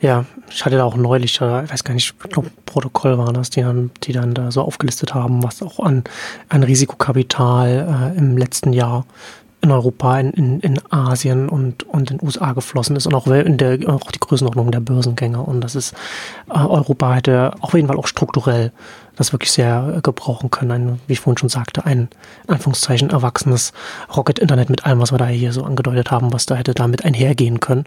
ja, 0.03 0.25
ich 0.49 0.65
hatte 0.65 0.75
da 0.75 0.83
auch 0.83 0.97
neulich, 0.97 1.35
ich 1.35 1.41
weiß 1.41 1.85
gar 1.85 1.93
nicht, 1.93 2.13
ich 2.21 2.29
glaube, 2.29 2.51
Protokoll 2.65 3.17
war 3.17 3.31
das, 3.31 3.49
die 3.49 3.61
dann, 3.61 3.89
die 4.03 4.11
dann 4.11 4.33
da 4.33 4.51
so 4.51 4.61
aufgelistet 4.61 5.13
haben, 5.13 5.41
was 5.43 5.63
auch 5.63 5.79
an, 5.79 6.03
an 6.49 6.63
Risikokapital 6.63 8.13
äh, 8.13 8.17
im 8.17 8.37
letzten 8.37 8.73
Jahr 8.73 9.05
in 9.61 9.71
Europa, 9.71 10.19
in, 10.19 10.31
in, 10.31 10.59
in 10.59 10.79
Asien 10.91 11.47
und, 11.47 11.83
und 11.83 12.11
in 12.11 12.17
den 12.17 12.27
USA 12.27 12.51
geflossen 12.51 12.97
ist 12.97 13.07
und 13.07 13.15
auch, 13.15 13.27
in 13.27 13.57
der, 13.57 13.79
auch 13.87 14.11
die 14.11 14.19
Größenordnung 14.19 14.71
der 14.71 14.81
Börsengänge. 14.81 15.41
Und 15.41 15.61
das 15.61 15.73
ist, 15.73 15.93
äh, 16.49 16.57
Europa 16.57 17.13
hätte 17.13 17.53
auf 17.61 17.73
jeden 17.73 17.87
Fall 17.87 17.95
auch 17.95 18.07
strukturell 18.07 18.73
das 19.15 19.31
wirklich 19.31 19.51
sehr 19.51 19.99
gebrauchen 20.03 20.49
können. 20.49 20.71
Ein, 20.71 20.99
wie 21.07 21.13
ich 21.13 21.19
vorhin 21.19 21.37
schon 21.37 21.49
sagte, 21.49 21.85
ein, 21.85 22.09
in 22.47 22.53
Anführungszeichen, 22.53 23.09
erwachsenes 23.09 23.73
Rocket-Internet 24.15 24.69
mit 24.69 24.85
allem, 24.85 24.99
was 24.99 25.11
wir 25.11 25.17
da 25.17 25.27
hier 25.27 25.53
so 25.53 25.63
angedeutet 25.63 26.11
haben, 26.11 26.33
was 26.33 26.45
da 26.45 26.55
hätte 26.55 26.73
damit 26.73 27.05
einhergehen 27.05 27.59
können. 27.59 27.83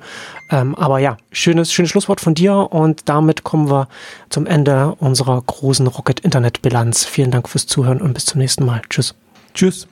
Ähm, 0.51 0.75
aber 0.75 0.99
ja, 0.99 1.17
schönes, 1.33 1.73
schönes 1.73 1.91
Schlusswort 1.91 2.21
von 2.21 2.35
dir 2.35 2.73
und 2.73 3.09
damit 3.09 3.45
kommen 3.45 3.71
wir 3.71 3.89
zum 4.31 4.47
Ende 4.47 4.95
unserer 4.99 5.41
großen 5.41 5.87
Rocket-Internet-Bilanz. 5.87 7.05
Vielen 7.05 7.31
Dank 7.31 7.49
fürs 7.49 7.67
Zuhören 7.67 8.01
und 8.01 8.15
bis 8.15 8.27
zum 8.27 8.41
nächsten 8.41 8.65
Mal. 8.65 8.83
Tschüss. 8.89 9.15
Tschüss. 9.55 9.89